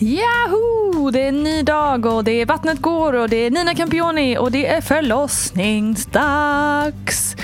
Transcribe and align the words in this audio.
Yahoo! 0.00 1.10
Det 1.10 1.22
är 1.22 1.28
en 1.28 1.42
ny 1.42 1.62
dag 1.62 2.06
och 2.06 2.24
det 2.24 2.40
är 2.40 2.46
Vattnet 2.46 2.82
går 2.82 3.12
och 3.12 3.28
det 3.28 3.36
är 3.36 3.50
Nina 3.50 3.74
Campioni 3.74 4.38
och 4.38 4.52
det 4.52 4.66
är 4.66 4.80
förlossningsdags. 4.80 7.36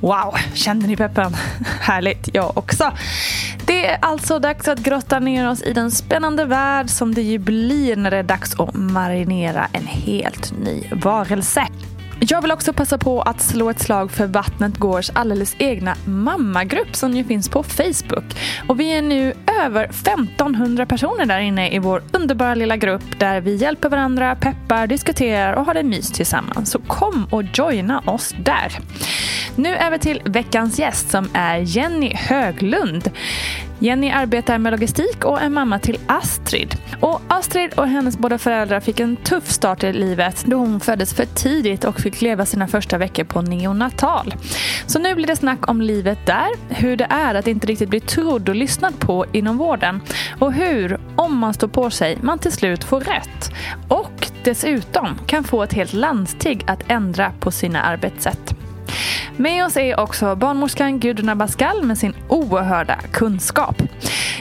Wow, 0.00 0.34
kände 0.54 0.86
ni 0.86 0.96
peppen? 0.96 1.36
Härligt, 1.80 2.34
jag 2.34 2.58
också. 2.58 2.92
Det 3.66 3.86
är 3.86 3.98
alltså 4.02 4.38
dags 4.38 4.68
att 4.68 4.78
grotta 4.78 5.18
ner 5.18 5.50
oss 5.50 5.62
i 5.62 5.72
den 5.72 5.90
spännande 5.90 6.44
värld 6.44 6.90
som 6.90 7.14
det 7.14 7.22
ju 7.22 7.38
blir 7.38 7.96
när 7.96 8.10
det 8.10 8.16
är 8.16 8.22
dags 8.22 8.60
att 8.60 8.74
marinera 8.74 9.68
en 9.72 9.86
helt 9.86 10.52
ny 10.58 10.84
varelse. 10.92 11.66
Jag 12.20 12.42
vill 12.42 12.52
också 12.52 12.72
passa 12.72 12.98
på 12.98 13.22
att 13.22 13.40
slå 13.40 13.70
ett 13.70 13.80
slag 13.80 14.10
för 14.10 14.26
Vattnet 14.26 14.76
Gårds 14.76 15.10
alldeles 15.14 15.56
egna 15.58 15.96
mammagrupp 16.04 16.96
som 16.96 17.12
ju 17.12 17.24
finns 17.24 17.48
på 17.48 17.62
Facebook. 17.62 18.24
Och 18.68 18.80
vi 18.80 18.92
är 18.92 19.02
nu 19.02 19.34
över 19.62 19.84
1500 19.84 20.86
personer 20.86 21.26
där 21.26 21.38
inne 21.38 21.70
i 21.74 21.78
vår 21.78 22.02
underbara 22.12 22.54
lilla 22.54 22.76
grupp 22.76 23.18
där 23.18 23.40
vi 23.40 23.54
hjälper 23.56 23.88
varandra, 23.88 24.36
peppar, 24.36 24.86
diskuterar 24.86 25.52
och 25.52 25.64
har 25.64 25.74
det 25.74 25.82
mys 25.82 26.12
tillsammans. 26.12 26.70
Så 26.70 26.78
kom 26.78 27.26
och 27.30 27.42
joina 27.54 28.00
oss 28.06 28.34
där. 28.38 28.78
Nu 29.56 29.76
över 29.76 29.98
till 29.98 30.22
veckans 30.24 30.78
gäst 30.78 31.10
som 31.10 31.28
är 31.32 31.56
Jenny 31.56 32.14
Höglund. 32.14 33.10
Jenny 33.78 34.10
arbetar 34.10 34.58
med 34.58 34.72
logistik 34.72 35.24
och 35.24 35.40
är 35.40 35.48
mamma 35.48 35.78
till 35.78 35.98
Astrid. 36.06 36.76
Och 37.00 37.20
Astrid 37.28 37.74
och 37.74 37.88
hennes 37.88 38.18
båda 38.18 38.38
föräldrar 38.38 38.80
fick 38.80 39.00
en 39.00 39.16
tuff 39.16 39.50
start 39.50 39.84
i 39.84 39.92
livet 39.92 40.44
då 40.46 40.56
hon 40.56 40.80
föddes 40.80 41.14
för 41.14 41.24
tidigt 41.24 41.84
och 41.84 42.00
fick 42.00 42.20
leva 42.22 42.46
sina 42.46 42.68
första 42.68 42.98
veckor 42.98 43.24
på 43.24 43.42
neonatal. 43.42 44.34
Så 44.86 44.98
nu 44.98 45.14
blir 45.14 45.26
det 45.26 45.36
snack 45.36 45.68
om 45.68 45.80
livet 45.80 46.18
där, 46.26 46.48
hur 46.68 46.96
det 46.96 47.06
är 47.10 47.34
att 47.34 47.46
inte 47.46 47.66
riktigt 47.66 47.88
bli 47.88 48.00
trodd 48.00 48.48
och 48.48 48.54
lyssnad 48.54 49.00
på 49.00 49.26
inom 49.32 49.56
vården 49.56 50.00
och 50.38 50.52
hur, 50.52 51.00
om 51.16 51.38
man 51.38 51.54
står 51.54 51.68
på 51.68 51.90
sig, 51.90 52.18
man 52.22 52.38
till 52.38 52.52
slut 52.52 52.84
får 52.84 53.00
rätt. 53.00 53.52
Och 53.88 54.28
dessutom 54.44 55.18
kan 55.26 55.44
få 55.44 55.62
ett 55.62 55.72
helt 55.72 55.92
landsting 55.92 56.64
att 56.66 56.90
ändra 56.90 57.32
på 57.40 57.50
sina 57.50 57.82
arbetssätt. 57.82 58.65
Med 59.36 59.64
oss 59.64 59.76
är 59.76 60.00
också 60.00 60.36
barnmorskan 60.36 61.00
Gudrun 61.00 61.28
Abascal 61.28 61.82
med 61.82 61.98
sin 61.98 62.14
oerhörda 62.28 62.98
kunskap. 63.12 63.82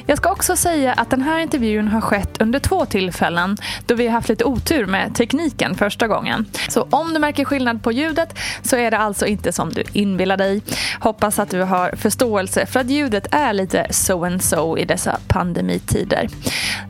Jag 0.06 0.18
ska 0.18 0.32
också 0.32 0.56
säga 0.56 0.94
att 0.94 1.10
den 1.10 1.22
här 1.22 1.40
intervjun 1.40 1.88
har 1.88 2.02
skett 2.02 2.42
under 2.42 2.60
två 2.60 2.86
tillfällen 2.86 3.58
då 3.86 3.96
vi 3.96 4.06
har 4.08 4.14
haft 4.14 4.30
lite 4.30 4.46
otur 4.46 4.86
med 4.86 5.16
tekniken 5.16 5.76
första 5.76 6.08
gången. 6.08 6.46
Så 6.70 6.88
om 6.90 7.14
du 7.14 7.20
märker 7.20 7.46
skillnad 7.46 7.84
på 7.84 7.92
ljudet 7.92 8.40
så 8.64 8.76
är 8.76 8.92
det 8.92 8.98
alltså 8.98 9.26
inte 9.26 9.52
som 9.52 9.74
du 9.74 9.84
inbillar 9.94 10.38
dig. 10.38 10.62
Hoppas 11.00 11.40
att 11.40 11.50
du 11.50 11.62
har 11.62 11.96
förståelse 11.96 12.66
för 12.66 12.80
att 12.80 12.90
ljudet 12.90 13.28
är 13.32 13.54
lite 13.54 13.88
so 13.90 14.26
and 14.26 14.44
so 14.44 14.78
i 14.78 14.86
dessa 14.86 15.20
pandemitider. 15.28 16.28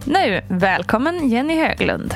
Nu, 0.05 0.41
välkommen 0.47 1.29
Jenny 1.29 1.55
Höglund. 1.55 2.15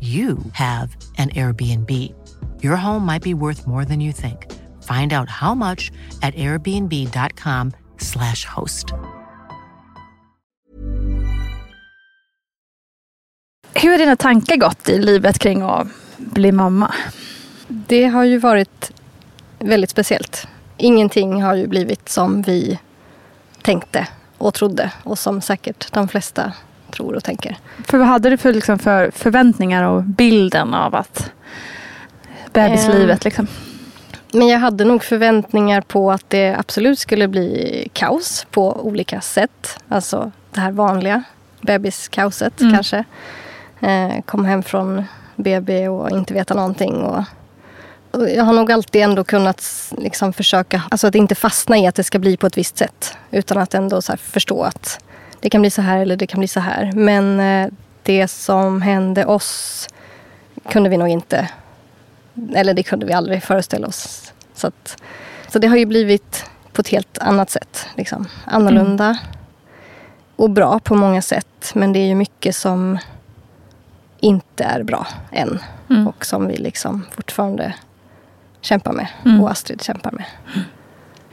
you 0.00 0.38
have 0.52 0.96
an 1.18 1.28
Airbnb. 1.28 1.90
Your 2.62 2.76
home 2.76 3.06
might 3.06 3.22
be 3.22 3.34
worth 3.34 3.66
more 3.66 3.84
than 3.84 4.00
you 4.00 4.12
think. 4.12 4.46
Find 4.82 5.12
out 5.12 5.28
how 5.28 5.54
much 5.54 5.92
at 6.22 6.34
airbnb.com 6.34 7.72
slash 7.98 8.44
host. 8.44 8.92
Hur 13.74 13.90
har 13.90 13.98
dina 13.98 14.16
tankar 14.16 14.56
gått 14.56 14.88
i 14.88 14.98
livet 14.98 15.38
kring 15.38 15.62
att 15.62 15.86
bli 16.18 16.52
mamma? 16.52 16.94
Det 17.68 18.06
har 18.06 18.24
ju 18.24 18.38
varit 18.38 18.92
väldigt 19.58 19.90
speciellt. 19.90 20.48
Ingenting 20.76 21.42
har 21.42 21.54
ju 21.54 21.66
blivit 21.66 22.08
som 22.08 22.42
vi 22.42 22.78
tänkte 23.62 24.08
och 24.38 24.54
trodde 24.54 24.92
och 25.02 25.18
som 25.18 25.40
säkert 25.40 25.92
de 25.92 26.08
flesta 26.08 26.52
tror 26.90 27.14
och 27.14 27.24
tänker. 27.24 27.56
För 27.84 27.98
vad 27.98 28.06
hade 28.06 28.30
du 28.30 28.36
för, 28.36 28.52
liksom, 28.52 28.78
för 28.78 29.10
förväntningar 29.10 29.84
och 29.84 30.02
bilden 30.02 30.74
av 30.74 30.94
att 30.94 31.32
bebislivet? 32.52 33.24
Liksom? 33.24 33.46
Men 34.32 34.48
jag 34.48 34.58
hade 34.58 34.84
nog 34.84 35.04
förväntningar 35.04 35.80
på 35.80 36.12
att 36.12 36.30
det 36.30 36.54
absolut 36.58 36.98
skulle 36.98 37.28
bli 37.28 37.88
kaos 37.92 38.46
på 38.50 38.86
olika 38.86 39.20
sätt. 39.20 39.78
Alltså 39.88 40.32
det 40.50 40.60
här 40.60 40.72
vanliga 40.72 41.22
bebiskaoset 41.60 42.60
mm. 42.60 42.74
kanske. 42.74 43.04
Eh, 43.80 44.22
kom 44.24 44.44
hem 44.44 44.62
från 44.62 45.04
BB 45.36 45.88
och 45.88 46.10
inte 46.10 46.34
veta 46.34 46.54
någonting. 46.54 46.94
Och, 46.94 47.24
och 48.10 48.30
jag 48.30 48.44
har 48.44 48.52
nog 48.52 48.72
alltid 48.72 49.02
ändå 49.02 49.24
kunnat 49.24 49.92
liksom 49.98 50.32
försöka, 50.32 50.82
alltså 50.90 51.06
att 51.06 51.14
inte 51.14 51.34
fastna 51.34 51.78
i 51.78 51.86
att 51.86 51.94
det 51.94 52.04
ska 52.04 52.18
bli 52.18 52.36
på 52.36 52.46
ett 52.46 52.58
visst 52.58 52.78
sätt. 52.78 53.16
Utan 53.30 53.58
att 53.58 53.74
ändå 53.74 54.02
förstå 54.18 54.62
att 54.62 55.00
det 55.40 55.50
kan 55.50 55.60
bli 55.60 55.70
så 55.70 55.82
här 55.82 55.98
eller 55.98 56.16
det 56.16 56.26
kan 56.26 56.40
bli 56.40 56.48
så 56.48 56.60
här. 56.60 56.92
Men 56.92 57.40
eh, 57.40 57.68
det 58.02 58.28
som 58.28 58.82
hände 58.82 59.26
oss 59.26 59.88
kunde 60.68 60.90
vi 60.90 60.96
nog 60.96 61.08
inte, 61.08 61.48
eller 62.54 62.74
det 62.74 62.82
kunde 62.82 63.06
vi 63.06 63.12
aldrig 63.12 63.42
föreställa 63.42 63.86
oss. 63.86 64.32
Så, 64.54 64.66
att, 64.66 65.02
så 65.48 65.58
det 65.58 65.66
har 65.66 65.76
ju 65.76 65.86
blivit 65.86 66.50
på 66.72 66.80
ett 66.80 66.88
helt 66.88 67.18
annat 67.18 67.50
sätt. 67.50 67.86
Liksom. 67.96 68.26
Annorlunda. 68.44 69.04
Mm. 69.04 69.16
och 70.36 70.50
bra 70.50 70.78
på 70.78 70.94
många 70.94 71.22
sätt. 71.22 71.72
Men 71.74 71.92
det 71.92 71.98
är 71.98 72.06
ju 72.06 72.14
mycket 72.14 72.56
som 72.56 72.98
inte 74.20 74.64
är 74.64 74.82
bra 74.82 75.06
än. 75.32 75.58
Mm. 75.90 76.08
Och 76.08 76.26
som 76.26 76.46
vi 76.46 76.56
liksom 76.56 77.06
fortfarande 77.10 77.74
kämpar 78.60 78.92
med. 78.92 79.06
Mm. 79.24 79.40
Och 79.40 79.50
Astrid 79.50 79.82
kämpar 79.82 80.12
med. 80.12 80.24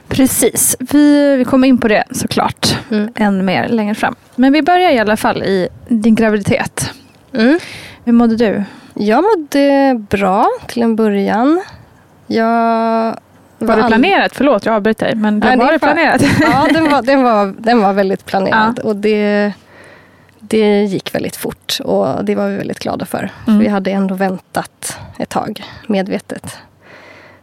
Precis, 0.08 0.76
vi, 0.78 1.36
vi 1.36 1.44
kommer 1.44 1.68
in 1.68 1.78
på 1.78 1.88
det 1.88 2.04
såklart 2.10 2.76
Mm. 2.90 3.12
än 3.16 3.44
mer 3.44 3.68
längre 3.68 3.94
fram. 3.94 4.14
Men 4.36 4.52
vi 4.52 4.62
börjar 4.62 4.90
i 4.90 4.98
alla 4.98 5.16
fall 5.16 5.42
i 5.42 5.68
din 5.88 6.14
graviditet. 6.14 6.92
Mm. 7.34 7.58
Hur 8.04 8.12
mådde 8.12 8.36
du? 8.36 8.64
Jag 8.94 9.24
mådde 9.24 9.94
bra 10.10 10.46
till 10.66 10.82
en 10.82 10.96
början. 10.96 11.62
Jag 12.26 13.16
Var 13.58 13.76
det 13.76 13.82
all- 13.82 13.88
planerat? 13.90 14.32
Förlåt, 14.36 14.66
jag 14.66 14.74
avbryter 14.74 15.06
dig. 15.06 15.14
Men 15.14 15.38
Nej, 15.38 15.56
var 15.56 15.66
det 15.66 15.72
det 15.72 15.78
planerat? 15.78 16.22
Ja, 16.40 16.66
den 16.72 16.90
var, 16.90 17.02
den 17.02 17.22
var, 17.22 17.54
den 17.58 17.80
var 17.80 17.92
väldigt 17.92 18.24
planerad. 18.24 18.78
Och 18.78 18.96
det, 18.96 19.52
det 20.40 20.82
gick 20.84 21.14
väldigt 21.14 21.36
fort. 21.36 21.78
Och 21.84 22.24
det 22.24 22.34
var 22.34 22.48
vi 22.48 22.56
väldigt 22.56 22.78
glada 22.78 23.06
för. 23.06 23.30
För 23.44 23.50
Mm. 23.52 23.62
vi 23.64 23.68
hade 23.68 23.90
ändå 23.90 24.14
väntat 24.14 24.98
ett 25.18 25.28
tag, 25.28 25.64
medvetet. 25.86 26.58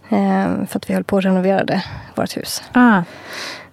Ehm, 0.10 0.68
för 0.68 0.80
att 0.80 0.90
vi 0.90 0.94
höll 0.94 1.04
på 1.04 1.18
att 1.18 1.26
renovera 1.26 1.82
vårt 2.16 2.38
hus. 2.38 2.64
ah. 2.74 3.02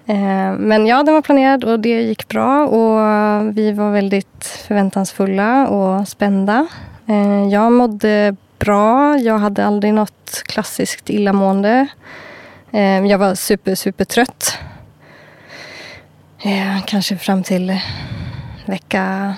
Ehm, 0.06 0.54
men 0.54 0.86
ja, 0.86 1.02
den 1.02 1.14
var 1.14 1.22
planerad 1.22 1.64
och 1.64 1.80
det 1.80 2.02
gick 2.02 2.28
bra. 2.28 2.66
Och 2.66 2.98
vi 3.58 3.72
var 3.72 3.90
väldigt 3.90 4.46
förväntansfulla 4.68 5.68
och 5.68 6.08
spända. 6.08 6.66
Ehm, 7.06 7.50
jag 7.50 7.72
mådde 7.72 8.36
bra. 8.58 9.16
Jag 9.18 9.38
hade 9.38 9.66
aldrig 9.66 9.94
något 9.94 10.42
klassiskt 10.46 11.10
illamående. 11.10 11.86
Ehm, 12.72 13.06
jag 13.06 13.18
var 13.18 13.34
super, 13.34 13.74
super 13.74 14.04
trött. 14.04 14.58
Ehm, 16.42 16.80
kanske 16.86 17.16
fram 17.16 17.42
till 17.42 17.80
vecka 18.66 19.34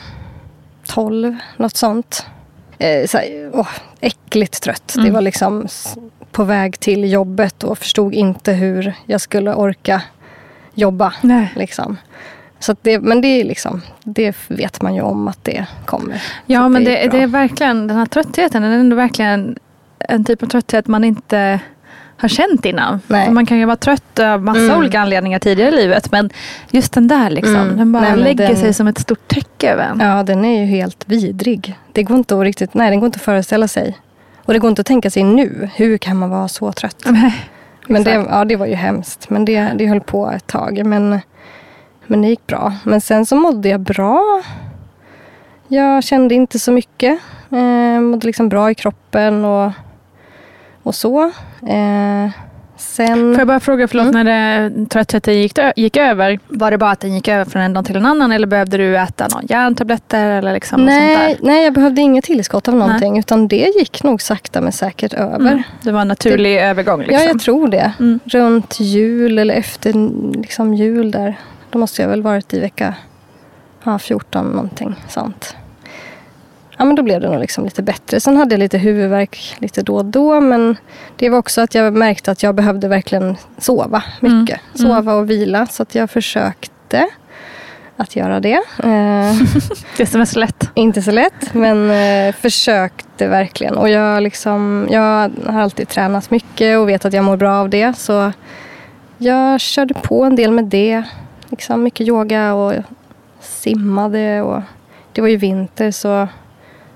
12, 0.86 1.36
något 1.56 1.76
sånt. 1.76 2.26
Ehm, 2.78 3.08
så 3.08 3.18
här, 3.18 3.50
åh, 3.52 3.68
äckligt 4.00 4.62
trött. 4.62 4.92
Det 4.94 5.00
Mm. 5.00 5.14
var 5.14 5.20
liksom 5.20 5.66
på 6.34 6.44
väg 6.44 6.80
till 6.80 7.12
jobbet 7.12 7.64
och 7.64 7.78
förstod 7.78 8.14
inte 8.14 8.52
hur 8.52 8.94
jag 9.06 9.20
skulle 9.20 9.54
orka 9.54 10.02
jobba. 10.74 11.12
Nej. 11.20 11.52
Liksom. 11.56 11.96
Så 12.58 12.76
det, 12.82 12.98
men 13.00 13.20
det 13.20 13.28
är 13.40 13.44
liksom, 13.44 13.82
det 14.04 14.36
vet 14.48 14.82
man 14.82 14.94
ju 14.94 15.00
om 15.02 15.28
att 15.28 15.38
det 15.44 15.66
kommer. 15.84 16.22
Ja, 16.46 16.60
Så 16.62 16.68
men 16.68 16.84
det 16.84 16.90
det, 17.02 17.08
bra. 17.08 17.18
det 17.18 17.22
är 17.22 17.26
verkligen 17.26 17.86
den 17.86 17.96
här 17.96 18.06
tröttheten. 18.06 18.62
Den 18.62 18.72
är 18.72 18.78
ändå 18.78 18.96
verkligen 18.96 19.56
en 19.98 20.24
typ 20.24 20.42
av 20.42 20.46
trötthet 20.46 20.86
man 20.86 21.04
inte 21.04 21.60
har 22.16 22.28
känt 22.28 22.64
innan. 22.64 23.00
Man 23.30 23.46
kan 23.46 23.58
ju 23.58 23.64
vara 23.64 23.76
trött 23.76 24.18
av 24.18 24.42
massa 24.42 24.60
Mm. 24.60 24.78
olika 24.78 25.00
anledningar 25.00 25.38
tidigare 25.38 25.70
i 25.70 25.76
livet. 25.76 26.12
Men 26.12 26.30
just 26.70 26.92
den 26.92 27.08
där 27.08 27.30
liksom, 27.30 27.56
Mm. 27.56 27.76
den 27.76 27.92
bara 27.92 28.02
Nej, 28.14 28.16
lägger 28.16 28.48
den- 28.48 28.56
sig 28.56 28.74
som 28.74 28.86
ett 28.86 28.98
stort 28.98 29.28
täcke 29.28 29.70
över 29.72 29.82
en. 29.84 30.00
Ja, 30.00 30.22
den 30.22 30.44
är 30.44 30.60
ju 30.60 30.66
helt 30.66 31.04
vidrig. 31.08 31.78
Det 31.92 32.02
går 32.02 32.16
inte 32.16 32.34
att 32.38 32.42
riktigt, 32.44 32.74
nej, 32.74 32.90
den 32.90 33.00
går 33.00 33.06
inte 33.06 33.16
att 33.16 33.22
föreställa 33.22 33.68
sig. 33.68 33.98
Och 34.44 34.52
det 34.52 34.58
går 34.58 34.68
inte 34.68 34.80
att 34.80 34.86
tänka 34.86 35.10
sig 35.10 35.22
nu. 35.22 35.68
Hur 35.74 35.98
kan 35.98 36.16
man 36.16 36.30
vara 36.30 36.48
så 36.48 36.72
trött? 36.72 37.04
Nej, 37.06 37.34
Men 37.88 38.04
det, 38.04 38.10
ja, 38.10 38.44
det 38.44 38.56
var 38.56 38.66
ju 38.66 38.74
hemskt. 38.74 39.30
Men 39.30 39.44
det, 39.44 39.72
det 39.74 39.86
höll 39.86 40.00
på 40.00 40.30
ett 40.30 40.46
tag. 40.46 40.86
Men, 40.86 41.20
men 42.06 42.22
det 42.22 42.28
gick 42.28 42.46
bra. 42.46 42.72
Men 42.84 43.00
sen 43.00 43.26
så 43.26 43.36
mådde 43.36 43.68
jag 43.68 43.80
bra. 43.80 44.42
Jag 45.68 46.04
kände 46.04 46.34
inte 46.34 46.58
så 46.58 46.72
mycket. 46.72 47.20
Eh, 47.50 48.00
mådde 48.00 48.26
liksom 48.26 48.48
bra 48.48 48.70
i 48.70 48.74
kroppen 48.74 49.44
och, 49.44 49.72
och 50.82 50.94
så. 50.94 51.24
Eh, 51.68 52.28
sen... 52.76 53.16
Får 53.34 53.38
jag 53.38 53.46
bara 53.46 53.60
fråga, 53.60 53.88
förlåt, 53.88 54.06
Mm. 54.06 54.26
när 54.26 54.70
det, 54.70 54.86
tröttheten 54.86 55.34
gick, 55.34 55.58
gick 55.76 55.96
över, 55.96 56.38
var 56.48 56.70
det 56.70 56.78
bara 56.78 56.90
att 56.90 57.00
den 57.00 57.14
gick 57.14 57.28
över 57.28 57.44
från 57.44 57.62
en 57.62 57.72
dag 57.72 57.84
till 57.84 57.96
en 57.96 58.06
annan 58.06 58.32
eller 58.32 58.46
behövde 58.46 58.76
du 58.76 58.96
äta 58.98 59.28
någon 59.28 59.46
järntabletter 59.48 60.30
eller 60.30 60.52
liksom 60.52 60.84
nej, 60.84 61.16
sånt 61.16 61.40
där? 61.40 61.46
nej, 61.46 61.64
jag 61.64 61.72
behövde 61.72 62.00
inget 62.00 62.24
tillskott 62.24 62.68
av 62.68 62.74
någonting. 62.74 63.18
Utan 63.18 63.48
det 63.48 63.72
gick 63.78 64.02
nog 64.02 64.22
sakta 64.22 64.60
men 64.60 64.72
säkert 64.72 65.14
över. 65.14 65.36
Mm. 65.36 65.62
Det 65.82 65.92
var 65.92 66.00
en 66.00 66.08
naturlig 66.08 66.56
övergång 66.56 66.98
liksom? 67.00 67.18
Ja, 67.18 67.24
jag 67.24 67.40
tror 67.40 67.68
det. 67.68 67.92
Mm. 68.00 68.20
Runt 68.24 68.80
jul 68.80 69.38
eller 69.38 69.54
efter 69.54 69.92
liksom 70.36 70.74
jul 70.74 71.10
där. 71.10 71.34
Då 71.70 71.78
måste 71.78 72.02
jag 72.02 72.08
väl 72.08 72.22
varit 72.22 72.54
i 72.54 72.60
vecka 72.60 72.94
ja, 73.84 73.98
14 73.98 74.46
någonting 74.50 74.94
sånt. 75.08 75.56
Ja, 76.78 76.84
men 76.84 76.94
då 76.96 77.02
blev 77.02 77.20
det 77.20 77.28
nog 77.30 77.40
liksom 77.40 77.64
lite 77.64 77.82
bättre. 77.82 78.20
Sen 78.20 78.36
hade 78.36 78.54
jag 78.54 78.58
lite 78.58 78.78
huvudvärk 78.78 79.56
lite 79.58 79.82
då 79.82 79.96
och 79.96 80.04
då. 80.04 80.40
Men 80.40 80.76
det 81.16 81.28
var 81.28 81.38
också 81.38 81.60
att 81.60 81.74
jag 81.74 81.94
märkte 81.94 82.30
att 82.30 82.42
jag 82.42 82.54
behövde 82.54 82.88
verkligen 82.88 83.36
sova 83.58 84.02
mycket. 84.20 84.60
Mm. 84.78 84.90
Sova 84.90 85.14
och 85.14 85.30
vila. 85.30 85.66
Så 85.66 85.82
att 85.82 85.94
jag 85.94 86.10
försökte 86.10 87.08
att 87.96 88.16
göra 88.16 88.40
det. 88.40 88.62
Eh, 88.82 89.36
Det 89.96 90.06
som 90.06 90.20
är 90.20 90.24
så 90.24 90.38
lätt. 90.38 90.70
inte 90.74 91.02
så 91.02 91.10
lätt, 91.10 91.54
men 91.54 91.90
eh, 91.90 92.34
försökte 92.34 93.26
verkligen. 93.28 93.76
Och 93.76 93.88
jag, 93.88 94.22
liksom, 94.22 94.88
jag 94.90 95.30
har 95.46 95.60
alltid 95.60 95.88
tränat 95.88 96.30
mycket 96.30 96.78
och 96.78 96.88
vet 96.88 97.04
att 97.04 97.12
jag 97.12 97.24
mår 97.24 97.36
bra 97.36 97.54
av 97.54 97.70
det. 97.70 97.98
Så 97.98 98.32
jag 99.18 99.60
körde 99.60 99.94
på 99.94 100.24
en 100.24 100.36
del 100.36 100.52
med 100.52 100.64
det. 100.64 101.02
Liksom 101.50 101.82
mycket 101.82 102.08
yoga 102.08 102.54
och 102.54 102.74
simmade. 103.40 104.42
Och 104.42 104.62
det 105.12 105.20
var 105.20 105.28
ju 105.28 105.36
vinter 105.36 105.90
så 105.90 106.28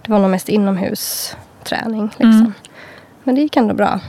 det 0.09 0.13
var 0.13 0.21
nog 0.21 0.31
mest 0.31 0.49
inomhusträning. 0.49 2.03
Liksom. 2.03 2.31
Mm. 2.31 2.53
Men 3.25 3.35
det 3.35 3.41
gick 3.41 3.57
ändå 3.57 3.75
bra. 3.75 4.01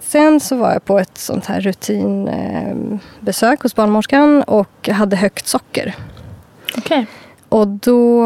Sen 0.00 0.40
så 0.40 0.56
var 0.56 0.72
jag 0.72 0.84
på 0.84 0.98
ett 0.98 1.18
sånt 1.18 1.46
här 1.46 1.60
rutinbesök 1.60 3.62
hos 3.62 3.74
barnmorskan 3.74 4.42
och 4.42 4.88
hade 4.88 5.16
högt 5.16 5.46
socker. 5.46 5.94
Okej. 6.76 7.06
Och 7.48 7.68
då 7.68 8.24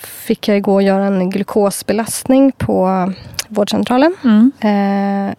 fick 0.00 0.48
jag 0.48 0.62
gå 0.62 0.74
och 0.74 0.82
göra 0.82 1.04
en 1.04 1.30
glukosbelastning 1.30 2.52
på 2.52 3.12
vårdcentralen. 3.48 4.16
Mm. 4.24 4.52
Eh, 4.60 5.34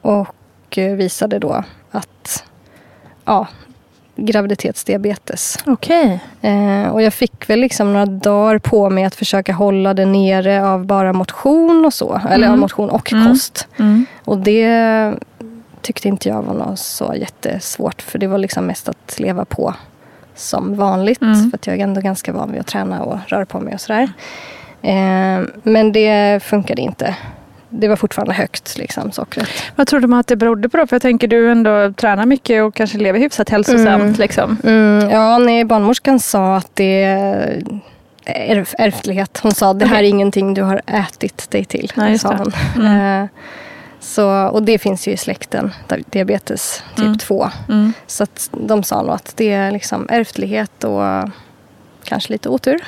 och 0.00 0.36
visade 0.76 1.38
då 1.38 1.64
att 1.90 2.44
ja, 3.24 3.46
graviditetsdiabetes. 4.16 5.58
Okej. 5.66 6.20
Eh, 6.40 6.88
och 6.92 7.02
jag 7.02 7.14
fick 7.14 7.50
väl 7.50 7.60
liksom 7.60 7.92
några 7.92 8.06
dagar 8.06 8.58
på 8.58 8.90
mig 8.90 9.04
att 9.04 9.14
försöka 9.14 9.52
hålla 9.52 9.94
det 9.94 10.06
nere 10.06 10.66
av 10.66 10.86
bara 10.86 11.12
motion 11.12 11.84
och 11.86 11.94
så. 11.94 12.20
Eller 12.30 12.46
av 12.46 12.52
Mm. 12.52 12.60
motion 12.60 12.90
och 12.90 13.12
Mm. 13.12 13.28
kost. 13.28 13.68
Mm. 13.78 14.06
Och 14.24 14.38
det 14.38 15.14
tyckte 15.82 16.08
inte 16.08 16.28
jag 16.28 16.42
var 16.42 16.54
något 16.54 16.78
så 16.78 17.14
jättesvårt. 17.16 18.02
För 18.02 18.18
det 18.18 18.26
var 18.26 18.38
liksom 18.38 18.66
mest 18.66 18.88
att 18.88 19.20
leva 19.20 19.44
på 19.44 19.74
som 20.34 20.76
vanligt. 20.76 21.22
Mm. 21.22 21.50
För 21.50 21.56
att 21.58 21.66
jag 21.66 21.78
är 21.78 21.82
ändå 21.84 22.00
ganska 22.00 22.32
van 22.32 22.52
vid 22.52 22.60
att 22.60 22.66
träna 22.66 23.02
och 23.02 23.18
röra 23.26 23.46
på 23.46 23.60
mig 23.60 23.74
och 23.74 23.80
sådär. 23.80 24.12
Eh, 24.82 25.40
men 25.62 25.92
det 25.92 26.42
funkade 26.42 26.82
inte. 26.82 27.16
Det 27.74 27.88
var 27.88 27.96
fortfarande 27.96 28.34
högt, 28.34 28.78
liksom, 28.78 29.12
sockret. 29.12 29.48
Vad 29.76 29.86
tror 29.86 30.00
du 30.00 30.16
att 30.16 30.26
det 30.26 30.36
berodde 30.36 30.68
på 30.68 30.76
då? 30.76 30.86
För 30.86 30.94
jag 30.96 31.02
tänker 31.02 31.28
du 31.28 31.50
ändå 31.50 31.92
tränar 31.92 32.26
mycket 32.26 32.62
och 32.62 32.74
kanske 32.74 32.98
lever 32.98 33.18
hyfsat 33.20 33.48
hälsosamt. 33.48 34.02
Mm. 34.02 34.12
Liksom. 34.18 34.56
Mm, 34.64 35.10
ja, 35.10 35.38
nej, 35.38 35.64
barnmorskan 35.64 36.20
sa 36.20 36.56
att 36.56 36.70
det 36.74 37.02
är 37.04 37.62
ärf- 38.26 38.74
ärftlighet. 38.78 39.40
Hon 39.42 39.52
sa 39.52 39.72
det 39.74 39.86
här 39.86 39.98
är 39.98 40.02
ingenting 40.08 40.54
du 40.54 40.62
har 40.62 40.80
ätit 40.86 41.50
dig 41.50 41.64
till. 41.64 41.92
Nej, 41.94 42.18
sa 42.18 42.34
hon. 42.36 42.52
Mm. 42.76 43.22
Eh, 43.22 43.28
så, 44.00 44.46
och 44.46 44.62
det 44.62 44.78
finns 44.78 45.08
ju 45.08 45.12
i 45.12 45.16
släkten, 45.16 45.72
di- 45.88 46.04
diabetes 46.10 46.82
typ 46.96 47.04
Mm. 47.04 47.18
2. 47.18 47.50
Mm. 47.68 47.92
Så 48.06 48.22
att 48.22 48.50
de 48.52 48.82
sa 48.82 49.02
nog 49.02 49.14
att 49.14 49.32
det 49.36 49.52
är 49.52 49.70
liksom 49.70 50.06
ärftlighet 50.10 50.84
och 50.84 51.02
kanske 52.04 52.32
lite 52.32 52.48
otur. 52.48 52.80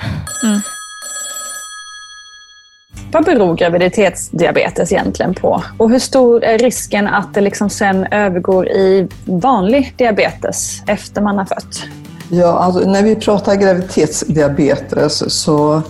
Vad 3.13 3.25
beror 3.25 3.57
graviditetsdiabetes 3.57 4.93
egentligen 4.93 5.35
på? 5.35 5.63
Och 5.79 5.91
hur 5.91 5.99
stor 5.99 6.45
är 6.45 6.59
risken 6.59 7.07
att 7.07 7.35
det 7.35 7.41
liksom 7.41 7.71
sen 7.71 8.07
övergår 8.11 8.69
i 8.69 9.09
vanlig 9.25 9.95
diabetes 9.97 10.83
efter 10.87 11.23
man 11.23 11.39
har 11.39 11.45
fött? 11.45 11.83
Ja, 12.29 12.59
alltså, 12.59 12.91
när 12.91 13.03
vi 13.03 13.17
pratar 13.17 13.55
graviditetsdiabetes 13.55 15.35
så, 15.43 15.83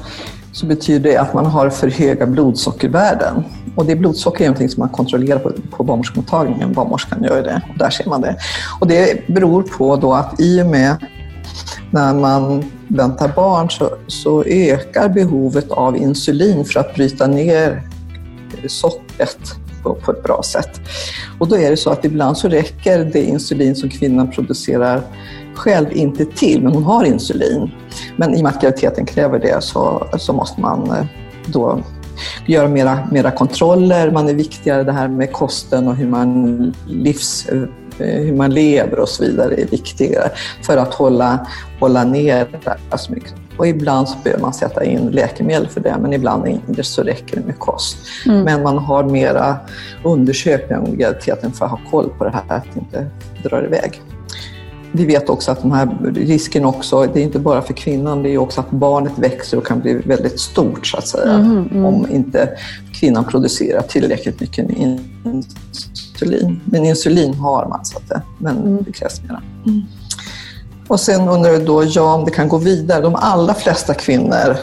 så 0.53 0.67
betyder 0.67 1.11
det 1.11 1.17
att 1.17 1.35
man 1.35 1.47
har 1.47 1.71
för 1.71 1.91
höga 1.91 2.27
blodsockervärden. 2.27 3.45
Och 3.77 3.87
det 3.87 3.97
blodsocker 3.97 4.45
är 4.45 4.49
någonting 4.49 4.69
som 4.69 4.81
man 4.81 4.89
kontrollerar 4.89 5.39
på, 5.39 5.53
på 5.71 5.85
barnmorskemottagningen. 5.85 6.73
Barnmorskan 6.73 7.23
gör 7.23 7.43
det 7.43 7.63
och 7.73 7.79
där 7.79 7.91
ser 7.91 8.09
man 8.09 8.21
det. 8.21 8.37
Och 8.81 8.89
det 8.89 9.27
beror 9.27 9.63
på 9.63 9.97
då 9.97 10.15
att 10.15 10.41
i 10.41 10.63
och 10.63 10.67
med 10.67 10.97
när 11.91 12.15
man 12.15 12.65
väntar 12.89 13.33
barn 13.37 13.71
så, 13.71 13.91
så 14.07 14.45
ökar 14.45 15.09
behovet 15.09 15.71
av 15.71 15.97
insulin 15.97 16.65
för 16.65 16.81
att 16.81 16.95
bryta 16.95 17.27
ner 17.27 17.83
sockret 18.67 19.39
på, 19.83 19.95
på 19.95 20.13
ett 20.13 20.23
bra 20.23 20.43
sätt. 20.43 20.81
Och 21.39 21.49
då 21.49 21.57
är 21.57 21.71
det 21.71 21.77
så 21.77 21.91
att 21.91 22.05
ibland 22.05 22.39
så 22.39 22.49
räcker 22.49 23.05
det 23.05 23.23
insulin 23.23 23.77
som 23.77 23.91
kvinnan 23.91 24.31
producerar 24.31 25.03
själv 25.55 25.93
inte 25.93 26.25
till, 26.25 26.63
men 26.63 26.73
hon 26.73 26.85
har 26.85 27.05
insulin. 27.05 27.71
Men 28.17 28.35
i 28.35 28.39
och 28.39 28.43
med 28.43 28.53
att 28.53 28.61
graviditeten 28.61 29.07
kräver 29.07 29.39
det 29.39 29.63
så, 29.63 30.07
så 30.19 30.33
måste 30.33 30.61
man 30.61 30.91
eh, 30.91 31.05
då 31.47 31.81
göra 32.47 32.69
mera, 32.69 33.09
mera 33.13 33.31
kontroller. 33.31 34.11
Man 34.11 34.29
är 34.29 34.35
viktigare 34.35 34.83
det 34.83 34.93
här 34.93 35.09
med 35.09 35.33
kosten 35.33 35.89
och 35.89 35.97
hur 35.97 36.09
man, 36.09 36.75
livs, 36.87 37.47
eh, 37.47 37.63
hur 37.99 38.35
man 38.35 38.55
lever 38.55 38.99
och 38.99 39.09
så 39.09 39.25
vidare 39.25 39.55
är 39.55 39.67
viktigare 39.67 40.31
för 40.63 40.77
att 40.77 40.95
hålla, 40.95 41.47
hålla 41.81 42.05
ner 42.05 42.47
mycket 43.11 43.35
Och 43.57 43.67
ibland 43.67 44.09
så 44.09 44.17
behöver 44.25 44.43
man 44.43 44.55
sätta 44.55 44.85
in 44.85 45.07
läkemedel 45.07 45.69
för 45.69 45.81
det, 45.81 45.97
men 46.01 46.13
ibland 46.13 46.47
inte 46.47 46.85
så 46.85 47.03
räcker 47.03 47.37
det 47.37 47.47
med 47.47 47.59
kost. 47.59 47.97
Men 48.27 48.63
man 48.63 48.79
har 48.79 49.05
mera 49.05 49.57
undersökningar 50.05 50.85
under 50.85 50.97
graviditeten 50.97 51.53
för 51.53 51.65
att 51.65 51.71
ha 51.71 51.81
koll 51.91 52.11
på 52.19 52.25
det 52.25 52.31
här, 52.31 52.57
att 52.57 52.65
det 52.75 52.81
inte 52.81 53.07
drar 53.43 53.65
iväg. 53.65 54.01
Vi 54.97 55.07
vet 55.07 55.29
också 55.29 55.51
att 55.51 55.63
den 55.63 55.73
här 55.73 55.99
risken 56.15 56.65
också, 56.65 57.07
det 57.15 57.21
är 57.21 57.25
inte 57.25 57.39
bara 57.39 57.63
för 57.63 57.75
kvinnan, 57.75 58.23
det 58.23 58.31
är 58.31 58.39
också 58.39 58.61
att 58.61 58.71
barnet 58.71 59.13
växer 59.17 59.59
och 59.59 59.67
kan 59.67 59.81
bli 59.81 59.95
väldigt 59.95 60.41
stort 60.41 60.87
så 60.87 60.97
att 60.97 61.09
säga. 61.09 61.35
Om 61.73 62.07
inte 62.11 62.49
kvinnan 62.93 63.25
producerar 63.25 63.83
tillräckligt 63.83 64.41
mycket 64.41 64.71
insulin. 64.71 65.45
Men 66.65 66.85
insulin 66.85 67.35
har 67.35 67.67
man 67.67 67.85
så 67.85 67.99
att 67.99 68.09
det, 68.09 68.23
men 68.39 68.83
det 68.83 68.93
krävs 68.93 69.23
mera. 69.23 69.43
Och 70.89 71.01
sen 71.01 71.29
undrar 71.29 71.53
du 71.53 71.65
då, 71.65 71.85
ja, 71.85 72.15
om 72.15 72.25
det 72.25 72.31
kan 72.31 72.49
gå 72.49 72.59
vidare. 72.59 73.03
De 73.03 73.15
allra 73.15 73.55
flesta 73.55 73.95
kvinnor 73.95 74.57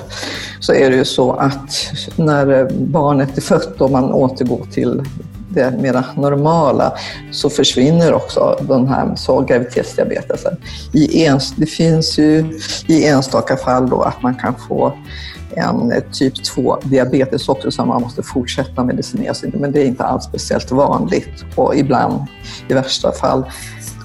så 0.60 0.74
är 0.74 0.90
det 0.90 0.96
ju 0.96 1.06
så 1.06 1.32
att 1.32 1.92
när 2.16 2.70
barnet 2.72 3.38
är 3.38 3.42
fött 3.42 3.82
och 3.82 3.92
man 3.92 4.14
återgår 4.14 4.68
till 4.72 5.02
det 5.50 5.72
mera 5.82 6.04
normala 6.16 6.94
så 7.32 7.50
försvinner 7.50 8.14
också 8.14 8.58
den 8.62 8.88
här 8.88 9.16
så 9.16 9.42
graviditetsdiabetesen. 9.42 10.58
I 10.94 11.24
ens, 11.24 11.52
det 11.56 11.66
finns 11.66 12.20
ju 12.20 12.60
i 12.88 13.06
enstaka 13.06 13.58
fall 13.58 13.90
då 13.90 14.02
att 14.02 14.22
man 14.22 14.36
kan 14.36 14.54
få 14.68 14.94
en 15.56 15.92
eh, 15.92 16.04
typ 16.12 16.34
2-diabetes 16.34 17.50
också 17.50 17.72
som 17.72 17.88
man 17.88 18.02
måste 18.02 18.24
fortsätta 18.24 18.84
medicinera 18.84 19.34
sig 19.34 19.52
men 19.54 19.72
det 19.72 19.82
är 19.82 19.86
inte 19.86 20.04
alls 20.04 20.24
speciellt 20.24 20.72
vanligt 20.72 21.46
och 21.56 21.76
ibland 21.76 22.26
i 22.68 22.74
värsta 22.74 23.12
fall 23.12 23.46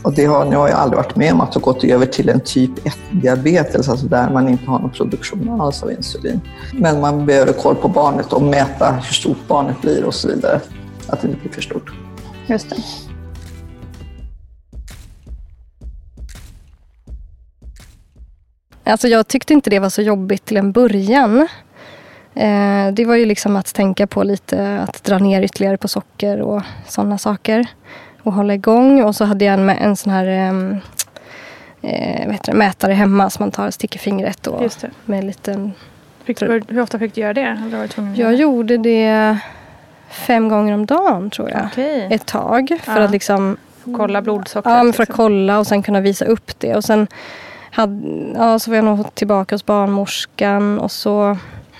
och 0.06 0.12
det 0.12 0.24
har, 0.24 0.44
nu 0.44 0.56
har 0.56 0.68
jag 0.68 0.78
aldrig 0.78 0.96
varit 0.96 1.16
med 1.16 1.32
om 1.32 1.40
att 1.40 1.54
ha 1.54 1.60
gått 1.60 1.84
över 1.84 2.06
till 2.06 2.28
en 2.28 2.40
typ 2.40 2.70
1-diabetes, 2.84 3.90
alltså 3.90 4.06
där 4.06 4.30
man 4.30 4.48
inte 4.48 4.70
har 4.70 4.78
någon 4.78 4.90
produktion 4.90 5.60
alls 5.60 5.82
av 5.82 5.92
insulin. 5.92 6.40
Men 6.72 7.00
man 7.00 7.26
behöver 7.26 7.52
koll 7.52 7.74
på 7.74 7.88
barnet 7.88 8.32
och 8.32 8.42
mäta 8.42 8.92
hur 8.92 9.14
stort 9.14 9.48
barnet 9.48 9.80
blir 9.82 10.04
och 10.04 10.14
så 10.14 10.28
vidare, 10.28 10.60
att 11.08 11.20
det 11.20 11.28
inte 11.28 11.40
blir 11.40 11.52
för 11.52 11.62
stort. 11.62 11.92
Just 12.46 12.70
det. 12.70 12.76
Alltså 18.86 19.08
jag 19.08 19.28
tyckte 19.28 19.52
inte 19.52 19.70
det 19.70 19.78
var 19.78 19.88
så 19.88 20.02
jobbigt 20.02 20.44
till 20.44 20.56
en 20.56 20.72
början. 20.72 21.48
Eh, 22.34 22.92
det 22.92 23.04
var 23.04 23.14
ju 23.14 23.26
liksom 23.26 23.56
att 23.56 23.74
tänka 23.74 24.06
på 24.06 24.22
lite 24.22 24.80
att 24.88 25.04
dra 25.04 25.18
ner 25.18 25.42
ytterligare 25.42 25.76
på 25.76 25.88
socker 25.88 26.40
och 26.40 26.62
sådana 26.88 27.18
saker. 27.18 27.66
Och 28.22 28.32
hålla 28.32 28.54
igång. 28.54 29.02
Och 29.02 29.16
så 29.16 29.24
hade 29.24 29.44
jag 29.44 29.54
en, 29.54 29.68
en 29.70 29.96
sån 29.96 30.12
här 30.12 30.26
ehm, 30.26 30.76
eh, 31.82 32.34
det, 32.44 32.52
mätare 32.52 32.92
hemma 32.92 33.30
som 33.30 33.42
man 33.42 33.50
tar 33.50 33.66
och 33.66 33.74
sticker 33.74 33.98
fingret 33.98 34.46
och 34.46 34.62
med 35.04 35.18
en 35.18 35.26
liten... 35.26 35.72
Fick, 36.24 36.42
hur 36.42 36.80
ofta 36.80 36.98
fick 36.98 37.14
du 37.14 37.20
göra 37.20 37.34
det? 37.34 37.58
Eller 37.66 37.78
var 37.78 37.86
tvungen 37.86 38.14
Jag 38.16 38.34
gjorde 38.34 38.76
det 38.76 39.38
fem 40.10 40.48
gånger 40.48 40.74
om 40.74 40.86
dagen 40.86 41.30
tror 41.30 41.50
jag. 41.50 41.66
Okej. 41.72 42.08
Ett 42.10 42.26
tag. 42.26 42.78
För 42.82 42.96
Ja. 43.00 43.04
att 43.04 43.10
liksom 43.10 43.56
Kolla 43.96 44.22
blodsockret. 44.22 44.74
Ja, 44.74 44.80
för 44.80 44.88
att 44.88 44.98
liksom. 44.98 45.16
kolla 45.16 45.58
och 45.58 45.66
sen 45.66 45.82
kunna 45.82 46.00
visa 46.00 46.24
upp 46.24 46.60
det. 46.60 46.74
Och 46.76 46.84
sen 46.84 47.06
hade, 47.76 48.32
ja, 48.34 48.58
så 48.58 48.70
var 48.70 48.76
jag 48.76 48.84
nog 48.84 49.14
tillbaka 49.14 49.54
hos 49.54 49.66
barnmorskan 49.66 50.78
och 50.78 50.92
så... 50.92 51.36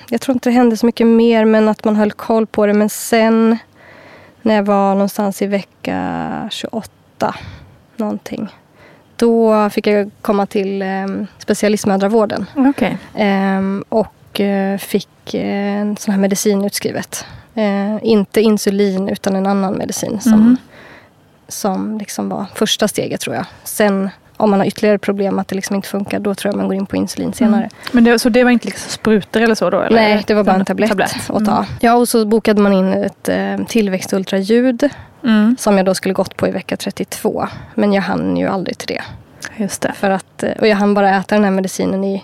Jag 0.09 0.21
tror 0.21 0.35
inte 0.37 0.49
det 0.49 0.55
hände 0.55 0.77
så 0.77 0.87
mycket 0.87 1.07
mer, 1.07 1.45
men 1.45 1.69
att 1.69 1.85
man 1.85 1.97
höll 1.97 2.13
koll 2.13 2.47
på 2.47 2.67
det. 2.67 2.73
Men 2.75 2.89
sen 2.89 3.59
när 4.43 4.55
jag 4.55 4.63
var 4.63 4.95
någonstans 4.95 5.43
i 5.43 5.47
vecka 5.47 6.49
28, 6.53 7.35
någonting. 7.97 8.49
Då 9.17 9.71
fick 9.71 9.87
jag 9.87 10.11
komma 10.23 10.47
till 10.47 10.83
eh, 10.83 11.07
specialistmödravården. 11.39 12.47
Okej. 12.57 12.99
Ehm, 13.15 13.85
och 13.89 14.41
eh, 14.41 14.79
fick 14.79 15.35
eh, 15.35 15.81
en 15.81 15.97
sån 15.97 16.15
här 16.15 16.21
medicin 16.21 16.65
utskrivet. 16.65 17.25
Eh, 17.55 17.97
inte 18.03 18.41
insulin 18.41 19.09
utan 19.09 19.37
en 19.37 19.47
annan 19.47 19.75
medicin 19.75 20.21
som, 20.21 20.33
Mhm. 20.33 20.57
som 21.49 21.99
liksom 21.99 22.29
var 22.29 22.45
första 22.55 22.89
steget 22.89 23.21
tror 23.21 23.37
jag. 23.37 23.47
Sen 23.65 24.11
om 24.37 24.51
man 24.51 24.61
har 24.61 24.67
ytterligare 24.67 24.99
problem 24.99 25.39
att 25.39 25.49
det 25.49 25.55
liksom 25.55 25.77
inte 25.77 25.89
funkar 25.89 26.19
då 26.19 26.35
tror 26.35 26.53
jag 26.53 26.57
man 26.59 26.67
går 26.67 26.75
in 26.77 26.87
på 26.87 26.97
insulin 26.97 27.33
senare. 27.33 27.69
Men 27.93 28.05
det, 28.05 28.19
så 28.19 28.29
det 28.29 28.45
var 28.45 28.51
inte 28.51 28.67
liksom 28.67 28.91
sprutor 28.91 29.41
eller 29.43 29.55
så 29.55 29.71
då? 29.71 29.81
Eller? 29.81 29.97
Nej, 29.97 30.25
det 30.27 30.35
var 30.35 30.45
bara 30.45 30.57
en 30.57 30.65
tablett, 30.65 30.91
att 31.29 31.45
ta. 31.45 31.53
Mm. 31.57 31.65
Ja, 31.81 31.95
och 31.95 32.09
så 32.09 32.27
bokade 32.27 32.63
man 32.63 32.73
in 32.73 32.93
ett 32.93 33.29
eh, 33.29 33.57
tillväxtultraljud 33.69 34.89
Mm. 35.25 35.57
som 35.59 35.77
jag 35.77 35.87
då 35.87 35.95
skulle 35.95 36.15
gått 36.15 36.37
på 36.37 36.49
i 36.49 36.51
vecka 36.51 36.77
32. 36.77 37.49
Men 37.75 37.93
jag 37.93 38.03
hann 38.03 38.37
ju 38.37 38.47
aldrig 38.49 38.79
till 38.79 38.87
det. 38.89 39.03
Just 39.57 39.83
det. 39.83 39.93
För 39.97 40.11
att, 40.11 40.43
eh, 40.43 40.51
och 40.61 40.67
jag 40.69 40.77
hann 40.77 40.95
bara 40.95 41.17
äta 41.17 41.35
den 41.35 41.45
här 41.45 41.51
medicinen 41.51 42.05
i 42.05 42.23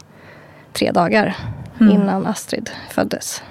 tre 0.72 0.90
dagar 0.90 1.36
Mm. 1.80 1.92
innan 1.94 2.26
Astrid 2.26 2.70
föddes. 2.90 3.42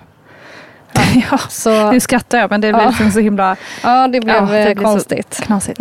Ja. 1.32 1.38
Så 1.50 1.92
Nu 1.92 2.00
skrattar 2.00 2.38
jag 2.40 2.50
men 2.50 2.62
det 2.62 2.74
blir 2.74 2.82
Ja. 2.84 2.88
liksom 2.90 3.12
så 3.12 3.20
himla 3.20 3.56
ja, 3.84 4.08
det 4.08 4.20
blev 4.22 4.36
Ja, 4.36 4.42
det 4.42 4.58
eh, 4.60 4.66
blir 4.66 4.76
så- 4.76 4.82
konstigt. 4.92 5.42
knasigt. 5.44 5.80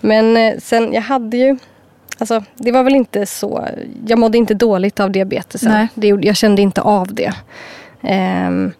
Men 0.00 0.36
eh, 0.36 0.54
sen, 0.58 0.92
jag 0.92 1.02
hade 1.02 1.36
ju... 1.36 1.56
Alltså, 2.18 2.44
det 2.54 2.72
var 2.72 2.82
väl 2.82 2.94
inte 2.94 3.26
så... 3.26 3.68
Jag 4.06 4.18
mådde 4.18 4.38
inte 4.38 4.54
dåligt 4.54 5.00
av 5.00 5.10
diabetesen. 5.10 5.72
Nej. 5.72 5.88
Det, 5.94 6.08
jag 6.08 6.36
kände 6.36 6.62
inte 6.62 6.80
av 6.80 7.14
det. 7.14 7.32
Ehm, 8.02 8.72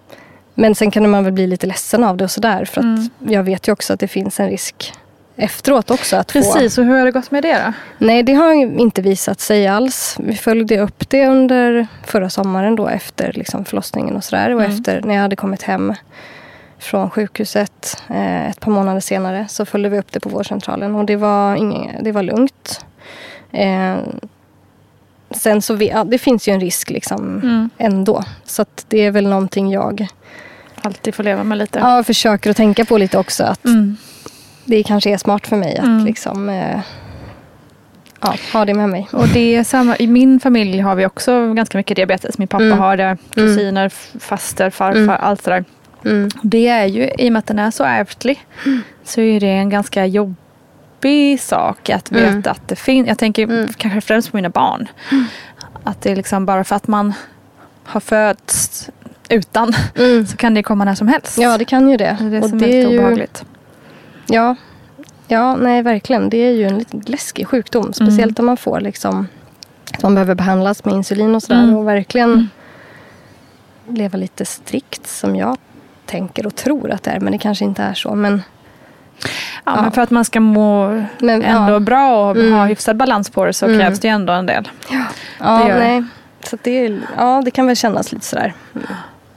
men 0.54 0.74
sen 0.74 0.90
kan 0.90 1.10
man 1.10 1.24
väl 1.24 1.32
bli 1.32 1.46
lite 1.46 1.66
ledsen 1.66 2.04
av 2.04 2.16
det 2.16 2.24
och 2.24 2.30
sådär. 2.30 2.64
För 2.64 2.80
att 2.80 2.84
Mm. 2.84 3.08
jag 3.28 3.42
vet 3.42 3.68
ju 3.68 3.72
också 3.72 3.92
att 3.92 4.00
det 4.00 4.08
finns 4.08 4.40
en 4.40 4.48
risk 4.50 4.92
efteråt 5.36 5.90
också. 5.90 6.16
Att 6.16 6.32
Få, 6.32 6.38
Precis, 6.38 6.78
och 6.78 6.84
hur 6.84 6.98
har 6.98 7.04
det 7.04 7.10
gått 7.12 7.30
med 7.30 7.42
det 7.42 7.52
då? 7.66 7.72
nej, 8.06 8.22
det 8.22 8.34
har 8.34 8.52
inte 8.80 9.02
visat 9.02 9.40
sig 9.40 9.66
alls. 9.66 10.16
Vi 10.20 10.34
följde 10.34 10.78
upp 10.80 11.10
det 11.10 11.26
under 11.26 11.86
förra 12.04 12.30
sommaren 12.30 12.76
då 12.76 12.88
efter 12.88 13.32
liksom 13.32 13.64
förlossningen 13.64 14.16
och 14.16 14.24
sådär. 14.24 14.54
Och 14.54 14.60
Mm. 14.60 14.72
efter 14.76 15.02
när 15.02 15.14
jag 15.14 15.22
hade 15.22 15.36
kommit 15.36 15.62
hem 15.62 15.94
från 16.78 17.10
sjukhuset 17.10 18.02
eh, 18.10 18.46
ett 18.50 18.60
par 18.60 18.70
månader 18.72 19.00
senare 19.00 19.46
så 19.48 19.64
följde 19.64 19.88
vi 19.88 19.98
upp 19.98 20.12
det 20.12 20.20
på 20.20 20.28
vårdcentralen 20.28 20.94
och 20.94 21.04
det 21.04 21.16
var, 21.16 21.56
ingen, 21.56 22.04
det 22.04 22.12
var 22.12 22.22
lugnt. 22.22 22.84
Eh, 23.52 23.96
sen 25.30 25.62
så 25.62 25.74
vi, 25.74 25.88
ja, 25.88 26.04
det 26.04 26.18
finns 26.18 26.48
ju 26.48 26.52
en 26.52 26.60
risk 26.60 26.90
liksom 26.90 27.40
Mm. 27.42 27.70
ändå. 27.78 28.24
Så 28.44 28.64
det 28.88 28.98
är 29.00 29.10
väl 29.10 29.28
någonting 29.28 29.70
jag 29.70 30.06
Alltid 30.82 31.14
får 31.14 31.22
leva 31.24 31.44
med 31.44 31.58
lite. 31.58 31.78
ja, 31.78 32.02
försöker 32.04 32.50
att 32.50 32.56
tänka 32.56 32.84
på 32.84 32.98
lite 32.98 33.18
också. 33.18 33.44
Att 33.44 33.64
Mm. 33.64 33.96
det 34.64 34.82
kanske 34.82 35.10
är 35.10 35.16
smart 35.18 35.46
för 35.46 35.56
mig 35.56 35.76
att 35.78 35.84
Mm. 35.86 36.04
liksom, 36.04 36.48
eh, 36.48 36.80
ja, 38.20 38.34
ha 38.52 38.64
det 38.64 38.74
med 38.74 38.88
mig. 38.88 39.08
Och 39.12 39.28
det 39.28 39.54
är 39.56 39.64
samma, 39.64 39.96
I 39.96 40.06
min 40.06 40.40
familj 40.40 40.78
har 40.80 40.94
vi 40.94 41.06
också 41.06 41.52
ganska 41.54 41.78
mycket 41.78 41.96
diabetes. 41.96 42.38
Min 42.38 42.48
pappa 42.48 42.64
Mm. 42.64 42.78
har 42.78 42.96
det, 42.96 43.16
kusiner, 43.34 43.88
faster, 44.20 44.70
farfar, 44.70 45.00
Mm. 45.00 45.16
allt 45.20 45.44
det 45.44 45.50
där. 45.50 45.64
Mm. 46.06 46.28
Det 46.42 46.68
är 46.68 46.86
ju, 46.86 47.10
i 47.18 47.28
och 47.28 47.32
med 47.32 47.38
att 47.40 47.46
den 47.46 47.58
är 47.58 47.70
så 47.70 47.84
ärftlig, 47.84 48.46
så 49.04 49.20
är 49.20 49.40
det 49.40 49.46
en 49.50 49.70
ganska 49.70 50.06
jobbig 50.06 51.40
sak 51.40 51.90
att 51.90 52.12
veta 52.12 52.28
Mm. 52.28 52.42
att 52.46 52.68
det 52.68 52.76
finns. 52.76 53.08
Jag 53.08 53.18
tänker 53.18 53.42
Mm. 53.42 53.68
kanske 53.76 54.00
främst 54.00 54.30
på 54.30 54.36
mina 54.36 54.48
barn. 54.48 54.88
Att 55.84 56.00
det 56.02 56.12
är 56.12 56.16
liksom 56.16 56.46
bara 56.46 56.64
för 56.64 56.76
att 56.76 56.88
man 56.88 57.12
har 57.84 58.00
fötts 58.00 58.90
utan 59.28 59.72
Mm. 59.98 60.26
så 60.26 60.36
kan 60.36 60.54
det 60.54 60.62
komma 60.62 60.84
när 60.84 60.94
som 60.94 61.08
helst. 61.08 61.38
Ja, 61.38 61.58
det 61.58 61.64
kan 61.64 61.88
ju 61.90 61.96
det. 61.96 62.16
det 62.20 62.26
är 62.26 62.30
det 62.30 62.40
Och 62.40 62.48
som 62.50 62.62
är 62.62 62.66
lite 62.66 62.88
obehagligt. 62.88 63.44
Ja, 64.26 64.56
ja, 65.28 65.56
nej 65.56 65.82
verkligen. 65.82 66.30
Det 66.30 66.36
är 66.38 66.50
ju 66.52 66.64
en 66.64 66.78
lite 66.78 66.96
läskig 67.10 67.46
sjukdom. 67.46 67.92
Speciellt 67.92 68.38
om 68.38 68.46
man 68.46 68.56
får 68.56 68.80
liksom 68.80 69.26
att 69.94 70.02
man 70.02 70.14
behöver 70.14 70.34
behandlas 70.34 70.84
med 70.84 70.94
insulin 70.94 71.34
och 71.34 71.42
sådär. 71.42 71.62
Mm. 71.62 71.76
Och 71.76 71.88
verkligen 71.88 72.32
Mm. 72.32 72.48
leva 73.98 74.18
lite 74.18 74.44
strikt 74.44 75.06
som 75.06 75.36
jag 75.36 75.56
tänker 76.06 76.46
och 76.46 76.54
tror 76.54 76.90
att 76.90 77.02
det 77.02 77.10
är. 77.10 77.20
Men 77.20 77.32
det 77.32 77.38
kanske 77.38 77.64
inte 77.64 77.82
är 77.82 77.94
så. 77.94 78.14
Men, 78.14 78.42
Ja, 79.22 79.28
Ja. 79.64 79.82
Men 79.82 79.92
för 79.92 80.02
att 80.02 80.10
man 80.10 80.24
ska 80.24 80.40
må 80.40 80.88
men 81.18 81.42
ändå 81.42 81.72
ja, 81.72 81.80
bra 81.80 82.30
och 82.30 82.36
Mm. 82.36 82.52
ha 82.52 82.64
hyfsad 82.66 82.96
balans 82.96 83.30
på 83.30 83.44
det 83.44 83.52
så 83.52 83.66
Mm. 83.66 83.78
krävs 83.78 84.00
det 84.00 84.08
ju 84.08 84.14
ändå 84.14 84.32
en 84.32 84.46
del. 84.46 84.68
ja, 85.40 85.68
gör 85.68 85.74
det. 85.78 85.84
nej. 85.88 86.04
Så 86.44 86.56
det, 86.62 86.70
är, 86.86 87.00
ja, 87.16 87.42
det 87.44 87.50
kan 87.50 87.66
väl 87.66 87.76
kännas 87.76 88.12
lite 88.12 88.24
sådär. 88.24 88.54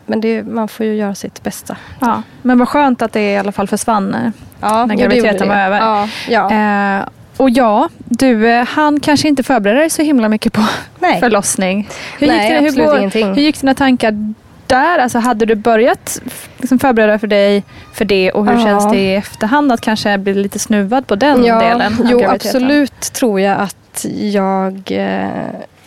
Men 0.05 0.21
det, 0.21 0.43
man 0.43 0.67
får 0.67 0.85
ju 0.85 0.95
göra 0.95 1.15
sitt 1.15 1.43
bästa. 1.43 1.77
Ja. 1.99 2.21
Men 2.41 2.59
vad 2.59 2.67
skönt 2.69 3.01
att 3.01 3.13
det 3.13 3.31
i 3.33 3.37
alla 3.37 3.51
fall 3.51 3.67
försvann. 3.67 4.13
eh, 4.15 4.31
Ja, 4.61 4.85
När 4.85 4.95
graviditeten 4.95 5.47
var 5.47 5.55
över. 5.55 5.77
Ja, 5.79 6.07
ja. 6.29 6.51
Eh, 6.99 7.05
och 7.37 7.49
ja, 7.49 7.89
du 7.97 8.47
eh, 8.49 8.65
han 8.67 8.99
kanske 8.99 9.27
inte 9.27 9.43
förbereda 9.43 9.79
dig 9.79 9.89
så 9.89 10.01
himla 10.01 10.29
mycket 10.29 10.53
på 10.53 10.61
nej. 10.99 11.19
förlossning. 11.19 11.89
Hur, 12.19 12.27
Nej, 12.27 12.37
gick 12.45 12.49
det, 12.53 12.59
hur, 12.59 12.67
absolut 12.67 12.99
ingenting. 12.99 13.27
hur 13.33 13.41
gick 13.41 13.61
dina 13.61 13.73
tankar 13.73 14.33
där? 14.69 14.99
Alltså, 14.99 15.19
hade 15.19 15.45
du 15.45 15.55
börjat 15.55 16.21
liksom 16.57 16.79
förbereda 16.79 17.19
för 17.19 17.27
dig 17.27 17.63
för 17.93 18.05
det 18.05 18.31
och 18.31 18.45
hur 18.45 18.53
Ja. 18.53 18.65
känns 18.65 18.91
det 18.91 18.97
i 18.97 19.15
efterhand 19.15 19.71
att 19.71 19.81
kanske 19.81 20.17
bli 20.17 20.33
lite 20.33 20.59
snuvad 20.59 21.07
på 21.07 21.15
den 21.15 21.45
ja, 21.45 21.59
delen? 21.59 21.93
Jo, 22.09 22.23
absolut 22.27 23.01
tror 23.01 23.39
jag 23.39 23.59
att 23.59 24.05
jag 24.15 24.91
eh, 24.91 25.29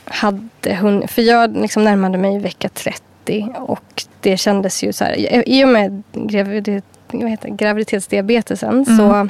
hade 0.04 0.74
hunnit. 0.74 1.10
För 1.10 1.22
jag 1.22 1.56
liksom 1.56 1.84
närmade 1.84 2.18
mig 2.18 2.38
vecka 2.38 2.68
30 2.68 3.48
och 3.58 4.04
det 4.20 4.36
kändes 4.36 4.84
ju 4.84 4.92
så 4.92 5.04
här. 5.04 5.48
I 5.48 5.64
och 5.64 5.68
med 5.68 6.02
graviditet, 6.12 6.84
heter, 7.12 7.48
graviditetsdiabetesen 7.48 8.84
Mm. 8.88 8.96
så, 8.98 9.28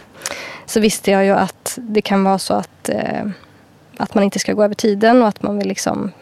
så 0.67 0.81
visste 0.81 1.11
jag 1.11 1.25
ju 1.25 1.33
att 1.33 1.79
det 1.81 2.03
kan 2.03 2.25
vara 2.25 2.39
så 2.39 2.55
att, 2.55 2.89
eh, 2.89 3.25
att 3.97 4.15
man 4.15 4.25
inte 4.25 4.39
ska 4.39 4.53
gå 4.53 4.65
över 4.65 4.75
tiden 4.75 5.23
och 5.23 5.29
att 5.29 5.43
man 5.43 5.59
vill 5.59 5.69
liksom 5.69 6.13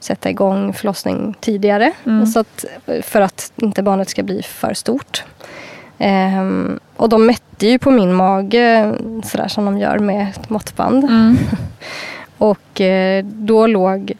sätta 0.00 0.30
igång 0.30 0.72
förlossning 0.72 1.36
tidigare. 1.40 1.92
Mm. 2.06 2.26
Så 2.26 2.40
att, 2.40 2.64
för 3.02 3.20
att 3.20 3.52
inte 3.56 3.82
barnet 3.82 4.08
ska 4.08 4.22
bli 4.22 4.42
för 4.42 4.74
stort. 4.74 5.24
Ehm, 5.98 6.80
och 6.96 7.08
de 7.08 7.26
mätte 7.26 7.66
ju 7.66 7.78
på 7.78 7.90
min 7.90 8.14
mage 8.14 8.94
sådär 9.24 9.48
som 9.48 9.64
de 9.64 9.78
gör 9.78 9.98
med 9.98 10.28
ett 10.28 10.50
måttband. 10.50 11.04
Mm. 11.04 11.36
Och 12.38 12.80
eh, 12.80 13.24
då 13.24 13.66
låg 13.66 14.12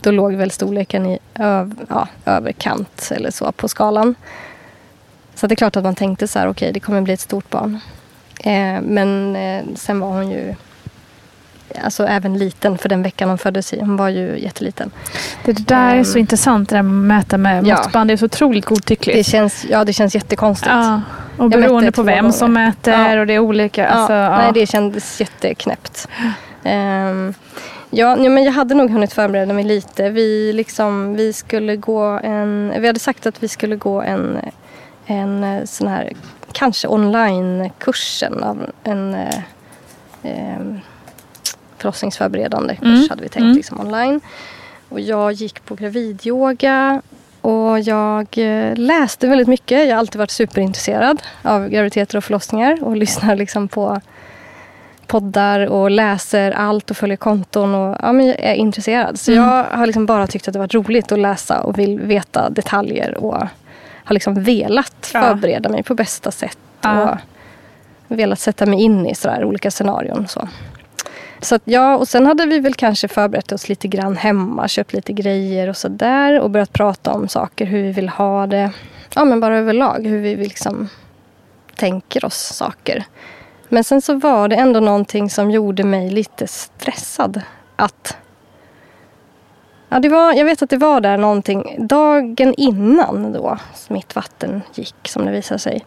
då 0.00 0.10
låg 0.10 0.34
väl 0.34 0.50
storleken 0.50 1.06
i 1.06 1.18
öv, 1.34 1.74
ja, 1.88 2.08
överkant 2.24 3.12
eller 3.14 3.30
så 3.30 3.52
på 3.52 3.68
skalan. 3.68 4.14
Så 5.34 5.46
det 5.46 5.54
är 5.54 5.56
klart 5.56 5.76
att 5.76 5.84
man 5.84 5.94
tänkte 5.94 6.28
så 6.28 6.38
här, 6.38 6.48
okej 6.48 6.72
det 6.72 6.80
kommer 6.80 7.00
bli 7.00 7.12
ett 7.12 7.20
stort 7.20 7.50
barn. 7.50 7.78
Eh, 8.44 8.80
men 8.82 9.36
eh, 9.36 9.64
sen 9.74 10.00
var 10.00 10.08
hon 10.08 10.30
ju 10.30 10.54
alltså 11.84 12.06
även 12.06 12.38
liten 12.38 12.78
för 12.78 12.88
den 12.88 13.02
veckan 13.02 13.28
hon 13.28 13.38
föddes 13.38 13.72
i. 13.72 13.80
Hon 13.80 13.96
var 13.96 14.08
ju 14.08 14.38
jätteliten. 14.38 14.90
Det 15.44 15.52
där 15.68 15.94
är 15.96 16.04
så 16.04 16.12
Ehm. 16.12 16.20
intressant 16.20 16.68
det 16.68 16.74
där 16.76 16.82
med 16.82 17.18
att 17.18 17.24
mäta 17.24 17.38
med 17.38 17.66
Ja. 17.66 17.76
måttband. 17.76 18.10
Det 18.10 18.14
är 18.14 18.16
så 18.16 18.24
otroligt 18.24 18.64
godtyckligt. 18.64 19.18
Det 19.18 19.24
känns, 19.24 19.66
ja, 19.70 19.84
det 19.84 19.92
känns 19.92 20.14
jättekonstigt. 20.14 20.70
ja. 20.70 21.00
Och 21.38 21.50
beroende 21.50 21.92
på 21.92 22.02
vem 22.02 22.16
gånger. 22.18 22.32
som 22.32 22.52
mäter 22.52 23.14
Ja. 23.14 23.20
och 23.20 23.26
det 23.26 23.34
är 23.34 23.38
olika. 23.38 23.88
Alltså, 23.88 24.12
ja. 24.12 24.38
Nej, 24.38 24.50
det 24.54 24.66
kändes 24.66 25.20
jätteknäppt. 25.20 26.08
Ja, 27.94 28.16
ja, 28.16 28.30
men 28.30 28.44
jag 28.44 28.52
hade 28.52 28.74
nog 28.74 28.90
hunnit 28.90 29.12
förbereda 29.12 29.52
mig 29.54 29.64
lite. 29.64 30.10
Vi, 30.10 30.52
liksom, 30.52 31.14
vi 31.14 31.32
skulle 31.32 31.76
gå 31.76 32.04
en... 32.22 32.72
Vi 32.80 32.86
hade 32.86 32.98
sagt 33.00 33.26
att 33.26 33.42
vi 33.42 33.48
skulle 33.48 33.76
gå 33.76 34.02
en, 34.02 34.38
en 35.06 35.44
eh, 35.44 35.64
sån 35.64 35.86
här, 35.88 36.12
kanske 36.52 36.88
online-kursen 36.88 38.42
av 38.42 38.70
en 38.84 39.14
eh, 39.14 39.34
ehm, 40.22 40.80
förlossningsförberedande 41.82 42.76
kurs 42.76 42.84
Mm, 42.84 43.06
hade 43.10 43.22
vi 43.22 43.28
tänkt 43.28 43.42
mm. 43.44 43.56
liksom 43.56 43.80
online. 43.80 44.20
Och 44.88 45.00
jag 45.00 45.32
gick 45.32 45.64
på 45.64 45.74
gravidyoga 45.74 47.02
och 47.40 47.80
jag 47.80 48.26
eh, 48.38 48.76
läste 48.76 49.26
väldigt 49.28 49.48
mycket. 49.48 49.88
Jag 49.88 49.94
har 49.94 49.98
alltid 49.98 50.18
varit 50.18 50.30
superintresserad 50.30 51.22
av 51.42 51.68
graviditeter 51.68 52.16
och 52.18 52.24
förlossningar 52.24 52.78
och 52.84 52.96
lyssnar 53.04 53.36
liksom 53.36 53.68
på 53.68 54.00
poddar 55.06 55.66
och 55.66 55.90
läser 55.90 56.50
allt 56.52 56.90
och 56.90 56.96
följer 56.96 57.16
konton. 57.16 57.74
Och, 57.74 57.96
ja, 58.02 58.12
men 58.12 58.26
jag 58.26 58.40
är 58.40 58.54
intresserad. 58.54 59.20
Så 59.20 59.32
Mm. 59.32 59.44
jag 59.44 59.64
har 59.64 59.86
liksom 59.86 60.06
bara 60.06 60.26
tyckt 60.26 60.48
att 60.48 60.52
det 60.52 60.58
varit 60.58 60.74
roligt 60.74 61.12
att 61.12 61.18
läsa 61.18 61.60
och 61.60 61.78
vill 61.78 62.00
veta 62.00 62.50
detaljer 62.50 63.18
och 63.18 63.34
har 64.04 64.14
liksom 64.14 64.42
velat 64.42 65.10
Ja. 65.14 65.22
förbereda 65.22 65.68
mig 65.68 65.82
på 65.82 65.94
bästa 65.94 66.30
sätt. 66.30 66.58
Ja. 66.80 67.18
Och 68.08 68.18
velat 68.18 68.38
sätta 68.38 68.66
mig 68.66 68.80
in 68.82 69.06
i 69.06 69.14
sådär 69.14 69.44
olika 69.44 69.70
scenarion. 69.70 70.28
Så. 70.28 70.48
Så 71.42 71.54
att, 71.54 71.62
ja, 71.64 71.96
och 71.96 72.08
sen 72.08 72.26
hade 72.26 72.46
vi 72.46 72.60
väl 72.60 72.74
kanske 72.74 73.08
förberett 73.08 73.52
oss 73.52 73.68
lite 73.68 73.88
grann 73.88 74.16
hemma, 74.16 74.68
köpt 74.68 74.92
lite 74.92 75.12
grejer 75.12 75.68
och 75.68 75.76
sådär 75.76 76.40
och 76.40 76.50
börjat 76.50 76.72
prata 76.72 77.12
om 77.12 77.28
saker, 77.28 77.66
hur 77.66 77.82
vi 77.82 77.92
vill 77.92 78.08
ha 78.08 78.46
det. 78.46 78.70
Ja, 79.14 79.24
men 79.24 79.40
bara 79.40 79.58
överlag, 79.58 80.06
hur 80.06 80.20
vi 80.20 80.36
liksom 80.36 80.88
tänker 81.76 82.24
oss 82.24 82.54
saker. 82.54 83.04
Men 83.68 83.84
sen 83.84 84.02
så 84.02 84.14
var 84.14 84.48
det 84.48 84.56
ändå 84.56 84.80
någonting 84.80 85.30
som 85.30 85.50
gjorde 85.50 85.84
mig 85.84 86.10
lite 86.10 86.46
stressad. 86.46 87.40
Att 87.76 88.16
Ja, 89.88 89.98
det 89.98 90.08
var, 90.08 90.32
jag 90.32 90.44
vet 90.44 90.62
att 90.62 90.70
det 90.70 90.76
var 90.76 91.00
där 91.00 91.16
någonting. 91.16 91.76
Dagen 91.78 92.54
innan 92.56 93.32
då 93.32 93.58
mitt 93.88 94.16
vatten 94.16 94.62
gick, 94.74 95.08
som 95.08 95.24
det 95.24 95.32
visade 95.32 95.58
sig, 95.58 95.84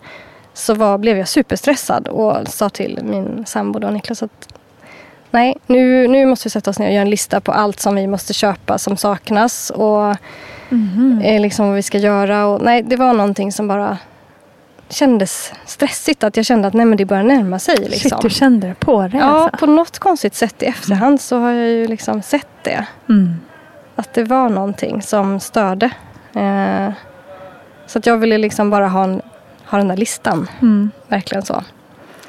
så 0.54 0.74
var, 0.74 0.98
blev 0.98 1.18
jag 1.18 1.28
superstressad 1.28 2.08
och 2.08 2.48
sa 2.48 2.70
till 2.70 3.00
min 3.04 3.46
sambo 3.46 3.80
då, 3.80 3.88
Niklas 3.88 4.24
att 4.24 4.55
nej, 5.36 5.58
nu, 5.68 6.08
nu 6.08 6.26
måste 6.26 6.46
vi 6.46 6.50
sätta 6.50 6.70
oss 6.70 6.80
ner 6.80 6.88
och 6.88 6.94
göra 6.94 7.02
en 7.02 7.10
lista 7.10 7.42
på 7.42 7.52
allt 7.52 7.80
som 7.80 7.96
vi 7.96 8.08
måste 8.08 8.34
köpa 8.34 8.78
som 8.78 8.98
saknas 8.98 9.70
och 9.70 10.10
eh, 11.24 11.42
liksom 11.42 11.68
vad 11.68 11.76
vi 11.76 11.82
ska 11.82 11.98
göra. 11.98 12.46
Och, 12.46 12.62
nej, 12.62 12.84
det 12.84 12.96
var 12.96 13.14
någonting 13.14 13.52
som 13.52 13.68
bara 13.68 13.98
kändes 14.90 15.54
stressigt. 15.66 16.24
Att 16.24 16.38
jag 16.38 16.46
kände 16.46 16.68
att 16.68 16.74
nej, 16.74 16.86
men 16.86 16.98
det 16.98 17.06
börjar 17.06 17.24
närma 17.24 17.60
sig. 17.60 17.78
Liksom. 17.78 18.10
Shit, 18.10 18.22
du 18.22 18.30
kände 18.30 18.68
det 18.68 18.76
på 18.76 19.02
dig 19.02 19.20
Ja, 19.20 19.26
alltså. 19.26 19.58
på 19.58 19.66
något 19.66 20.00
konstigt 20.00 20.36
sätt 20.36 20.64
i 20.64 20.66
efterhand 20.66 21.22
så 21.22 21.40
har 21.40 21.52
jag 21.52 21.70
ju 21.70 21.88
liksom 21.88 22.22
sett 22.22 22.48
det. 22.64 22.86
Mm. 23.10 23.36
Att 23.96 24.14
det 24.14 24.24
var 24.24 24.50
någonting 24.50 25.02
som 25.02 25.40
störde. 25.40 25.90
Eh, 26.36 26.92
så 27.88 28.00
att 28.00 28.06
jag 28.06 28.18
ville 28.18 28.38
liksom 28.38 28.70
bara 28.70 28.88
ha, 28.88 29.04
en, 29.04 29.22
ha 29.66 29.78
den 29.78 29.88
där 29.88 29.98
listan. 29.98 30.50
Mm. 30.62 30.92
Verkligen 31.08 31.46
så. 31.46 31.64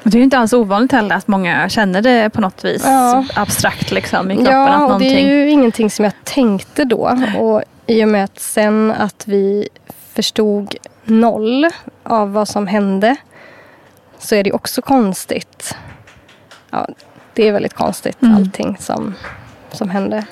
Och 0.07 0.11
det 0.11 0.15
är 0.17 0.19
ju 0.19 0.23
inte 0.23 0.37
alls 0.37 0.53
ovanligt 0.53 0.91
heller 0.91 1.15
att 1.15 1.27
många 1.27 1.69
känner 1.69 2.01
det 2.01 2.29
på 2.29 2.41
något 2.41 2.65
vis 2.65 2.81
Ja. 2.85 3.25
abstrakt 3.35 3.91
liksom, 3.91 4.31
i 4.31 4.35
kroppen. 4.35 4.53
Ja, 4.53 4.67
att 4.67 4.73
och 4.73 4.79
det 4.79 4.83
någonting... 4.87 5.11
är 5.17 5.33
ju 5.35 5.49
ingenting 5.49 5.89
som 5.89 6.05
jag 6.05 6.13
tänkte 6.23 6.85
då. 6.85 7.17
Och 7.37 7.63
i 7.87 8.03
och 8.03 8.07
med 8.07 8.23
att 8.23 8.39
sen 8.39 8.91
att 8.97 9.23
vi 9.27 9.69
förstod 10.13 10.75
noll 11.03 11.67
av 12.03 12.33
vad 12.33 12.47
som 12.47 12.67
hände 12.67 13.15
så 14.19 14.35
är 14.35 14.43
det 14.43 14.51
också 14.51 14.81
konstigt. 14.81 15.75
Ja, 16.69 16.87
det 17.33 17.47
är 17.47 17.51
väldigt 17.51 17.73
konstigt 17.73 18.21
Mm. 18.21 18.35
allting 18.35 18.77
som, 18.79 19.13
som 19.71 19.89
hände. 19.89 20.25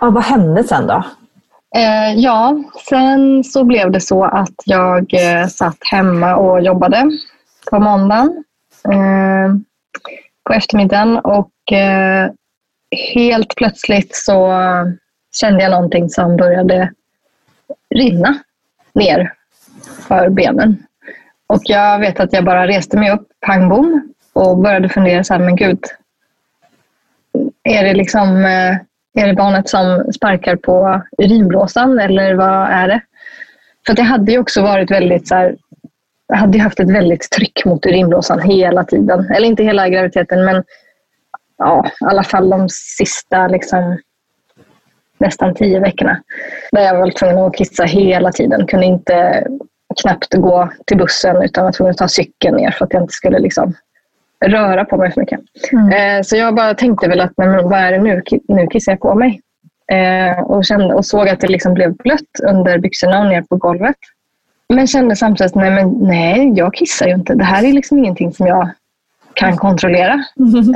Ja, 0.00 0.10
vad 0.10 0.24
hände 0.24 0.64
sen 0.64 0.86
då? 0.86 1.02
Eh, 1.74 2.14
ja, 2.14 2.64
sen 2.88 3.44
så 3.44 3.64
blev 3.64 3.90
det 3.90 4.00
så 4.00 4.24
att 4.24 4.54
jag 4.64 5.14
eh, 5.14 5.46
satt 5.46 5.78
hemma 5.90 6.36
och 6.36 6.60
jobbade 6.60 7.10
på 7.70 7.80
måndagen 7.80 8.44
eh, 8.92 9.54
på 10.44 10.52
eftermiddagen 10.52 11.18
och 11.18 11.72
eh, 11.72 12.30
helt 13.14 13.56
plötsligt 13.56 14.16
så 14.16 14.52
kände 15.40 15.62
jag 15.62 15.70
någonting 15.70 16.08
som 16.10 16.36
började 16.36 16.92
rinna 17.94 18.38
ner 18.94 19.32
för 20.08 20.28
benen. 20.28 20.86
Och 21.46 21.62
jag 21.64 21.98
vet 21.98 22.20
att 22.20 22.32
jag 22.32 22.44
bara 22.44 22.66
reste 22.66 22.98
mig 22.98 23.10
upp, 23.10 23.28
pang 23.46 23.68
bom, 23.68 24.12
och 24.32 24.58
började 24.58 24.88
fundera 24.88 25.24
så 25.24 25.34
här, 25.34 25.40
men 25.40 25.56
gud, 25.56 25.80
är 27.62 27.84
det 27.84 27.94
liksom 27.94 28.44
eh, 28.44 28.76
är 29.16 29.26
det 29.26 29.34
barnet 29.34 29.68
som 29.68 30.12
sparkar 30.12 30.56
på 30.56 31.02
urinblåsan 31.18 31.98
eller 31.98 32.34
vad 32.34 32.70
är 32.70 32.88
det? 32.88 33.00
För 33.86 33.94
det 33.94 34.02
hade 34.02 34.32
ju 34.32 34.38
också 34.38 34.62
varit 34.62 34.90
väldigt 34.90 35.28
så 35.28 35.34
här, 35.34 35.56
jag 36.28 36.36
hade 36.36 36.58
ju 36.58 36.64
haft 36.64 36.80
ett 36.80 36.90
väldigt 36.90 37.30
tryck 37.30 37.64
mot 37.64 37.86
urinblåsan 37.86 38.40
hela 38.40 38.84
tiden. 38.84 39.30
Eller 39.34 39.48
inte 39.48 39.64
hela 39.64 39.88
graviditeten 39.88 40.44
men 40.44 40.64
ja, 41.58 41.86
i 42.00 42.04
alla 42.04 42.24
fall 42.24 42.50
de 42.50 42.68
sista 42.68 43.48
liksom, 43.48 43.98
nästan 45.18 45.54
tio 45.54 45.80
veckorna. 45.80 46.22
Där 46.72 46.82
jag 46.82 46.98
var 46.98 47.10
tvungen 47.10 47.38
att 47.38 47.56
kissa 47.56 47.84
hela 47.84 48.32
tiden. 48.32 48.66
Kunde 48.66 48.86
inte 48.86 49.46
knappt 50.02 50.34
gå 50.34 50.70
till 50.86 50.98
bussen 50.98 51.42
utan 51.42 51.64
var 51.64 51.72
tvungen 51.72 51.90
att 51.90 51.98
ta 51.98 52.08
cykeln 52.08 52.56
ner 52.56 52.70
för 52.70 52.84
att 52.84 52.92
jag 52.92 53.02
inte 53.02 53.14
skulle 53.14 53.38
liksom, 53.38 53.74
röra 54.44 54.84
på 54.84 54.96
mig 54.96 55.12
för 55.12 55.20
mycket. 55.20 55.40
Eh, 55.72 56.22
så 56.22 56.36
jag 56.36 56.54
bara 56.54 56.74
tänkte 56.74 57.08
väl 57.08 57.20
att 57.20 57.32
men 57.36 57.68
vad 57.68 57.78
är 57.78 57.92
det 57.92 57.98
nu? 57.98 58.22
Nu 58.48 58.66
kissar 58.66 58.92
jag 58.92 59.00
på 59.00 59.14
mig. 59.14 59.40
Eh, 59.92 60.40
och, 60.40 60.64
kände, 60.64 60.94
och 60.94 61.06
såg 61.06 61.28
att 61.28 61.40
det 61.40 61.48
liksom 61.48 61.74
blev 61.74 61.96
blött 61.96 62.40
under 62.42 62.78
byxorna 62.78 63.20
och 63.20 63.26
ner 63.26 63.42
på 63.42 63.56
golvet. 63.56 63.96
Men 64.68 64.86
kände 64.86 65.16
samtidigt 65.16 65.54
nej, 65.54 65.70
men 65.70 65.90
nej, 65.90 66.52
jag 66.56 66.74
kissar 66.74 67.06
ju 67.06 67.14
inte. 67.14 67.34
Det 67.34 67.44
här 67.44 67.64
är 67.64 67.72
liksom 67.72 67.98
ingenting 67.98 68.32
som 68.32 68.46
jag 68.46 68.70
kan 69.34 69.56
kontrollera. 69.56 70.24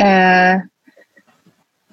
Eh, 0.00 0.60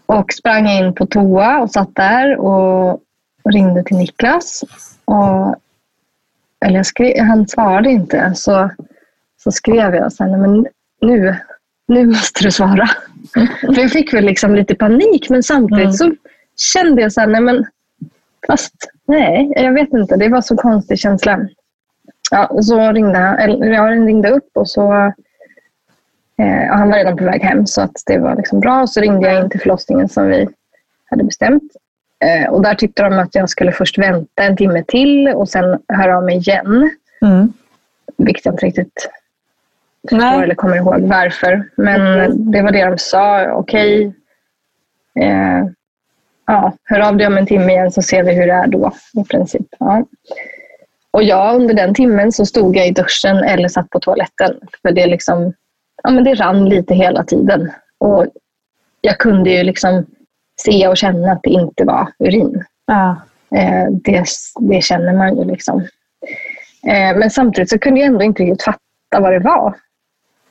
och 0.06 0.34
sprang 0.34 0.67
in 0.67 0.93
på 0.93 1.06
toa 1.06 1.60
och 1.62 1.71
satt 1.71 1.95
där 1.95 2.38
och 2.38 3.01
ringde 3.49 3.84
till 3.84 3.97
Niklas. 3.97 4.63
Och, 5.06 5.56
eller 6.65 6.84
skrev, 6.84 7.19
han 7.23 7.47
svarade 7.47 7.89
inte. 7.89 8.32
Så, 8.36 8.69
så 9.43 9.51
skrev 9.51 9.95
jag 9.95 10.13
sen, 10.13 10.32
"Nej, 10.32 10.39
men 10.39 10.65
nu, 11.01 11.36
nu 11.88 12.06
måste 12.06 12.43
du 12.43 12.52
svara. 12.52 12.89
För 13.62 13.82
jag 13.82 13.91
fick 13.91 14.13
väl 14.13 14.26
liksom 14.26 14.56
lite 14.56 14.76
panik 14.76 15.30
men 15.30 15.43
samtidigt 15.43 15.97
så 15.97 16.15
kände 16.73 17.02
jag 17.02 17.13
så 17.13 17.21
här, 17.21 17.28
nej 17.28 17.41
men 17.41 17.65
fast 18.47 18.73
nej, 19.06 19.54
jag 19.56 19.73
vet 19.73 19.93
inte. 19.93 20.15
Det 20.15 20.30
var 20.30 20.41
så 20.41 20.58
konstig 20.58 21.00
känsla. 21.00 21.47
Ja, 22.32 22.45
och 22.45 22.65
så 22.65 22.91
ringde 22.91 23.19
han, 23.19 23.38
eller 23.38 23.67
jag 23.67 23.91
ringde 23.91 24.30
upp 24.30 24.50
och 24.54 24.69
så 24.69 24.93
eh, 26.38 26.67
han 26.69 26.89
var 26.89 26.97
redan 26.97 27.17
på 27.17 27.26
väg 27.26 27.41
hem 27.41 27.67
så 27.67 27.82
att 27.82 28.04
det 28.06 28.17
var 28.17 28.36
liksom 28.36 28.60
bra. 28.60 28.82
Och 28.82 28.89
så 28.89 29.02
ringde 29.02 29.32
jag 29.32 29.43
in 29.43 29.50
till 29.50 29.60
förlossningen 29.60 30.10
som 30.10 30.28
vi 30.28 30.47
hade 31.06 31.23
bestämt. 31.23 31.71
Eh, 32.19 32.50
och 32.50 32.62
där 32.62 32.76
tyckte 32.76 33.04
de 33.04 33.19
att 33.19 33.36
jag 33.36 33.50
skulle 33.50 33.71
först 33.71 33.97
vänta 33.97 34.43
en 34.43 34.58
timme 34.58 34.84
till 34.88 35.28
och 35.28 35.50
sen 35.50 35.80
höra 35.88 36.17
av 36.17 36.23
mig 36.23 36.38
igen. 36.38 36.91
Mm. 37.21 37.54
Vilket 38.17 38.45
jag 38.45 38.54
inte 38.54 38.65
riktigt 38.65 39.10
förstår 40.09 40.43
eller 40.43 40.55
kommer 40.55 40.75
ihåg 40.75 41.01
varför. 41.01 41.69
Men 41.75 42.51
det 42.51 42.61
var 42.61 42.71
det 42.71 42.85
de 42.85 42.97
sa. 42.97 43.51
Okej. 43.51 44.13
Eh, 45.19 45.65
ja, 46.47 46.73
hör 46.83 46.99
av 46.99 47.17
dig 47.17 47.27
om 47.27 47.37
en 47.37 47.45
timme 47.45 47.71
igen 47.73 47.91
så 47.91 48.01
ser 48.01 48.23
vi 48.23 48.33
hur 48.33 48.47
det 48.47 48.53
är 48.53 48.67
då 48.67 48.91
i 49.13 49.23
princip. 49.23 49.67
Ja. 49.79 50.05
Och 51.11 51.23
jag 51.23 51.55
under 51.55 51.73
den 51.73 51.93
timmen 51.93 52.31
så 52.31 52.45
stod 52.45 52.75
jag 52.75 52.87
i 52.87 52.91
duschen 52.91 53.37
eller 53.37 53.67
satt 53.67 53.89
på 53.89 53.99
toaletten. 53.99 54.59
För 54.81 54.91
det 54.91 55.07
liksom, 55.07 55.53
ja, 56.03 56.09
men 56.09 56.23
det 56.23 56.33
rann 56.33 56.69
lite 56.69 56.93
hela 56.93 57.23
tiden. 57.23 57.71
Och 57.97 58.25
jag 59.01 59.17
kunde 59.17 59.49
ju 59.49 59.63
liksom 59.63 60.05
se 60.61 60.87
och 60.87 60.97
känna 60.97 61.31
att 61.31 61.43
det 61.43 61.49
inte 61.49 61.83
var 61.83 62.07
urin. 62.19 62.63
Ja. 62.85 63.21
Eh, 63.55 63.85
det, 63.91 64.25
det 64.59 64.81
känner 64.81 65.13
man 65.13 65.37
ju 65.37 65.43
liksom. 65.43 65.81
Eh, 66.87 67.17
men 67.17 67.29
samtidigt 67.29 67.69
så 67.69 67.79
kunde 67.79 67.99
jag 67.99 68.07
ändå 68.07 68.23
inte 68.23 68.43
riktigt 68.43 68.63
fatta 68.63 68.79
vad 69.19 69.33
det 69.33 69.39
var. 69.39 69.75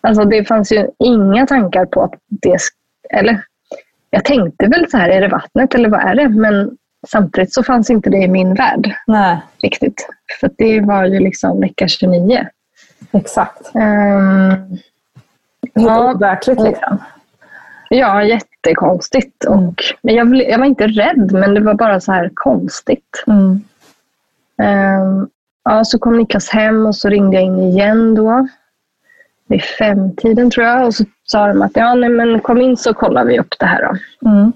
Alltså 0.06 0.24
det 0.24 0.44
fanns 0.44 0.72
ju 0.72 0.88
inga 0.98 1.46
tankar 1.46 1.86
på 1.86 2.02
att 2.02 2.14
det... 2.28 2.58
Eller 3.10 3.42
jag 4.10 4.24
tänkte 4.24 4.66
väl 4.66 4.90
så 4.90 4.96
här, 4.96 5.08
är 5.08 5.20
det 5.20 5.28
vattnet 5.28 5.74
eller 5.74 5.88
vad 5.88 6.00
är 6.00 6.14
det? 6.14 6.28
Men 6.28 6.76
samtidigt 7.08 7.54
så 7.54 7.62
fanns 7.62 7.90
inte 7.90 8.10
det 8.10 8.16
i 8.18 8.28
min 8.28 8.54
värld 8.54 8.94
Nej, 9.06 9.38
riktigt. 9.62 10.08
För 10.40 10.50
det 10.58 10.80
var 10.80 11.04
ju 11.04 11.20
liksom 11.20 11.60
vecka 11.60 11.88
29. 11.88 12.46
exakt. 13.12 13.70
Helt 13.74 14.80
Ja. 15.74 16.12
overkligt 16.14 16.60
liksom. 16.60 16.98
Ja, 17.88 18.22
jättekonstigt. 18.22 19.44
Och, 19.44 19.74
men 20.02 20.14
jag, 20.14 20.36
jag 20.36 20.58
var 20.58 20.66
inte 20.66 20.86
rädd, 20.86 21.32
men 21.32 21.54
det 21.54 21.60
var 21.60 21.74
bara 21.74 22.00
så 22.00 22.12
här 22.12 22.30
konstigt. 22.34 23.24
Mm. 23.26 23.60
Ehm, 24.62 25.28
ja, 25.64 25.84
så 25.84 25.98
kom 25.98 26.18
Niklas 26.18 26.48
hem 26.48 26.86
och 26.86 26.96
så 26.96 27.08
ringde 27.08 27.36
jag 27.36 27.44
in 27.44 27.60
igen 27.60 28.14
då. 28.14 28.48
Vid 29.48 29.62
femtiden 29.62 30.50
tror 30.50 30.66
jag. 30.66 30.86
Och 30.86 30.94
så 30.94 31.04
sa 31.24 31.46
de 31.46 31.62
att 31.62 31.70
ja, 31.76 31.94
nej, 31.94 32.08
men 32.08 32.40
kom 32.40 32.60
in 32.60 32.76
så 32.76 32.94
kollar 32.94 33.24
vi 33.24 33.38
upp 33.38 33.54
det 33.58 33.66
här. 33.66 33.90
Mm. 34.26 34.52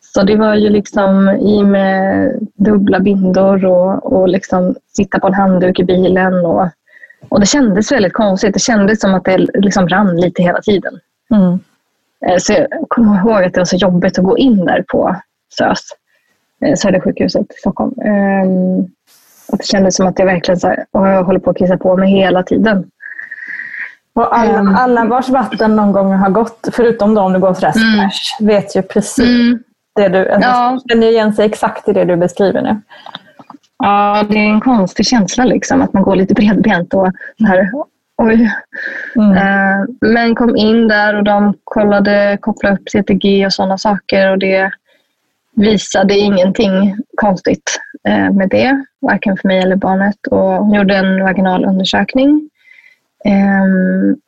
Så 0.00 0.22
det 0.22 0.36
var 0.36 0.54
ju 0.54 0.68
liksom 0.68 1.28
i 1.28 1.62
med 1.64 2.32
dubbla 2.54 3.00
bindor 3.00 3.64
och, 3.64 4.12
och 4.12 4.28
liksom 4.28 4.74
sitta 4.96 5.18
på 5.20 5.26
en 5.26 5.34
handduk 5.34 5.78
i 5.78 5.84
bilen. 5.84 6.34
Och, 6.34 6.68
och 7.28 7.40
det 7.40 7.46
kändes 7.46 7.92
väldigt 7.92 8.12
konstigt. 8.12 8.54
Det 8.54 8.60
kändes 8.60 9.00
som 9.00 9.14
att 9.14 9.24
det 9.24 9.38
liksom 9.38 9.88
rann 9.88 10.16
lite 10.16 10.42
hela 10.42 10.60
tiden. 10.60 11.00
Mm. 11.34 11.58
Eh, 12.26 12.36
Så 12.38 12.52
jag 12.52 12.68
kommer 12.88 13.18
ihåg 13.18 13.44
att 13.44 13.54
det 13.54 13.60
var 13.60 13.64
så 13.64 13.76
jobbigt 13.76 14.18
att 14.18 14.24
gå 14.24 14.38
in 14.38 14.64
där 14.64 14.84
på 14.88 15.16
SÖS, 15.58 15.80
eh, 16.64 16.74
Södersjukhuset 16.74 17.42
i 17.50 17.54
Stockholm. 17.60 17.94
Ehm, 18.04 18.80
Att 19.52 19.58
det 19.58 19.64
kändes 19.66 19.96
som 19.96 20.06
att 20.06 20.18
jag 20.18 20.26
verkligen 20.26 20.60
så 20.60 20.68
här, 20.68 20.84
"Åh, 20.92 21.08
jag 21.10 21.24
håller 21.24 21.40
på 21.40 21.50
att 21.50 21.56
kissa 21.58 21.76
på 21.76 21.96
mig 21.96 22.10
hela 22.10 22.42
tiden. 22.42 22.90
Och 24.18 24.38
alla, 24.38 24.58
Ehm. 24.58 24.74
alla 24.76 25.04
vars 25.04 25.28
vatten 25.28 25.76
någon 25.76 25.92
gång 25.92 26.12
har 26.12 26.30
gått, 26.30 26.68
förutom 26.72 27.14
de 27.14 27.24
om 27.26 27.32
du 27.32 27.38
går 27.38 27.54
till 27.54 27.64
Restbärs, 27.64 28.36
vet 28.40 28.76
ju 28.76 28.82
precis 28.82 29.56
det 29.96 30.08
du... 30.08 30.28
Alltså, 30.30 30.48
Ja. 30.50 30.80
känner 30.88 31.06
ju 31.06 31.12
igen 31.12 31.32
sig 31.32 31.46
exakt 31.46 31.88
i 31.88 31.92
det 31.92 32.04
du 32.04 32.16
beskriver 32.16 32.62
nu. 32.62 32.80
Ja, 33.78 34.24
det 34.30 34.36
är 34.38 34.48
en 34.50 34.60
konstig 34.60 35.06
känsla 35.06 35.44
liksom, 35.44 35.82
att 35.82 35.92
man 35.92 36.02
går 36.02 36.16
lite 36.16 36.34
bredbent 36.34 36.94
och 36.94 37.08
så 37.38 37.46
här, 37.46 37.70
oj. 38.22 38.50
Mm. 39.16 39.32
Eh, 39.36 39.84
Men 40.00 40.34
kom 40.34 40.56
in 40.56 40.88
där 40.88 41.14
och 41.16 41.24
de 41.24 41.54
kollade, 41.64 42.38
kopplade 42.40 42.74
upp 42.76 42.88
CTG 42.88 43.46
och 43.46 43.52
sådana 43.52 43.78
saker 43.78 44.30
och 44.30 44.38
det 44.38 44.70
visade 45.56 46.14
ingenting 46.18 46.96
konstigt 47.16 47.80
eh, 48.08 48.30
med 48.32 48.48
det, 48.48 48.84
varken 49.00 49.36
för 49.36 49.48
mig 49.48 49.58
eller 49.58 49.76
barnet. 49.76 50.26
Och 50.30 50.76
gjorde 50.76 50.96
en 50.96 51.22
vaginal 51.24 51.64
undersökning. 51.64 52.28
Ehm, 52.28 52.48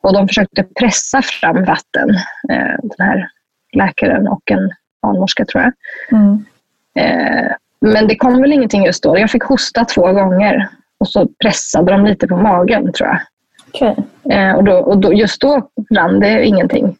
Och 0.01 0.13
de 0.13 0.27
försökte 0.27 0.63
pressa 0.63 1.21
fram 1.21 1.63
vatten, 1.63 2.09
eh, 2.49 2.75
den 2.83 3.07
här 3.07 3.29
läkaren 3.73 4.27
och 4.27 4.51
en 4.51 4.71
barnmorska 5.01 5.45
tror 5.45 5.63
jag. 5.63 5.73
Mm. 6.19 6.45
Eh, 6.95 7.51
Men 7.81 8.07
det 8.07 8.15
kom 8.15 8.41
väl 8.41 8.53
ingenting 8.53 8.85
just 8.85 9.03
då. 9.03 9.19
Jag 9.19 9.29
fick 9.29 9.43
hosta 9.43 9.85
två 9.85 10.13
gånger 10.13 10.67
och 10.97 11.07
så 11.07 11.27
pressade 11.43 11.91
de 11.91 12.05
lite 12.05 12.27
på 12.27 12.37
magen 12.37 12.93
tror 12.93 13.09
jag. 13.09 13.19
Okej. 13.67 13.95
Eh, 14.29 14.55
och 14.55 14.63
då, 14.63 14.73
och 14.73 14.97
då, 14.97 15.13
just 15.13 15.41
då 15.41 15.69
rann 15.91 16.19
det 16.19 16.45
ingenting. 16.45 16.97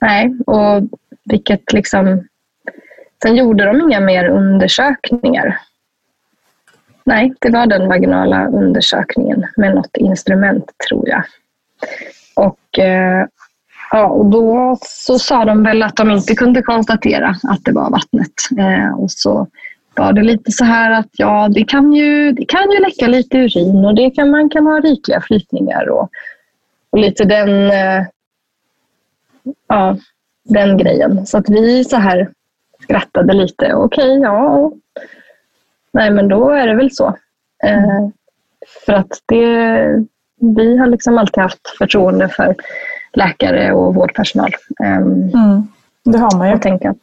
Nej, 0.00 0.34
och 0.46 0.82
vilket 1.24 1.72
liksom... 1.72 2.28
Sen 3.22 3.36
gjorde 3.36 3.64
de 3.64 3.80
inga 3.80 4.00
mer 4.00 4.28
undersökningar. 4.28 5.58
Nej, 7.06 7.34
det 7.40 7.50
var 7.50 7.66
den 7.66 7.88
vaginala 7.88 8.46
undersökningen 8.46 9.46
med 9.56 9.74
något 9.74 9.96
instrument 9.96 10.70
tror 10.88 11.08
jag. 11.08 11.24
Och, 12.34 12.78
eh, 12.78 13.26
ja, 13.90 14.06
och 14.06 14.26
då 14.26 14.78
så 14.80 15.18
sa 15.18 15.44
de 15.44 15.62
väl 15.62 15.82
att 15.82 15.96
de 15.96 16.10
inte 16.10 16.34
kunde 16.34 16.62
konstatera 16.62 17.28
att 17.42 17.64
det 17.64 17.72
var 17.72 17.90
vattnet. 17.90 18.32
Eh, 18.58 19.00
och 19.00 19.10
så 19.10 19.46
var 19.96 20.12
det 20.12 20.22
lite 20.22 20.52
så 20.52 20.64
här 20.64 20.90
att 20.90 21.08
ja, 21.12 21.48
det 21.48 21.64
kan 21.64 21.92
ju, 21.92 22.32
det 22.32 22.44
kan 22.44 22.70
ju 22.70 22.80
läcka 22.80 23.06
lite 23.06 23.38
urin 23.38 23.84
och 23.84 23.94
det 23.94 24.10
kan, 24.10 24.30
man 24.30 24.50
kan 24.50 24.66
ha 24.66 24.80
rikliga 24.80 25.20
flytningar 25.20 25.88
och, 25.88 26.10
och 26.90 26.98
lite 26.98 27.24
den, 27.24 27.70
eh, 27.70 28.06
ja, 29.68 29.96
den 30.44 30.78
grejen. 30.78 31.26
Så 31.26 31.38
att 31.38 31.48
vi 31.48 31.84
så 31.84 31.96
här 31.96 32.30
skrattade 32.82 33.32
lite. 33.32 33.74
Okej, 33.74 34.18
ja. 34.18 34.72
Nej, 35.94 36.10
men 36.10 36.28
då 36.28 36.50
är 36.50 36.66
det 36.66 36.74
väl 36.74 36.90
så. 36.94 37.06
Eh, 37.64 38.08
för 38.86 38.92
att 38.92 39.10
det, 39.26 39.80
vi 40.56 40.78
har 40.78 40.86
liksom 40.86 41.18
alltid 41.18 41.42
haft 41.42 41.68
förtroende 41.78 42.28
för 42.28 42.54
läkare 43.12 43.72
och 43.72 43.94
vårdpersonal. 43.94 44.50
Ehm, 44.84 45.30
Mm. 45.34 45.68
Det 46.04 46.18
har 46.18 46.38
man 46.38 46.46
ju. 46.46 46.52
jag 46.52 46.62
tänker 46.62 46.88
att 46.90 46.96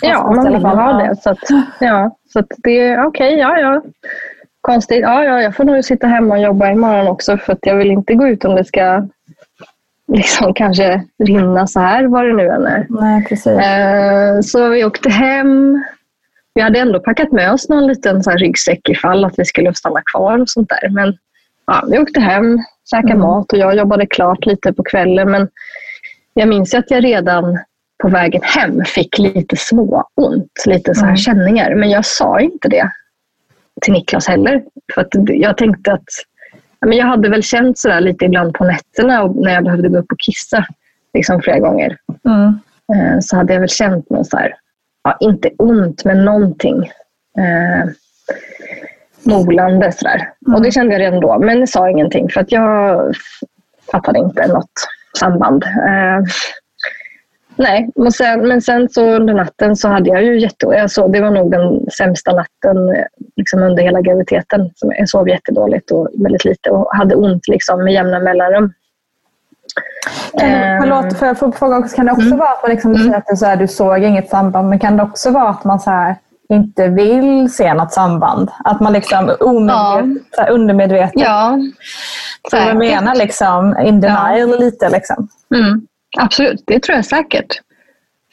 ja, 0.00 0.32
man 0.36 0.52
vill 0.52 0.64
ha 0.64 0.92
det. 0.92 1.16
Så 1.16 1.30
att, 1.30 1.38
ja, 1.80 2.16
så 2.32 2.38
att 2.38 2.46
det 2.58 2.80
är 2.80 3.04
okej, 3.06 3.34
ja, 3.38 3.58
ja. 3.58 3.82
Konstigt. 4.60 5.00
Ja, 5.02 5.24
ja, 5.24 5.42
jag 5.42 5.56
får 5.56 5.64
nog 5.64 5.84
sitta 5.84 6.06
hemma 6.06 6.34
och 6.34 6.40
jobba 6.42 6.70
imorgon 6.70 7.08
också 7.08 7.36
för 7.36 7.52
att 7.52 7.58
jag 7.66 7.76
vill 7.76 7.90
inte 7.90 8.14
gå 8.14 8.28
ut 8.28 8.44
om 8.44 8.54
det 8.54 8.64
ska 8.64 9.08
liksom 10.08 10.54
kanske 10.54 11.02
rinna 11.18 11.66
så 11.66 11.80
här, 11.80 12.04
vad 12.04 12.24
det 12.24 12.32
nu 12.32 12.48
än 12.48 12.66
är. 12.66 12.86
Nej, 12.90 13.24
precis. 13.24 13.46
Eh, 13.58 14.40
Så 14.40 14.68
vi 14.68 14.84
åkte 14.84 15.10
hem. 15.10 15.84
Vi 16.54 16.60
hade 16.60 16.78
ändå 16.78 17.00
packat 17.00 17.32
med 17.32 17.52
oss 17.52 17.68
någon 17.68 17.86
liten 17.86 18.22
så 18.22 18.30
här 18.30 18.38
ryggsäck 18.38 18.88
ifall 18.88 19.24
att 19.24 19.38
vi 19.38 19.44
skulle 19.44 19.74
stanna 19.74 20.02
kvar 20.12 20.38
och 20.38 20.48
sånt 20.48 20.68
där. 20.68 20.88
Men 20.90 21.16
ja, 21.66 21.84
vi 21.90 21.98
åkte 21.98 22.20
hem, 22.20 22.58
käkade 22.90 23.18
mat 23.18 23.52
och 23.52 23.58
jag 23.58 23.76
jobbade 23.76 24.06
klart 24.06 24.46
lite 24.46 24.72
på 24.72 24.82
kvällen. 24.82 25.30
Men 25.30 25.48
jag 26.34 26.48
minns 26.48 26.74
att 26.74 26.90
jag 26.90 27.04
redan 27.04 27.58
på 28.02 28.08
vägen 28.08 28.42
hem 28.44 28.84
fick 28.84 29.18
lite 29.18 29.56
småont, 29.56 30.52
lite 30.66 30.94
så 30.94 31.06
här 31.06 31.16
känningar. 31.16 31.74
Men 31.74 31.90
jag 31.90 32.04
sa 32.04 32.40
inte 32.40 32.68
det 32.68 32.90
till 33.82 33.92
Niklas 33.92 34.28
heller. 34.28 34.62
För 34.94 35.06
jag 35.32 35.56
tänkte 35.56 35.92
att 35.92 36.08
men 36.86 36.98
jag 36.98 37.06
hade 37.06 37.28
väl 37.28 37.42
känt 37.42 37.78
så 37.78 37.88
där 37.88 38.00
lite 38.00 38.24
ibland 38.24 38.54
på 38.54 38.64
nätterna 38.64 39.22
och 39.22 39.36
när 39.36 39.52
jag 39.54 39.64
behövde 39.64 39.88
gå 39.88 39.98
upp 39.98 40.12
och 40.12 40.18
kissa 40.18 40.66
liksom 41.14 41.42
flera 41.42 41.58
gånger. 41.58 41.98
Mm. 42.24 42.58
Eh, 42.94 43.20
så 43.20 43.36
hade 43.36 43.52
jag 43.52 43.60
väl 43.60 43.68
känt 43.68 44.10
något 44.10 44.26
så 44.26 44.36
här, 44.36 44.54
ja, 45.04 45.16
inte 45.20 45.50
ont 45.58 46.04
men 46.04 46.24
någonting 46.24 46.90
eh, 47.38 47.90
molande 49.22 49.92
sådär. 49.92 50.30
Och 50.54 50.62
det 50.62 50.70
kände 50.70 50.92
jag 50.92 51.00
redan 51.00 51.20
då, 51.20 51.38
men 51.38 51.60
det 51.60 51.66
sa 51.66 51.90
ingenting 51.90 52.28
för 52.28 52.40
att 52.40 52.52
jag 52.52 53.14
fattade 53.92 54.18
inte 54.18 54.46
något 54.46 54.72
samband. 55.18 55.64
Eh, 55.64 56.20
nej, 57.56 57.90
men 57.94 58.12
sen, 58.12 58.48
men 58.48 58.62
sen 58.62 58.88
så 58.88 59.10
under 59.10 59.34
natten 59.34 59.76
så 59.76 59.88
hade 59.88 60.10
jag 60.10 60.24
ju 60.24 60.40
jätte... 60.40 60.66
Jag 60.66 60.90
sov, 60.90 61.12
det 61.12 61.20
var 61.20 61.30
nog 61.30 61.50
den 61.50 61.90
sämsta 61.90 62.32
natten 62.32 63.04
liksom 63.36 63.62
under 63.62 63.82
hela 63.82 64.00
graviditeten. 64.00 64.70
Jag 64.80 65.08
sov 65.08 65.28
jättedåligt 65.28 65.90
och 65.90 66.08
väldigt 66.18 66.44
lite 66.44 66.70
och 66.70 66.96
hade 66.96 67.14
ont 67.14 67.48
liksom 67.48 67.84
med 67.84 67.92
jämna 67.92 68.20
mellanrum. 68.20 68.72
Kan 70.38 70.48
Ehm. 70.50 70.82
förlåt, 70.82 71.18
för 71.18 71.26
jag 71.26 71.38
får 71.38 71.52
fråga 71.52 71.78
också, 71.78 71.96
kan 71.96 72.06
det 72.06 72.12
också 72.12 72.26
Mm. 72.26 72.38
vara 72.38 72.48
att 72.50 72.62
man 72.62 72.70
liksom, 72.70 72.92
du 72.92 72.98
säger 72.98 73.16
att 73.16 73.26
du, 73.26 73.36
så 73.36 73.46
här, 73.46 73.56
du 73.56 73.68
såg 73.68 73.98
inget 74.02 74.28
samband, 74.30 74.68
men 74.68 74.78
kan 74.78 74.96
det 74.96 75.02
också 75.02 75.30
vara 75.30 75.48
att 75.48 75.64
man 75.64 75.80
så 75.80 75.90
här, 75.90 76.16
inte 76.48 76.88
vill 76.88 77.52
se 77.52 77.74
något 77.74 77.92
samband? 77.92 78.50
Att 78.64 78.80
man 78.80 78.92
liksom 78.92 79.36
omedvet, 79.40 80.22
så 80.34 80.42
här, 80.42 80.50
undermedvetet 80.50 81.12
Ja, 81.14 81.58
Så 82.50 82.56
jag 82.56 82.76
menar 82.76 83.14
liksom 83.14 83.76
in 83.84 84.00
denial 84.00 84.60
lite 84.60 84.88
liksom. 84.88 85.28
Mm, 85.54 85.86
absolut, 86.20 86.62
det 86.66 86.82
tror 86.82 86.96
jag 86.96 87.04
säkert. 87.04 87.60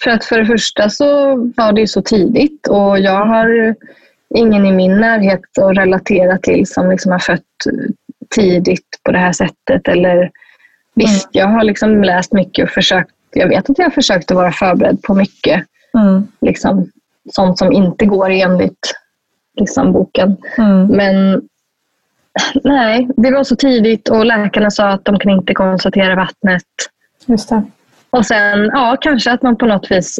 För 0.03 0.11
att 0.11 0.25
för 0.25 0.39
det 0.39 0.45
första 0.45 0.89
så 0.89 1.35
var 1.57 1.71
det 1.71 1.81
ju 1.81 1.87
så 1.87 2.01
tidigt 2.01 2.67
och 2.67 2.99
jag 2.99 3.25
har 3.25 3.75
ingen 4.35 4.65
i 4.65 4.71
min 4.71 4.97
närhet 4.97 5.41
att 5.61 5.77
relatera 5.77 6.37
till 6.37 6.67
som 6.67 6.89
liksom 6.89 7.11
har 7.11 7.19
fött 7.19 7.41
tidigt 8.35 8.87
på 9.03 9.11
det 9.11 9.17
här 9.19 9.31
sättet. 9.33 9.87
Eller, 9.87 10.31
visst, 10.99 11.29
jag 11.31 11.47
har 11.47 11.63
liksom 11.63 12.03
läst 12.03 12.33
mycket 12.33 12.63
och 12.63 12.69
försökt. 12.69 13.11
Jag 13.33 13.47
vet 13.47 13.69
att 13.69 13.77
jag 13.77 13.85
har 13.85 13.91
försökt 13.91 14.31
att 14.31 14.37
vara 14.37 14.51
förberedd 14.51 15.01
på 15.01 15.13
mycket. 15.13 15.65
Mm. 15.97 16.27
Liksom, 16.41 16.91
sånt 17.31 17.57
som 17.57 17.71
inte 17.71 18.05
går 18.05 18.29
enligt 18.29 18.93
liksom, 19.59 19.93
boken. 19.93 20.37
Mm. 20.57 20.87
Men 20.87 21.41
nej, 22.63 23.09
det 23.17 23.31
var 23.31 23.43
så 23.43 23.55
tidigt 23.55 24.09
och 24.09 24.25
läkarna 24.25 24.71
sa 24.71 24.89
att 24.89 25.05
de 25.05 25.19
kan 25.19 25.31
inte 25.31 25.53
konstatera 25.53 26.15
vattnet. 26.15 26.63
Just 27.25 27.49
det. 27.49 27.63
Och 28.09 28.25
sen, 28.25 28.65
ja, 28.73 28.97
kanske 29.01 29.31
att 29.31 29.41
man 29.41 29.57
på 29.57 29.65
något 29.65 29.91
vis 29.91 30.19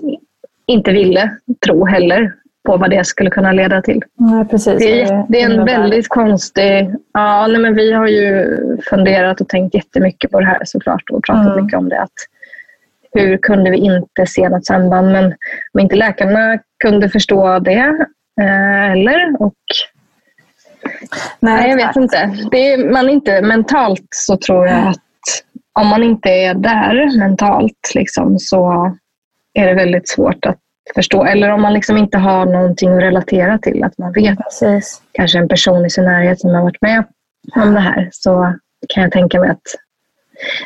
inte 0.66 0.92
ville 0.92 1.38
tro 1.66 1.86
heller. 1.86 2.34
På 2.66 2.78
vad 2.78 2.90
det 2.90 3.06
skulle 3.08 3.30
kunna 3.30 3.52
leda 3.52 3.82
till. 3.82 4.02
Nej, 4.16 4.46
precis. 4.46 4.80
Det 4.80 5.02
är, 5.02 5.26
det 5.30 5.42
är 5.42 5.50
en 5.50 5.66
väldigt 5.66 6.10
konstig... 6.10 6.96
Ja, 7.14 7.48
nej, 7.48 7.62
men 7.62 7.76
vi 7.76 7.94
har 7.94 8.08
ju 8.08 8.58
funderat 8.90 9.42
och 9.42 9.48
tänkt 9.48 9.76
jättemycket 9.76 10.32
på 10.32 10.40
det 10.40 10.46
här 10.46 10.62
såklart 10.66 11.04
och 11.12 11.24
pratat 11.24 11.46
Mm. 11.54 11.66
mycket 11.66 11.80
om 11.80 11.90
det. 11.90 12.02
Att 12.02 12.14
hur 13.12 13.38
kunde 13.38 13.72
vi 13.72 13.78
inte 13.78 14.26
se 14.28 14.50
något 14.50 14.66
samband? 14.66 15.12
Men 15.12 15.26
om 15.74 15.80
inte 15.80 15.96
läkarna 15.96 16.60
kunde 16.84 17.10
förstå 17.10 17.60
det 17.60 18.08
eh, 18.42 18.92
eller? 18.92 19.42
Och, 19.42 19.54
nej, 21.40 21.70
jag 21.70 21.76
vet 21.76 21.96
inte. 21.96 22.38
Det 22.52 22.74
är, 22.74 22.92
man 22.92 23.10
inte. 23.10 23.42
Mentalt 23.42 24.08
så 24.10 24.38
tror 24.38 24.68
jag 24.68 24.88
att 24.88 25.04
om 25.80 25.88
man 25.88 26.04
inte 26.04 26.30
är 26.30 26.54
där 26.54 27.18
mentalt 27.20 27.92
liksom, 27.96 28.40
så 28.40 28.92
är 29.54 29.68
det 29.68 29.74
väldigt 29.74 30.10
svårt 30.10 30.46
att 30.46 30.60
förstå. 30.96 31.26
Eller 31.26 31.50
om 31.50 31.62
man 31.62 31.74
liksom 31.74 31.98
inte 31.98 32.18
har 32.18 32.46
någonting 32.46 32.94
att 32.94 33.02
relatera 33.02 33.58
till. 33.58 33.84
Att 33.84 33.98
man 33.98 34.14
vet 34.14 34.38
Precis. 34.38 35.02
kanske 35.12 35.40
en 35.40 35.48
person 35.48 35.86
i 35.86 35.90
sin 35.90 36.04
närhet 36.06 36.40
som 36.40 36.50
har 36.50 36.62
varit 36.62 36.82
med 36.82 37.04
om 37.56 37.74
det 37.74 37.80
här. 37.80 38.10
Så 38.12 38.54
kan 38.90 39.04
jag 39.04 39.12
tänka 39.12 39.40
mig 39.40 39.50
att... 39.50 39.62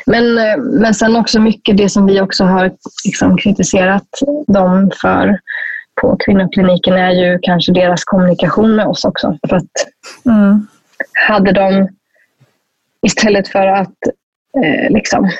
Men, 0.06 0.38
eh, 0.38 0.56
men 0.56 0.94
sen 0.94 1.16
också 1.16 1.40
mycket 1.40 1.76
det 1.76 1.88
som 1.88 2.06
vi 2.06 2.20
också 2.20 2.44
har 2.44 2.72
liksom 3.04 3.36
kritiserat 3.36 4.08
dem 4.46 4.90
för 5.02 5.38
på 6.00 6.16
kvinnokliniken 6.24 6.94
är 6.94 7.10
ju 7.10 7.38
kanske 7.42 7.72
deras 7.72 8.04
kommunikation 8.04 8.76
med 8.76 8.86
oss 8.86 9.04
också. 9.04 9.38
För 9.48 9.56
att 9.56 9.70
Mm. 10.26 10.66
hade 11.28 11.52
de 11.52 11.88
istället 13.06 13.48
för 13.48 13.66
att 13.66 13.94
eh, 14.64 14.90
liksom, 14.90 15.30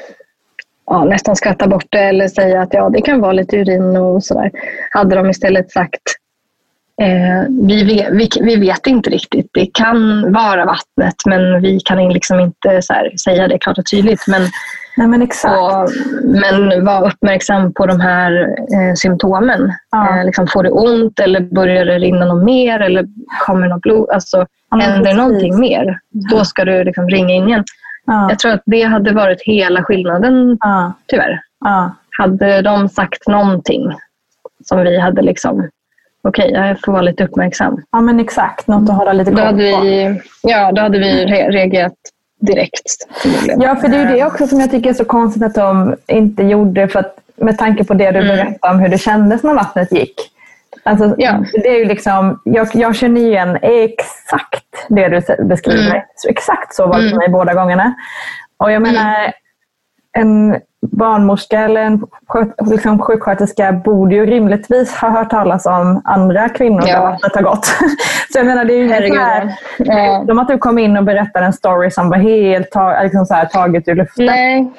ja, 0.86 1.04
nästan 1.04 1.36
skratta 1.36 1.66
bort 1.68 1.86
det 1.88 1.98
eller 1.98 2.28
säga 2.28 2.62
att 2.62 2.74
ja, 2.74 2.90
det 2.90 3.00
kan 3.02 3.20
vara 3.20 3.32
lite 3.32 3.56
urin 3.56 3.96
och 3.96 4.24
sådär. 4.24 4.50
Hade 4.90 5.16
de 5.16 5.30
istället 5.30 5.70
sagt 5.70 6.02
eh, 7.00 7.50
vi, 7.68 7.84
vet, 7.84 8.08
vi, 8.12 8.28
vi 8.42 8.56
vet 8.56 8.86
inte 8.86 9.10
riktigt. 9.10 9.50
Det 9.52 9.66
kan 9.74 10.32
vara 10.32 10.64
vattnet 10.64 11.14
men 11.26 11.62
vi 11.62 11.80
kan 11.80 12.08
liksom 12.08 12.40
inte 12.40 12.68
här, 12.68 13.16
säga 13.24 13.48
det 13.48 13.58
klart 13.58 13.78
och 13.78 13.86
tydligt. 13.90 14.26
Men, 14.28 14.42
Nej, 14.96 15.08
men 15.08 15.22
exakt. 15.22 15.54
och, 15.56 15.90
men 16.24 16.84
var 16.84 17.06
uppmärksam 17.06 17.72
på 17.72 17.86
de 17.86 18.00
här 18.00 18.42
eh, 18.48 18.94
symptomen. 18.94 19.72
Ja. 19.90 20.18
Eh, 20.18 20.24
liksom, 20.24 20.46
får 20.46 20.62
du 20.62 20.70
ont 20.70 21.20
eller 21.20 21.40
börjar 21.40 21.84
det 21.84 21.98
rinna 21.98 22.24
något 22.26 22.44
mer 22.44 22.80
eller 22.80 23.06
kommer 23.46 23.68
något 23.68 23.82
blod? 23.82 24.10
Alltså, 24.10 24.46
Ja, 24.70 24.76
händer 24.76 25.02
precis. 25.02 25.16
någonting 25.16 25.60
mer, 25.60 25.98
då 26.30 26.44
ska 26.44 26.64
du 26.64 26.84
liksom 26.84 27.08
ringa 27.08 27.34
in 27.34 27.48
igen. 27.48 27.64
Ja. 28.06 28.26
Jag 28.30 28.38
tror 28.38 28.52
att 28.52 28.62
det 28.66 28.82
hade 28.82 29.12
varit 29.12 29.42
hela 29.42 29.82
skillnaden, 29.84 30.58
Ja. 30.60 30.92
tyvärr. 31.06 31.40
Ja. 31.64 31.90
Hade 32.18 32.62
de 32.62 32.88
sagt 32.88 33.28
någonting 33.28 33.92
som 34.64 34.82
vi 34.82 34.98
hade 35.00 35.22
liksom, 35.22 35.68
okej, 36.28 36.50
jag 36.52 36.80
får 36.80 36.92
vara 36.92 37.02
lite 37.02 37.24
uppmärksam. 37.24 37.82
ja, 37.92 38.00
men 38.00 38.20
exakt. 38.20 38.66
Något 38.68 38.90
att 38.90 38.96
hålla 38.96 39.12
lite 39.12 39.30
koll 39.30 39.48
på. 39.48 39.54
vi, 39.56 40.20
ja, 40.42 40.72
då 40.72 40.82
hade 40.82 40.98
vi 40.98 41.26
re- 41.26 41.50
reagerat 41.50 41.92
direkt. 42.40 42.82
Ja, 43.58 43.76
för 43.76 43.88
det 43.88 43.96
är 43.96 44.10
ju 44.10 44.16
det 44.16 44.24
också 44.24 44.46
som 44.46 44.60
jag 44.60 44.70
tycker 44.70 44.90
är 44.90 44.94
så 44.94 45.04
konstigt 45.04 45.42
att 45.42 45.54
de 45.54 45.96
inte 46.06 46.42
gjorde. 46.42 46.88
För 46.88 47.00
att, 47.00 47.16
med 47.36 47.58
tanke 47.58 47.84
på 47.84 47.94
det 47.94 48.10
du 48.10 48.18
Mm. 48.18 48.36
berättade 48.36 48.74
om 48.74 48.80
hur 48.80 48.88
det 48.88 48.98
kändes 48.98 49.42
när 49.42 49.54
vattnet 49.54 49.92
gick. 49.92 50.14
Alltså, 50.84 51.14
Ja. 51.18 51.44
det 51.52 51.68
är 51.68 51.78
ju 51.78 51.84
liksom, 51.84 52.40
jag, 52.44 52.68
jag 52.74 52.96
känner 52.96 53.20
igen 53.20 53.58
exakt 53.62 54.86
det 54.88 55.08
du 55.08 55.44
beskriver. 55.44 55.90
Mm. 55.90 56.02
Exakt 56.28 56.74
så 56.74 56.86
var 56.86 56.98
det 57.00 57.08
för 57.10 57.16
mig 57.16 57.28
båda 57.28 57.54
gångerna. 57.54 57.94
Och 58.56 58.72
jag 58.72 58.82
menar, 58.82 59.32
en 60.16 60.56
barnmorska 60.92 61.60
eller 61.60 61.80
en 61.80 62.02
liksom 62.70 62.98
sjuksköterska 62.98 63.72
borde 63.72 64.14
ju 64.14 64.26
rimligtvis 64.26 64.94
ha 64.96 65.08
hört 65.08 65.30
talas 65.30 65.66
om 65.66 66.02
andra 66.04 66.48
kvinnor 66.48 66.80
där 66.80 66.88
Ja. 66.88 67.02
vattnet 67.02 67.34
har 67.34 67.42
gått. 67.42 67.64
så 68.32 68.38
jag 68.38 68.46
menar, 68.46 68.64
det 68.64 68.72
är 68.74 68.78
ju 68.78 68.88
Herregud, 68.88 69.18
här, 69.18 69.54
ja. 69.78 70.24
de 70.26 70.38
att 70.38 70.48
du 70.48 70.58
kom 70.58 70.78
in 70.78 70.96
och 70.96 71.04
berättade 71.04 71.46
en 71.46 71.52
story 71.52 71.90
som 71.90 72.10
var 72.10 72.16
helt 72.18 72.74
liksom 73.02 73.26
så 73.26 73.34
här, 73.34 73.44
taget 73.46 73.88
ur 73.88 73.94
luften. 73.94 74.26
Nej. 74.26 74.72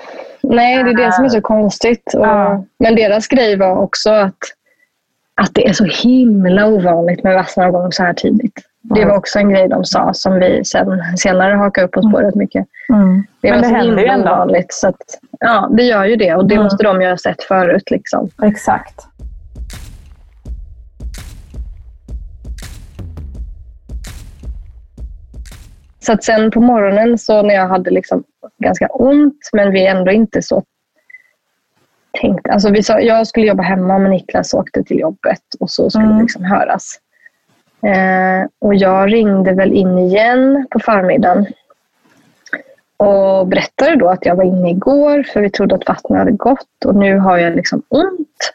Nej, 0.43 0.83
det 0.83 0.89
är 0.89 1.05
det 1.05 1.11
som 1.13 1.25
är 1.25 1.29
så 1.29 1.41
konstigt. 1.41 2.13
Och, 2.15 2.25
Ja. 2.27 2.63
Men 2.79 2.95
deras 2.95 3.27
grej 3.27 3.57
var 3.57 3.75
också 3.77 4.09
att, 4.09 4.33
att 5.41 5.49
det 5.53 5.67
är 5.67 5.73
så 5.73 5.83
himla 5.85 6.67
ovanligt 6.67 7.23
med 7.23 7.35
vassnavgång 7.35 7.91
så 7.91 8.03
här 8.03 8.13
tidigt. 8.13 8.53
Det 8.81 9.05
var 9.05 9.17
också 9.17 9.39
en 9.39 9.49
grej 9.49 9.67
de 9.69 9.83
sa 9.85 10.13
som 10.13 10.39
vi 10.39 10.65
sen, 10.65 11.01
senare 11.17 11.53
hakade 11.53 11.87
upp 11.87 11.97
oss 11.97 12.11
på 12.11 12.17
rätt 12.19 12.35
mycket. 12.35 12.65
Mm. 12.93 13.23
Det 13.41 13.49
Men 13.51 13.51
var 13.51 13.61
det 13.61 13.67
så 13.69 13.75
händer 13.75 13.93
ju 13.93 13.99
himla 13.99 14.13
ändå. 14.13 14.31
ovanligt. 14.31 14.73
Så 14.73 14.87
att, 14.87 15.01
ja, 15.39 15.69
det 15.77 15.83
gör 15.83 16.05
ju 16.05 16.15
det 16.15 16.35
och 16.35 16.45
det 16.47 16.53
Mm. 16.55 16.63
måste 16.63 16.83
de 16.83 17.01
ju 17.01 17.09
ha 17.09 17.17
sett 17.17 17.43
förut. 17.43 17.91
Liksom. 17.91 18.29
Exakt. 18.43 19.05
Så 25.99 26.13
att 26.13 26.23
sen 26.23 26.51
på 26.51 26.61
morgonen 26.61 27.17
så 27.17 27.41
när 27.41 27.55
jag 27.55 27.67
hade 27.67 27.89
liksom 27.91 28.23
ganska 28.63 28.87
ont 28.87 29.49
men 29.53 29.71
vi 29.71 29.85
ändå 29.87 30.11
inte 30.11 30.41
så 30.41 30.63
tänkte. 32.21 32.51
Alltså 32.51 32.69
vi 32.69 32.83
sa, 32.83 32.99
jag 32.99 33.27
skulle 33.27 33.47
jobba 33.47 33.63
hemma 33.63 33.99
men 33.99 34.11
Niklas 34.11 34.53
åkte 34.53 34.83
till 34.83 34.99
jobbet 34.99 35.41
och 35.59 35.69
så 35.69 35.89
skulle 35.89 36.05
Mm. 36.05 36.17
det 36.17 36.23
liksom 36.23 36.43
höras. 36.43 36.99
Eh, 37.85 38.47
och 38.59 38.75
jag 38.75 39.13
ringde 39.13 39.53
väl 39.53 39.73
in 39.73 39.97
igen 39.97 40.67
på 40.71 40.79
förmiddagen 40.79 41.45
och 42.97 43.47
berättade 43.47 43.95
då 43.95 44.09
att 44.09 44.25
jag 44.25 44.35
var 44.35 44.43
inne 44.43 44.69
igår 44.69 45.23
för 45.23 45.41
vi 45.41 45.49
trodde 45.49 45.75
att 45.75 45.87
vattnet 45.87 46.19
hade 46.19 46.31
gått 46.31 46.85
och 46.85 46.95
nu 46.95 47.17
har 47.17 47.37
jag 47.37 47.55
liksom 47.55 47.81
ont. 47.89 48.53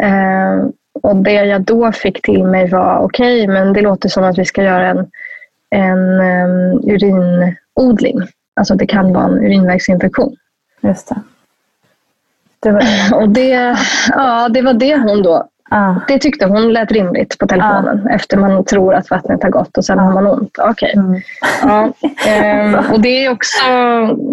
Eh, 0.00 0.66
och 1.02 1.16
det 1.16 1.32
jag 1.32 1.62
då 1.62 1.92
fick 1.92 2.22
till 2.22 2.44
mig 2.44 2.68
var 2.68 2.98
okej, 2.98 3.46
men 3.46 3.72
det 3.72 3.80
låter 3.80 4.08
som 4.08 4.24
att 4.24 4.38
vi 4.38 4.44
ska 4.44 4.62
göra 4.62 4.86
en, 4.88 5.10
en 5.70 5.98
um, 6.20 6.80
urinodling. 6.90 8.20
Alltså 8.54 8.74
det 8.74 8.86
kan 8.86 9.12
vara 9.12 9.24
en 9.24 9.38
urinvägsinfektion. 9.38 10.36
Just 10.80 11.08
det. 11.08 11.20
Det 12.62 12.72
var, 12.72 12.82
Och 13.22 13.28
det, 13.28 13.76
ja, 14.10 14.48
det 14.48 14.62
var 14.62 14.72
det 14.74 14.96
hon 14.96 15.22
då 15.22 15.48
ah, 15.70 15.94
det 16.08 16.18
tyckte 16.18 16.46
hon 16.46 16.72
lät 16.72 16.92
rimligt 16.92 17.38
på 17.38 17.46
telefonen 17.46 18.08
efter 18.08 18.36
man 18.36 18.64
tror 18.64 18.94
att 18.94 19.10
vattnet 19.10 19.42
har 19.42 19.50
gått 19.50 19.78
och 19.78 19.84
sen 19.84 19.98
har 19.98 20.12
man 20.12 20.26
ont. 20.26 20.58
Okej. 20.58 20.92
mm. 20.96 21.20
Ja, 21.62 21.92
ehm, 22.26 22.74
och 22.92 23.00
det 23.00 23.24
är 23.24 23.30
också, 23.30 23.64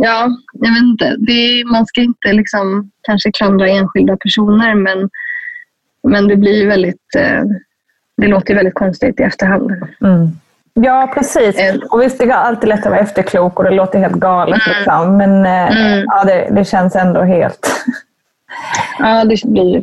ja, 0.02 0.28
jag 0.54 0.74
vet 0.74 0.84
inte. 0.84 1.16
Det 1.20 1.32
är, 1.32 1.72
man 1.72 1.86
ska 1.86 2.02
inte 2.02 2.34
liksom 2.34 2.92
kanske 3.02 3.32
klandra 3.32 3.68
enskilda 3.70 4.18
personer 4.18 4.76
men, 4.76 5.10
men 6.08 6.28
det 6.28 6.36
blir 6.36 6.68
väldigt, 6.68 7.16
eh, 7.18 7.42
det 8.18 8.28
låter 8.28 8.50
ju 8.50 8.56
väldigt 8.56 8.74
konstigt 8.74 9.20
i 9.20 9.24
efterhand. 9.24 9.72
mm. 10.04 10.28
Ja, 10.74 11.12
precis. 11.14 11.56
Eh. 11.58 11.76
Och 11.76 12.02
visst, 12.02 12.18
det 12.20 12.24
är 12.24 12.34
alltid 12.34 12.70
lätt 12.70 12.86
att 12.86 12.92
vara 12.92 13.00
efterklok 13.00 13.60
och 13.60 13.64
det 13.66 13.72
låter 13.72 14.00
helt 14.00 14.16
galet. 14.16 14.62
Liksom. 14.68 15.18
Men 15.18 15.46
eh, 15.46 15.78
Mm. 15.78 16.06
ja, 16.08 16.24
det, 16.24 16.48
det 16.52 16.66
känns 16.66 16.96
ändå 16.96 17.22
helt... 17.22 17.68
Ja, 19.00 19.24
det 19.26 19.46
blir 19.46 19.82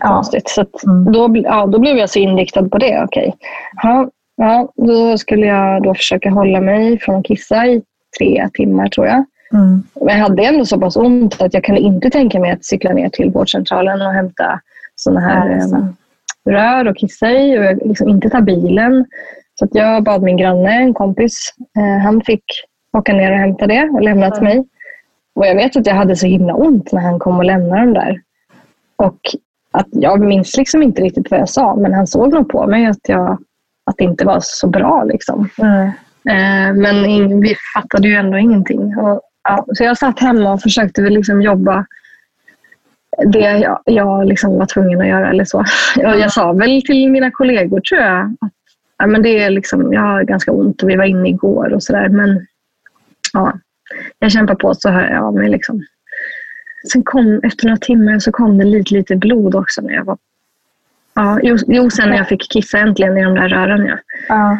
konstigt. 0.00 0.48
Så 0.48 0.64
Mm. 0.86 1.12
då, 1.12 1.30
ja, 1.44 1.66
då 1.66 1.78
blev 1.78 1.96
jag 1.96 2.10
så 2.10 2.18
inriktad 2.18 2.68
på 2.68 2.78
det. 2.78 3.02
Okej. 3.04 3.34
Ja, 3.82 4.08
ja, 4.36 4.68
då 4.76 5.18
skulle 5.18 5.46
jag 5.46 5.82
då 5.82 5.94
försöka 5.94 6.30
hålla 6.30 6.60
mig 6.60 6.98
från 6.98 7.16
att 7.16 7.24
kissa 7.24 7.66
i 7.66 7.82
tre 8.18 8.48
timmar 8.54 8.88
tror 8.88 9.06
jag. 9.06 9.24
Mm. 9.52 9.82
Men 10.00 10.08
jag 10.16 10.22
hade 10.22 10.42
ändå 10.44 10.64
så 10.64 10.80
pass 10.80 10.96
ont 10.96 11.42
att 11.42 11.54
jag 11.54 11.64
kunde 11.64 11.80
inte 11.80 12.10
tänka 12.10 12.40
mig 12.40 12.50
att 12.50 12.64
cykla 12.64 12.92
ner 12.92 13.08
till 13.08 13.30
vårdcentralen 13.30 14.02
och 14.02 14.12
hämta 14.12 14.60
såna 14.94 15.20
här 15.20 15.48
Ja, 15.50 15.76
em, 15.78 15.96
rör 16.50 16.88
och 16.90 16.96
kissa 16.96 17.30
i 17.30 17.58
och 17.58 17.64
jag 17.64 17.86
liksom 17.86 18.08
inte 18.08 18.30
ta 18.30 18.40
bilen. 18.40 19.04
Så 19.58 19.64
att 19.64 19.74
jag 19.74 20.02
bad 20.04 20.22
min 20.22 20.36
granne, 20.36 20.70
en 20.72 20.94
kompis, 20.94 21.54
eh, 21.78 22.02
han 22.04 22.20
fick 22.20 22.44
åka 22.98 23.12
ner 23.12 23.32
och 23.32 23.38
hämta 23.38 23.66
det 23.66 23.90
och 23.94 24.02
lämna 24.02 24.30
till 24.30 24.42
mig. 24.44 24.64
Och 25.38 25.46
jag 25.46 25.54
vet 25.54 25.76
att 25.76 25.86
jag 25.86 25.94
hade 25.94 26.16
så 26.16 26.26
himla 26.26 26.54
ont 26.54 26.92
när 26.92 27.00
han 27.00 27.18
kom 27.18 27.38
och 27.38 27.44
lämnade 27.44 27.80
dem 27.80 27.94
där. 27.94 28.20
Och 28.96 29.18
att 29.70 29.86
jag 29.90 30.20
minns 30.20 30.56
liksom 30.56 30.82
inte 30.82 31.02
riktigt 31.02 31.30
vad 31.30 31.40
jag 31.40 31.48
sa 31.48 31.76
men 31.76 31.94
han 31.94 32.06
såg 32.06 32.34
nog 32.34 32.48
på 32.48 32.66
mig 32.66 32.86
att, 32.86 33.08
jag, 33.08 33.38
att 33.86 33.96
det 33.98 34.04
inte 34.04 34.24
var 34.24 34.38
så 34.42 34.66
bra. 34.66 35.04
Liksom. 35.04 35.48
Mm. 35.58 36.80
Men 36.80 37.40
vi 37.40 37.56
fattade 37.74 38.08
ju 38.08 38.14
ändå 38.14 38.38
ingenting. 38.38 38.96
Och, 38.96 39.20
ja, 39.48 39.66
så 39.72 39.84
jag 39.84 39.98
satt 39.98 40.20
hemma 40.20 40.52
och 40.52 40.62
försökte 40.62 41.00
liksom 41.00 41.42
jobba 41.42 41.86
det 43.26 43.38
jag, 43.38 43.80
jag 43.84 44.26
liksom 44.26 44.58
var 44.58 44.66
tvungen 44.66 45.00
att 45.00 45.08
göra. 45.08 45.30
Eller 45.30 45.44
så. 45.44 45.64
Jag, 45.96 46.18
jag 46.18 46.32
sa 46.32 46.52
väl 46.52 46.82
till 46.82 47.10
mina 47.10 47.30
kollegor 47.30 47.80
tror 47.80 48.00
jag 48.00 48.20
att 48.40 48.52
ja, 48.98 49.06
men 49.06 49.22
det 49.22 49.38
är 49.42 49.50
liksom, 49.50 49.92
jag 49.92 50.00
har 50.00 50.22
ganska 50.22 50.52
ont 50.52 50.82
och 50.82 50.88
vi 50.88 50.96
var 50.96 51.04
inne 51.04 51.28
igår 51.28 51.72
och 51.72 51.82
sådär. 51.82 52.08
Men 52.08 52.46
ja, 53.32 53.52
jag 54.18 54.32
kämpar 54.32 54.54
på 54.54 54.74
så 54.74 54.90
hör 54.90 55.10
jag 55.10 55.24
av 55.24 55.34
mig. 55.34 55.48
Liksom. 55.48 55.82
Sen 56.92 57.02
kom, 57.02 57.40
efter 57.42 57.66
några 57.66 57.78
timmar 57.78 58.18
så 58.18 58.32
kom 58.32 58.58
det 58.58 58.64
lite, 58.64 58.94
lite 58.94 59.16
blod 59.16 59.54
också. 59.54 59.80
När 59.80 59.94
jag 59.94 60.04
var, 60.04 60.18
ja, 61.14 61.38
jo, 61.42 61.56
jo, 61.66 61.90
sen 61.90 62.08
när 62.08 62.16
jag 62.16 62.28
fick 62.28 62.50
kissa 62.52 62.78
äntligen 62.78 63.18
i 63.18 63.24
de 63.24 63.34
där 63.34 63.48
rören. 63.48 63.86
Ja. 63.86 63.98
Ja. 64.28 64.58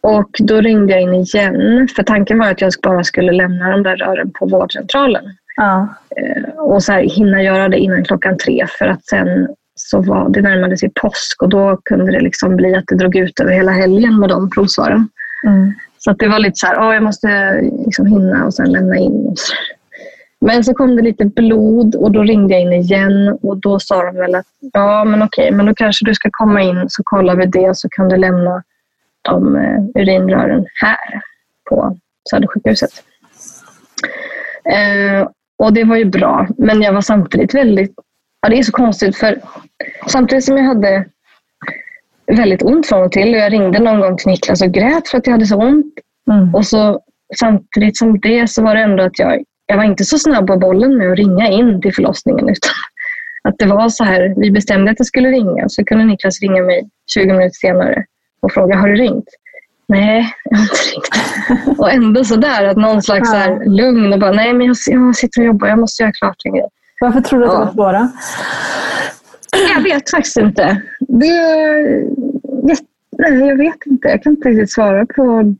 Och 0.00 0.30
då 0.38 0.60
ringde 0.60 0.92
jag 0.92 1.02
in 1.02 1.14
igen. 1.14 1.88
För 1.96 2.02
tanken 2.02 2.38
var 2.38 2.50
att 2.50 2.60
jag 2.60 2.72
bara 2.82 3.04
skulle 3.04 3.32
lämna 3.32 3.70
de 3.70 3.82
där 3.82 3.96
rören 3.96 4.30
på 4.30 4.46
vårdcentralen. 4.46 5.24
Ja. 5.56 5.88
Eh, 6.16 6.58
och 6.58 6.82
så 6.82 6.92
här, 6.92 7.02
hinna 7.02 7.42
göra 7.42 7.68
det 7.68 7.78
innan 7.78 8.04
klockan 8.04 8.38
tre 8.38 8.66
för 8.78 8.86
att 8.86 9.04
sen 9.04 9.48
så 9.74 10.00
var 10.00 10.28
det 10.28 10.42
närmade 10.42 10.76
sig 10.76 10.90
påsk 10.94 11.42
och 11.42 11.48
då 11.48 11.80
kunde 11.84 12.12
det 12.12 12.20
liksom 12.20 12.56
bli 12.56 12.74
att 12.74 12.84
det 12.86 12.96
drog 12.96 13.16
ut 13.16 13.40
över 13.40 13.52
hela 13.52 13.72
helgen 13.72 14.20
med 14.20 14.28
de 14.28 14.50
provsvaren. 14.50 15.08
Mm. 15.46 15.74
Så 16.06 16.10
att 16.10 16.18
det 16.18 16.28
var 16.28 16.38
lite 16.38 16.56
så 16.56 16.66
här, 16.66 16.80
oh, 16.80 16.94
jag 16.94 17.02
måste 17.02 17.60
liksom 17.86 18.06
hinna 18.06 18.44
och 18.44 18.54
sen 18.54 18.72
lämna 18.72 18.96
in. 18.96 19.26
Och 19.26 19.38
så. 19.38 19.54
Men 20.40 20.64
så 20.64 20.74
kom 20.74 20.96
det 20.96 21.02
lite 21.02 21.24
blod 21.24 21.94
och 21.94 22.12
då 22.12 22.22
ringde 22.22 22.54
jag 22.54 22.62
in 22.62 22.72
igen 22.72 23.38
och 23.42 23.56
då 23.56 23.80
sa 23.80 24.04
de 24.04 24.16
väl 24.16 24.34
att 24.34 24.46
ja 24.72 25.04
men 25.04 25.22
okej, 25.22 25.50
men 25.50 25.66
då 25.66 25.74
kanske 25.74 26.04
du 26.04 26.14
ska 26.14 26.28
komma 26.32 26.62
in 26.62 26.86
så 26.88 27.02
kollar 27.04 27.36
vi 27.36 27.46
det 27.46 27.76
så 27.76 27.88
kan 27.88 28.08
du 28.08 28.16
lämna 28.16 28.62
de 29.22 29.56
eh, 29.56 30.02
urinrören 30.02 30.66
här 30.82 31.22
på 31.70 31.96
Södersjukhuset. 32.30 32.90
Eh, 34.64 35.28
och 35.58 35.72
det 35.72 35.84
var 35.84 35.96
ju 35.96 36.04
bra, 36.04 36.48
men 36.58 36.82
jag 36.82 36.92
var 36.92 37.00
samtidigt 37.00 37.54
väldigt... 37.54 37.94
Ja, 38.40 38.48
det 38.48 38.58
är 38.58 38.62
så 38.62 38.72
konstigt 38.72 39.16
för 39.16 39.40
samtidigt 40.06 40.44
som 40.44 40.56
jag 40.56 40.64
hade 40.64 41.04
väldigt 42.26 42.62
ont 42.62 42.86
från 42.86 43.02
och 43.02 43.12
till 43.12 43.34
och 43.34 43.40
jag 43.40 43.52
ringde 43.52 43.78
någon 43.78 44.00
gång 44.00 44.16
till 44.16 44.28
Niklas 44.28 44.62
och 44.62 44.70
grät 44.72 45.08
för 45.08 45.18
att 45.18 45.26
jag 45.26 45.32
hade 45.32 45.46
så 45.46 45.56
ont. 45.56 45.94
Mm. 46.30 46.54
Och 46.54 46.66
så 46.66 47.00
samtidigt 47.38 47.96
som 47.96 48.20
det 48.20 48.50
så 48.50 48.62
var 48.62 48.74
det 48.74 48.80
ändå 48.80 49.02
att 49.02 49.18
jag, 49.18 49.42
jag 49.66 49.76
var 49.76 49.84
inte 49.84 50.04
så 50.04 50.18
snabb 50.18 50.46
på 50.46 50.56
bollen 50.56 50.96
med 50.98 51.12
att 51.12 51.18
ringa 51.18 51.48
in 51.48 51.80
till 51.82 51.94
förlossningen 51.94 52.48
utan 52.48 52.70
att 53.48 53.54
det 53.58 53.66
var 53.66 53.88
så 53.88 54.04
här, 54.04 54.34
vi 54.36 54.50
bestämde 54.50 54.90
att 54.90 55.00
jag 55.00 55.06
skulle 55.06 55.28
ringa 55.28 55.68
så 55.68 55.84
kunde 55.84 56.04
Niklas 56.04 56.40
ringa 56.40 56.62
mig 56.62 56.88
20 57.14 57.26
minuter 57.26 57.50
senare 57.50 58.04
och 58.40 58.52
fråga, 58.52 58.76
har 58.76 58.88
du 58.88 58.94
ringt? 58.94 59.28
Nej, 59.88 60.32
jag 60.44 60.58
har 60.58 60.62
inte 60.62 60.74
ringt. 60.94 61.78
Och 61.78 61.90
ändå 61.92 62.24
sådär, 62.24 62.64
att 62.64 62.76
någon 62.76 63.02
slags 63.02 63.30
så 63.30 63.36
här 63.36 63.64
lugn 63.64 64.12
och 64.12 64.18
bara, 64.18 64.32
nej 64.32 64.52
men 64.52 64.66
jag, 64.66 64.76
jag 64.86 65.16
sitter 65.16 65.40
och 65.40 65.46
jobbar, 65.46 65.68
jag 65.68 65.78
måste 65.78 66.02
göra 66.02 66.12
klart 66.12 66.36
en 66.44 66.52
grej. 66.52 66.68
Varför 67.00 67.20
tror 67.20 67.40
du 67.40 67.46
att 67.46 67.52
det 67.52 67.56
Ja. 67.58 67.64
var 67.64 67.72
svåra? 67.72 68.10
Jag 69.74 69.82
vet 69.82 70.10
faktiskt 70.10 70.36
inte. 70.36 70.82
Det, 71.00 71.26
jag, 71.26 72.78
nej, 73.18 73.48
jag 73.48 73.56
vet 73.56 73.86
inte. 73.86 74.08
Jag 74.08 74.22
kan 74.22 74.32
inte 74.32 74.48
riktigt 74.48 74.72
svara 74.72 75.06
på 75.06 75.54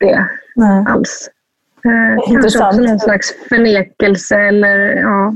det 0.00 0.26
Nej. 0.56 0.84
alls. 0.88 1.30
Eh, 1.84 2.32
kanske 2.40 2.64
också 2.64 2.80
någon 2.80 2.98
slags 3.00 3.34
förnekelse 3.48 4.36
eller 4.36 4.78
ja, 4.96 5.34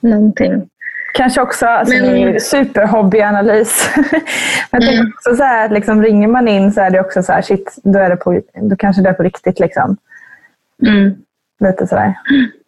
någonting. 0.00 0.68
Kanske 1.14 1.40
också, 1.40 1.66
alltså 1.66 1.94
Men- 1.96 2.04
är 2.16 2.38
superhobbyanalys. 2.38 3.90
Men 4.70 4.82
Mm. 4.82 5.12
också 5.16 5.36
så 5.36 5.42
här, 5.42 5.68
liksom, 5.68 6.02
ringer 6.02 6.28
man 6.28 6.48
in 6.48 6.72
så 6.72 6.80
är 6.80 6.90
det 6.90 7.00
också 7.00 7.22
så 7.22 7.32
här, 7.32 7.42
shit, 7.42 7.76
då, 7.84 7.98
är 7.98 8.10
det 8.10 8.16
på, 8.16 8.40
då 8.54 8.76
kanske 8.76 9.02
det 9.02 9.08
är 9.08 9.12
på 9.12 9.22
riktigt. 9.22 9.60
Liksom. 9.60 9.96
Mm. 10.86 11.14
Lite 11.60 11.86
sådär. 11.86 12.14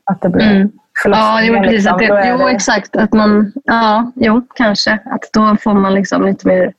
Att 0.05 0.21
det 0.21 0.29
blir 0.29 0.51
Mm. 0.57 0.71
Ja, 1.05 1.41
jo, 1.43 1.55
förlossningen, 1.55 1.63
precis. 1.63 1.75
liksom. 1.77 1.93
Att 1.95 1.99
det, 1.99 2.29
jo, 2.31 2.37
det- 2.47 2.53
exakt. 2.53 2.97
Att 2.97 3.13
man, 3.13 3.53
ja, 3.65 4.13
jo, 4.15 4.43
kanske. 4.55 4.99
Att 5.05 5.31
då 5.33 5.57
får 5.61 5.75
man 5.75 5.95
liksom 5.95 6.27
lite 6.27 6.49
mer... 6.49 6.73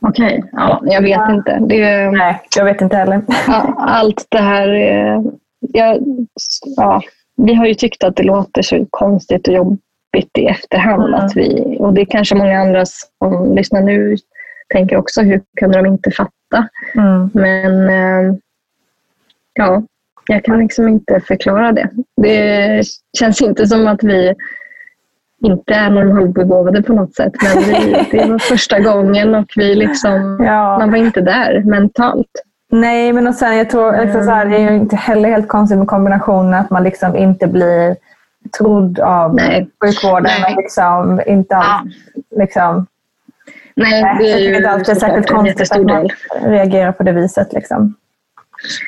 Okej, 0.00 0.44
ja, 0.52 0.80
jag 0.84 1.02
vet 1.02 1.28
inte. 1.30 1.58
Det, 1.60 2.10
Nej, 2.10 2.40
jag 2.56 2.64
vet 2.64 2.80
inte 2.80 2.96
heller. 2.96 3.22
Ja, 3.46 3.74
allt 3.78 4.26
det 4.28 4.38
här... 4.40 4.68
eh, 4.68 5.20
Ja, 5.72 5.96
ja, 6.76 7.02
vi 7.36 7.54
har 7.54 7.66
ju 7.66 7.74
tyckt 7.74 8.04
att 8.04 8.16
det 8.16 8.22
låter 8.22 8.62
så 8.62 8.86
konstigt 8.90 9.48
och 9.48 9.54
jobbigt 9.54 10.38
i 10.38 10.46
efterhand. 10.46 11.02
Mm. 11.02 11.14
Att 11.14 11.36
vi, 11.36 11.76
och 11.78 11.92
det 11.92 12.00
är 12.00 12.04
kanske 12.04 12.34
många 12.34 12.60
andra 12.60 12.84
som 12.86 13.54
lyssnar 13.54 13.80
nu 13.80 14.16
tänker 14.68 14.96
också, 14.96 15.22
hur 15.22 15.42
kunde 15.60 15.78
de 15.78 15.86
inte 15.86 16.10
fatta? 16.10 16.68
Mm. 16.94 17.30
Men 17.34 17.88
eh, 17.88 18.34
ja, 19.54 19.82
jag 20.26 20.44
kan 20.44 20.58
liksom 20.58 20.88
inte 20.88 21.20
förklara 21.20 21.72
det. 21.72 21.88
Det 22.16 22.82
känns 23.18 23.42
inte 23.42 23.66
som 23.66 23.86
att 23.86 24.02
vi 24.02 24.34
inte 25.44 25.74
är 25.74 25.90
normalbegåvade 25.90 26.82
på 26.82 26.92
något 26.92 27.14
sätt. 27.14 27.32
Men 27.42 27.62
vi, 27.62 28.08
det 28.10 28.26
var 28.30 28.38
första 28.38 28.80
gången 28.80 29.34
och 29.34 29.52
vi 29.56 29.74
liksom, 29.74 30.38
Ja. 30.46 30.78
man 30.78 30.90
var 30.90 30.98
inte 30.98 31.20
där 31.20 31.62
mentalt. 31.64 32.28
Nej, 32.70 33.12
men 33.12 33.26
och 33.26 33.34
sen, 33.34 33.56
jag 33.56 33.70
tror 33.70 34.04
liksom, 34.04 34.24
så 34.24 34.30
här, 34.30 34.46
det 34.46 34.56
är 34.56 34.70
ju 34.70 34.76
inte 34.76 34.96
heller 34.96 35.28
helt 35.28 35.48
konstigt 35.48 35.78
med 35.78 35.86
kombinationen 35.86 36.54
att 36.54 36.70
man 36.70 36.82
liksom 36.84 37.16
inte 37.16 37.46
blir 37.46 37.96
trodd 38.58 39.00
av 39.00 39.34
Nej. 39.34 39.68
sjukvården. 39.84 40.22
Nej. 40.40 40.54
Och 40.54 40.62
liksom, 40.62 41.20
inte 41.26 41.56
alls, 41.56 41.94
liksom, 42.36 42.86
Nej, 43.76 44.16
det 44.18 44.32
är 44.32 44.38
ju 44.38 44.56
inte 44.56 44.70
alltid 44.70 44.86
det 44.86 44.92
är 44.92 45.00
särskilt 45.00 45.30
konstigt 45.30 45.72
att 45.72 45.78
man 45.82 45.86
del. 45.86 46.12
reagerar 46.42 46.92
på 46.92 47.02
det 47.02 47.12
viset. 47.12 47.52
Liksom. 47.52 47.94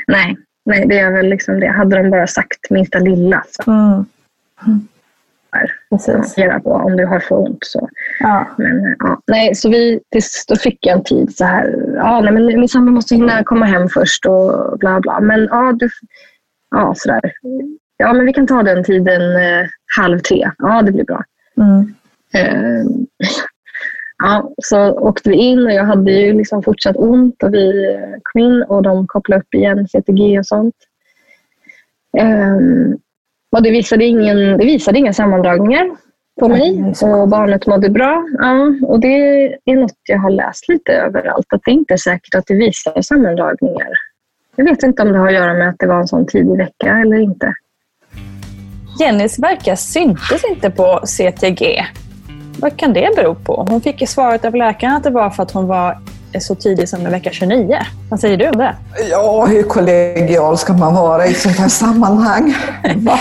Nej, 0.06 0.36
nej, 0.64 0.86
det 0.88 0.98
är 0.98 1.10
väl 1.12 1.26
liksom 1.28 1.60
det. 1.60 1.66
Hade 1.68 2.02
de 2.02 2.10
bara 2.10 2.26
sagt 2.26 2.70
minsta 2.70 2.98
lilla 2.98 3.42
så 3.50 3.70
Mm. 3.70 4.88
här, 5.52 5.72
Precis. 5.90 6.38
reagera 6.38 6.60
på 6.60 6.70
om 6.72 6.96
du 6.96 7.06
har 7.06 7.20
för 7.20 7.38
ont. 7.38 7.58
Så. 7.60 7.88
Ja. 8.20 8.48
Men, 8.58 8.96
ja, 8.98 9.20
nej, 9.26 9.54
så 9.54 9.68
vi, 9.70 10.00
tills, 10.12 10.44
då 10.48 10.56
fick 10.56 10.86
jag 10.86 10.96
en 10.98 11.04
tid 11.04 11.36
så 11.36 11.44
här. 11.44 11.92
Ja, 11.96 12.20
nej, 12.20 12.32
men 12.32 12.46
min 12.46 12.68
sambo 12.68 12.92
måste 12.92 13.14
hinna 13.14 13.44
komma 13.44 13.64
hem 13.66 13.88
först 13.88 14.26
och 14.26 14.78
bla 14.78 15.00
bla. 15.00 15.20
Men 15.20 15.44
ja, 15.50 15.72
du, 15.72 15.88
ja 16.70 16.94
sådär. 16.96 17.32
Ja, 17.96 18.12
men 18.12 18.26
vi 18.26 18.32
kan 18.32 18.46
ta 18.46 18.62
den 18.62 18.84
tiden 18.84 19.36
eh, 19.36 19.66
halv 20.00 20.18
tre. 20.18 20.50
Ja, 20.58 20.82
det 20.82 20.92
blir 20.92 21.04
bra. 21.04 21.24
Mm. 21.56 21.94
Eh, 22.34 22.84
ja, 24.22 24.52
så 24.62 24.92
åkte 24.92 25.30
vi 25.30 25.36
in 25.36 25.66
och 25.66 25.72
jag 25.72 25.84
hade 25.84 26.12
ju 26.12 26.32
liksom 26.32 26.62
fortsatt 26.62 26.96
ont 26.96 27.42
och 27.42 27.54
vi 27.54 27.96
kom 28.22 28.42
in 28.42 28.62
och 28.62 28.82
de 28.82 29.06
kopplade 29.06 29.42
upp 29.42 29.54
igen 29.54 29.88
CTG 29.88 30.38
och 30.38 30.46
sånt. 30.46 30.74
Eh, 32.18 32.56
och 33.56 33.62
det 33.62 33.70
visade, 33.70 34.04
ingen, 34.04 34.58
det 34.58 34.64
visade 34.64 34.98
inga 34.98 35.12
sammandragningar 35.12 35.90
på 36.40 36.48
mig 36.48 36.94
och 37.02 37.28
barnet 37.28 37.66
mådde 37.66 37.90
bra. 37.90 38.28
Ja, 38.38 38.74
och 38.82 39.00
det 39.00 39.46
är 39.64 39.76
något 39.76 39.98
jag 40.08 40.18
har 40.18 40.30
läst 40.30 40.68
lite 40.68 40.92
överallt, 40.92 41.46
att 41.52 41.60
det 41.64 41.70
inte 41.70 41.94
är 41.94 41.98
säkert 41.98 42.34
att 42.34 42.46
det 42.46 42.54
visar 42.54 43.02
sammandragningar. 43.02 43.88
Jag 44.56 44.64
vet 44.64 44.82
inte 44.82 45.02
om 45.02 45.12
det 45.12 45.18
har 45.18 45.26
att 45.26 45.34
göra 45.34 45.54
med 45.54 45.68
att 45.68 45.78
det 45.78 45.86
var 45.86 46.00
en 46.00 46.08
sån 46.08 46.26
tidig 46.26 46.56
vecka 46.56 46.98
eller 46.98 47.16
inte. 47.16 47.54
Jennys 49.00 49.38
verkar 49.38 49.74
syntes 49.74 50.44
inte 50.50 50.70
på 50.70 51.00
CTG. 51.04 51.84
Vad 52.58 52.76
kan 52.76 52.92
det 52.92 53.16
bero 53.16 53.34
på? 53.34 53.66
Hon 53.68 53.80
fick 53.80 54.00
ju 54.00 54.06
svaret 54.06 54.44
av 54.44 54.54
läkaren 54.54 54.96
att 54.96 55.02
det 55.02 55.10
var 55.10 55.30
för 55.30 55.42
att 55.42 55.50
hon 55.50 55.66
var 55.66 55.98
så 56.40 56.54
tidig 56.54 56.88
som 56.88 57.06
i 57.06 57.10
vecka 57.10 57.30
29. 57.32 57.78
Vad 58.10 58.20
säger 58.20 58.36
du 58.36 58.48
om 58.48 58.56
det? 58.56 58.76
Ja, 59.10 59.46
hur 59.46 59.62
kollegial 59.62 60.58
ska 60.58 60.72
man 60.72 60.94
vara 60.94 61.26
i 61.26 61.30
ett 61.30 61.40
sånt 61.40 61.58
här 61.58 61.68
sammanhang? 61.68 62.54
Va? 62.96 63.18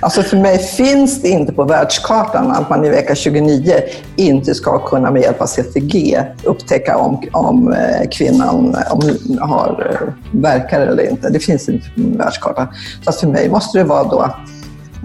Alltså 0.00 0.22
för 0.22 0.36
mig 0.36 0.58
finns 0.58 1.22
det 1.22 1.28
inte 1.28 1.52
på 1.52 1.64
världskartan 1.64 2.50
att 2.50 2.70
man 2.70 2.84
i 2.84 2.88
vecka 2.88 3.14
29 3.14 3.74
inte 4.16 4.54
ska 4.54 4.78
kunna 4.78 5.10
med 5.10 5.22
hjälp 5.22 5.40
av 5.40 5.46
CTG 5.46 6.20
upptäcka 6.42 6.96
om, 6.96 7.22
om 7.32 7.72
eh, 7.72 8.08
kvinnan 8.10 8.76
om 8.90 9.02
har 9.40 9.98
eh, 10.00 10.40
verkar 10.40 10.80
eller 10.80 11.10
inte. 11.10 11.28
Det 11.28 11.38
finns 11.38 11.68
inte 11.68 11.86
på 11.94 12.18
världskartan. 12.18 12.66
Så 13.04 13.12
för 13.12 13.26
mig 13.26 13.48
måste 13.48 13.78
det 13.78 13.84
vara 13.84 14.04
då 14.04 14.18
att 14.18 14.36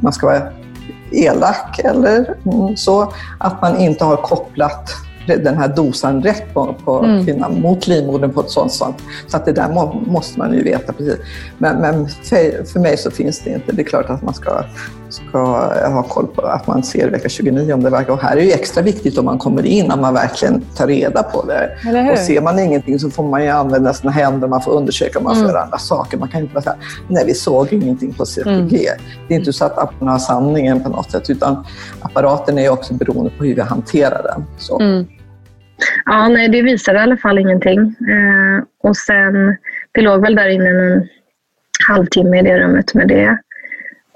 man 0.02 0.14
ska 0.14 0.28
vara 0.28 0.42
elak 1.12 1.80
eller 1.84 2.36
mm, 2.46 2.78
så, 2.78 3.14
att 3.38 3.62
man 3.62 3.78
inte 3.78 4.04
har 4.04 4.18
kopplat 4.18 4.90
den 5.38 5.58
här 5.58 5.68
dosan 5.68 6.24
rätt 6.24 6.54
på, 6.54 6.76
på 6.86 7.22
kvinnan 7.26 7.62
mot 7.62 7.88
livmodern 7.88 8.34
på 8.34 8.42
ett 8.42 8.50
sånt 8.50 8.72
sätt. 8.72 8.96
Så 9.28 9.38
att 9.38 9.46
det 9.46 9.52
där 9.52 9.70
må, 9.70 9.94
måste 10.08 10.40
man 10.40 10.54
ju 10.54 10.64
veta 10.64 10.94
precis. 10.94 11.18
Men, 11.58 11.78
men 11.78 12.08
för, 12.08 12.64
för 12.66 12.80
mig 12.80 12.98
så 12.98 13.12
finns 13.12 13.40
det 13.40 13.50
inte. 13.50 13.72
Det 13.72 13.82
är 13.82 13.86
klart 13.86 14.10
att 14.10 14.22
man 14.22 14.34
ska, 14.34 14.64
ska 15.10 15.40
ha 15.88 16.04
koll 16.04 16.28
på 16.28 16.42
att 16.42 16.68
man 16.68 16.84
ser 16.84 17.10
vecka 17.10 17.30
29 17.30 17.74
om 17.74 17.84
det 17.84 17.90
verkar. 17.90 18.14
Och 18.14 18.22
här 18.22 18.38
är 18.38 18.42
det 18.42 18.54
extra 18.54 18.84
viktigt 18.84 19.18
om 19.18 19.26
man 19.26 19.38
kommer 19.38 19.66
in 19.66 19.92
att 19.92 20.00
man 20.00 20.14
verkligen 20.14 20.62
tar 20.62 20.88
reda 20.88 21.24
på 21.24 21.46
det. 21.46 21.70
Och 22.12 22.18
ser 22.18 22.42
man 22.42 22.60
ingenting 22.60 23.00
så 23.00 23.10
får 23.10 23.24
man 23.24 23.44
ju 23.44 23.50
använda 23.50 23.94
sina 23.94 24.12
händer, 24.12 24.48
man 24.48 24.62
får 24.62 24.72
undersöka, 24.72 25.20
man 25.20 25.36
får 25.36 25.48
göra 25.48 25.62
andra 25.62 25.78
saker. 25.78 26.18
Man 26.18 26.30
kan 26.30 26.42
inte 26.42 26.54
bara 26.54 26.62
säga 26.62 26.76
nej 27.08 27.24
vi 27.26 27.34
såg 27.34 27.74
ingenting 27.74 28.14
på 28.14 28.26
CTG. 28.26 28.90
Det 29.28 29.34
är 29.34 29.40
inte 29.40 29.54
så 29.54 29.66
att 29.66 29.78
appen 29.78 30.08
har 30.08 30.20
sanningen 30.20 30.84
på 30.84 30.90
något 30.90 31.12
sätt 31.12 31.30
utan 31.30 31.66
apparaten 32.02 32.58
är 32.58 32.70
också 32.70 32.94
beroende 32.94 33.32
på 33.38 33.44
hur 33.44 33.56
vi 33.56 33.62
hanterar 33.62 34.24
den. 34.24 34.46
Så. 34.58 35.06
Ja, 36.06 36.28
nej, 36.28 36.50
det 36.50 36.62
visade 36.62 37.00
i 37.00 37.02
alla 37.02 37.18
fall 37.18 37.40
ingenting. 37.40 37.80
Eh, 37.80 38.64
och 38.84 38.98
sen, 38.98 39.58
det 39.92 40.02
låg 40.02 40.22
väl 40.22 40.36
där 40.36 40.50
inne 40.50 40.70
en 40.70 41.08
halvtimme 41.88 42.40
i 42.40 42.42
det 42.42 42.60
rummet 42.60 42.94
med 42.94 43.08
det. 43.08 43.38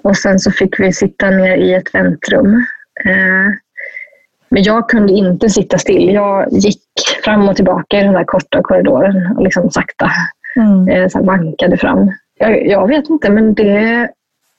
Och 0.03 0.17
sen 0.17 0.39
så 0.39 0.51
fick 0.51 0.79
vi 0.79 0.93
sitta 0.93 1.29
ner 1.29 1.57
i 1.57 1.73
ett 1.73 1.95
väntrum. 1.95 2.65
Eh, 3.05 3.51
men 4.49 4.63
jag 4.63 4.89
kunde 4.89 5.13
inte 5.13 5.49
sitta 5.49 5.77
still. 5.77 6.13
Jag 6.13 6.47
gick 6.51 6.81
fram 7.23 7.49
och 7.49 7.55
tillbaka 7.55 7.99
i 7.99 8.03
den 8.03 8.13
där 8.13 8.23
korta 8.23 8.61
korridoren 8.63 9.35
och 9.37 9.43
liksom 9.43 9.71
sakta 9.71 10.11
Mm. 10.55 10.87
eh, 10.87 11.09
så 11.09 11.23
vankade 11.23 11.77
fram. 11.77 12.11
Jag, 12.37 12.67
jag 12.67 12.87
vet 12.87 13.09
inte, 13.09 13.29
men 13.29 13.53
det, 13.53 14.09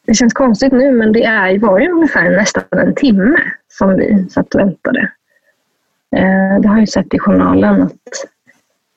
det 0.06 0.14
känns 0.14 0.32
konstigt 0.32 0.72
nu, 0.72 0.92
men 0.92 1.12
det 1.12 1.24
är, 1.24 1.58
var 1.58 1.78
ju 1.78 1.90
ungefär 1.90 2.30
nästan 2.30 2.64
en 2.70 2.94
timme 2.94 3.36
som 3.68 3.96
vi 3.96 4.26
satt 4.30 4.54
och 4.54 4.60
väntade. 4.60 5.00
Eh, 6.16 6.60
det 6.60 6.68
har 6.68 6.78
jag 6.78 6.88
sett 6.88 7.14
i 7.14 7.18
journalen 7.18 7.82
att, 7.82 7.92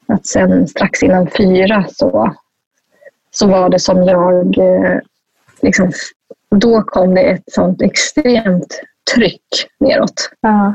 att 0.07 0.25
sen 0.25 0.67
strax 0.67 1.03
innan 1.03 1.27
fyra 1.27 1.85
så, 1.89 2.35
så 3.31 3.47
var 3.47 3.69
det 3.69 3.79
som 3.79 4.03
jag... 4.03 4.55
Liksom, 5.61 5.91
då 6.55 6.81
kom 6.81 7.15
det 7.15 7.21
ett 7.21 7.43
sånt 7.51 7.81
extremt 7.81 8.81
tryck 9.15 9.41
neråt. 9.79 10.29
Ja. 10.41 10.73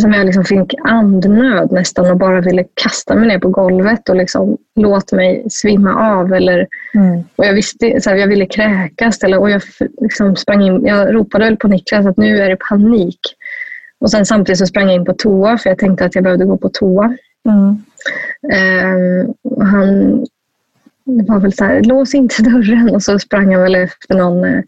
som 0.00 0.12
jag 0.12 0.26
liksom 0.26 0.44
fick 0.44 0.74
andnöd 0.84 1.72
nästan 1.72 2.10
och 2.10 2.16
bara 2.16 2.40
ville 2.40 2.64
kasta 2.74 3.14
mig 3.14 3.28
ner 3.28 3.38
på 3.38 3.48
golvet 3.48 4.08
och 4.08 4.16
liksom 4.16 4.56
låt 4.76 5.12
mig 5.12 5.46
svimma 5.50 5.94
av. 6.12 6.32
Eller, 6.34 6.66
Mm. 6.94 7.24
och 7.36 7.46
jag, 7.46 7.52
visste, 7.54 8.00
så 8.00 8.10
här, 8.10 8.16
jag 8.16 8.26
ville 8.28 8.46
kräkas 8.46 9.22
eller, 9.24 9.38
och 9.38 9.50
jag 9.50 9.62
liksom 10.00 10.36
sprang 10.36 10.62
in. 10.62 10.86
Jag 10.86 11.14
ropade 11.14 11.44
väl 11.44 11.56
på 11.56 11.68
Niklas 11.68 12.06
att 12.06 12.16
nu 12.16 12.38
är 12.42 12.48
det 12.48 12.56
panik. 12.56 13.18
Och 14.00 14.10
sen 14.10 14.26
samtidigt 14.26 14.58
så 14.58 14.66
sprang 14.66 14.86
jag 14.86 14.94
in 14.94 15.04
på 15.04 15.12
toa 15.12 15.58
för 15.58 15.70
jag 15.70 15.78
tänkte 15.78 16.04
att 16.04 16.14
jag 16.14 16.24
behövde 16.24 16.44
gå 16.44 16.56
på 16.56 16.68
toa. 16.68 17.16
Mm. 17.48 17.82
Och 19.44 19.66
han 19.66 20.26
det 21.18 21.24
var 21.32 21.40
väl 21.40 21.52
så 21.52 21.64
här, 21.64 21.82
lås 21.82 22.14
inte 22.14 22.42
dörren. 22.50 22.94
Och 22.94 23.02
så 23.02 23.18
sprang 23.18 23.54
han 23.54 23.62
väl 23.62 23.74
efter 23.74 24.14
någon 24.14 24.44
eh, 24.44 24.62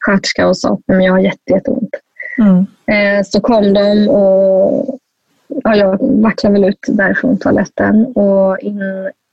sköterska 0.00 0.48
och 0.48 0.56
sa 0.56 0.72
att 0.72 0.80
"Nej, 0.86 0.96
men 0.96 1.06
jag 1.06 1.12
har 1.12 1.20
jätte, 1.20 1.52
jätteont. 1.52 1.90
Mm. 2.38 2.66
Eh, 2.86 3.24
så 3.24 3.40
kom 3.40 3.74
de 3.74 4.08
och 4.08 4.98
ja, 5.46 5.76
jag 5.76 5.98
vacklade 6.00 6.52
väl 6.52 6.68
ut 6.68 6.84
därifrån 6.88 7.38
toaletten 7.38 8.06
och 8.06 8.58
in 8.58 8.80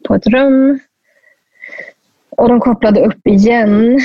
på 0.08 0.16
ett 0.16 0.28
rum. 0.28 0.80
Och 2.30 2.50
de 2.50 2.60
kopplade 2.60 3.06
upp 3.06 3.28
igen. 3.28 4.00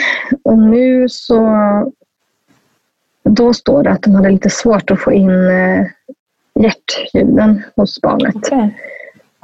Och 0.45 0.59
nu 0.59 1.09
så... 1.09 1.53
Då 3.29 3.55
står 3.55 3.83
det 3.83 3.91
att 3.91 4.03
de 4.03 4.15
hade 4.15 4.31
lite 4.31 4.51
svårt 4.51 4.91
att 4.91 5.01
få 5.01 5.13
in 5.13 5.31
eh, 5.51 5.87
hjärtljuden 6.61 7.63
hos 7.77 8.01
barnet. 8.01 8.37
Okej. 8.37 8.77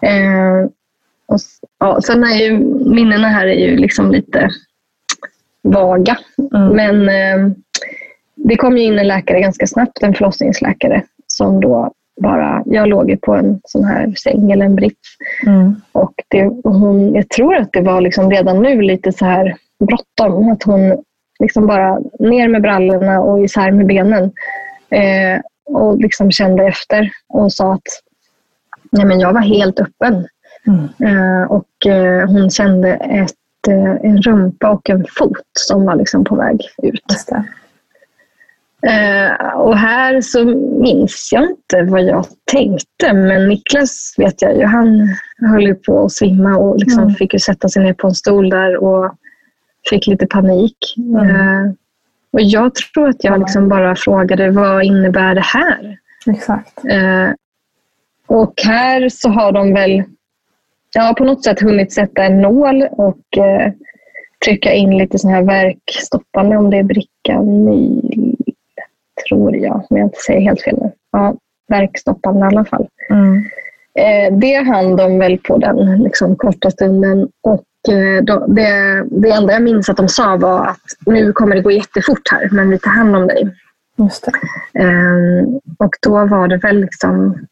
Eh, 0.03 0.67
och, 1.33 1.41
ja, 1.79 2.01
sen 2.01 2.25
är 2.25 2.35
ju 2.35 2.59
minnena 2.95 3.29
här 3.29 3.47
är 3.47 3.69
ju 3.69 3.77
liksom 3.77 4.11
lite 4.11 4.51
vaga. 5.63 6.19
Mm. 6.55 6.69
Men 6.77 7.09
eh, 7.09 7.53
det 8.35 8.57
kom 8.57 8.79
ju 8.79 8.85
in 8.85 8.99
en 8.99 9.09
läkare 9.09 9.41
ganska 9.41 9.67
snabbt, 9.67 10.03
en 10.03 10.15
förlossningsläkare 10.15 11.03
som 11.27 11.61
då 11.61 11.93
bara, 12.21 12.63
jag 12.67 12.89
låg 12.89 13.11
ju 13.11 13.17
på 13.17 13.35
en 13.35 13.61
sån 13.65 13.85
här 13.85 14.15
säng 14.15 14.53
eller 14.53 14.67
en 14.67 14.77
brits 14.77 15.17
Mm. 15.47 15.81
och 15.93 16.15
det, 16.29 16.45
hon, 16.65 17.15
jag 17.15 17.29
tror 17.29 17.57
att 17.57 17.73
det 17.73 17.81
var 17.81 18.01
liksom 18.01 18.31
redan 18.31 18.63
nu 18.63 18.83
lite 18.83 19.13
så 19.13 19.25
här 19.25 19.57
bråttom. 19.87 20.53
Att 20.53 20.63
hon 20.63 21.03
liksom 21.39 21.67
bara 21.67 21.99
ner 22.19 22.49
med 22.49 22.63
brallorna 22.63 23.21
och 23.21 23.45
isär 23.45 23.71
med 23.71 23.87
benen. 23.87 24.33
Eh, 24.91 25.41
och 25.65 25.99
liksom 25.99 26.31
kände 26.31 26.67
efter 26.67 27.11
och 27.29 27.53
sa 27.53 27.73
att 27.73 27.83
nej 28.91 29.05
men 29.05 29.21
jag 29.21 29.33
var 29.33 29.41
helt 29.41 29.81
öppen. 29.81 30.27
Mm. 30.67 30.89
Eh, 31.17 31.43
och 31.43 31.87
eh, 31.87 32.29
hon 32.29 32.51
kände 32.51 32.89
ett, 32.95 33.69
eh, 33.69 34.11
en 34.11 34.23
rumpa 34.23 34.71
och 34.71 34.91
en 34.91 35.07
fot 35.19 35.51
som 35.59 35.85
var 35.85 35.97
liksom 35.97 36.25
på 36.25 36.37
väg 36.37 36.61
ut. 36.83 37.05
Och 39.55 39.77
här 39.79 40.21
så 40.21 40.45
minns 40.83 41.29
jag 41.33 41.43
inte 41.43 41.83
vad 41.83 42.03
jag 42.03 42.27
tänkte, 42.53 43.13
men 43.13 43.49
Niklas 43.49 44.15
vet 44.19 44.43
jag 44.43 44.57
ju, 44.57 44.65
han 44.65 45.09
höll 45.51 45.63
ju 45.63 45.75
på 45.75 46.05
att 46.05 46.13
svimma 46.13 46.57
och 46.57 46.79
liksom 46.79 47.03
Mm. 47.03 47.15
fick 47.15 47.33
ju 47.33 47.39
sätta 47.39 47.69
sig 47.69 47.83
ner 47.83 47.95
på 47.95 48.07
en 48.07 48.15
stol 48.15 48.51
där 48.51 48.77
och 48.85 49.15
fick 49.91 50.07
lite 50.07 50.27
panik. 50.27 50.77
Mm. 50.97 51.77
Och 52.33 52.41
jag 52.41 52.75
tror 52.75 53.09
att 53.09 53.25
jag 53.25 53.41
liksom 53.41 53.69
bara 53.69 53.97
frågade, 53.97 54.51
vad 54.51 54.85
innebär 54.85 55.35
det 55.35 55.45
här? 55.45 55.99
Exakt. 56.27 56.79
Och 58.27 58.55
här 58.65 59.09
så 59.09 59.29
har 59.29 59.53
de 59.53 59.75
väl 59.75 60.03
ja, 60.95 61.15
på 61.19 61.25
något 61.25 61.45
sätt 61.45 61.61
hunnit 61.61 61.93
sätta 61.93 62.25
en 62.25 62.41
nål 62.41 62.83
och 62.91 63.39
eh, 63.39 63.73
trycka 64.45 64.73
in 64.73 64.99
lite 64.99 65.19
sån 65.19 65.31
här 65.31 65.43
verkstoppande, 65.43 66.57
om 66.57 66.71
det 66.71 66.79
är 66.79 66.83
Bricanyl, 66.83 68.37
tror 69.29 69.57
jag, 69.57 69.75
om 69.91 69.97
jag 69.97 70.07
inte 70.07 70.19
säger 70.27 70.41
helt 70.41 70.63
fel 70.63 70.79
nu. 70.83 70.91
Ja, 71.13 71.35
verkstoppande 71.69 72.41
i 72.41 72.49
alla 72.49 72.65
fall. 72.65 72.89
Mm. 73.11 73.45
Eh, 73.95 74.39
det 74.39 74.55
hann 74.55 74.97
de 74.97 75.19
väl 75.19 75.39
på 75.39 75.59
den 75.59 76.03
liksom, 76.03 76.37
korta 76.37 76.71
stunden. 76.71 77.29
Och, 77.43 77.95
eh, 77.95 78.23
då, 78.23 78.47
det, 78.47 79.05
det 79.11 79.31
enda 79.31 79.53
jag 79.53 79.63
minns 79.63 79.89
att 79.89 79.97
de 79.97 80.09
sa 80.09 80.37
var 80.37 80.67
att 80.67 81.07
nu 81.07 81.33
kommer 81.33 81.57
det 81.57 81.63
gå 81.63 81.71
jättefort 81.71 82.33
här, 82.33 82.49
men 82.53 82.71
vi 82.71 82.79
tar 82.79 82.91
hand 82.91 83.17
om 83.17 83.27
dig. 83.27 83.49
Just 83.97 84.25
det. 84.25 84.33
Eh, 84.83 85.45
och 85.79 85.95
då 86.03 86.27
var 86.27 86.49
det 86.49 86.57
väl 86.57 86.81
liksom 86.81 87.47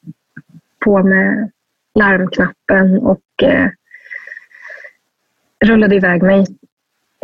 på 0.84 1.02
med 1.02 1.50
larmknappen 1.98 2.98
och 2.98 3.42
eh, 3.42 3.68
rullade 5.64 5.96
iväg 5.96 6.22
mig 6.22 6.46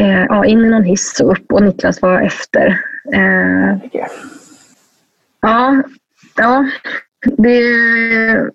eh, 0.01 0.25
ja, 0.25 0.45
in 0.45 0.65
i 0.65 0.69
någon 0.69 0.85
hiss 0.85 1.21
och 1.21 1.33
upp 1.33 1.53
och 1.53 1.63
Niklas 1.63 2.03
var 2.03 2.21
efter. 2.21 2.81
Eh, 3.13 3.77
ja, 5.41 5.83
ja, 6.37 6.67
det, 7.37 7.61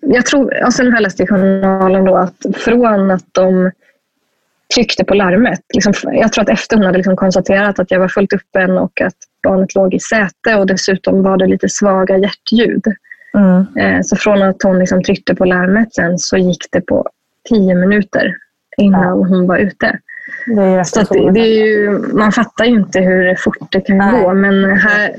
jag 0.00 0.26
tror, 0.26 0.54
alltså 0.54 0.66
och 0.66 0.72
sen 0.72 0.86
har 0.86 0.92
jag 0.92 1.02
läst 1.02 1.20
i 1.20 1.26
journalen 1.26 2.04
då 2.04 2.16
att 2.16 2.46
från 2.56 3.10
att 3.10 3.26
de 3.32 3.70
tryckte 4.74 5.04
på 5.04 5.14
larmet, 5.14 5.60
liksom, 5.74 5.92
jag 6.12 6.32
tror 6.32 6.42
att 6.42 6.48
efter 6.48 6.76
hon 6.76 6.86
hade 6.86 6.98
liksom 6.98 7.16
konstaterat 7.16 7.78
att 7.78 7.90
jag 7.90 8.00
var 8.00 8.08
fullt 8.08 8.32
öppen 8.32 8.78
och 8.78 9.00
att 9.00 9.16
barnet 9.42 9.74
låg 9.74 9.94
i 9.94 10.00
säte 10.00 10.54
och 10.54 10.66
dessutom 10.66 11.22
var 11.22 11.36
det 11.36 11.46
lite 11.46 11.68
svaga 11.68 12.18
hjärtljud. 12.18 12.84
Mm. 13.34 13.66
Eh, 13.76 14.02
Så 14.02 14.16
från 14.16 14.42
att 14.42 14.62
hon 14.62 14.78
liksom 14.78 15.02
tryckte 15.02 15.34
på 15.34 15.44
larmet 15.44 15.94
sen 15.94 16.18
så 16.18 16.36
gick 16.36 16.66
det 16.72 16.80
på 16.80 17.06
tio 17.48 17.74
minuter 17.74 18.36
innan 18.76 19.18
hon 19.24 19.46
var 19.46 19.58
ute. 19.58 19.98
Det 20.46 20.62
är 20.62 20.84
Så 20.84 21.00
det, 21.00 21.30
det 21.30 21.40
är 21.40 21.64
ju, 21.66 21.98
man 21.98 22.32
fattar 22.32 22.64
ju 22.64 22.70
inte 22.70 23.00
hur 23.00 23.34
fort 23.34 23.72
det 23.72 23.80
kan 23.80 23.98
Nej. 23.98 24.22
gå. 24.22 24.34
Men 24.34 24.64
här, 24.64 25.10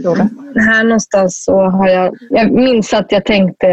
här 0.70 0.84
någonstans 0.84 1.44
så 1.44 1.62
har 1.62 1.88
jag... 1.88 2.16
Jag 2.30 2.52
minns 2.52 2.94
att 2.94 3.12
jag 3.12 3.26
tänkte 3.26 3.68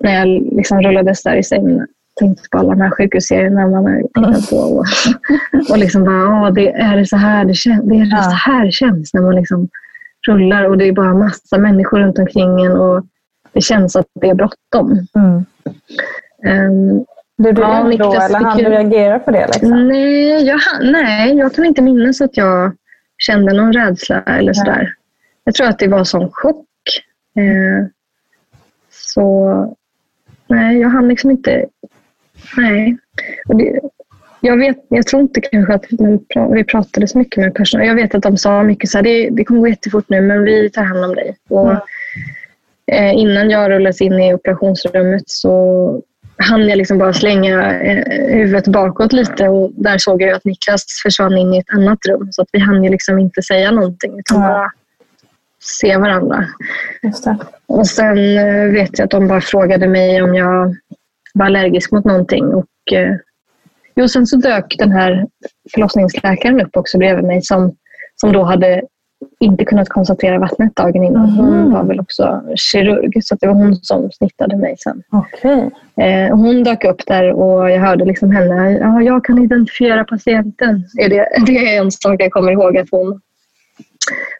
när 0.00 0.14
jag 0.18 0.28
liksom 0.56 0.82
rullades 0.82 1.22
där 1.22 1.36
i 1.36 1.42
sängen 1.42 1.86
tänkte 2.20 2.48
på 2.50 2.58
alla 2.58 2.70
de 2.70 2.80
här 2.80 2.90
sjukhusserierna 2.90 3.66
man 3.66 3.84
har 3.84 4.02
tittat 4.02 4.50
på. 4.50 4.56
Och, 4.56 4.84
och 5.70 5.78
liksom 5.78 6.04
bara, 6.04 6.28
Åh, 6.28 6.52
det 6.52 6.72
är 6.72 6.96
det 6.96 7.06
så 7.06 7.16
här 7.16 7.44
det 7.44 7.54
känns. 7.54 7.88
Det 7.88 7.94
är 7.94 8.16
det 8.16 8.22
så 8.22 8.30
här 8.30 8.64
det 8.64 8.72
känns 8.72 9.14
när 9.14 9.22
man 9.22 9.36
liksom 9.36 9.68
rullar 10.28 10.64
och 10.64 10.78
det 10.78 10.88
är 10.88 10.92
bara 10.92 11.14
massa 11.14 11.58
människor 11.58 11.98
runt 12.00 12.18
omkring 12.18 12.64
en 12.64 12.72
och 12.76 13.04
det 13.54 13.60
känns 13.60 13.96
att 13.96 14.06
det 14.20 14.28
är 14.28 14.34
bråttom. 14.34 15.06
Mm. 15.14 15.44
Um, 16.70 17.04
Blev 17.38 17.54
du 17.54 17.62
Ja, 17.62 17.88
Niklas 17.88 18.30
eller 18.30 18.56
du 18.56 18.70
reagera 18.70 19.18
på 19.18 19.30
det? 19.30 19.46
Liksom? 19.46 19.88
Nej, 19.88 20.46
jag, 20.46 20.60
nej, 20.82 21.36
jag 21.36 21.54
kan 21.54 21.64
inte 21.64 21.82
minnas 21.82 22.20
att 22.20 22.36
jag 22.36 22.72
kände 23.18 23.52
någon 23.52 23.72
rädsla 23.72 24.22
eller 24.22 24.52
sådär. 24.52 24.94
Jag 25.44 25.54
tror 25.54 25.66
att 25.66 25.78
det 25.78 25.88
var 25.88 26.04
sån 26.04 26.30
chock. 26.32 26.66
Eh, 27.36 27.86
så 28.90 29.76
nej, 30.46 30.78
jag 30.78 30.88
hann 30.88 31.08
liksom 31.08 31.30
inte... 31.30 31.66
Nej. 32.56 32.96
Det, 33.46 33.80
jag, 34.40 34.56
vet, 34.56 34.76
jag 34.88 35.06
tror 35.06 35.22
inte 35.22 35.40
kanske 35.40 35.74
att 35.74 35.84
vi 36.52 36.64
pratade 36.64 37.08
så 37.08 37.18
mycket 37.18 37.36
med 37.36 37.54
personal. 37.54 37.86
Jag 37.86 37.94
vet 37.94 38.14
att 38.14 38.22
de 38.22 38.36
sa 38.36 38.62
mycket 38.62 38.90
så 38.90 38.98
här, 38.98 39.02
det, 39.02 39.30
det 39.30 39.44
kommer 39.44 39.60
gå 39.60 39.68
jättefort 39.68 40.08
nu 40.08 40.20
men 40.20 40.44
vi 40.44 40.70
tar 40.70 40.82
hand 40.82 41.04
om 41.04 41.14
dig. 41.14 41.36
Och, 41.48 41.72
eh, 41.72 41.78
innan 43.14 43.50
jag 43.50 43.70
rullades 43.70 44.00
in 44.00 44.12
i 44.12 44.34
operationsrummet 44.34 45.22
så 45.26 46.02
hann 46.36 46.68
jag 46.68 46.78
liksom 46.78 46.98
bara 46.98 47.12
slänga 47.12 47.80
eh, 47.80 48.04
huvudet 48.34 48.66
bakåt 48.68 49.12
lite 49.12 49.48
och 49.48 49.70
där 49.74 49.98
såg 49.98 50.22
jag 50.22 50.30
att 50.30 50.44
Niklas 50.44 50.84
försvann 51.02 51.38
in 51.38 51.54
i 51.54 51.58
ett 51.58 51.74
annat 51.74 51.98
rum. 52.08 52.28
Så 52.30 52.42
att 52.42 52.48
vi 52.52 52.58
hann 52.58 52.84
ju 52.84 52.90
liksom 52.90 53.18
inte 53.18 53.42
säga 53.42 53.70
någonting 53.70 54.18
utan 54.18 54.42
Ja. 54.42 54.48
bara 54.48 54.70
se 55.62 55.96
varandra. 55.96 56.46
Och 57.66 57.86
sen 57.86 58.38
eh, 58.38 58.72
vet 58.72 58.98
jag 58.98 59.04
att 59.04 59.10
de 59.10 59.28
bara 59.28 59.40
frågade 59.40 59.88
mig 59.88 60.22
om 60.22 60.34
jag 60.34 60.76
var 61.34 61.46
allergisk 61.46 61.92
mot 61.92 62.04
någonting. 62.04 62.44
Och, 62.44 62.92
eh, 62.92 63.16
jo, 63.96 64.08
sen 64.08 64.26
så 64.26 64.36
dök 64.36 64.74
den 64.78 64.90
här 64.92 65.26
förlossningsläkaren 65.74 66.60
upp 66.60 66.76
också 66.76 66.98
bredvid 66.98 67.24
mig 67.24 67.42
som, 67.42 67.76
som 68.16 68.32
då 68.32 68.42
hade 68.42 68.82
inte 69.40 69.64
kunnat 69.64 69.88
konstatera 69.88 70.38
vattnet 70.38 70.76
dagen 70.76 71.04
innan. 71.04 71.30
Hon 71.30 71.72
var 71.72 71.84
väl 71.84 72.00
också 72.00 72.42
kirurg 72.56 73.24
så 73.24 73.36
det 73.40 73.46
var 73.46 73.54
hon 73.54 73.76
som 73.76 74.12
snittade 74.12 74.56
mig 74.56 74.76
sen. 74.78 75.02
Okej. 75.10 75.70
Eh, 75.96 76.36
hon 76.36 76.62
dök 76.62 76.84
upp 76.84 77.06
där 77.06 77.32
och 77.32 77.70
jag 77.70 77.80
hörde 77.80 78.04
liksom 78.04 78.30
henne. 78.30 78.70
Ja, 78.72 79.02
jag 79.02 79.24
kan 79.24 79.44
identifiera 79.44 80.04
patienten. 80.04 80.84
Är 80.98 81.08
det, 81.08 81.28
det 81.46 81.76
är 81.76 81.82
en 81.82 81.90
sak 81.90 82.16
jag 82.18 82.32
kommer 82.32 82.52
ihåg 82.52 82.76
att 82.76 82.88
hon 82.90 83.20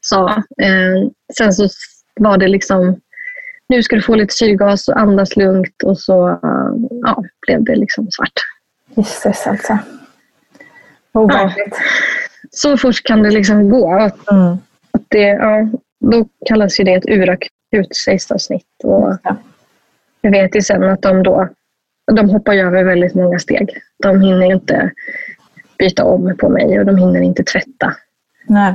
sa. 0.00 0.30
Eh, 0.62 1.08
sen 1.38 1.52
så 1.52 1.68
var 2.20 2.38
det 2.38 2.48
liksom. 2.48 3.00
Nu 3.68 3.82
ska 3.82 3.96
du 3.96 4.02
få 4.02 4.14
lite 4.14 4.34
syrgas 4.34 4.88
och 4.88 4.98
andas 4.98 5.36
lugnt 5.36 5.82
och 5.84 5.98
så 5.98 6.38
ja, 7.02 7.24
blev 7.46 7.64
det 7.64 7.76
liksom 7.76 8.10
svart. 8.10 8.32
Gisses 8.94 9.46
alltså. 9.46 9.78
Overkligt. 11.12 11.76
Så 12.50 12.76
fort 12.76 13.02
kan 13.04 13.22
det 13.22 13.30
liksom 13.30 13.68
gå. 13.70 13.94
Att, 13.94 14.30
Mm. 14.30 14.56
Det, 15.14 15.28
ja, 15.28 15.68
då 16.00 16.28
kallas 16.46 16.80
ju 16.80 16.84
det 16.84 16.94
ett 16.94 17.08
urakut 17.08 17.96
kejsarsnitt. 18.04 18.84
Och 18.84 19.18
jag 20.20 20.30
vet 20.30 20.56
ju 20.56 20.62
sen 20.62 20.84
att 20.84 21.02
de 21.02 21.22
då 21.22 21.48
de 22.12 22.30
hoppar 22.30 22.54
över 22.54 22.84
väldigt 22.84 23.14
många 23.14 23.38
steg. 23.38 23.78
De 24.02 24.20
hinner 24.20 24.46
inte 24.46 24.90
byta 25.78 26.04
om 26.04 26.36
på 26.38 26.48
mig 26.48 26.78
och 26.78 26.86
de 26.86 26.96
hinner 26.96 27.20
inte 27.20 27.44
tvätta. 27.44 27.94
Nej. 28.46 28.74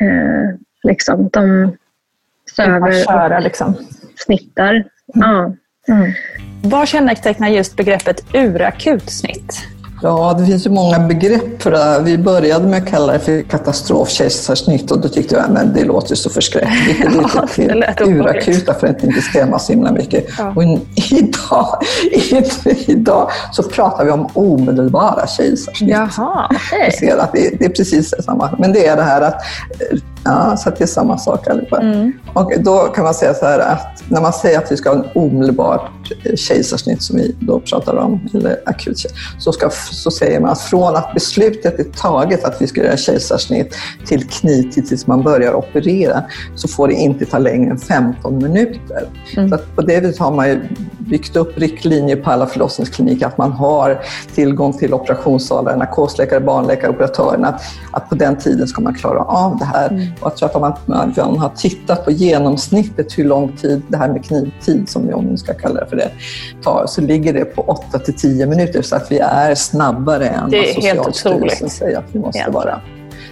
Eh, 0.00 0.58
liksom, 0.82 1.28
de 1.32 1.76
söver 2.56 3.04
köra 3.04 3.40
liksom. 3.40 3.74
snittar 4.16 4.84
Ja. 5.06 5.52
Vad 6.62 6.88
kännetecknar 6.88 7.48
just 7.48 7.76
begreppet 7.76 8.34
urakut 8.34 9.10
snitt? 9.10 9.68
Ja, 10.02 10.36
det 10.38 10.46
finns 10.46 10.66
ju 10.66 10.70
många 10.70 10.98
begrepp 10.98 11.62
för 11.62 11.70
det. 11.70 11.78
här. 11.78 12.00
Vi 12.00 12.18
började 12.18 12.66
med 12.66 12.82
att 12.82 12.88
kalla 12.88 13.12
det 13.12 13.18
för 13.18 13.42
katastrofkejsarsnitt 13.42 14.90
och 14.90 15.00
då 15.00 15.08
tyckte 15.08 15.34
jag 15.34 15.44
att 15.58 15.74
det 15.74 15.84
låter 15.84 16.14
så 16.14 16.30
förskräckligt. 16.30 17.02
Det 17.02 17.08
Ja, 17.64 17.74
lite 17.74 18.04
urakuta 18.04 18.74
för 18.74 18.86
att 18.86 19.04
inte 19.04 19.20
skrämma 19.20 19.58
så 19.58 19.72
himla 19.72 19.92
mycket. 19.92 20.24
Ja. 20.38 20.52
Och 20.56 20.62
idag, 21.10 21.78
idag 22.86 23.30
så 23.52 23.62
pratar 23.62 24.04
vi 24.04 24.10
om 24.10 24.28
omedelbara 24.34 25.26
kejsarsnitt. 25.26 25.90
Jaha, 25.90 26.08
Jag 26.50 26.58
okej. 26.74 26.92
ser 26.92 27.16
att 27.16 27.32
det, 27.32 27.58
det 27.58 27.64
är 27.64 27.68
precis 27.68 28.14
samma. 28.24 28.50
Men 28.58 28.72
det 28.72 28.86
är 28.86 28.96
det 28.96 29.02
här 29.02 29.20
att, 29.20 29.34
eh, 29.34 29.98
ja, 30.24 30.56
så 30.56 30.70
det 30.70 30.80
är 30.80 30.86
samma 30.86 31.18
sak 31.18 31.48
allihopa. 31.48 31.80
Mm. 31.80 32.12
Och 32.34 32.52
då 32.58 32.78
kan 32.78 33.04
man 33.04 33.14
säga 33.14 33.34
så 33.34 33.46
här 33.46 33.58
att 33.58 34.04
när 34.08 34.20
man 34.20 34.32
säger 34.32 34.58
att 34.58 34.72
vi 34.72 34.76
ska 34.76 34.90
ha 34.90 34.96
en 34.96 35.04
omedelbart 35.14 35.90
eh, 36.24 36.34
kejsarsnitt 36.36 37.02
som 37.02 37.16
vi 37.16 37.36
då 37.40 37.60
pratar 37.60 37.96
om, 37.96 38.28
eller 38.34 38.56
akut 38.66 39.06
så, 39.38 39.52
ska, 39.52 39.70
så 39.92 40.10
säger 40.10 40.40
man 40.40 40.50
att 40.50 40.60
från 40.60 40.96
att 40.96 41.14
beslutet 41.14 41.78
är 41.78 41.84
taget 41.84 42.44
att 42.44 42.62
vi 42.62 42.66
ska 42.66 42.84
göra 42.84 42.96
kejsarsnitt 42.96 43.74
till 44.06 44.28
knivtid 44.28 44.88
tills 44.88 45.06
man 45.06 45.22
börjar 45.22 45.54
operera 45.54 46.22
så 46.54 46.68
får 46.68 46.88
det 46.88 46.94
inte 46.94 47.24
ta 47.24 47.38
längre 47.38 47.70
än 47.70 47.78
15 47.78 48.38
minuter. 48.38 49.08
Mm. 49.36 49.50
Så 49.50 49.58
på 49.74 49.82
det 49.82 50.00
viset 50.00 50.18
har 50.18 50.32
man 50.32 50.48
ju 50.48 50.60
byggt 50.98 51.36
upp 51.36 51.58
riktlinjer 51.58 52.16
på 52.16 52.30
alla 52.30 52.46
förlossningskliniker 52.46 53.26
att 53.26 53.38
man 53.38 53.52
har 53.52 54.00
tillgång 54.34 54.72
till 54.72 54.94
operationssalar, 54.94 55.76
narkosläkare, 55.76 56.40
barnläkare, 56.40 56.90
operatörerna. 56.90 57.48
Att, 57.48 57.62
att 57.90 58.08
på 58.08 58.14
den 58.14 58.36
tiden 58.36 58.68
ska 58.68 58.80
man 58.80 58.94
klara 58.94 59.20
av 59.20 59.58
det 59.58 59.64
här. 59.64 59.88
Mm. 59.88 60.06
Och 60.20 60.26
jag 60.30 60.36
tror 60.36 60.48
att 60.48 60.54
om 60.54 60.60
man, 60.60 61.12
man 61.16 61.38
har 61.38 61.48
tittat 61.56 62.04
på 62.04 62.10
genomsnittet 62.10 63.18
hur 63.18 63.24
lång 63.24 63.56
tid 63.56 63.82
det 63.88 63.96
här 63.96 64.08
med 64.08 64.24
knivtid, 64.24 64.88
som 64.88 65.06
vi 65.06 65.12
om 65.12 65.28
vi 65.30 65.36
ska 65.36 65.54
kalla 65.54 65.80
det 65.80 65.86
för 65.86 65.96
det, 65.96 66.10
tar, 66.62 66.84
så 66.86 67.00
ligger 67.00 67.32
det 67.32 67.44
på 67.44 67.62
8 67.62 67.98
till 67.98 68.14
10 68.14 68.46
minuter. 68.46 68.82
Så 68.82 68.96
att 68.96 69.12
vi 69.12 69.18
är 69.18 69.54
snabbare 69.54 70.28
än 70.28 70.50
vad 70.50 70.66
Socialstyrelsen 70.74 71.70
säger 71.70 71.98
att 71.98 72.04
vi 72.12 72.18
måste 72.18 72.38
Helt. 72.38 72.54
vara. 72.54 72.80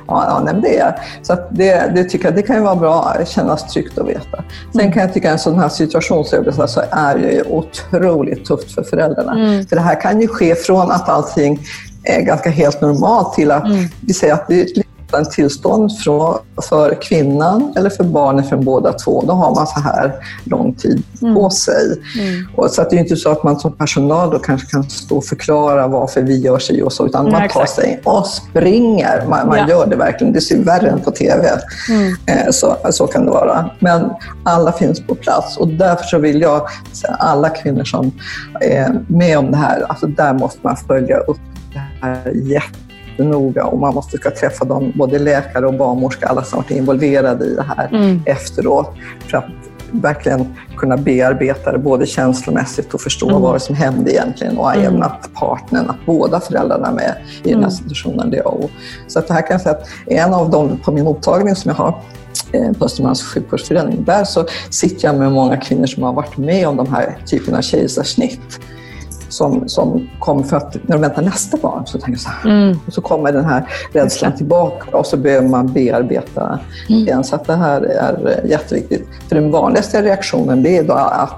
Ja, 0.08 0.44
ja 0.46 0.52
det 0.52 0.78
är 0.78 1.00
så 1.22 1.36
det, 1.50 1.92
det 1.94 2.04
tycker 2.04 2.24
jag 2.24 2.34
det 2.34 2.42
kan 2.42 2.56
ju 2.56 2.62
vara 2.62 2.76
bra, 2.76 3.14
kännas 3.26 3.72
tryggt 3.72 3.98
att 3.98 4.08
veta. 4.08 4.44
Sen 4.72 4.80
Mm. 4.80 4.92
kan 4.92 5.02
jag 5.02 5.14
tycka 5.14 5.28
att 5.28 5.32
en 5.32 5.38
sån 5.38 5.58
här 5.58 5.68
situation 5.68 6.24
så 6.24 6.82
är 6.90 7.16
ju 7.18 7.42
otroligt 7.48 8.44
tufft 8.44 8.72
för 8.74 8.82
föräldrarna. 8.82 9.32
Mm. 9.32 9.66
För 9.66 9.76
det 9.76 9.82
här 9.82 10.00
kan 10.00 10.20
ju 10.20 10.28
ske 10.28 10.54
från 10.54 10.90
att 10.90 11.08
allting 11.08 11.60
är 12.04 12.20
ganska 12.20 12.50
helt 12.50 12.80
normalt 12.80 13.34
till 13.34 13.50
att 13.50 13.64
Mm. 13.66 13.84
vi 14.00 14.12
säger 14.14 14.34
att 14.34 14.48
det 14.48 14.60
är 14.60 14.66
liknande 15.06 15.30
tillstånd 15.30 15.98
från, 15.98 16.38
för 16.68 16.94
kvinnan 17.02 17.72
eller 17.76 17.90
för 17.90 18.04
barnet 18.04 18.48
från 18.48 18.64
båda 18.64 18.92
två. 18.92 19.24
Då 19.26 19.32
har 19.32 19.54
man 19.54 19.66
så 19.66 19.80
här 19.80 20.12
lång 20.44 20.74
tid 20.74 21.02
Mm. 21.22 21.34
på 21.34 21.50
sig. 21.50 22.02
Och 22.56 22.70
så 22.70 22.82
att 22.82 22.90
det 22.90 22.96
är 22.96 23.00
inte 23.00 23.16
så 23.16 23.30
att 23.30 23.42
man 23.44 23.58
som 23.60 23.72
personal 23.72 24.30
då 24.30 24.38
kanske 24.38 24.66
kan 24.70 24.90
stå 24.90 25.16
och 25.16 25.24
förklara 25.24 25.86
varför 25.88 26.22
vi 26.22 26.38
gör 26.40 26.58
sig 26.58 26.82
och 26.82 26.92
så, 26.92 27.06
utan 27.06 27.24
Nej, 27.24 27.32
man 27.32 27.40
tar 27.40 27.46
exakt. 27.46 27.70
sig 27.70 28.00
och 28.04 28.26
springer. 28.26 29.26
Man, 29.28 29.46
man 29.48 29.58
Ja. 29.58 29.68
gör 29.68 29.86
det 29.86 29.96
verkligen. 29.96 30.32
Det 30.32 30.40
ser 30.40 30.58
värre 30.58 30.88
än 30.90 31.00
på 31.00 31.10
TV. 31.10 31.48
Eh, 32.26 32.50
Så, 32.50 32.76
så 32.90 33.06
kan 33.06 33.24
det 33.24 33.30
vara. 33.30 33.70
Men 33.78 34.10
alla 34.44 34.72
finns 34.72 35.00
på 35.06 35.14
plats 35.14 35.56
och 35.56 35.68
därför 35.68 36.04
så 36.04 36.18
vill 36.18 36.40
jag 36.40 36.62
säga 36.92 37.14
alla 37.18 37.48
kvinnor 37.48 37.84
som 37.84 38.12
är 38.60 39.00
med 39.08 39.38
om 39.38 39.50
det 39.50 39.56
här, 39.56 39.84
alltså 39.88 40.06
där 40.06 40.32
måste 40.34 40.58
man 40.62 40.76
följa 40.76 41.16
upp 41.18 41.38
det 41.72 41.82
här 42.00 42.32
jättenoga 43.16 43.64
och 43.64 43.78
man 43.78 43.94
måste 43.94 44.16
ska 44.16 44.30
träffa 44.30 44.64
dem, 44.64 44.92
både 44.94 45.18
läkare 45.18 45.66
och 45.66 45.74
barnmorska, 45.74 46.26
alla 46.26 46.44
som 46.44 46.56
varit 46.56 46.70
involverade 46.70 47.44
i 47.44 47.54
det 47.54 47.64
här 47.76 47.88
Mm. 47.92 48.22
efteråt 48.26 48.94
för 49.30 49.38
att 49.38 49.44
verkligen 49.90 50.56
kunna 50.76 50.96
bearbeta 50.96 51.72
det 51.72 51.78
både 51.78 52.06
känslomässigt 52.06 52.94
och 52.94 53.00
förstå 53.00 53.28
Mm. 53.28 53.42
vad 53.42 53.62
som 53.62 53.74
hände 53.74 54.12
egentligen 54.12 54.58
och 54.58 54.74
även 54.74 55.02
att 55.02 55.30
partnern, 55.34 55.90
att 55.90 56.06
båda 56.06 56.40
föräldrarna 56.40 56.88
är 56.88 56.92
med 56.92 57.14
i 57.44 57.52
den 57.52 57.62
här 57.62 57.70
situationen. 57.70 58.30
Det 58.30 58.40
och. 58.40 58.70
Så 59.06 59.18
att 59.18 59.28
det 59.28 59.34
här 59.34 59.40
kan 59.40 59.54
jag 59.54 59.60
säga 59.60 59.74
att 59.74 59.88
en 60.06 60.34
av 60.34 60.50
dem 60.50 60.80
på 60.84 60.92
min 60.92 61.04
mottagning 61.04 61.56
som 61.56 61.68
jag 61.68 61.76
har 61.76 62.00
eh, 62.52 62.72
på 62.72 62.84
Östermalms 62.84 63.22
sjukvårdsförening, 63.22 64.04
där 64.04 64.24
så 64.24 64.46
sitter 64.70 65.08
jag 65.08 65.16
med 65.16 65.32
många 65.32 65.56
kvinnor 65.56 65.86
som 65.86 66.02
har 66.02 66.12
varit 66.12 66.36
med 66.36 66.68
om 66.68 66.76
de 66.76 66.94
här 66.94 67.16
typerna 67.26 67.58
av 67.58 67.62
kejsarsnitt. 67.62 68.60
Som, 69.36 69.68
som 69.68 70.08
kommer 70.18 70.42
för 70.42 70.56
att 70.56 70.74
när 70.82 70.96
de 70.96 71.00
väntar 71.00 71.22
nästa 71.22 71.56
barn 71.56 71.86
så 71.86 71.98
tänker 71.98 72.12
jag 72.12 72.20
så 72.20 72.28
här, 72.28 72.76
och 72.86 72.92
så 72.92 73.00
kommer 73.00 73.32
den 73.32 73.44
här 73.44 73.68
rädslan 73.92 74.36
tillbaka 74.36 74.96
och 74.96 75.06
så 75.06 75.16
behöver 75.16 75.48
man 75.48 75.72
bearbeta 75.72 76.58
den. 77.06 77.24
Så 77.24 77.36
att 77.36 77.44
det 77.46 77.54
här 77.56 77.80
är 77.80 78.38
eh, 78.44 78.50
jätteviktigt. 78.50 79.08
För 79.28 79.34
den 79.34 79.50
vanligaste 79.50 80.02
reaktionen 80.02 80.62
det 80.62 80.76
är 80.76 80.82
då 80.84 80.92
att 80.94 81.34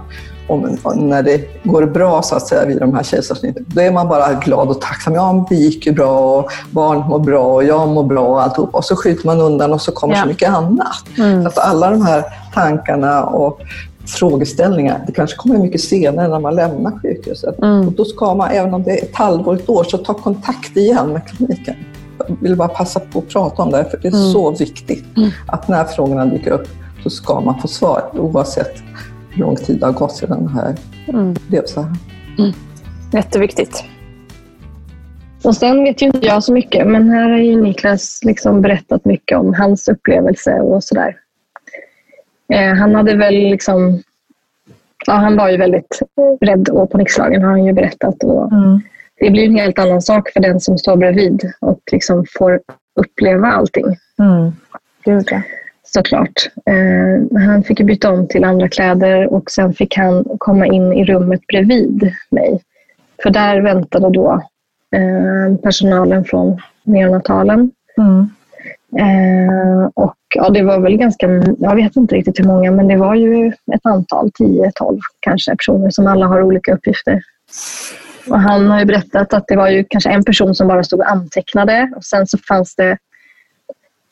om, 0.48 0.78
när 0.96 1.22
det 1.22 1.64
går 1.64 1.86
bra 1.86 2.22
så 2.22 2.34
att 2.36 2.46
säga 2.46 2.66
vid 2.66 2.78
de 2.78 2.94
här 2.94 3.02
kejsarsnitten, 3.02 3.64
då 3.68 3.80
är 3.80 3.90
man 3.90 4.08
bara 4.08 4.32
glad 4.32 4.68
och 4.68 4.80
tacksam. 4.80 5.14
Ja, 5.14 5.46
det 5.48 5.54
gick 5.54 5.86
ju 5.86 5.92
bra 5.92 6.18
och 6.38 6.50
barnet 6.70 7.06
mår 7.08 7.18
bra 7.18 7.44
och 7.54 7.64
jag 7.64 7.88
mår 7.88 8.04
bra 8.04 8.20
och 8.26 8.42
alltihop. 8.42 8.74
Och 8.74 8.84
så 8.84 8.96
skjuter 8.96 9.26
man 9.26 9.40
undan 9.40 9.72
och 9.72 9.80
så 9.80 9.92
kommer 9.92 10.14
Ja. 10.14 10.22
så 10.22 10.28
mycket 10.28 10.50
annat. 10.50 11.04
Så 11.42 11.48
att 11.48 11.58
alla 11.58 11.90
de 11.90 12.02
här 12.06 12.24
tankarna 12.54 13.24
och 13.24 13.60
frågeställningar, 14.08 15.04
det 15.06 15.12
kanske 15.12 15.36
kommer 15.36 15.58
mycket 15.58 15.80
senare 15.80 16.28
när 16.28 16.40
man 16.40 16.54
lämnar 16.54 16.98
sjukhuset. 17.02 17.58
Och 17.86 17.92
då 17.92 18.04
ska 18.04 18.34
man, 18.34 18.50
även 18.50 18.74
om 18.74 18.82
det 18.82 18.90
är 18.90 19.02
ett 19.02 19.16
halvår, 19.16 19.54
ett 19.54 19.68
år, 19.68 19.84
så 19.84 19.98
ta 19.98 20.14
kontakt 20.14 20.76
igen 20.76 21.12
med 21.12 21.28
kliniken. 21.28 21.74
Jag 22.18 22.36
vill 22.40 22.56
bara 22.56 22.68
passa 22.68 23.00
på 23.00 23.18
att 23.18 23.28
prata 23.28 23.62
om 23.62 23.70
det, 23.70 23.76
här, 23.76 23.84
för 23.84 23.98
det 24.02 24.08
är 24.08 24.32
så 24.32 24.50
viktigt 24.50 25.04
att 25.46 25.68
när 25.68 25.84
frågorna 25.84 26.26
dyker 26.26 26.50
upp 26.50 26.68
så 27.02 27.10
ska 27.10 27.40
man 27.40 27.60
få 27.60 27.68
svar 27.68 28.10
oavsett 28.14 28.74
hur 29.30 29.40
lång 29.40 29.56
tid 29.56 29.80
det 29.80 29.86
har 29.86 29.92
gått 29.92 30.12
sedan 30.12 30.44
det 30.44 30.50
här 30.50 30.76
blev 31.48 31.64
så 31.66 31.82
här. 31.82 31.92
Jätteviktigt. 33.12 33.84
Och 35.44 35.56
sen 35.56 35.84
vet 35.84 36.02
ju 36.02 36.06
inte 36.06 36.26
jag 36.26 36.44
så 36.44 36.52
mycket, 36.52 36.86
men 36.86 37.08
här 37.08 37.30
har 37.30 37.38
ju 37.38 37.62
Niklas 37.62 38.20
liksom 38.24 38.62
berättat 38.62 39.04
mycket 39.04 39.38
om 39.38 39.54
hans 39.54 39.88
upplevelse 39.88 40.60
och 40.60 40.84
sådär. 40.84 41.16
Eh, 42.52 42.74
han 42.74 42.94
hade 42.94 43.16
väl 43.16 43.34
liksom... 43.34 44.02
Ja, 45.06 45.12
han 45.12 45.36
var 45.36 45.50
ju 45.50 45.56
väldigt 45.56 46.02
rädd 46.40 46.68
och 46.68 46.90
panikslagen 46.90 47.42
har 47.42 47.50
han 47.50 47.64
ju 47.64 47.72
berättat. 47.72 48.24
Och 48.24 48.50
Det 49.20 49.30
blir 49.30 49.44
en 49.46 49.56
helt 49.56 49.78
annan 49.78 50.02
sak 50.02 50.30
för 50.32 50.40
den 50.40 50.60
som 50.60 50.78
står 50.78 50.96
bredvid 50.96 51.52
och 51.60 51.80
liksom 51.92 52.24
får 52.38 52.60
uppleva 52.94 53.46
allting. 53.46 53.84
Mm. 54.18 54.52
Gud, 55.04 55.28
ja. 55.30 55.42
såklart. 55.82 56.50
Eh, 56.66 57.40
han 57.40 57.62
fick 57.62 57.80
byta 57.80 58.10
om 58.10 58.28
till 58.28 58.44
andra 58.44 58.68
kläder 58.68 59.32
och 59.32 59.50
sen 59.50 59.74
fick 59.74 59.96
han 59.96 60.24
komma 60.38 60.66
in 60.66 60.92
i 60.92 61.04
rummet 61.04 61.46
bredvid 61.46 62.12
mig. 62.30 62.60
För 63.22 63.30
där 63.30 63.60
väntade 63.60 64.10
då 64.10 64.42
eh, 64.94 65.56
personalen 65.62 66.24
från 66.24 66.60
neonatalen. 66.82 67.70
Mm. 67.98 68.30
Eh, 68.96 69.90
och 69.94 70.16
ja, 70.34 70.50
det 70.50 70.62
var 70.62 70.80
väl 70.80 70.96
ganska, 70.96 71.26
jag 71.58 71.74
vet 71.74 71.96
inte 71.96 72.14
riktigt 72.14 72.38
hur 72.38 72.44
många, 72.44 72.72
men 72.72 72.88
det 72.88 72.96
var 72.96 73.14
ju 73.14 73.48
ett 73.48 73.86
antal, 73.86 74.30
10-12 74.40 74.98
kanske 75.20 75.56
personer 75.56 75.90
som 75.90 76.06
alla 76.06 76.26
har 76.26 76.42
olika 76.42 76.74
uppgifter. 76.74 77.22
Och 78.28 78.40
han 78.40 78.66
har 78.66 78.78
ju 78.78 78.84
berättat 78.84 79.34
att 79.34 79.44
det 79.46 79.56
var 79.56 79.68
ju 79.68 79.84
kanske 79.84 80.10
en 80.10 80.24
person 80.24 80.54
som 80.54 80.68
bara 80.68 80.84
stod 80.84 81.00
och 81.00 81.10
antecknade 81.10 81.92
och 81.96 82.04
sen 82.04 82.26
så 82.26 82.38
fanns 82.38 82.74
det 82.74 82.98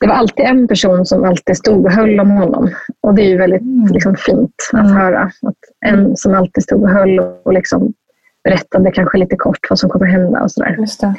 det 0.01 0.07
var 0.07 0.15
alltid 0.15 0.45
en 0.45 0.69
person 0.69 1.07
som 1.07 1.25
alltid 1.25 1.57
stod 1.57 1.85
och 1.85 1.93
höll 1.93 2.21
om 2.21 2.31
honom. 2.31 2.71
Och 3.01 3.15
det 3.15 3.23
är 3.23 3.29
ju 3.29 3.37
väldigt 3.37 3.93
liksom, 3.93 4.17
fint 4.17 4.71
att 4.73 4.91
höra. 4.91 5.23
Att 5.23 5.57
en 5.87 6.17
som 6.17 6.35
alltid 6.35 6.65
stod 6.65 6.83
och 6.83 6.91
höll 6.91 7.19
och 7.19 7.53
liksom 7.53 7.93
berättade 8.45 8.91
kanske 8.91 9.19
lite 9.19 9.37
kort 9.37 9.59
vad 9.71 9.79
som 9.79 9.91
kommer 9.91 10.07
hända 10.07 10.43
och 10.43 10.53
sådär. 10.53 10.77
Just 10.79 11.01
det. 11.01 11.15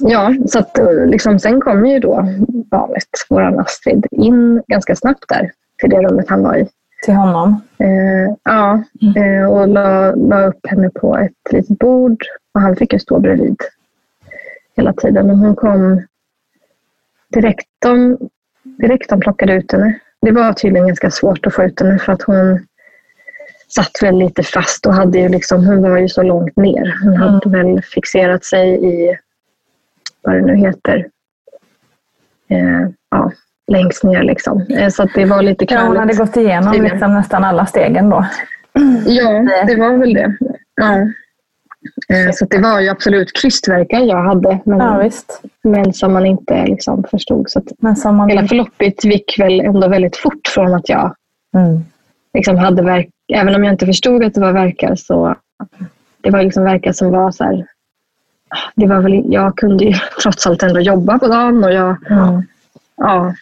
Ja, 0.00 0.34
så 0.46 0.58
att 0.58 0.78
eh, 0.78 1.06
liksom, 1.06 1.38
sen 1.38 1.60
kom 1.60 1.86
ju 1.86 1.98
då 1.98 2.24
barnet, 2.70 3.08
våran 3.28 3.58
Astrid, 3.58 4.06
in 4.10 4.62
ganska 4.66 4.96
snabbt 4.96 5.24
där 5.28 5.50
till 5.80 5.90
det 5.90 6.02
rummet 6.02 6.28
han 6.28 6.42
var 6.42 6.56
i. 6.56 6.68
Till 7.04 7.14
honom. 7.14 7.60
Eh, 7.78 8.34
ja, 8.42 8.82
eh, 9.16 9.50
och 9.50 9.68
la, 9.68 10.14
la 10.14 10.46
upp 10.46 10.66
henne 10.66 10.90
på 10.90 11.16
ett 11.16 11.52
litet 11.52 11.78
bord 11.78 12.22
och 12.54 12.60
han 12.60 12.76
fick 12.76 12.92
ju 12.92 12.98
stå 12.98 13.18
bredvid 13.18 13.56
hela 14.76 14.92
tiden. 14.92 15.30
Och 15.30 15.36
hon 15.36 15.56
kom 15.56 16.02
direkt 17.32 17.68
de, 17.78 18.18
direkt 18.62 19.10
de 19.10 19.20
plockade 19.20 19.52
ut 19.52 19.72
henne. 19.72 19.98
Det 20.22 20.32
var 20.32 20.52
tydligen 20.52 20.86
ganska 20.86 21.10
svårt 21.10 21.46
att 21.46 21.54
få 21.54 21.64
ut 21.64 21.80
henne 21.80 21.98
för 21.98 22.12
att 22.12 22.22
hon 22.22 22.66
satt 23.68 24.02
väl 24.02 24.18
lite 24.18 24.42
fast 24.42 24.86
och 24.86 24.94
hade 24.94 25.18
ju 25.18 25.28
liksom, 25.28 25.66
hon 25.66 25.82
var 25.82 25.98
ju 25.98 26.08
så 26.08 26.22
långt 26.22 26.56
ner. 26.56 26.98
Hon 27.02 27.16
hade 27.16 27.48
väl 27.48 27.82
fixerat 27.82 28.44
sig 28.44 28.68
i, 28.68 29.18
vad 30.26 30.34
det 30.34 30.42
nu 30.42 30.56
heter, 30.56 31.06
eh, 32.50 32.88
ja, 33.10 33.32
längst 33.72 34.04
ner 34.04 34.22
liksom. 34.22 34.60
Eh, 34.70 34.88
så 34.88 35.08
det 35.14 35.24
var 35.24 35.42
lite 35.42 35.66
Ja, 35.68 35.80
hon 35.86 35.96
hade 35.96 36.14
gått 36.14 36.36
igenom 36.36 36.72
liksom 36.82 37.14
nästan 37.14 37.44
alla 37.44 37.66
stegen 37.66 38.10
då. 38.10 38.26
Ja, 39.06 39.44
det 39.66 39.76
var 39.76 39.96
väl 39.96 40.14
det. 40.14 40.36
Ja. 40.74 40.98
Eh, 42.16 42.30
Så 42.32 42.44
det 42.44 42.58
var 42.58 42.80
ju 42.80 42.88
absolut 42.88 43.32
krystverkan 43.40 44.06
jag 44.06 44.22
hade, 44.22 44.58
men, 44.64 44.78
Ja, 44.78 44.98
visst. 44.98 45.42
men 45.64 45.92
som 45.92 46.12
man 46.12 46.26
inte 46.26 46.66
liksom 46.66 47.04
förstod. 47.10 47.50
Så 47.50 47.62
Men 47.78 47.96
som 47.96 48.16
man... 48.16 48.28
hela 48.28 48.46
förloppet 48.46 49.04
gick 49.04 49.38
väl 49.38 49.60
ändå 49.60 49.88
väldigt 49.88 50.16
fort 50.16 50.48
från 50.54 50.74
att 50.74 50.88
jag 50.88 51.14
Mm. 51.56 51.80
liksom 52.34 52.56
hade 52.58 52.82
verk, 52.82 53.08
även 53.34 53.54
om 53.54 53.64
jag 53.64 53.74
inte 53.74 53.86
förstod 53.86 54.24
att 54.24 54.34
det 54.34 54.40
var 54.40 54.52
verkar 54.52 54.94
så 54.94 55.34
det 56.20 56.30
var 56.30 56.42
liksom 56.42 56.64
verkar 56.64 56.92
som 56.92 57.10
var 57.10 57.30
så 57.30 57.44
här, 57.44 57.66
det 58.74 58.86
var 58.86 59.00
väl, 59.00 59.22
jag 59.32 59.56
kunde 59.56 59.84
ju 59.84 59.94
trots 60.22 60.46
allt 60.46 60.62
ändå 60.62 60.80
jobba 60.80 61.18
på 61.18 61.28
dagen 61.28 61.64
och 61.64 61.72
jag, 61.72 61.96
ja, 62.96 63.34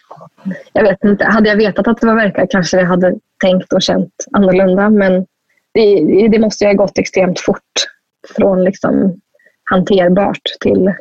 jag 0.73 0.83
vet 0.83 1.03
inte. 1.03 1.25
Hade 1.25 1.49
jag 1.49 1.55
vetat 1.55 1.87
att 1.87 2.01
det 2.01 2.07
var 2.07 2.15
verkar 2.15 2.47
kanske 2.49 2.77
jag 2.77 2.85
hade 2.85 3.15
tänkt 3.41 3.73
och 3.73 3.81
känt 3.81 4.13
annorlunda. 4.31 4.89
Men 4.89 5.25
det, 5.73 6.27
det 6.31 6.39
måste 6.39 6.63
ju 6.63 6.69
ha 6.69 6.75
gått 6.75 6.97
extremt 6.97 7.39
fort 7.39 7.87
från 8.35 8.63
liksom 8.63 9.21
hanterbart 9.63 10.41
till 10.59 10.93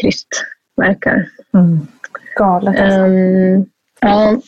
krystverkar. 0.00 1.28
Galet 2.36 2.80
alltså. 2.80 3.00
Ehm, 3.00 3.64
ja. 4.00 4.40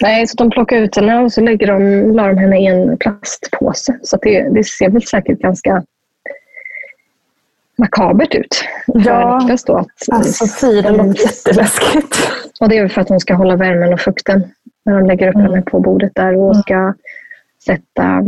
Nej, 0.00 0.26
så 0.26 0.36
de 0.36 0.50
plockade 0.50 0.80
ut 0.80 0.96
henne 0.96 1.18
och 1.18 1.32
så 1.32 1.40
lägger 1.40 1.66
de, 1.66 2.12
la 2.12 2.26
de 2.26 2.38
henne 2.38 2.60
i 2.60 2.66
en 2.66 2.98
plastpåse. 2.98 3.98
Så 4.02 4.16
det, 4.22 4.48
det 4.54 4.64
ser 4.64 4.90
väl 4.90 5.02
säkert 5.02 5.38
ganska 5.38 5.84
makabert 7.76 8.34
ut. 8.34 8.64
för 8.86 9.00
Ja, 9.04 9.38
Niklas 9.38 9.64
då, 9.64 9.76
att, 9.76 9.88
Alltså 10.10 10.66
det 10.66 10.90
låter 10.90 11.22
jätteläskigt. 11.22 12.16
och 12.60 12.68
det 12.68 12.78
är 12.78 12.88
för 12.88 13.00
att 13.00 13.08
hon 13.08 13.20
ska 13.20 13.34
hålla 13.34 13.56
värmen 13.56 13.92
och 13.92 14.00
fukten 14.00 14.44
när 14.84 15.00
de 15.00 15.06
lägger 15.06 15.28
upp 15.28 15.34
henne 15.34 15.62
på 15.62 15.80
bordet 15.80 16.12
där 16.14 16.36
och 16.36 16.56
ska 16.56 16.94
sätta, 17.66 18.18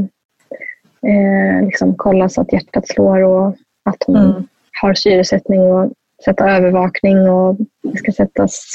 eh, 1.07 1.67
liksom 1.67 1.95
kolla 1.97 2.29
så 2.29 2.41
att 2.41 2.53
hjärtat 2.53 2.89
slår 2.89 3.23
och 3.25 3.57
att 3.85 4.03
hon 4.07 4.49
har 4.83 4.95
syresättning 4.95 5.61
och 5.61 5.93
sätta 6.25 6.51
övervakning 6.51 7.31
och 7.31 7.57
det 7.83 7.99
ska 7.99 8.13
sättas 8.13 8.67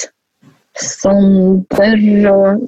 sonder 0.80 2.30
och 2.32 2.60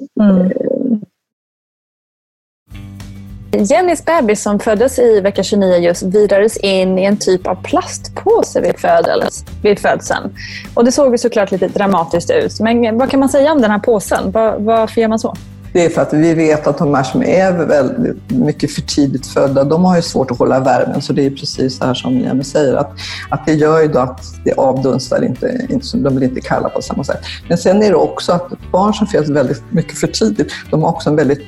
Jennys 3.58 4.04
bebis 4.04 4.42
som 4.42 4.58
föddes 4.58 4.98
i 4.98 5.20
vecka 5.20 5.42
29 5.42 5.76
just 5.76 6.02
virades 6.02 6.56
in 6.56 6.98
i 6.98 7.04
en 7.04 7.16
typ 7.16 7.46
av 7.46 7.54
plastpåse 7.54 8.60
vid, 8.60 8.78
födels, 8.78 9.44
vid 9.62 9.78
födseln. 9.78 10.36
Och 10.74 10.84
det 10.84 10.92
såg 10.92 11.12
ju 11.12 11.18
såklart 11.18 11.50
lite 11.50 11.68
dramatiskt 11.68 12.30
ut. 12.30 12.60
Men 12.60 12.98
vad 12.98 13.10
kan 13.10 13.20
man 13.20 13.28
säga 13.28 13.52
om 13.52 13.60
den 13.60 13.70
här 13.70 13.78
påsen? 13.78 14.30
Var, 14.30 14.56
varför 14.58 15.00
gör 15.00 15.08
man 15.08 15.18
så? 15.18 15.34
Det 15.72 15.84
är 15.84 15.88
för 15.88 16.02
att 16.02 16.12
vi 16.12 16.34
vet 16.34 16.66
att 16.66 16.78
de 16.78 16.94
här 16.94 17.02
som 17.02 17.22
är 17.22 17.52
väldigt 17.52 18.30
mycket 18.30 18.72
för 18.72 18.82
tidigt 18.82 19.26
födda, 19.26 19.64
de 19.64 19.84
har 19.84 19.96
ju 19.96 20.02
svårt 20.02 20.30
att 20.30 20.38
hålla 20.38 20.60
värmen. 20.60 21.02
Så 21.02 21.12
det 21.12 21.26
är 21.26 21.30
precis 21.30 21.78
så 21.78 21.84
här 21.84 21.94
som 21.94 22.20
Jenny 22.20 22.44
säger, 22.44 22.74
att, 22.74 22.92
att 23.28 23.46
det 23.46 23.52
gör 23.52 23.82
ju 23.82 23.88
då 23.88 23.98
att 23.98 24.20
det 24.44 24.52
avdunstar 24.52 25.24
inte, 25.24 25.66
inte, 25.70 25.96
de 25.96 26.14
blir 26.14 26.28
inte 26.28 26.40
kalla 26.40 26.68
på 26.68 26.82
samma 26.82 27.04
sätt. 27.04 27.20
Men 27.48 27.58
sen 27.58 27.82
är 27.82 27.88
det 27.88 27.96
också 27.96 28.32
att 28.32 28.48
barn 28.72 28.94
som 28.94 29.06
föds 29.06 29.30
väldigt 29.30 29.62
mycket 29.70 29.98
för 29.98 30.06
tidigt, 30.06 30.52
de 30.70 30.82
har 30.82 30.90
också 30.90 31.10
en 31.10 31.16
väldigt 31.16 31.42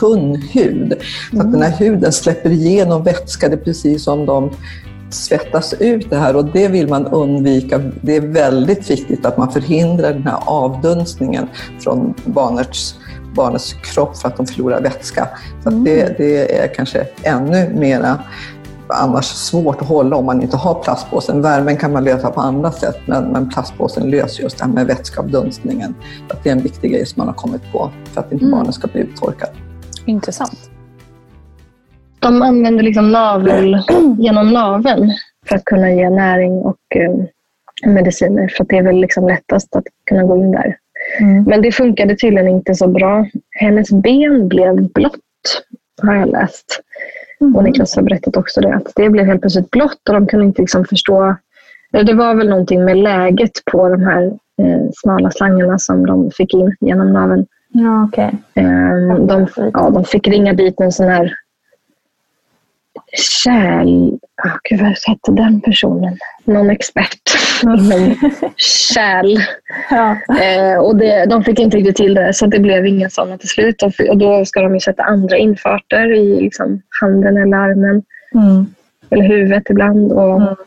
tunn 0.00 0.36
hud. 0.36 0.94
Så 1.32 1.40
att 1.40 1.52
den 1.52 1.62
här 1.62 1.78
huden 1.78 2.12
släpper 2.12 2.50
igenom 2.50 3.02
vätska, 3.02 3.48
det 3.48 3.54
är 3.54 3.64
precis 3.64 4.04
som 4.04 4.26
de 4.26 4.50
svettas 5.10 5.74
ut 5.80 6.10
det 6.10 6.16
här 6.16 6.36
och 6.36 6.44
det 6.44 6.68
vill 6.68 6.88
man 6.88 7.06
undvika. 7.06 7.78
Det 8.00 8.16
är 8.16 8.20
väldigt 8.20 8.90
viktigt 8.90 9.26
att 9.26 9.38
man 9.38 9.52
förhindrar 9.52 10.12
den 10.12 10.26
här 10.26 10.38
avdunstningen 10.46 11.48
från 11.80 12.14
barnets, 12.24 12.94
barnets 13.34 13.72
kropp 13.72 14.16
för 14.16 14.28
att 14.28 14.36
de 14.36 14.46
förlorar 14.46 14.80
vätska. 14.80 15.28
Så 15.64 15.70
det, 15.70 16.18
det 16.18 16.58
är 16.58 16.74
kanske 16.74 17.06
ännu 17.22 17.74
mera 17.74 18.18
annars 18.88 19.24
svårt 19.24 19.82
att 19.82 19.88
hålla 19.88 20.16
om 20.16 20.26
man 20.26 20.42
inte 20.42 20.56
har 20.56 20.82
plastpåsen. 20.82 21.42
Värmen 21.42 21.76
kan 21.76 21.92
man 21.92 22.04
lösa 22.04 22.30
på 22.30 22.40
andra 22.40 22.72
sätt 22.72 23.00
men, 23.06 23.24
men 23.24 23.48
plastpåsen 23.48 24.10
löser 24.10 24.42
just 24.42 24.58
det 24.58 24.64
här 24.64 24.72
med 24.72 24.86
vätskeavdunstningen. 24.86 25.94
Att 26.28 26.44
det 26.44 26.50
är 26.50 26.52
en 26.52 26.62
viktig 26.62 26.92
grej 26.92 27.06
som 27.06 27.20
man 27.20 27.26
har 27.26 27.34
kommit 27.34 27.72
på 27.72 27.90
för 28.12 28.20
att 28.20 28.32
inte 28.32 28.44
barnen 28.44 28.72
ska 28.72 28.88
bli 28.88 29.00
uttorkade. 29.00 29.52
Intressant. 30.06 30.70
De 32.18 32.42
använder 32.42 32.84
liksom 32.84 33.12
navel, 33.12 33.82
genom 34.18 34.52
naveln 34.52 35.12
för 35.48 35.56
att 35.56 35.64
kunna 35.64 35.92
ge 35.92 36.10
näring 36.10 36.52
och 36.52 36.78
eh, 36.94 37.12
mediciner. 37.90 38.48
För 38.48 38.64
att 38.64 38.68
det 38.68 38.78
är 38.78 38.82
väl 38.82 38.96
liksom 38.96 39.28
lättast 39.28 39.76
att 39.76 39.84
kunna 40.08 40.24
gå 40.24 40.36
in 40.36 40.50
där. 40.50 40.76
Men 41.46 41.62
det 41.62 41.72
funkade 41.72 42.16
tydligen 42.16 42.48
inte 42.48 42.74
så 42.74 42.88
bra. 42.88 43.26
Hennes 43.50 43.90
ben 43.90 44.48
blev 44.48 44.92
blått, 44.92 45.62
har 46.02 46.14
jag 46.14 46.28
läst. 46.28 46.80
Och 47.54 47.64
Niklas 47.64 47.96
har 47.96 48.02
berättat 48.02 48.36
också 48.36 48.60
det. 48.60 48.74
Att 48.74 48.92
det 48.96 49.10
blev 49.10 49.26
helt 49.26 49.40
plötsligt 49.40 49.70
blått 49.70 50.08
och 50.08 50.14
de 50.14 50.26
kunde 50.26 50.46
inte 50.46 50.62
liksom 50.62 50.84
förstå. 50.84 51.36
Det 51.90 52.14
var 52.14 52.34
väl 52.34 52.48
någonting 52.48 52.84
med 52.84 52.96
läget 52.96 53.52
på 53.72 53.88
de 53.88 54.02
här 54.02 54.26
eh, 54.62 54.88
smala 54.94 55.30
slangarna 55.30 55.78
som 55.78 56.06
de 56.06 56.30
fick 56.30 56.54
in 56.54 56.76
genom 56.80 57.12
naveln. 57.12 57.46
Ja, 57.76 58.04
okej. 58.04 58.30
Eh, 58.54 59.26
de, 59.26 59.46
ja, 59.72 59.90
de 59.90 60.04
fick 60.04 60.28
ringa 60.28 60.52
dit 60.52 60.80
en 60.80 60.92
sån 60.92 61.08
här 61.08 61.34
kärl... 63.42 64.18
Oh, 64.44 64.56
gud, 64.68 64.80
vad 64.80 64.88
hette 64.88 65.32
den 65.32 65.60
personen? 65.60 66.18
Någon 66.44 66.70
expert 66.70 67.20
inom 67.62 68.16
kärl. 68.56 69.38
Ja. 69.90 70.16
Eh, 70.42 70.78
och 70.78 70.96
det, 70.96 71.26
de 71.26 71.44
fick 71.44 71.58
inte 71.58 71.76
riktigt 71.76 71.96
till 71.96 72.14
det, 72.14 72.34
så 72.34 72.46
det 72.46 72.60
blev 72.60 72.86
inga 72.86 73.10
sådana 73.10 73.38
till 73.38 73.48
slut. 73.48 73.82
Och, 73.82 73.92
och 74.10 74.18
då 74.18 74.44
ska 74.44 74.62
de 74.62 74.74
ju 74.74 74.80
sätta 74.80 75.02
andra 75.02 75.36
infarter 75.36 76.12
i 76.12 76.40
liksom, 76.40 76.82
handen 77.00 77.36
eller 77.36 77.56
armen. 77.56 78.02
Mm. 78.34 78.66
Eller 79.10 79.24
huvudet 79.24 79.70
ibland. 79.70 80.12
Och 80.12 80.58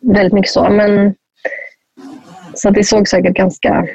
Väldigt 0.00 0.32
mycket 0.32 0.50
så. 0.50 0.70
Men, 0.70 1.14
så 2.54 2.70
det 2.70 2.84
såg 2.84 3.08
säkert 3.08 3.36
ganska... 3.36 3.86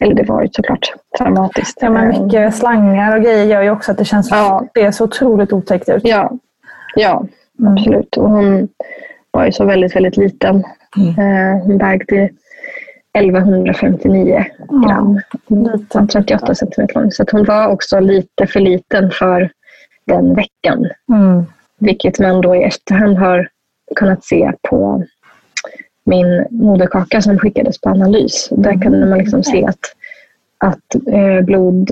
Eller 0.00 0.14
det 0.14 0.22
var 0.22 0.42
ju 0.42 0.48
såklart 0.52 0.94
traumatiskt. 1.18 1.78
Ja, 1.80 1.90
men 1.90 2.08
mycket 2.08 2.54
slangar 2.54 3.16
och 3.16 3.22
grejer 3.22 3.44
gör 3.44 3.62
ju 3.62 3.70
också 3.70 3.90
att 3.90 3.98
det 3.98 4.04
känns 4.04 4.30
Ja. 4.30 4.66
det 4.74 4.82
är 4.82 4.90
så 4.90 5.04
otroligt 5.04 5.52
otäckt 5.52 5.88
ut. 5.88 6.02
Ja, 6.04 6.32
ja 6.94 7.24
absolut. 7.66 8.16
Och 8.16 8.30
hon 8.30 8.68
var 9.30 9.46
ju 9.46 9.52
så 9.52 9.64
väldigt, 9.64 9.96
väldigt 9.96 10.16
liten. 10.16 10.56
Eh, 11.18 11.62
hon 11.64 11.78
vägde 11.78 12.30
1159 13.18 14.44
gram. 14.86 15.20
Var 15.46 16.06
38 16.06 16.54
centimeter 16.54 17.00
lång. 17.00 17.10
Så 17.10 17.24
hon 17.32 17.44
var 17.44 17.68
också 17.68 18.00
lite 18.00 18.46
för 18.46 18.60
liten 18.60 19.10
för 19.10 19.50
den 20.06 20.34
veckan. 20.34 20.88
Mm. 21.12 21.44
Vilket 21.78 22.18
man 22.18 22.40
då 22.40 22.56
i 22.56 22.62
efterhand 22.62 23.18
har 23.18 23.48
kunnat 23.96 24.24
se 24.24 24.52
på 24.68 25.04
min 26.08 26.46
moderkaka 26.50 27.22
som 27.22 27.38
skickades 27.38 27.80
på 27.80 27.88
analys. 27.88 28.48
Där 28.50 28.82
kunde 28.82 29.06
man 29.06 29.18
liksom 29.18 29.42
se 29.42 29.66
att, 29.66 29.94
att 30.58 30.94
eh, 31.06 31.44
blod... 31.44 31.90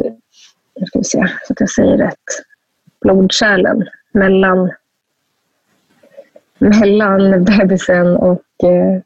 Nu 0.81 0.87
ska 0.87 0.99
vi 0.99 1.05
se 1.05 1.29
så 1.47 1.53
att 1.53 1.61
jag 1.61 1.71
säger 1.71 1.97
rätt. 1.97 2.25
Blodkärlen 3.01 3.85
mellan, 4.13 4.71
mellan 6.59 7.45
bebisen 7.45 8.17
och 8.17 8.65
eh, 8.65 9.01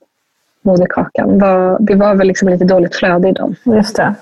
moderkakan. 0.63 1.39
Var, 1.39 1.79
det 1.81 1.95
var 1.95 2.15
väl 2.15 2.27
liksom 2.27 2.49
lite 2.49 2.65
dåligt 2.65 2.97
flöde 2.97 3.29
i 3.29 3.33
dem. 3.33 3.55
Just 3.65 3.97
det. 3.97 4.15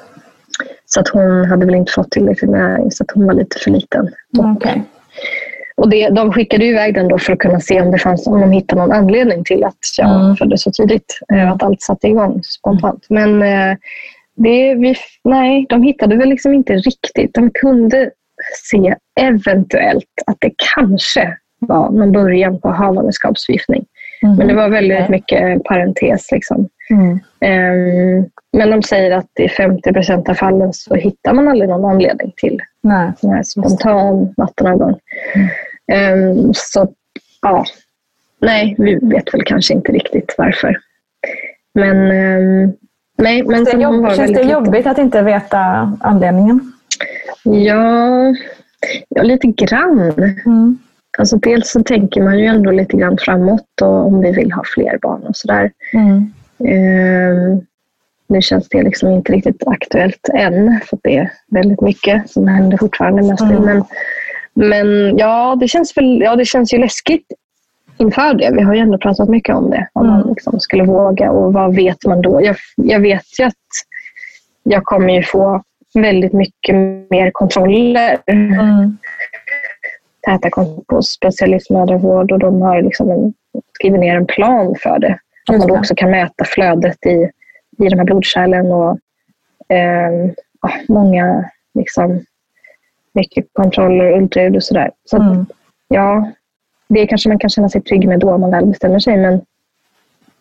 Så 0.87 1.01
att 1.01 1.09
hon 1.09 1.45
hade 1.45 1.67
väl 1.67 1.75
inte 1.75 1.93
fått 1.93 2.11
tillräckligt 2.11 2.51
näring 2.51 2.91
så 2.91 3.05
att 3.05 3.11
hon 3.11 3.27
var 3.27 3.35
lite 3.35 3.59
för 3.59 3.71
liten. 3.71 4.09
Okej. 4.39 4.83
Och 4.83 4.89
det, 5.87 6.09
de 6.09 6.33
skickade 6.33 6.65
iväg 6.65 6.95
den 6.95 7.09
då 7.09 7.19
för 7.19 7.33
att 7.33 7.39
kunna 7.39 7.61
se 7.61 7.81
om, 7.81 7.91
det 7.91 7.99
fanns, 7.99 8.27
om 8.27 8.41
de 8.41 8.53
hittade 8.53 8.81
någon 8.81 8.93
anledning 8.93 9.45
till 9.45 9.65
att 9.65 9.79
jag 9.99 10.21
Mm. 10.25 10.37
föddes 10.37 10.63
så 10.63 10.71
tidigt. 10.71 11.19
eh, 11.33 11.53
Att 11.53 11.63
allt 11.63 11.83
satte 11.83 12.09
igång 12.09 12.43
spontant. 12.43 13.07
Men 13.09 13.43
eh, 13.43 13.77
det, 14.37 14.75
vi, 14.75 14.95
nej, 15.25 15.67
de 15.69 15.83
hittade 15.83 16.17
väl 16.17 16.29
liksom 16.29 16.55
inte 16.55 16.73
riktigt. 16.75 17.35
De 17.35 17.51
kunde 17.51 18.11
se 18.71 18.95
eventuellt 19.21 20.05
att 20.27 20.37
det 20.41 20.51
kanske 20.75 21.37
var 21.61 21.91
någon 21.91 22.13
början 22.13 22.61
på 22.61 22.69
havandeskapsförgiftning. 22.69 23.85
Men 24.39 24.47
det 24.49 24.55
var 24.55 24.69
väldigt 24.69 25.09
mycket 25.09 25.65
parentes. 25.65 26.33
Liksom. 26.33 26.69
Mm. 26.91 27.19
Ehm, 27.41 28.25
men 28.53 28.71
de 28.71 28.83
säger 28.83 29.11
att 29.11 29.41
i 29.41 29.49
50 29.49 29.93
procent 29.93 30.29
av 30.29 30.35
fallen 30.35 30.73
så 30.73 30.95
hittar 30.95 31.33
man 31.33 31.49
aldrig 31.49 31.69
någon 31.71 31.91
anledning 31.91 32.33
till 32.37 32.61
Nej. 32.81 33.13
sån 33.19 33.31
här 33.31 33.43
spontan 33.43 34.35
vattenavgång. 34.37 34.99
Ehm, 35.93 36.55
så 36.55 36.89
ja, 37.43 37.65
nej, 38.41 38.75
vi 38.79 38.95
vet 38.95 39.35
väl 39.35 39.45
kanske 39.45 39.75
inte 39.75 39.93
riktigt 39.93 40.35
varför. 40.39 40.77
Men 41.75 42.11
ehm, 42.11 42.73
nej, 43.19 43.43
men 43.43 43.65
Det 43.65 43.73
jobb, 43.73 44.03
var 44.03 44.15
känns 44.15 44.33
det 44.33 44.43
jobbigt 44.43 44.87
att 44.87 44.99
inte 44.99 45.23
veta 45.23 45.93
anledningen? 46.01 46.73
Ja, 47.45 48.35
ja, 49.09 49.23
lite 49.23 49.47
grann. 49.47 50.13
Mm. 50.47 50.79
Alltså 51.19 51.37
dels 51.37 51.71
så 51.71 51.83
tänker 51.83 52.23
man 52.23 52.39
ju 52.39 52.47
ändå 52.47 52.71
lite 52.71 52.97
grann 52.97 53.19
framåt 53.19 53.83
och 53.83 54.07
om 54.07 54.21
vi 54.21 54.33
vill 54.33 54.53
ha 54.53 54.63
fler 54.75 54.99
barn 55.03 55.23
och 55.23 55.37
sådär. 55.37 55.73
Mm. 55.93 56.33
Ehm, 56.65 57.61
nu 58.29 58.43
känns 58.43 58.69
det 58.69 58.83
liksom 58.83 59.11
inte 59.11 59.33
riktigt 59.33 59.63
aktuellt 59.67 60.29
än, 60.35 60.81
för 60.87 60.99
det 61.03 61.17
är 61.17 61.33
väldigt 61.51 61.81
mycket 61.81 62.31
som 62.31 62.49
händer 62.49 62.77
fortfarande. 62.79 63.23
Mest 63.23 63.43
Mm. 63.43 63.63
men, 63.65 63.85
men 64.55 65.19
ja, 65.19 65.57
det 65.61 65.69
känns, 65.69 65.97
väl, 65.97 66.21
ja, 66.21 66.37
det 66.37 66.45
känns 66.45 66.75
ju 66.75 66.79
läskigt 66.79 67.27
inför 67.99 68.35
det. 68.35 68.51
Vi 68.55 68.63
har 68.63 68.75
ju 68.75 68.81
ändå 68.81 68.99
pratat 68.99 69.29
mycket 69.29 69.55
om 69.57 69.71
det. 69.71 69.89
Om 69.93 70.07
Mm. 70.07 70.19
man 70.19 70.29
liksom 70.29 70.61
skulle 70.61 70.85
våga 70.85 71.31
och 71.31 71.53
vad 71.53 71.75
vet 71.77 72.05
man 72.07 72.23
då? 72.23 72.43
Jag, 72.43 72.57
jag 72.77 73.01
vet 73.01 73.41
ju 73.41 73.45
att 73.45 73.55
jag 74.63 74.85
kommer 74.85 75.15
ju 75.15 75.23
få 75.23 75.63
väldigt 75.95 76.33
mycket 76.33 76.75
mer 77.11 77.31
kontroller. 77.31 78.19
Mm. 78.27 78.99
Täta 80.27 80.51
på 80.89 81.03
specialistmödravård 81.03 82.33
och 82.33 82.39
de 82.39 82.63
har 82.63 82.83
liksom 82.83 83.11
en, 83.11 83.33
skrivit 83.75 84.01
ner 84.01 84.17
en 84.17 84.27
plan 84.27 84.75
för 84.83 84.99
det. 84.99 85.19
Att 85.51 85.59
man 85.59 85.69
då 85.69 85.77
också 85.77 85.95
kan 85.95 86.11
mäta 86.11 86.45
flödet 86.45 87.07
i, 87.07 87.31
i 87.79 87.89
de 87.89 87.99
här 87.99 88.05
blodkärlen 88.05 88.67
och 88.73 88.99
eh, 89.69 90.31
många 90.89 91.51
liksom, 91.75 92.25
mycket 93.15 93.47
kontroller, 93.53 94.13
ultraljud 94.13 94.57
och 94.57 94.63
sådär. 94.63 94.91
Så 95.05 95.17
Mm. 95.17 95.47
ja, 95.89 96.33
det 96.89 97.07
kanske 97.07 97.29
man 97.29 97.39
kan 97.39 97.51
känna 97.51 97.69
sig 97.69 97.81
trygg 97.83 98.09
med 98.09 98.21
då 98.21 98.33
om 98.33 98.41
man 98.41 98.51
väl 98.51 98.67
bestämmer 98.67 98.99
sig. 98.99 99.17
Men 99.17 99.41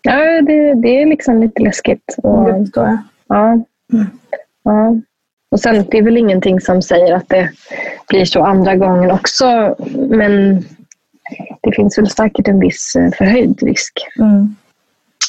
ja, 0.01 0.41
det, 0.41 0.73
det 0.73 1.01
är 1.01 1.05
liksom 1.05 1.41
lite 1.41 1.61
läskigt. 1.63 2.15
Och, 2.23 2.45
Det 2.45 2.59
förstår 2.59 2.85
jag. 2.85 2.97
Ja. 3.27 3.59
ja. 4.63 4.95
Och 5.51 5.59
sen, 5.59 5.85
det 5.91 5.97
är 5.97 6.01
väl 6.03 6.17
ingenting 6.17 6.61
som 6.61 6.81
säger 6.81 7.13
att 7.13 7.29
det 7.29 7.49
blir 8.09 8.25
så 8.25 8.43
andra 8.43 8.75
gången 8.75 9.11
också. 9.11 9.75
Men 9.95 10.63
det 11.61 11.75
finns 11.75 11.97
väl 11.97 12.09
säkert 12.09 12.47
en 12.47 12.59
viss 12.59 12.95
eh, 12.95 13.11
förhöjd 13.11 13.63
risk. 13.63 13.93
Mm. 14.19 14.55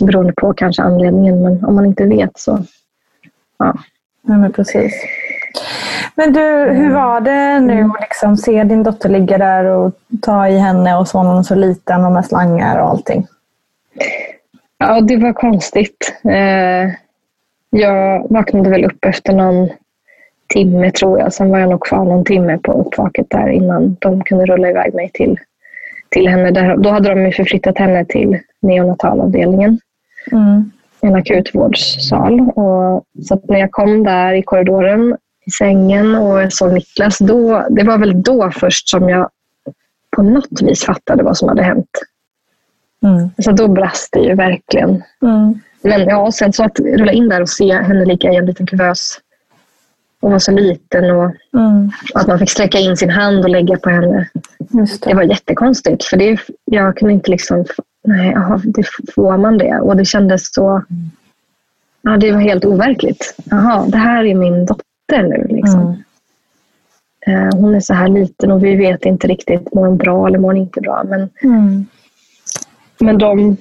Beroende 0.00 0.32
på 0.36 0.52
kanske 0.54 0.82
anledningen. 0.82 1.42
Men 1.42 1.64
om 1.64 1.74
man 1.74 1.86
inte 1.86 2.04
vet 2.04 2.38
så... 2.38 2.58
Ja. 3.58 3.74
Ja, 4.22 4.36
men 4.36 4.52
precis. 4.52 5.04
Men 6.14 6.32
du, 6.32 6.40
hur 6.72 6.94
var 6.94 7.20
det 7.20 7.60
nu 7.60 7.82
att 7.82 8.00
liksom 8.00 8.36
se 8.36 8.64
din 8.64 8.82
dotter 8.82 9.08
ligga 9.08 9.38
där 9.38 9.64
och 9.64 9.92
ta 10.22 10.48
i 10.48 10.58
henne 10.58 10.96
och 10.96 11.08
så 11.08 11.22
när 11.22 11.30
hon 11.30 11.44
så 11.44 11.54
liten 11.54 12.04
och 12.04 12.12
med 12.12 12.24
slangar 12.24 12.78
och 12.78 12.88
allting? 12.88 13.26
Ja, 14.78 15.00
det 15.00 15.16
var 15.16 15.32
konstigt. 15.32 16.14
Eh, 16.24 16.90
jag 17.70 18.26
vaknade 18.30 18.70
väl 18.70 18.84
upp 18.84 19.04
efter 19.04 19.32
någon 19.32 19.68
timme 20.48 20.90
tror 20.90 21.18
jag. 21.18 21.32
Sen 21.32 21.50
var 21.50 21.58
jag 21.58 21.70
nog 21.70 21.86
kvar 21.86 22.04
någon 22.04 22.24
timme 22.24 22.58
på 22.58 22.72
uppvaket 22.72 23.26
där 23.30 23.48
innan 23.48 23.96
de 24.00 24.24
kunde 24.24 24.46
rulla 24.46 24.70
iväg 24.70 24.94
mig 24.94 25.10
till, 25.14 25.40
till 26.08 26.28
henne. 26.28 26.50
Där, 26.50 26.76
då 26.76 26.90
hade 26.90 27.08
de 27.08 27.26
ju 27.26 27.32
förflyttat 27.32 27.78
henne 27.78 28.04
till 28.04 28.38
neonatalavdelningen. 28.60 29.80
Mm. 30.32 30.70
En 31.00 31.14
akutvårdssal. 31.14 32.40
Och, 32.40 33.04
så 33.22 33.40
när 33.48 33.58
jag 33.58 33.70
kom 33.70 34.04
där 34.04 34.32
i 34.32 34.42
korridoren 34.42 35.16
i 35.46 35.50
sängen 35.50 36.14
och 36.14 36.42
jag 36.42 36.52
såg 36.52 36.72
Niklas, 36.72 37.18
då, 37.18 37.66
det 37.70 37.82
var 37.82 37.98
väl 37.98 38.22
då 38.22 38.50
först 38.50 38.88
som 38.88 39.08
jag 39.08 39.28
på 40.16 40.22
något 40.22 40.62
vis 40.62 40.84
fattade 40.84 41.22
vad 41.22 41.36
som 41.36 41.48
hade 41.48 41.62
hänt. 41.62 41.90
Mm. 43.02 43.30
Så 43.38 43.52
då 43.52 43.68
brast 43.68 44.08
det 44.12 44.20
ju 44.20 44.34
verkligen. 44.34 45.02
Mm. 45.22 45.60
Men 45.82 46.00
ja, 46.00 46.32
sen 46.32 46.52
så 46.52 46.64
att 46.64 46.80
rulla 46.80 47.12
in 47.12 47.28
där 47.28 47.42
och 47.42 47.48
se 47.48 47.72
henne 47.72 48.04
ligga 48.04 48.32
i 48.32 48.36
en 48.36 48.46
liten 48.46 48.66
kuvös 48.66 49.18
och 50.20 50.30
vara 50.30 50.40
så 50.40 50.52
liten 50.52 51.10
och 51.10 51.34
Mm. 51.54 51.90
att 52.14 52.26
man 52.26 52.38
fick 52.38 52.50
sträcka 52.50 52.78
in 52.78 52.96
sin 52.96 53.10
hand 53.10 53.44
och 53.44 53.50
lägga 53.50 53.76
på 53.78 53.90
henne. 53.90 54.28
Det 54.58 55.00
det. 55.02 55.14
var 55.14 55.22
jättekonstigt 55.22 56.04
för 56.04 56.16
det, 56.16 56.40
jag 56.64 56.96
kunde 56.96 57.14
inte 57.14 57.30
liksom, 57.30 57.64
nej, 58.04 58.32
jaha, 58.34 58.60
det 58.64 58.82
får 59.14 59.36
man 59.36 59.58
det? 59.58 59.80
Och 59.80 59.96
det 59.96 60.04
kändes 60.04 60.54
så, 60.54 60.82
ja 62.02 62.16
det 62.16 62.32
var 62.32 62.40
helt 62.40 62.64
overkligt. 62.64 63.34
Jaha, 63.44 63.86
det 63.88 63.98
här 63.98 64.24
är 64.24 64.34
min 64.34 64.66
dotter 64.66 65.22
nu 65.22 65.46
liksom. 65.48 65.80
Mm. 65.80 66.02
Eh, 67.26 67.60
Hon 67.60 67.74
är 67.74 67.80
så 67.80 67.94
här 67.94 68.08
liten 68.08 68.50
och 68.50 68.64
vi 68.64 68.76
vet 68.76 69.04
inte 69.04 69.26
riktigt, 69.26 69.74
mår 69.74 69.86
hon 69.86 69.96
bra 69.96 70.26
eller 70.26 70.38
mår 70.38 70.48
hon 70.48 70.56
inte 70.56 70.80
bra? 70.80 71.04
Men 71.08 71.28
Mm. 71.42 71.86
Men 73.00 73.18
de 73.18 73.56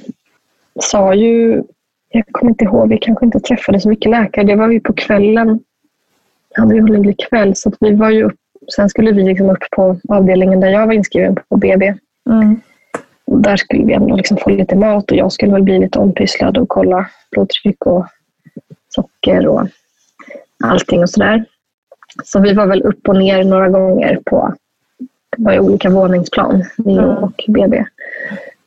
sa 0.82 1.14
ju, 1.14 1.64
jag 2.10 2.26
kommer 2.32 2.52
inte 2.52 2.64
ihåg, 2.64 2.90
vi 2.90 2.98
kanske 2.98 3.26
inte 3.26 3.40
träffade 3.40 3.80
så 3.80 3.90
mycket 3.90 4.12
läkare. 4.12 4.46
Det 4.46 4.56
var 4.56 4.72
ju 4.72 4.80
på 4.80 4.94
kvällen. 4.94 5.60
hade 6.56 6.76
ju 6.76 6.82
hunnit 6.82 7.02
bli 7.02 7.14
kväll 7.14 7.56
så 7.56 7.70
att 7.70 7.76
vi 7.80 7.94
var 7.94 8.10
ju 8.10 8.24
upp, 8.24 8.36
sen 8.76 8.90
skulle 8.90 9.12
vi 9.12 9.24
liksom 9.24 9.50
upp 9.50 9.64
på 9.76 10.00
avdelningen 10.10 10.60
där 10.60 10.70
jag 10.70 10.88
var 10.88 10.94
inskriven 10.94 11.36
på 11.50 11.58
BB. 11.58 11.94
Mm. 12.30 12.62
Där 13.28 13.58
skulle 13.58 13.86
vi 13.86 13.94
ändå 13.94 14.16
liksom 14.16 14.38
få 14.38 14.50
lite 14.50 14.76
mat 14.76 15.12
och 15.12 15.18
jag 15.18 15.32
skulle 15.32 15.52
väl 15.54 15.64
bli 15.64 15.80
lite 15.80 16.00
ompysslad 16.00 16.58
och 16.58 16.70
kolla 16.70 17.10
blodtryck 17.32 17.86
och 17.86 18.06
socker 18.90 19.48
och 19.48 19.68
allting 20.64 21.02
och 21.02 21.10
sådär. 21.10 21.46
Så 22.26 22.40
vi 22.40 22.54
var 22.54 22.66
väl 22.66 22.84
upp 22.84 23.08
och 23.08 23.16
ner 23.16 23.44
några 23.44 23.70
gånger 23.70 24.20
på 24.26 24.54
var 25.38 25.54
ju 25.54 25.60
olika 25.60 25.90
våningsplan, 25.90 26.64
Neo 26.78 27.04
Mm. 27.04 27.24
och 27.24 27.44
BB. 27.48 27.86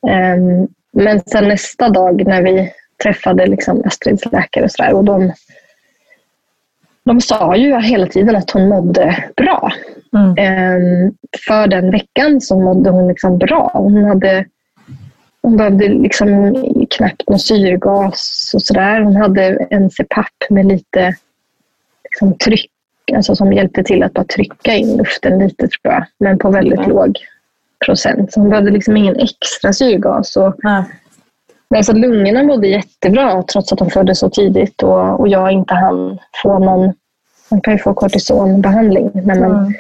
Ehm, 0.09 0.69
men 0.93 1.21
sen 1.21 1.49
nästa 1.49 1.89
dag 1.89 2.27
när 2.27 2.43
vi 2.43 2.73
träffade 3.03 3.47
liksom 3.47 3.83
Astrids 3.85 4.33
läkare 4.33 4.65
och, 4.65 4.71
så 4.71 4.83
där, 4.83 4.95
och 4.95 5.05
de, 5.05 5.33
de 7.05 7.21
sa 7.21 7.57
ju 7.57 7.81
hela 7.81 8.07
tiden 8.07 8.37
att 8.37 8.51
hon 8.51 8.69
mådde 8.69 9.25
bra. 9.37 9.73
Mm. 10.17 10.35
Ehm, 10.39 11.13
för 11.47 11.67
den 11.67 11.91
veckan 11.91 12.41
så 12.41 12.61
mådde 12.61 12.91
hon 12.91 13.09
liksom 13.09 13.39
bra. 13.39 13.71
Hon, 13.75 14.05
hade, 14.05 14.45
hon 15.43 15.57
behövde 15.57 15.89
liksom 15.89 16.55
knappt 16.91 17.29
någon 17.29 17.39
syrgas 17.39 18.51
och 18.55 18.63
sådär. 18.63 19.01
Hon 19.01 19.17
hade 19.17 19.67
en 19.71 19.91
CPAP 19.91 20.51
med 20.51 20.67
lite 20.67 21.15
liksom, 22.05 22.39
tryck, 22.39 22.71
alltså 23.15 23.37
som 23.37 23.53
hjälpte 23.53 23.83
till 23.85 24.03
att 24.03 24.13
bara 24.13 24.25
trycka 24.25 24.75
in 24.75 24.97
luften 24.97 25.39
lite 25.39 25.69
tror 25.69 25.95
jag. 25.95 26.05
Men 26.19 26.39
på 26.39 26.51
väldigt 26.51 26.79
Mm. 26.79 26.91
låg 26.91 27.19
procent. 27.87 28.33
Så 28.33 28.41
hon 28.41 28.51
behövde 28.51 28.71
liksom 28.71 28.97
ingen 28.97 29.17
extra 29.17 29.73
syrgas. 29.73 30.37
Och, 30.37 30.55
Nej. 30.63 30.85
Nej, 31.71 31.85
så 31.85 31.93
lungorna 31.93 32.43
mådde 32.43 32.69
jättebra 32.69 33.43
trots 33.43 33.73
att 33.73 33.79
de 33.79 33.91
föddes 33.91 34.19
så 34.19 34.31
tidigt 34.31 34.83
och, 34.83 35.21
och 35.21 35.29
jag 35.29 35.53
inte 35.53 35.75
hann 35.75 36.19
få 36.43 36.59
någon... 36.59 36.93
Man 37.51 37.61
kan 37.61 37.75
ju 37.75 37.79
få 37.79 37.95
kortisonbehandling 37.95 39.11
när 39.15 39.41
man, 39.41 39.51
Mm. 39.51 39.73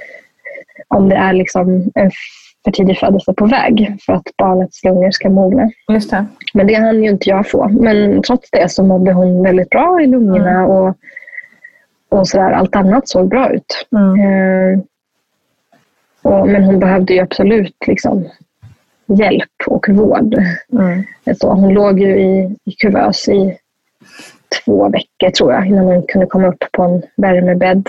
om 0.88 1.08
det 1.08 1.16
är 1.16 1.32
liksom 1.32 1.90
en 1.94 2.10
för 2.64 2.70
tidig 2.70 2.98
födelse 2.98 3.32
på 3.32 3.46
väg 3.46 3.96
för 4.06 4.12
att 4.12 4.22
barnets 4.38 4.84
lungor 4.84 5.10
ska 5.10 5.30
mogna. 5.30 5.70
Just 5.88 6.10
det. 6.10 6.26
Men 6.54 6.66
det 6.66 6.74
hann 6.74 7.02
ju 7.02 7.10
inte 7.10 7.28
jag 7.28 7.48
få. 7.48 7.68
Men 7.68 8.22
trots 8.22 8.50
det 8.50 8.68
så 8.68 8.84
mådde 8.84 9.12
hon 9.12 9.42
väldigt 9.42 9.70
bra 9.70 10.00
i 10.02 10.06
lungorna 10.06 10.66
och, 10.66 10.96
och 12.08 12.28
så 12.28 12.36
där. 12.36 12.50
allt 12.52 12.76
annat 12.76 13.08
såg 13.08 13.28
bra 13.28 13.52
ut. 13.52 13.86
Mm. 13.92 14.20
Eh, 14.20 14.80
och, 16.22 16.48
men 16.48 16.64
hon 16.64 16.78
behövde 16.80 17.14
ju 17.14 17.20
absolut 17.20 17.76
liksom, 17.86 18.28
hjälp 19.18 19.50
och 19.66 19.88
vård. 19.88 20.34
Mm. 20.72 21.04
Så 21.40 21.52
hon 21.52 21.74
låg 21.74 22.00
ju 22.00 22.20
i, 22.20 22.56
i 22.64 22.72
kuvös 22.72 23.28
i 23.28 23.56
två 24.64 24.88
veckor 24.88 25.30
tror 25.30 25.52
jag 25.52 25.66
innan 25.66 25.84
hon 25.84 26.02
kunde 26.08 26.26
komma 26.26 26.48
upp 26.48 26.64
på 26.72 26.82
en 26.82 27.02
värmebädd. 27.16 27.88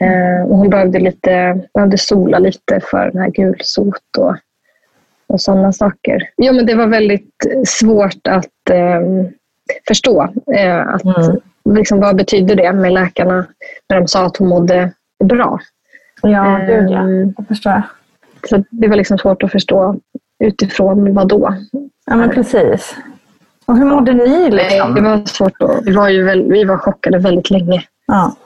Eh, 0.00 0.42
och 0.50 0.56
hon 0.56 0.70
behövde, 0.70 0.98
lite, 0.98 1.60
behövde 1.74 1.98
sola 1.98 2.38
lite 2.38 2.80
för 2.90 3.10
den 3.10 3.22
här 3.22 3.30
gulsot 3.30 4.18
och, 4.18 4.36
och 5.26 5.40
sådana 5.40 5.72
saker. 5.72 6.22
Jo, 6.36 6.52
men 6.52 6.66
det 6.66 6.74
var 6.74 6.86
väldigt 6.86 7.46
svårt 7.66 8.26
att 8.28 8.70
eh, 8.70 9.00
förstå. 9.88 10.28
Eh, 10.54 10.88
att, 10.88 11.04
Mm. 11.04 11.78
liksom, 11.78 12.00
vad 12.00 12.16
betydde 12.16 12.54
det 12.54 12.72
med 12.72 12.92
läkarna 12.92 13.46
när 13.88 14.00
de 14.00 14.08
sa 14.08 14.26
att 14.26 14.36
hon 14.36 14.48
mådde 14.48 14.92
bra? 15.24 15.58
Ja, 16.22 16.60
gud 16.66 16.90
ja. 16.90 16.98
Ehm, 16.98 17.34
Jag 17.38 17.48
förstår. 17.48 17.82
Så 18.48 18.64
det 18.70 18.88
var 18.88 18.96
liksom 18.96 19.18
svårt 19.18 19.42
att 19.42 19.52
förstå 19.52 20.00
utifrån 20.44 21.14
vad 21.14 21.28
då. 21.28 21.54
Ja, 22.06 22.16
men 22.16 22.30
precis. 22.30 22.96
Och 23.66 23.76
hur 23.76 23.84
mådde 23.84 24.12
ni 24.12 24.50
liksom? 24.50 24.94
Det 24.94 25.00
var 25.00 25.26
svårt. 25.26 25.62
Att, 25.62 25.86
vi, 25.86 25.92
var 25.92 26.08
ju 26.08 26.22
väl, 26.22 26.52
vi 26.52 26.64
var 26.64 26.78
chockade 26.78 27.18
väldigt 27.18 27.50
länge. 27.50 27.82
Ja. 28.06 28.36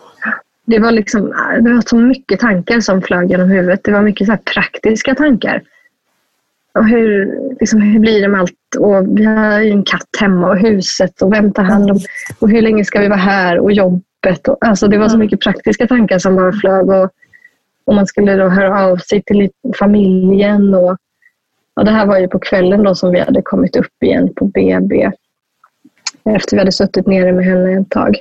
Det 0.65 0.79
var, 0.79 0.91
liksom, 0.91 1.35
det 1.61 1.73
var 1.75 1.83
så 1.87 1.97
mycket 1.97 2.41
tankar 2.41 2.81
som 2.81 3.03
flög 3.03 3.31
genom 3.31 3.51
huvudet. 3.51 3.81
Det 3.85 3.93
var 3.93 4.03
mycket 4.03 4.27
så 4.27 4.33
här 4.33 4.41
praktiska 4.55 5.15
tankar. 5.15 5.63
Och 6.75 6.87
hur, 6.87 7.39
liksom, 7.61 7.81
hur 7.81 8.01
blir 8.01 8.23
det 8.23 8.29
med 8.29 8.41
allt? 8.41 8.53
Och 8.79 9.19
vi 9.19 9.25
har 9.25 9.61
ju 9.61 9.71
en 9.71 9.83
katt 9.83 10.09
hemma 10.21 10.49
och 10.49 10.59
huset 10.59 11.23
och 11.23 11.33
vem 11.33 11.53
tar 11.53 11.63
hand 11.63 11.91
om... 11.91 11.99
Och 12.39 12.51
hur 12.51 12.63
länge 12.63 12.85
ska 12.85 13.01
vi 13.01 13.09
vara 13.09 13.19
här? 13.19 13.59
Och 13.59 13.73
jobbet. 13.73 14.49
Och, 14.49 14.57
alltså, 14.61 14.89
det 14.89 14.99
var 14.99 15.09
så 15.09 15.19
mycket 15.19 15.41
praktiska 15.41 15.87
tankar 15.87 16.19
som 16.19 16.37
bara 16.37 16.53
flög. 16.53 16.89
Och, 16.89 17.11
och 17.85 17.95
man 17.95 18.07
skulle 18.07 18.37
då 18.37 18.49
höra 18.49 18.85
av 18.85 18.97
sig 18.97 19.23
till 19.23 19.51
familjen. 19.79 20.75
Och, 20.75 20.97
och 21.75 21.85
det 21.85 21.91
här 21.91 22.07
var 22.07 22.19
ju 22.19 22.29
på 22.29 22.39
kvällen 22.39 22.83
då 22.83 22.95
som 22.95 23.13
vi 23.13 23.21
hade 23.21 23.43
kommit 23.43 23.77
upp 23.77 24.03
igen 24.03 24.35
på 24.35 24.45
BB. 24.45 25.11
Efter 26.25 26.57
vi 26.57 26.59
hade 26.59 26.73
suttit 26.73 27.07
nere 27.07 27.33
med 27.33 27.45
henne 27.45 27.81
ett 27.81 27.91
tag. 27.91 28.17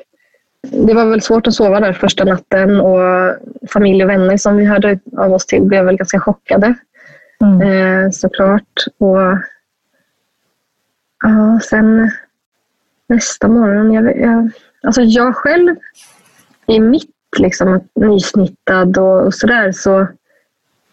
Det 0.62 0.94
var 0.94 1.06
väl 1.06 1.22
svårt 1.22 1.48
att 1.48 1.54
sova 1.54 1.80
där 1.80 1.94
första 1.94 2.24
natten 2.24 2.82
och 2.82 3.36
familj 3.70 4.04
och 4.04 4.10
vänner 4.10 4.38
som 4.38 4.58
vi 4.58 4.66
hörde 4.66 5.00
av 5.18 5.34
oss 5.34 5.46
till 5.46 5.62
blev 5.62 5.86
väl 5.86 5.98
ganska 5.98 6.20
chockade. 6.20 6.76
Mm. 7.42 7.62
Eh, 7.62 8.10
såklart. 8.12 8.86
Och 8.98 9.38
ja, 11.24 11.60
sen 11.64 12.12
nästa 13.08 13.48
morgon, 13.48 13.94
jag, 13.94 14.18
jag, 14.18 14.52
alltså 14.84 15.02
jag 15.02 15.36
själv 15.36 15.76
i 16.68 16.80
mitt 16.80 17.19
liksom, 17.38 17.80
nysnittad 17.96 18.98
och, 18.98 19.26
och 19.26 19.34
sådär 19.34 19.72
så 19.72 20.08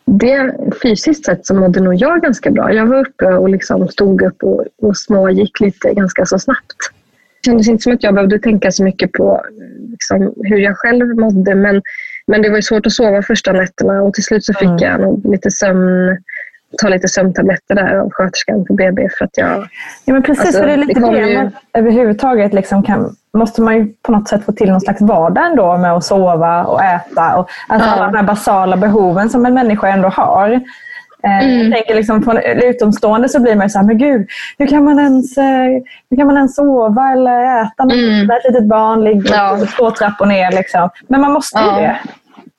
det, 0.06 0.54
fysiskt 0.82 1.24
sett 1.24 1.46
så 1.46 1.54
mådde 1.54 1.80
nog 1.80 1.94
jag 1.94 2.22
ganska 2.22 2.50
bra. 2.50 2.72
Jag 2.72 2.86
var 2.86 3.00
uppe 3.00 3.26
och 3.26 3.48
liksom 3.48 3.88
stod 3.88 4.22
upp 4.22 4.42
och, 4.42 4.64
och 4.82 4.96
smågick 4.96 5.60
lite 5.60 5.94
ganska 5.94 6.26
så 6.26 6.38
snabbt. 6.38 6.76
kändes 7.46 7.68
inte 7.68 7.82
som 7.82 7.92
att 7.92 8.02
jag 8.02 8.14
behövde 8.14 8.38
tänka 8.38 8.70
så 8.70 8.84
mycket 8.84 9.12
på 9.12 9.42
liksom, 9.90 10.34
hur 10.36 10.58
jag 10.58 10.76
själv 10.76 11.16
mådde. 11.16 11.54
Men, 11.54 11.82
men 12.26 12.42
det 12.42 12.48
var 12.48 12.56
ju 12.56 12.62
svårt 12.62 12.86
att 12.86 12.92
sova 12.92 13.22
första 13.22 13.52
nätterna 13.52 14.02
och 14.02 14.14
till 14.14 14.24
slut 14.24 14.44
så 14.44 14.52
fick 14.52 14.68
Mm. 14.68 14.78
jag 14.78 15.00
nog 15.00 15.30
lite 15.30 15.50
sömn, 15.50 16.18
ta 16.82 16.88
lite 16.88 17.08
sömntabletter 17.08 17.74
där 17.74 17.94
av 17.98 18.08
sköterskan 18.10 18.64
på 18.64 18.74
BB 18.74 19.08
för 19.18 19.24
att 19.24 19.30
jag 19.36 19.68
Ja, 20.04 20.12
men 20.12 20.22
precis, 20.22 20.44
Alltså, 20.46 20.60
för 20.60 20.66
det 20.66 20.72
är 20.72 20.76
det 20.76 20.84
lite 20.84 21.00
kom 21.00 21.12
det. 21.14 21.18
ju- 21.20 21.50
överhuvudtaget 21.72 22.54
liksom 22.54 22.82
kan, 22.82 23.16
måste 23.34 23.62
man 23.62 23.74
ju 23.76 23.88
på 24.02 24.12
något 24.12 24.28
sätt 24.28 24.44
få 24.44 24.52
till 24.52 24.70
någon 24.70 24.80
slags 24.80 25.00
vardag 25.00 25.46
ändå 25.46 25.76
med 25.76 25.92
att 25.92 26.04
sova 26.04 26.64
och 26.64 26.82
äta. 26.84 27.36
Och, 27.36 27.48
alltså 27.68 27.88
Ja. 27.88 27.94
alla 27.94 28.06
de 28.06 28.16
här 28.16 28.24
basala 28.24 28.76
behoven 28.76 29.30
som 29.30 29.46
en 29.46 29.54
människa 29.54 29.88
ändå 29.88 30.08
har. 30.08 30.50
Eh, 30.52 30.60
Mm. 31.44 31.58
Jag 31.62 31.72
tänker 31.72 31.94
liksom 31.94 32.22
från 32.22 32.38
utomstående 32.38 33.28
så 33.28 33.40
blir 33.40 33.54
man 33.56 33.66
ju 33.66 33.70
så 33.70 33.78
här, 33.78 33.86
men 33.86 33.98
gud, 33.98 34.26
hur 34.58 34.66
kan 34.66 34.84
man 34.84 34.98
ens, 34.98 35.38
eh, 35.38 35.44
hur 36.10 36.16
kan 36.16 36.26
man 36.26 36.36
ens 36.36 36.54
sova 36.56 37.12
eller 37.12 37.62
äta 37.62 37.84
när 37.84 37.94
Mm. 37.94 38.30
ett 38.30 38.44
litet 38.44 38.64
barn 38.68 39.04
ligger 39.04 39.34
Ja. 39.34 39.58
två 39.76 39.90
trappor 39.90 40.26
ner? 40.26 40.52
Liksom. 40.52 40.90
Men 41.08 41.20
man 41.20 41.32
måste 41.32 41.58
ju 41.58 41.66
Ja. 41.66 41.76
det. 41.76 41.96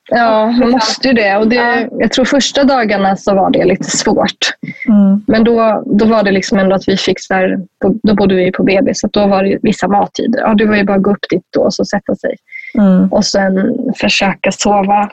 Ja, 0.08 0.46
man 0.46 0.70
måste 0.70 1.08
ju 1.08 1.14
det. 1.14 1.36
Och 1.36 1.48
det 1.48 1.88
jag 1.90 2.12
tror 2.12 2.24
första 2.24 2.64
dagarna 2.64 3.16
så 3.16 3.34
var 3.34 3.50
det 3.50 3.64
lite 3.64 3.84
svårt. 3.84 4.52
Mm. 4.88 5.24
Men 5.26 5.44
då, 5.44 5.82
då 5.86 6.04
var 6.04 6.22
det 6.22 6.30
liksom 6.30 6.58
ändå 6.58 6.74
att 6.74 6.88
vi 6.88 6.96
fick 6.96 7.20
så 7.20 7.34
på, 7.82 7.94
då 8.02 8.14
bodde 8.14 8.34
vi 8.34 8.52
på 8.52 8.62
BB, 8.62 8.94
så 8.94 9.08
då 9.12 9.26
var 9.26 9.44
det 9.44 9.58
vissa 9.62 9.88
mattider. 9.88 10.40
Ja, 10.40 10.54
det 10.54 10.66
var 10.66 10.76
ju 10.76 10.84
bara 10.84 10.96
att 10.96 11.02
gå 11.02 11.10
upp 11.10 11.28
dit 11.30 11.46
då 11.50 11.60
och 11.60 11.74
så 11.74 11.84
sätta 11.84 12.14
sig. 12.14 12.36
Mm. 12.78 13.08
Och 13.12 13.24
sen 13.24 13.78
försöka 13.96 14.52
sova 14.52 15.10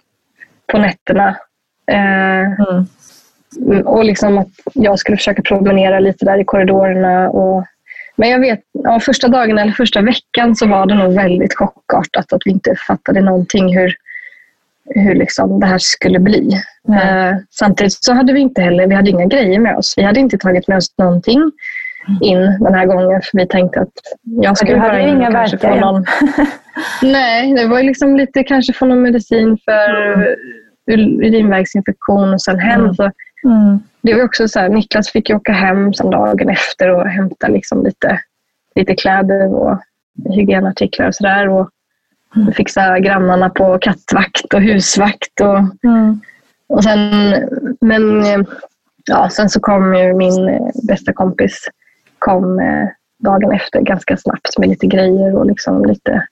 på 0.72 0.78
nätterna. 0.78 1.38
Eh, 1.92 2.66
Mm. 3.58 3.88
Och 3.88 4.06
liksom 4.06 4.38
att 4.38 4.48
jag 4.74 5.00
skulle 5.00 5.18
försöka 5.18 5.42
promenera 5.42 6.00
lite 6.00 6.26
där 6.26 6.38
i 6.38 6.46
korridorerna. 6.46 7.30
Och, 7.30 7.66
men 8.16 8.30
jag 8.30 8.40
vet, 8.40 8.60
ja, 8.72 9.00
första 9.00 9.28
dagen 9.28 9.58
eller 9.58 9.72
första 9.72 10.02
veckan 10.02 10.56
så 10.56 10.68
var 10.68 10.86
det 10.86 10.96
nog 10.96 11.14
väldigt 11.14 11.54
chockartat 11.54 12.34
att 12.34 12.42
vi 12.46 12.52
inte 12.52 12.76
fattade 12.88 13.22
någonting 13.22 13.78
hur, 13.78 13.96
hur 14.96 15.16
liksom 15.16 15.60
det 15.60 15.66
här 15.66 15.78
skulle 15.78 16.20
bli. 16.20 16.50
Eh, 16.90 17.38
samtidigt 17.52 17.94
så 17.94 18.14
hade 18.14 18.34
vi 18.34 18.40
inte 18.40 18.62
heller, 18.62 18.88
vi 18.88 18.96
hade 18.96 19.10
inga 19.10 19.26
grejer 19.26 19.60
med 19.60 19.78
oss. 19.78 19.94
Vi 19.98 20.04
hade 20.04 20.20
inte 20.20 20.38
tagit 20.38 20.68
med 20.68 20.78
oss 20.78 20.94
någonting 20.98 21.52
in 22.22 22.38
den 22.60 22.74
här 22.74 22.86
gången 22.86 23.22
för 23.22 23.38
vi 23.38 23.48
tänkte 23.48 23.80
att 23.80 23.92
jag 24.24 24.58
skulle 24.58 24.80
bara 24.80 25.00
in 25.02 25.10
inga 25.10 25.32
kanske 25.32 25.58
få 25.58 25.76
någon... 25.76 26.06
Nej, 27.02 27.54
det 27.54 27.66
var 27.68 27.80
ju 27.80 27.86
liksom 27.86 28.16
lite 28.18 28.44
kanske 28.44 28.74
få 28.74 28.86
någon 28.86 29.02
medicin 29.02 29.58
för 29.66 30.16
ur- 30.92 31.24
urinvägsinfektion 31.26 32.34
och 32.34 32.42
sen 32.42 32.60
hem. 32.60 32.94
Så 32.94 33.12
Mm. 33.46 33.80
det 34.02 34.14
var 34.14 34.24
också 34.24 34.48
så 34.48 34.60
här, 34.60 34.70
Niklas 34.70 35.10
fick 35.10 35.30
ju 35.30 35.36
åka 35.36 35.52
hem 35.52 35.94
sen 35.94 36.10
dagen 36.10 36.50
efter 36.50 36.90
och 36.96 37.08
hämta 37.08 37.48
liksom 37.48 37.84
lite, 37.86 38.20
lite 38.76 38.96
kläder 38.96 39.54
och 39.54 39.80
hygienartiklar 40.36 41.08
och 41.08 41.16
sådär. 41.16 41.50
Och 42.48 42.56
fixa 42.56 43.00
grannarna 43.00 43.50
på 43.50 43.78
kattvakt 43.82 44.54
och 44.54 44.62
husvakt. 44.62 45.42
Och, 45.42 45.58
Mm. 45.84 46.22
och 46.68 46.84
sen, 46.84 47.10
men 47.82 48.26
eh, 48.26 48.40
ja, 49.06 49.30
sen 49.30 49.50
så 49.50 49.60
kom 49.60 49.96
ju 49.96 50.14
min 50.14 50.50
eh, 50.50 50.70
bästa 50.88 51.14
kompis 51.14 51.68
kom 52.20 52.60
eh, 52.60 52.88
dagen 53.20 53.52
efter 53.52 53.82
ganska 53.82 54.18
snabbt 54.18 54.58
med 54.58 54.70
lite 54.70 54.88
grejer 54.88 55.36
och 55.36 55.46
liksom 55.46 55.86
lite 55.86 56.28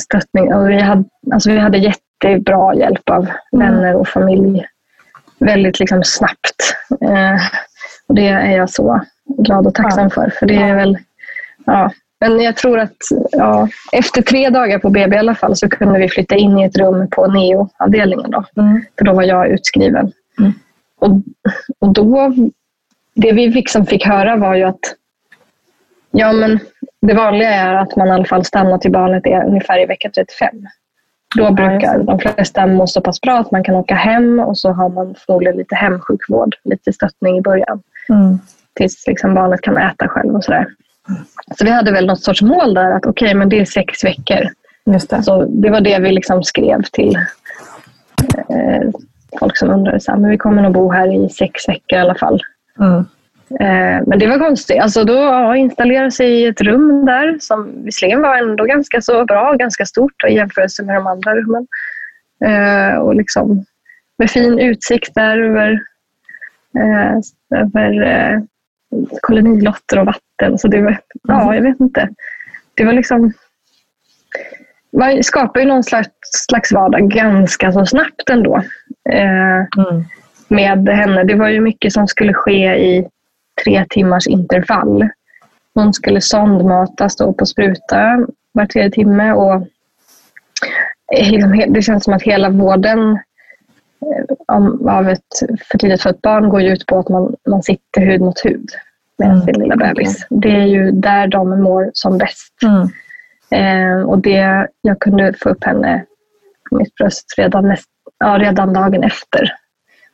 stöttning. 0.00 0.54
Och 0.54 0.70
vi, 0.70 0.80
hade, 0.80 1.04
alltså 1.32 1.50
vi 1.50 1.58
hade 1.58 1.78
jättebra 1.78 2.74
hjälp 2.74 3.10
av 3.10 3.28
vänner 3.52 3.94
och 3.94 4.08
familj 4.08 4.66
väldigt 5.38 5.80
liksom 5.80 6.04
snabbt. 6.04 6.74
Eh, 7.00 7.40
och 8.06 8.14
det 8.14 8.28
är 8.28 8.56
jag 8.56 8.70
så 8.70 9.00
glad 9.26 9.66
och 9.66 9.74
tacksam 9.74 10.10
för. 10.10 10.30
För 10.38 10.46
det 10.46 10.56
är 10.56 10.74
väl, 10.74 10.98
ja. 11.66 11.90
Men 12.20 12.40
jag 12.40 12.56
tror 12.56 12.78
att 12.78 12.96
ja, 13.30 13.68
efter 13.92 14.22
tre 14.22 14.50
dagar 14.50 14.78
på 14.78 14.90
BB 14.90 15.16
i 15.16 15.18
alla 15.18 15.34
fall 15.34 15.56
så 15.56 15.68
kunde 15.68 15.98
vi 15.98 16.08
flytta 16.08 16.36
in 16.36 16.58
i 16.58 16.64
ett 16.64 16.78
rum 16.78 17.08
på 17.10 17.26
neo-avdelningen. 17.26 18.30
Då. 18.30 18.44
Mm. 18.62 18.82
För 18.98 19.04
då 19.04 19.12
var 19.12 19.22
jag 19.22 19.48
utskriven. 19.48 20.12
Och, 21.00 21.10
och 21.78 21.92
då, 21.92 22.34
det 23.14 23.32
vi 23.32 23.48
liksom 23.48 23.86
fick 23.86 24.06
höra 24.06 24.36
var 24.36 24.54
ju 24.54 24.62
att 24.62 24.94
ja, 26.10 26.32
men 26.32 26.58
det 27.02 27.14
vanliga 27.14 27.50
är 27.50 27.74
att 27.74 27.96
man 27.96 28.08
i 28.08 28.10
alla 28.10 28.24
fall 28.24 28.44
stannar 28.44 28.78
till 28.78 28.92
barnet 28.92 29.26
är 29.26 29.46
ungefär 29.46 29.82
i 29.82 29.86
vecka 29.86 30.10
35. 30.14 30.48
Då 31.36 31.50
brukar 31.50 31.98
de 31.98 32.18
flesta 32.18 32.66
må 32.66 32.86
så 32.86 33.00
pass 33.00 33.20
bra 33.20 33.38
att 33.38 33.50
man 33.50 33.64
kan 33.64 33.74
åka 33.74 33.94
hem 33.94 34.40
och 34.40 34.58
så 34.58 34.72
har 34.72 34.88
man 34.88 35.14
förmodligen 35.26 35.56
lite 35.56 35.74
hemsjukvård, 35.74 36.56
lite 36.64 36.92
stöttning 36.92 37.38
i 37.38 37.40
början. 37.40 37.82
Mm. 38.08 38.38
Tills 38.74 39.06
liksom 39.06 39.34
barnet 39.34 39.60
kan 39.60 39.76
äta 39.76 40.08
själv 40.08 40.36
och 40.36 40.44
sådär. 40.44 40.66
Så 41.58 41.64
vi 41.64 41.70
hade 41.70 41.92
väl 41.92 42.06
något 42.06 42.22
sorts 42.22 42.42
mål 42.42 42.74
där 42.74 42.90
att 42.90 43.06
okej, 43.06 43.34
men 43.34 43.48
det 43.48 43.60
är 43.60 43.64
sex 43.64 44.04
veckor. 44.04 44.48
Just 44.92 45.10
det. 45.10 45.22
Så 45.22 45.44
det 45.44 45.70
var 45.70 45.80
det 45.80 45.98
vi 45.98 46.12
liksom 46.12 46.42
skrev 46.42 46.82
till 46.82 47.16
eh, 48.48 48.90
folk 49.38 49.56
som 49.56 49.70
undrade. 49.70 50.00
Så 50.00 50.12
här, 50.12 50.18
men 50.18 50.30
vi 50.30 50.38
kommer 50.38 50.62
nog 50.62 50.72
bo 50.72 50.92
här 50.92 51.24
i 51.24 51.28
sex 51.28 51.68
veckor 51.68 51.98
i 51.98 52.02
alla 52.02 52.14
fall. 52.14 52.42
Mm. 52.80 53.04
Eh, 53.60 54.02
men 54.06 54.18
det 54.18 54.26
var 54.26 54.38
konstigt. 54.38 54.82
Alltså 54.82 55.04
då 55.04 55.14
ja, 55.14 55.56
installera 55.56 56.10
sig 56.10 56.30
i 56.30 56.46
ett 56.46 56.60
rum 56.60 57.04
där 57.06 57.36
som 57.40 57.84
visserligen 57.84 58.22
var 58.22 58.36
ändå 58.36 58.64
ganska 58.64 59.00
så 59.00 59.24
bra, 59.24 59.52
ganska 59.52 59.86
stort 59.86 60.24
i 60.28 60.34
jämförelse 60.34 60.82
med 60.82 60.96
de 60.96 61.06
andra 61.06 61.34
rummen. 61.34 61.66
Eh, 62.44 62.98
och 62.98 63.14
liksom 63.14 63.64
med 64.18 64.30
fin 64.30 64.58
utsikt 64.58 65.14
där 65.14 65.38
över, 65.38 65.82
eh, 66.78 67.18
över 67.60 68.02
eh, 68.02 68.40
kolonilotter 69.20 69.98
och 69.98 70.06
vatten. 70.06 70.22
Så 70.58 70.68
det 70.68 70.82
var, 70.82 70.98
ja, 71.28 71.54
jag 71.54 71.62
vet 71.62 71.80
inte. 71.80 72.08
Det 72.74 72.84
var 72.84 72.92
liksom 72.92 73.32
man 74.92 75.22
skapar 75.22 75.60
ju 75.60 75.66
någon 75.66 75.84
slags, 75.84 76.10
slags 76.48 76.72
vardag 76.72 77.10
ganska 77.10 77.72
så 77.72 77.86
snabbt 77.86 78.30
ändå. 78.30 78.56
Eh, 79.10 79.58
Mm. 79.76 80.04
med 80.48 80.88
henne. 80.88 81.24
Det 81.24 81.34
var 81.34 81.48
ju 81.48 81.60
mycket 81.60 81.92
som 81.92 82.06
skulle 82.08 82.34
ske 82.34 82.76
i 82.76 83.08
tre 83.64 83.84
timmars 83.90 84.26
intervall. 84.26 85.08
Hon 85.74 85.92
skulle 85.92 86.20
sondmatas 86.20 87.16
då 87.16 87.32
på 87.32 87.46
spruta 87.46 88.26
var 88.52 88.66
tredje 88.66 88.90
timme. 88.90 89.32
Och 89.32 89.66
det 91.68 91.82
känns 91.82 92.04
som 92.04 92.14
att 92.14 92.22
hela 92.22 92.50
vården 92.50 93.12
eh, 94.00 94.96
av 94.96 95.08
ett 95.08 95.38
för 95.70 95.78
tidigt 95.78 96.02
fött 96.02 96.22
barn 96.22 96.48
går 96.48 96.62
ut 96.62 96.86
på 96.86 96.98
att 96.98 97.08
man, 97.08 97.36
man 97.48 97.62
sitter 97.62 98.00
hud 98.00 98.20
mot 98.20 98.44
hud 98.44 98.70
med 99.18 99.28
Mm. 99.30 99.40
sin 99.42 99.58
lilla 99.58 99.76
bebis. 99.76 100.26
Det 100.30 100.56
är 100.56 100.66
ju 100.66 100.90
där 100.90 101.26
de 101.26 101.62
mår 101.62 101.90
som 101.92 102.18
bäst. 102.18 102.54
Mm. 102.62 102.88
Eh, 103.50 104.02
och 104.02 104.18
det, 104.18 104.66
jag 104.82 104.98
kunde 105.00 105.34
få 105.42 105.48
upp 105.48 105.64
henne 105.64 106.04
på 106.70 106.76
mitt 106.76 106.94
bröst 106.94 107.34
redan, 107.38 107.68
näst, 107.68 107.88
ja, 108.18 108.38
redan 108.38 108.72
dagen 108.72 109.02
efter. 109.04 109.52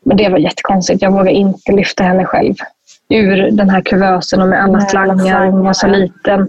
Men 0.04 0.16
det 0.16 0.28
var 0.28 0.38
jättekonstigt. 0.38 1.02
Jag 1.02 1.10
vågade 1.10 1.30
inte 1.32 1.72
lyfta 1.72 2.04
henne 2.04 2.24
själv 2.24 2.54
ur 3.08 3.50
den 3.50 3.70
här 3.70 3.80
kuvösen 3.80 4.40
och 4.42 4.48
med 4.48 4.62
alla 4.62 4.78
Nej, 4.78 4.88
slangar. 4.88 5.46
Hon 5.46 5.60
var 5.64 5.72
så 5.72 5.86
liten. 5.86 6.48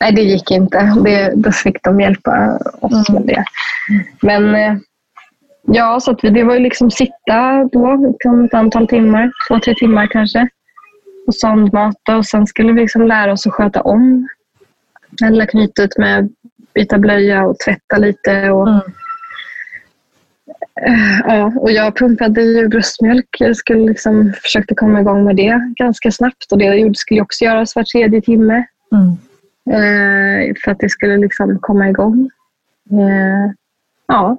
Nej, 0.00 0.12
det 0.12 0.22
gick 0.22 0.50
inte. 0.50 0.94
Det, 1.04 1.32
då 1.36 1.52
fick 1.52 1.82
de 1.82 2.00
hjälpa 2.00 2.58
oss 2.80 3.08
med 3.10 3.22
det. 3.22 3.44
Men 4.22 4.54
eh, 4.54 4.74
ja, 5.62 6.00
så 6.00 6.10
att 6.10 6.24
vi, 6.24 6.30
det 6.30 6.44
var 6.44 6.54
ju 6.54 6.60
liksom 6.60 6.90
sitta 6.90 7.64
då 7.72 7.96
liksom 8.12 8.44
ett 8.44 8.54
antal 8.54 8.88
timmar. 8.88 9.30
Två, 9.48 9.58
tre 9.58 9.74
timmar 9.74 10.06
kanske. 10.06 10.48
Och 11.26 11.34
sondmata 11.34 12.16
och 12.16 12.26
sen 12.26 12.46
skulle 12.46 12.72
vi 12.72 12.80
liksom 12.80 13.06
lära 13.06 13.32
oss 13.32 13.46
att 13.46 13.52
sköta 13.52 13.80
om 13.82 14.28
Eller 15.24 15.46
knytet 15.46 15.98
med 15.98 16.28
byta 16.74 16.98
blöja 16.98 17.46
och 17.46 17.58
tvätta 17.58 17.98
lite. 17.98 18.50
Och, 18.50 18.68
Mm. 18.68 18.80
Eh, 20.86 21.36
ja, 21.36 21.52
och 21.56 21.72
jag 21.72 21.96
pumpade 21.96 22.42
ju 22.42 22.68
bröstmjölk. 22.68 23.36
Jag 23.38 23.56
skulle 23.56 23.88
liksom, 23.88 24.32
försökte 24.42 24.74
komma 24.74 25.00
igång 25.00 25.24
med 25.24 25.36
det 25.36 25.72
ganska 25.76 26.10
snabbt. 26.10 26.52
Och 26.52 26.58
det 26.58 26.64
jag 26.64 26.78
gjorde 26.78 26.94
skulle 26.94 27.18
jag 27.18 27.24
också 27.24 27.44
göras 27.44 27.76
var 27.76 27.82
tredje 27.82 28.20
timme. 28.20 28.64
Mm. 28.92 29.16
Eh, 29.70 30.54
för 30.64 30.70
att 30.70 30.78
det 30.78 30.88
skulle 30.88 31.16
liksom 31.16 31.58
komma 31.60 31.88
igång. 31.88 32.30
Eh, 32.90 33.52
ja. 34.06 34.38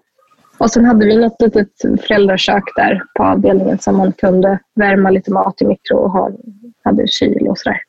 Och 0.63 0.71
sen 0.71 0.85
hade 0.85 1.05
vi 1.05 1.17
något 1.17 1.41
litet 1.41 1.67
föräldrakök 2.07 2.63
där 2.75 3.01
på 3.17 3.23
avdelningen 3.23 3.79
som 3.79 3.97
man 3.97 4.11
kunde 4.11 4.59
värma 4.75 5.09
lite 5.09 5.31
mat 5.31 5.61
i 5.61 5.65
mikro 5.65 5.97
och 5.97 6.11
ha, 6.11 6.29
hade 6.83 7.07
kyl 7.07 7.47
och 7.47 7.57
sådär. 7.57 7.81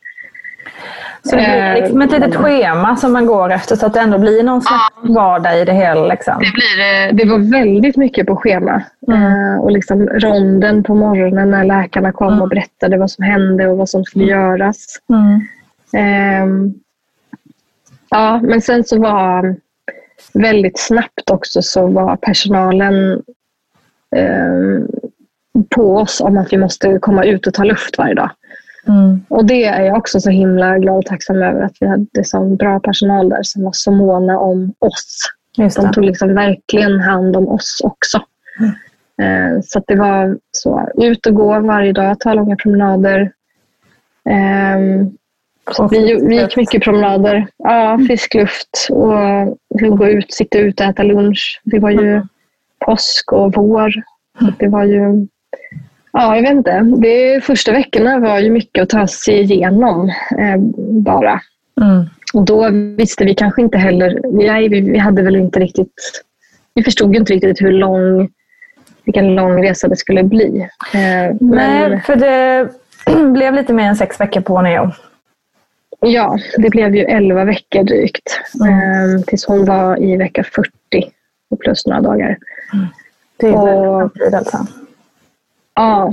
Så 1.23 1.37
det 1.37 1.43
blir 1.43 1.83
liksom 1.83 2.03
ett 2.03 2.13
litet 2.13 2.35
schema 2.35 2.97
som 2.97 3.13
man 3.13 3.27
går 3.27 3.53
efter 3.53 3.77
så 3.77 3.87
att 3.87 3.95
det 3.95 4.01
ändå 4.01 4.19
blir 4.19 4.43
någon 4.43 4.63
slags 4.63 4.95
vardag 5.03 5.61
i 5.61 5.65
det 5.65 5.73
hela. 5.73 6.07
Liksom. 6.07 6.35
Det, 6.39 6.53
blir, 6.53 6.81
eh, 6.81 7.15
det 7.15 7.31
var 7.31 7.51
väldigt 7.51 7.97
mycket 7.97 8.27
på 8.27 8.37
schema. 8.37 8.83
Eh, 9.13 9.61
och 9.61 9.71
liksom 9.71 10.09
ronden 10.09 10.83
på 10.83 10.95
morgonen 10.95 11.51
när 11.51 11.65
läkarna 11.65 12.13
kom 12.13 12.43
och 12.43 12.49
berättade 12.49 12.97
vad 12.97 13.11
som 13.11 13.25
hände 13.25 13.67
och 13.69 13.77
vad 13.77 13.89
som 13.89 14.05
skulle 14.05 14.25
göras. 14.25 14.87
Mm. 15.09 15.41
Ehm, 15.97 16.75
ja, 18.11 18.41
men 18.43 18.61
sen 18.61 18.85
så 18.85 19.01
var 19.01 19.57
väldigt 20.33 20.79
snabbt 20.79 21.31
också 21.31 21.63
så 21.63 21.87
var 21.87 22.17
personalen 22.17 23.23
ehm, 24.17 24.89
på 25.75 25.97
oss 25.97 26.21
om 26.21 26.39
att 26.39 26.53
vi 26.53 26.57
måste 26.57 26.99
komma 26.99 27.25
ut 27.25 27.47
och 27.47 27.55
ta 27.55 27.65
luft 27.65 27.99
varje 27.99 28.15
dag. 28.15 28.31
Och 29.29 29.45
det 29.45 29.65
är 29.65 29.83
jag 29.83 29.97
också 29.97 30.21
så 30.21 30.31
himla 30.31 30.79
glad 30.79 30.97
och 30.99 31.07
tacksam 31.07 31.43
över 31.43 31.63
att 31.63 31.77
vi 31.81 31.87
hade 31.87 32.25
så 32.25 32.45
bra 32.45 32.81
personal 32.81 33.29
där 33.29 33.43
som 33.43 33.63
var 33.65 33.73
så 33.75 33.91
måna 33.91 34.39
om 34.39 34.75
oss. 34.79 35.19
Just 35.57 35.77
De 35.77 35.93
tog 35.93 36.05
liksom 36.05 36.35
verkligen 36.35 37.01
hand 37.01 37.37
om 37.37 37.49
oss 37.49 37.81
också. 37.85 38.19
Eh, 39.23 39.61
Så 39.65 39.79
att 39.79 39.85
det 39.87 39.97
var 39.97 40.39
så, 40.51 40.89
ut 40.95 41.27
och 41.27 41.35
gå 41.35 41.61
varje 41.61 41.93
dag, 41.93 42.21
ta 42.21 42.35
långa 42.35 42.57
promenader. 42.57 43.33
Att 44.25 45.13
vi, 45.91 46.15
vi 46.29 46.41
gick 46.41 46.57
mycket 46.57 46.83
promenader. 46.83 47.47
Ja, 47.57 47.99
frisk 48.07 48.35
luft 48.35 48.89
och 48.91 49.99
gå 49.99 50.07
ut, 50.07 50.33
sitta 50.33 50.59
ute 50.59 50.85
och 50.85 50.91
äta 50.91 51.03
lunch. 51.03 51.61
Det 51.65 51.79
var 51.79 51.91
ju 51.91 52.23
påsk 52.87 53.33
och 53.33 53.55
vår. 53.55 53.93
Det 54.59 54.69
var 54.69 54.85
ju... 54.85 55.27
Ja, 56.13 56.37
jag 56.37 56.43
vet 56.43 56.53
inte. 56.53 56.81
Det, 56.81 57.45
första 57.45 57.73
veckorna 57.73 58.19
var 58.19 58.39
ju 58.39 58.51
mycket 58.51 58.83
att 58.83 58.89
ta 58.89 59.07
sig 59.07 59.41
igenom 59.41 60.09
eh, 60.39 60.57
bara. 61.03 61.41
Mm. 61.81 62.05
Och 62.35 62.45
då 62.45 62.71
visste 62.97 63.25
vi 63.25 63.35
kanske 63.35 63.63
inte 63.63 63.79
heller... 63.79 64.21
Nej, 64.33 64.69
vi, 64.69 64.81
vi 64.81 64.99
hade 64.99 65.23
väl 65.23 65.37
inte 65.37 65.61
riktigt... 65.61 66.25
Vi 66.75 66.83
förstod 66.83 67.13
ju 67.13 67.21
inte 67.21 67.33
riktigt 67.33 67.61
hur 67.61 67.73
lång, 67.73 68.29
vilken 69.05 69.35
lång 69.35 69.65
resa 69.65 69.89
det 69.89 69.97
skulle 69.97 70.23
bli. 70.23 70.69
Eh, 70.95 71.37
men, 71.41 71.91
Nej, 71.91 72.01
för 72.07 72.17
det 72.17 72.69
blev 73.33 73.55
lite 73.55 73.73
mer 73.73 73.89
än 73.89 73.97
sex 73.97 74.21
veckor 74.21 74.41
på 74.41 74.63
Neo. 74.63 74.91
Ja, 76.05 76.39
det 76.59 76.71
blev 76.71 76.95
ju 76.95 77.05
11 77.05 77.45
veckor 77.45 77.83
drygt. 77.83 78.41
Mm. 78.65 79.15
Eh, 79.17 79.21
tills 79.23 79.45
hon 79.47 79.65
var 79.65 80.03
i 80.03 80.17
vecka 80.17 80.45
40 80.45 80.71
och 81.51 81.59
plus 81.61 81.87
några 81.87 82.01
dagar. 82.01 82.39
Det 83.37 83.47
är 83.47 83.55
Och- 83.57 83.69
väldigt 84.01 84.15
tid 84.25 84.35
alltså. 84.35 84.67
Ja. 85.75 86.13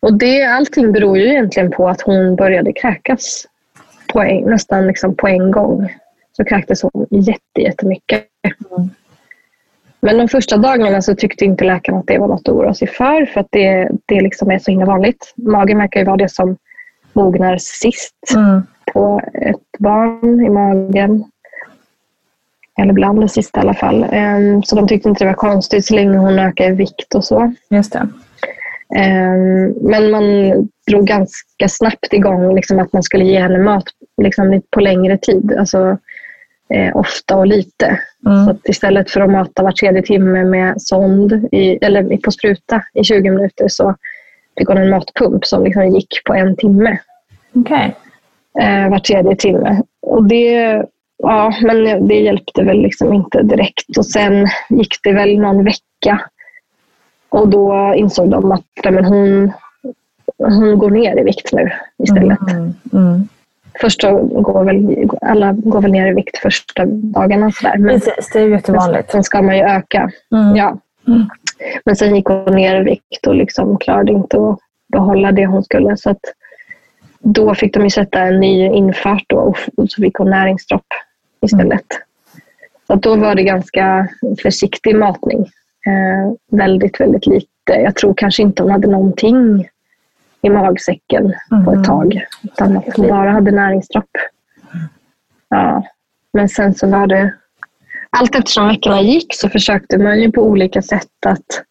Och 0.00 0.18
det, 0.18 0.42
allting 0.44 0.92
beror 0.92 1.18
ju 1.18 1.24
egentligen 1.28 1.70
på 1.70 1.88
att 1.88 2.00
hon 2.00 2.36
började 2.36 2.72
kräkas 2.72 3.46
på 4.12 4.22
en, 4.22 4.44
nästan 4.50 4.86
liksom 4.86 5.14
på 5.16 5.28
en 5.28 5.50
gång. 5.50 5.92
Så 6.36 6.44
kräktes 6.44 6.82
hon 6.82 7.06
jätte, 7.10 7.60
jättemycket. 7.60 8.24
Men 10.00 10.18
de 10.18 10.28
första 10.28 10.56
dagarna 10.56 11.02
så 11.02 11.14
tyckte 11.14 11.44
inte 11.44 11.64
läkaren 11.64 11.98
att 11.98 12.06
det 12.06 12.18
var 12.18 12.28
något 12.28 12.48
att 12.48 12.54
oroa 12.54 12.74
sig 12.74 12.88
för. 12.88 13.26
För 13.26 13.40
att 13.40 13.48
det, 13.50 13.88
det 14.06 14.20
liksom 14.20 14.50
är 14.50 14.58
så 14.58 14.70
himla 14.70 14.86
vanligt. 14.86 15.32
Magen 15.36 15.78
verkar 15.78 16.00
ju 16.00 16.06
vara 16.06 16.16
det 16.16 16.28
som 16.28 16.56
mognar 17.12 17.56
sist 17.58 18.14
Mm. 18.36 18.62
På 18.94 19.20
ett 19.42 19.78
barn 19.78 20.46
i 20.46 20.50
magen. 20.50 21.24
Eller 22.80 22.92
bland 22.92 23.20
det 23.20 23.28
sista 23.28 23.60
i 23.60 23.62
alla 23.62 23.74
fall. 23.74 24.06
Ehm, 24.10 24.62
Så 24.62 24.76
de 24.76 24.88
tyckte 24.88 25.08
inte 25.08 25.24
det 25.24 25.28
var 25.28 25.34
konstigt 25.34 25.86
så 25.86 25.94
länge 25.94 26.18
hon 26.18 26.38
ökade 26.38 26.70
i 26.70 26.72
vikt 26.72 27.14
och 27.14 27.24
så. 27.24 27.52
Just 27.70 27.92
det. 27.92 28.08
Ehm, 28.96 29.74
Men 29.80 30.10
man 30.10 30.24
drog 30.90 31.06
ganska 31.06 31.68
snabbt 31.68 32.12
igång 32.12 32.54
liksom 32.54 32.78
att 32.78 32.92
man 32.92 33.02
skulle 33.02 33.24
ge 33.24 33.40
henne 33.40 33.58
mat 33.58 33.84
liksom 34.22 34.62
på 34.70 34.80
längre 34.80 35.18
tid. 35.18 35.54
Alltså 35.58 35.98
eh, 36.74 36.96
ofta 36.96 37.36
och 37.36 37.46
lite. 37.46 38.00
Mm. 38.26 38.44
Så 38.44 38.50
att 38.50 38.68
istället 38.68 39.10
för 39.10 39.20
att 39.20 39.30
mata 39.30 39.62
var 39.62 39.72
tredje 39.72 40.02
timme 40.02 40.44
med 40.44 40.82
sond 40.82 41.48
i, 41.52 41.78
eller 41.84 42.16
på 42.16 42.30
spruta 42.30 42.82
i 42.94 43.04
20 43.04 43.30
minuter 43.30 43.68
så 43.68 43.94
fick 44.58 44.68
hon 44.68 44.78
en 44.78 44.90
matpump 44.90 45.44
som 45.44 45.64
liksom 45.64 45.88
gick 45.88 46.24
på 46.24 46.34
en 46.34 46.56
timme 46.56 46.98
Okej. 47.54 47.96
Eh, 48.60 48.90
var 48.90 48.98
tredje 48.98 49.36
timme. 49.36 49.82
Och 50.02 50.24
det, 50.24 50.84
ja, 51.22 51.54
men 51.62 52.08
det 52.08 52.14
hjälpte 52.14 52.62
väl 52.62 52.82
liksom 52.82 53.12
inte 53.12 53.42
direkt. 53.42 53.98
Och 53.98 54.06
sen 54.06 54.46
gick 54.68 54.94
det 55.02 55.12
väl 55.12 55.38
någon 55.38 55.64
vecka 55.64 56.20
och 57.34 57.48
då 57.48 57.94
insåg 57.96 58.30
de 58.30 58.52
att 58.52 58.64
men 58.84 59.04
hon, 59.04 59.52
hon 60.38 60.78
går 60.78 60.90
ner 60.90 61.20
i 61.20 61.22
vikt 61.22 61.52
nu 61.52 61.70
istället. 62.02 62.38
Mm. 62.50 62.74
Mm. 62.92 63.28
Först 63.80 64.00
så 64.00 64.18
går 64.22 64.64
väl 64.64 65.08
alla 65.20 65.52
går 65.52 65.80
väl 65.80 65.90
ner 65.90 66.06
i 66.06 66.14
vikt 66.14 66.38
första 66.38 66.84
dagarna. 66.86 67.50
Så 67.50 67.66
där. 67.66 67.78
Men 67.78 68.00
Precis, 68.00 68.30
det 68.32 68.38
är 68.38 68.44
ju 68.44 68.50
jättevanligt. 68.50 69.10
sen 69.10 69.24
ska 69.24 69.42
man 69.42 69.56
ju 69.56 69.62
öka. 69.62 70.10
Mm. 70.34 70.56
Ja. 70.56 70.78
Mm. 71.08 71.28
Men 71.84 71.96
sen 71.96 72.16
gick 72.16 72.26
hon 72.26 72.54
ner 72.54 72.80
i 72.80 72.84
vikt 72.84 73.26
och 73.26 73.34
liksom 73.34 73.78
klarade 73.78 74.12
inte 74.12 74.36
att 74.36 74.58
behålla 74.92 75.32
det 75.32 75.46
hon 75.46 75.62
skulle. 75.64 75.96
Så 75.96 76.10
att 76.10 76.20
då 77.24 77.54
fick 77.54 77.74
de 77.74 77.82
ju 77.84 77.90
sätta 77.90 78.20
en 78.20 78.40
ny 78.40 78.64
infart 78.66 79.24
då, 79.26 79.54
och 79.76 79.90
så 79.90 80.02
fick 80.02 80.14
hon 80.16 80.30
näringsdropp 80.30 80.86
istället. 81.40 81.86
Så 82.86 82.92
att 82.92 83.02
då 83.02 83.16
var 83.16 83.34
det 83.34 83.42
ganska 83.42 84.08
försiktig 84.42 84.96
matning. 84.96 85.40
Eh, 85.86 86.32
väldigt, 86.50 87.00
väldigt 87.00 87.26
lite. 87.26 87.72
Jag 87.72 87.96
tror 87.96 88.14
kanske 88.16 88.42
inte 88.42 88.62
hon 88.62 88.72
hade 88.72 88.88
någonting 88.88 89.68
i 90.42 90.50
magsäcken 90.50 91.34
på 91.48 91.56
Mhm. 91.56 91.80
ett 91.80 91.84
tag. 91.86 92.24
Utan 92.42 92.76
att 92.76 92.96
hon 92.96 93.08
bara 93.08 93.30
hade 93.30 93.50
näringsdropp. 93.50 94.10
Ja. 95.48 95.82
Men 96.32 96.48
sen 96.48 96.74
så 96.74 96.86
var 96.86 97.06
det 97.06 97.32
allt 98.10 98.34
eftersom 98.34 98.68
veckorna 98.68 99.00
gick 99.02 99.34
så 99.34 99.48
försökte 99.48 99.98
man 99.98 100.20
ju 100.20 100.32
på 100.32 100.42
olika 100.42 100.82
sätt 100.82 101.26
att 101.26 101.62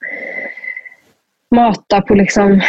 mata 1.52 2.02
på 2.02 2.16
liksom 2.16 2.62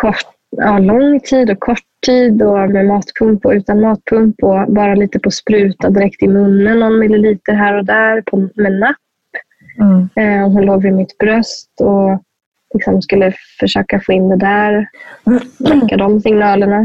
kort, 0.00 0.26
ja, 0.56 0.78
lång 0.78 1.20
tid 1.20 1.50
och 1.50 1.60
kort 1.60 1.84
tid 2.06 2.42
och 2.42 2.70
med 2.70 2.86
matpump 2.86 3.46
och 3.46 3.52
utan 3.52 3.80
matpump 3.80 4.42
och 4.42 4.72
bara 4.72 4.94
lite 4.94 5.18
på 5.18 5.30
spruta 5.30 5.90
direkt 5.90 6.22
i 6.22 6.28
munnen, 6.28 6.80
någon 6.80 6.98
milliliter 6.98 7.52
här 7.52 7.78
och 7.78 7.84
där 7.84 8.22
på, 8.22 8.48
med 8.54 8.72
napp. 8.72 8.96
Mm. 9.80 10.08
Eh, 10.16 10.48
hon 10.48 10.66
låg 10.66 10.82
vid 10.82 10.92
mitt 10.92 11.18
bröst 11.18 11.70
och 11.80 12.22
liksom 12.74 13.02
skulle 13.02 13.32
försöka 13.60 14.00
få 14.00 14.12
in 14.12 14.28
det 14.28 14.36
där, 14.36 14.88
väcka 15.58 15.96
de 15.96 16.20
signalerna. 16.20 16.76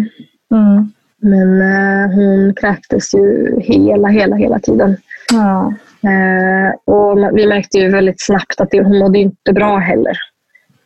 Mm. 0.52 0.92
Men 1.22 1.62
eh, 1.62 2.16
hon 2.16 2.54
kräktes 2.56 3.14
ju 3.14 3.56
hela, 3.60 4.08
hela, 4.08 4.36
hela 4.36 4.60
tiden. 4.60 4.98
Ja. 5.34 5.74
Eh, 6.10 6.94
och 6.96 7.38
vi 7.38 7.48
märkte 7.48 7.78
ju 7.78 7.90
väldigt 7.90 8.22
snabbt 8.22 8.62
att 8.62 8.72
det, 8.72 8.84
hon 8.84 9.00
mådde 9.00 9.20
inte 9.20 9.54
bra 9.54 9.78
heller. 9.78 10.18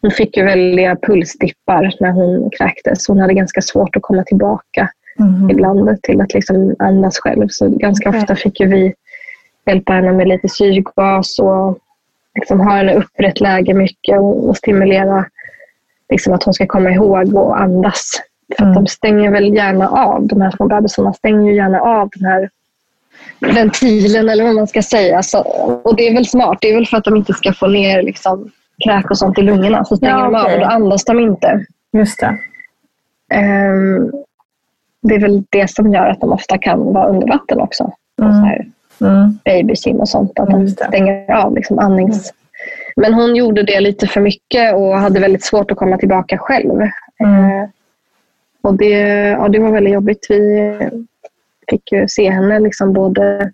Hon 0.02 0.12
fick 0.12 0.38
ju 0.38 0.43
väldiga 0.45 0.95
pulsdippar 0.95 1.95
när 2.00 2.12
hon 2.12 2.50
kräktes. 2.58 3.08
Hon 3.08 3.20
hade 3.20 3.34
ganska 3.34 3.62
svårt 3.62 3.95
att 3.95 4.02
komma 4.02 4.24
tillbaka 4.24 4.89
Mm. 5.20 5.50
ibland 5.50 6.02
till 6.02 6.22
att 6.22 6.34
liksom 6.34 6.76
andas 6.80 7.20
själv. 7.20 7.47
Så 7.50 7.70
ganska 7.70 8.10
Okej. 8.10 8.22
ofta 8.22 8.36
fick 8.36 8.62
vi 8.62 8.93
hjälpa 9.66 9.93
henne 9.93 10.12
med 10.14 10.28
lite 10.28 10.50
syrgas 10.50 11.39
och 11.39 11.78
liksom 12.36 12.60
ha 12.60 12.72
henne 12.76 12.95
upprätt 12.95 13.39
läge 13.41 13.74
mycket 13.74 14.20
och, 14.20 14.50
och 14.50 14.58
stimulera 14.58 15.26
liksom 16.10 16.34
att 16.34 16.43
hon 16.43 16.54
ska 16.54 16.68
komma 16.68 16.91
ihåg 16.91 17.36
och 17.36 17.62
andas. 17.62 18.12
För 18.58 18.64
Mm. 18.64 18.76
de 18.76 18.88
stänger 18.88 19.32
väl 19.32 19.54
gärna 19.56 19.89
av, 19.89 20.28
de 20.28 20.41
här 20.41 20.52
små 20.52 20.68
bebisarna 20.68 21.14
stänger 21.14 21.52
gärna 21.54 21.80
av 21.82 22.10
den 22.16 22.26
här 22.26 22.50
ventilen 23.39 24.30
eller 24.30 24.43
vad 24.43 24.56
man 24.56 24.68
ska 24.68 24.82
säga. 24.82 25.24
Så, 25.24 25.39
och 25.84 25.95
det 25.95 26.08
är 26.08 26.14
väl 26.14 26.26
smart. 26.26 26.58
Det 26.62 26.70
är 26.70 26.76
väl 26.76 26.88
för 26.88 26.97
att 26.97 27.04
de 27.04 27.16
inte 27.16 27.34
ska 27.34 27.54
få 27.54 27.68
ner 27.68 28.02
liksom, 28.04 28.52
kräk 28.84 29.12
och 29.12 29.18
sånt 29.18 29.38
i 29.38 29.42
lungorna. 29.42 29.86
Så 29.86 29.98
stänger 29.98 30.14
Ja, 30.18 30.24
de 30.24 30.36
av 30.36 30.54
och 30.54 30.60
då 30.60 30.66
andas 30.66 31.06
de 31.06 31.20
inte. 31.20 31.66
Just 31.94 32.20
det. 32.20 32.38
Ehm, 33.34 34.12
det 35.02 35.16
är 35.16 35.20
väl 35.20 35.44
det 35.50 35.70
som 35.70 35.94
gör 35.94 36.08
att 36.08 36.22
de 36.22 36.32
ofta 36.32 36.58
kan 36.58 36.94
vara 36.94 37.08
under 37.08 37.28
vatten 37.28 37.60
också. 37.60 37.92
Mm. 38.22 38.34
så 38.34 38.40
här 38.46 38.66
Mm. 39.02 39.40
babysim 39.46 40.00
och 40.00 40.10
sånt. 40.10 40.40
Att 40.40 40.50
de 40.50 40.68
stänger 40.68 41.32
av 41.32 41.56
liksom 41.56 41.80
andnings... 41.80 42.34
Men 42.96 43.14
hon 43.14 43.36
gjorde 43.36 43.64
det 43.64 43.80
lite 43.80 44.08
för 44.08 44.22
mycket 44.22 44.76
och 44.76 44.98
hade 45.00 45.20
väldigt 45.20 45.44
svårt 45.44 45.72
att 45.72 45.78
komma 45.78 45.98
tillbaka 45.98 46.38
själv. 46.38 46.82
Mm. 47.20 47.62
Eh, 47.64 47.70
och 48.62 48.74
det, 48.74 49.00
ja, 49.30 49.48
det 49.48 49.60
var 49.60 49.72
väldigt 49.72 49.94
jobbigt. 49.94 50.26
Vi 50.30 50.78
fick 51.70 51.92
ju 51.92 52.08
se 52.08 52.30
henne 52.30 52.60
liksom 52.60 52.94
både 52.94 53.52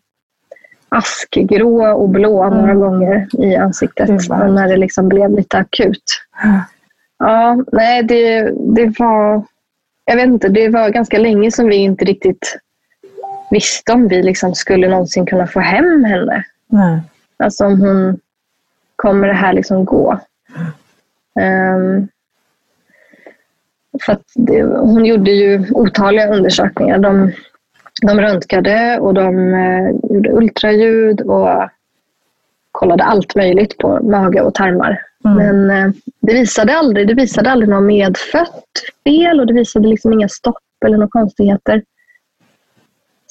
askgrå 0.97 1.93
och 1.93 2.09
blå 2.09 2.49
några 2.49 2.73
gånger 2.73 3.27
i 3.39 3.55
ansiktet. 3.55 4.09
Mm. 4.09 4.55
När 4.55 4.67
det 4.67 4.77
liksom 4.77 5.09
blev 5.09 5.31
lite 5.31 5.57
akut. 5.57 6.21
Ja, 7.19 7.57
nej, 7.71 8.03
det, 8.03 8.51
det 8.75 8.99
var... 8.99 9.43
Jag 10.05 10.15
vet 10.15 10.25
inte, 10.25 10.49
det 10.49 10.69
var 10.69 10.89
ganska 10.89 11.17
länge 11.17 11.51
som 11.51 11.67
vi 11.67 11.75
inte 11.75 12.05
riktigt 12.05 12.57
visste 13.51 13.91
om 13.91 14.07
vi 14.07 14.23
liksom 14.23 14.55
skulle 14.55 14.87
någonsin 14.87 15.25
kunna 15.25 15.47
få 15.47 15.59
hem 15.59 16.03
henne. 16.03 16.43
Nej. 16.67 16.99
Alltså 17.37 17.65
om 17.65 17.81
hon... 17.81 18.19
Kommer 18.95 19.27
det 19.27 19.33
här 19.33 19.53
liksom 19.53 19.85
gå? 19.85 20.19
Ehm, 21.39 22.07
för 24.05 24.17
det, 24.35 24.63
hon 24.63 25.05
gjorde 25.05 25.31
ju 25.31 25.65
otaliga 25.71 26.27
undersökningar. 26.27 26.97
De, 26.97 27.31
de 28.01 28.19
röntgade 28.21 28.99
och 28.99 29.13
de 29.13 29.53
eh, 29.53 30.15
gjorde 30.15 30.31
ultraljud 30.31 31.21
och 31.21 31.69
kollade 32.71 33.03
allt 33.03 33.35
möjligt 33.35 33.77
på 33.77 33.99
mage 34.03 34.41
och 34.41 34.53
tarmar. 34.53 35.01
Mm. 35.25 35.37
Men 35.37 35.69
eh, 35.69 35.93
det 36.21 36.33
visade 36.33 36.77
aldrig, 36.77 37.07
det 37.07 37.13
visade 37.13 37.49
aldrig 37.49 37.69
något 37.69 37.83
medfött 37.83 38.65
fel 39.03 39.39
och 39.39 39.47
det 39.47 39.53
visade 39.53 39.87
liksom 39.87 40.13
inga 40.13 40.29
stopp 40.29 40.63
eller 40.85 40.97
några 40.97 41.09
konstigheter. 41.09 41.83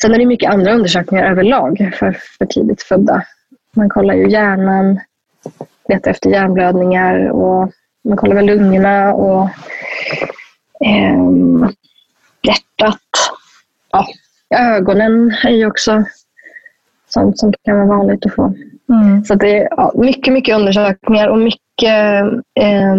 Sen 0.00 0.14
är 0.14 0.18
det 0.18 0.26
mycket 0.26 0.50
andra 0.50 0.74
undersökningar 0.74 1.30
överlag 1.30 1.90
för 1.98 2.12
för 2.38 2.46
tidigt 2.46 2.82
födda. 2.82 3.22
Man 3.72 3.88
kollar 3.88 4.14
ju 4.14 4.30
hjärnan, 4.30 5.00
letar 5.88 6.10
efter 6.10 6.30
hjärnblödningar 6.30 7.30
och 7.30 7.72
man 8.04 8.16
kollar 8.16 8.34
väl 8.34 8.46
lungorna 8.46 9.14
och 9.14 9.48
ehm, 10.84 11.68
hjärtat. 12.42 13.00
Ja, 13.92 14.06
ögonen 14.58 15.34
är 15.44 15.50
ju 15.50 15.66
också 15.66 16.04
sånt 17.08 17.38
som 17.38 17.52
kan 17.64 17.76
vara 17.76 17.98
vanligt 17.98 18.26
att 18.26 18.34
få. 18.34 18.54
Mm. 18.88 19.24
Så 19.24 19.34
det 19.34 19.58
är 19.58 19.68
ja, 19.70 19.92
mycket, 19.94 20.32
mycket 20.32 20.56
undersökningar 20.56 21.28
och 21.28 21.38
mycket 21.38 22.22
eh, 22.60 22.96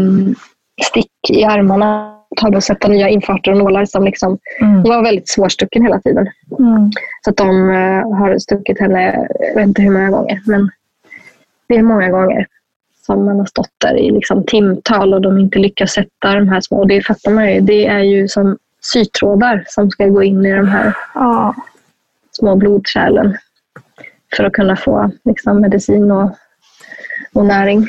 stick 0.84 1.30
i 1.30 1.44
armarna. 1.44 2.12
Ta 2.36 2.56
och 2.56 2.64
sätta 2.64 2.88
nya 2.88 3.10
infarter 3.10 3.52
och 3.52 3.58
nålar 3.58 3.86
som 3.86 4.04
liksom, 4.04 4.38
Mm. 4.62 4.74
hon 4.74 4.90
var 4.90 5.04
väldigt 5.04 5.30
svårstucken 5.30 5.84
hela 5.84 6.00
tiden. 6.00 6.28
Mm. 6.60 6.92
Så 7.22 7.30
att 7.30 7.38
de 7.38 7.70
eh, 7.70 8.18
har 8.18 8.40
stuckit 8.40 8.80
henne, 8.80 9.28
jag 9.40 9.56
vet 9.56 9.68
inte 9.68 9.82
hur 9.82 9.92
många 9.92 10.10
gånger, 10.10 10.42
men 10.46 10.70
det 11.68 11.76
är 11.76 11.84
många 11.84 12.10
gånger 12.10 12.48
som 13.06 13.26
man 13.26 13.40
har 13.40 13.46
stått 13.46 13.72
där 13.78 13.98
i 13.98 14.12
liksom 14.12 14.44
timtal 14.46 15.14
och 15.14 15.22
de 15.22 15.40
inte 15.40 15.60
lyckas 15.60 15.92
sätta 15.92 16.36
de 16.36 16.50
här 16.50 16.62
små. 16.62 16.78
Och 16.78 16.88
det 16.88 17.02
fattar 17.02 17.32
man 17.32 17.54
ju, 17.54 17.62
det 17.62 17.86
är 17.86 18.00
ju 18.00 18.28
som 18.28 18.58
sytrådar 18.94 19.64
som 19.68 19.90
ska 19.92 20.08
gå 20.08 20.24
in 20.24 20.46
i 20.46 20.52
de 20.56 20.68
här 20.68 20.94
Ja. 21.14 21.56
små 22.32 22.56
blodkärlen 22.56 23.38
för 24.38 24.44
att 24.44 24.54
kunna 24.54 24.76
få 24.76 25.12
liksom, 25.26 25.62
medicin 25.62 26.12
och, 26.12 26.36
och 27.34 27.46
näring. 27.46 27.88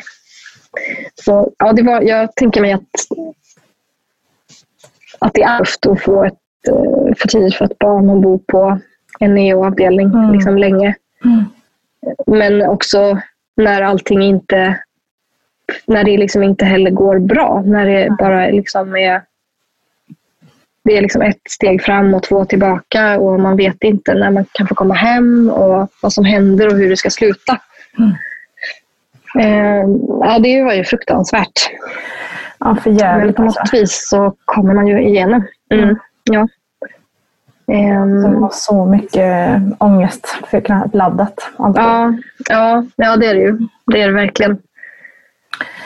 Så 1.15 1.53
ja, 1.59 1.73
det 1.73 1.83
var, 1.83 2.03
jag 2.03 2.35
tänker 2.37 2.61
mig 2.61 2.73
att, 2.73 2.83
att 5.19 5.35
det 5.35 5.43
är 5.43 5.59
tufft 5.59 5.87
att 5.87 6.01
få 6.03 6.25
ett 6.25 6.35
eh, 6.69 7.15
för 7.17 7.29
tidigt 7.29 7.55
för 7.55 7.65
ett 7.65 7.79
barn 7.79 8.11
och 8.11 8.21
bo 8.21 8.39
på 8.39 8.79
en 9.21 9.35
neo-avdelning 9.35 10.07
Mm. 10.09 10.33
liksom, 10.33 10.59
länge. 10.59 10.95
Men 12.27 12.63
också 12.67 13.19
när 13.57 13.83
allting 13.83 14.23
inte 14.23 14.81
när 15.87 16.05
det 16.05 16.17
liksom 16.17 16.43
inte 16.43 16.65
heller 16.65 16.91
går 16.91 17.19
bra. 17.19 17.63
När 17.67 17.87
det 17.87 18.17
bara 18.19 18.47
liksom 18.47 18.97
är 18.97 19.23
det 20.87 20.97
är 20.97 21.03
liksom 21.03 21.23
ett 21.23 21.41
steg 21.51 21.83
fram 21.83 22.15
och 22.15 22.23
två 22.23 22.45
tillbaka 22.45 23.19
och 23.19 23.41
man 23.41 23.57
vet 23.57 23.85
inte 23.85 24.15
när 24.15 24.31
man 24.31 24.45
kan 24.53 24.67
få 24.67 24.75
komma 24.75 24.95
hem 24.95 25.51
och 25.51 25.89
vad 26.03 26.13
som 26.13 26.25
händer 26.25 26.67
och 26.67 26.77
hur 26.79 26.91
det 26.91 26.97
ska 26.97 27.11
sluta. 27.11 27.59
Eh, 29.41 29.85
ja, 30.21 30.39
det 30.39 30.63
var 30.63 30.73
ju 30.75 30.85
fruktansvärt. 30.85 31.71
Ja, 32.59 32.77
för 32.83 32.91
Men 32.91 32.99
jävligt 32.99 33.37
på 33.37 33.43
något 33.43 33.57
alltså. 33.57 33.77
vis 33.77 34.09
så 34.11 34.35
kommer 34.45 34.75
man 34.75 34.87
ju 34.87 35.03
igenom. 35.09 35.45
Mm. 35.75 35.97
Ja. 36.25 36.49
Ehm, 37.73 38.23
Det 38.23 38.41
var 38.41 38.51
så 38.53 38.85
mycket 38.87 39.59
ångest 39.79 40.37
för 40.51 40.63
laddat. 40.97 41.51
Ja, 41.59 41.75
ja, 42.49 42.85
ja, 42.97 43.17
det 43.17 43.27
är 43.27 43.35
det 43.35 43.41
ju. 43.41 43.59
Det 43.93 44.03
är 44.03 44.07
det 44.09 44.15
verkligen. 44.15 44.59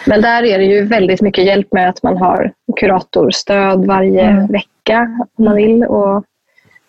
Men 0.06 0.20
där 0.22 0.42
är 0.42 0.58
det 0.58 0.64
ju 0.64 0.82
väldigt 0.84 1.20
mycket 1.20 1.44
hjälp 1.44 1.72
med 1.72 1.88
att 1.88 2.02
man 2.02 2.16
har 2.16 2.52
kuratorstöd 2.80 3.86
varje 3.86 4.22
Mm. 4.22 4.46
vecka 4.46 4.66
om 4.98 5.44
man 5.44 5.56
vill. 5.56 5.84
Och, 5.84 6.24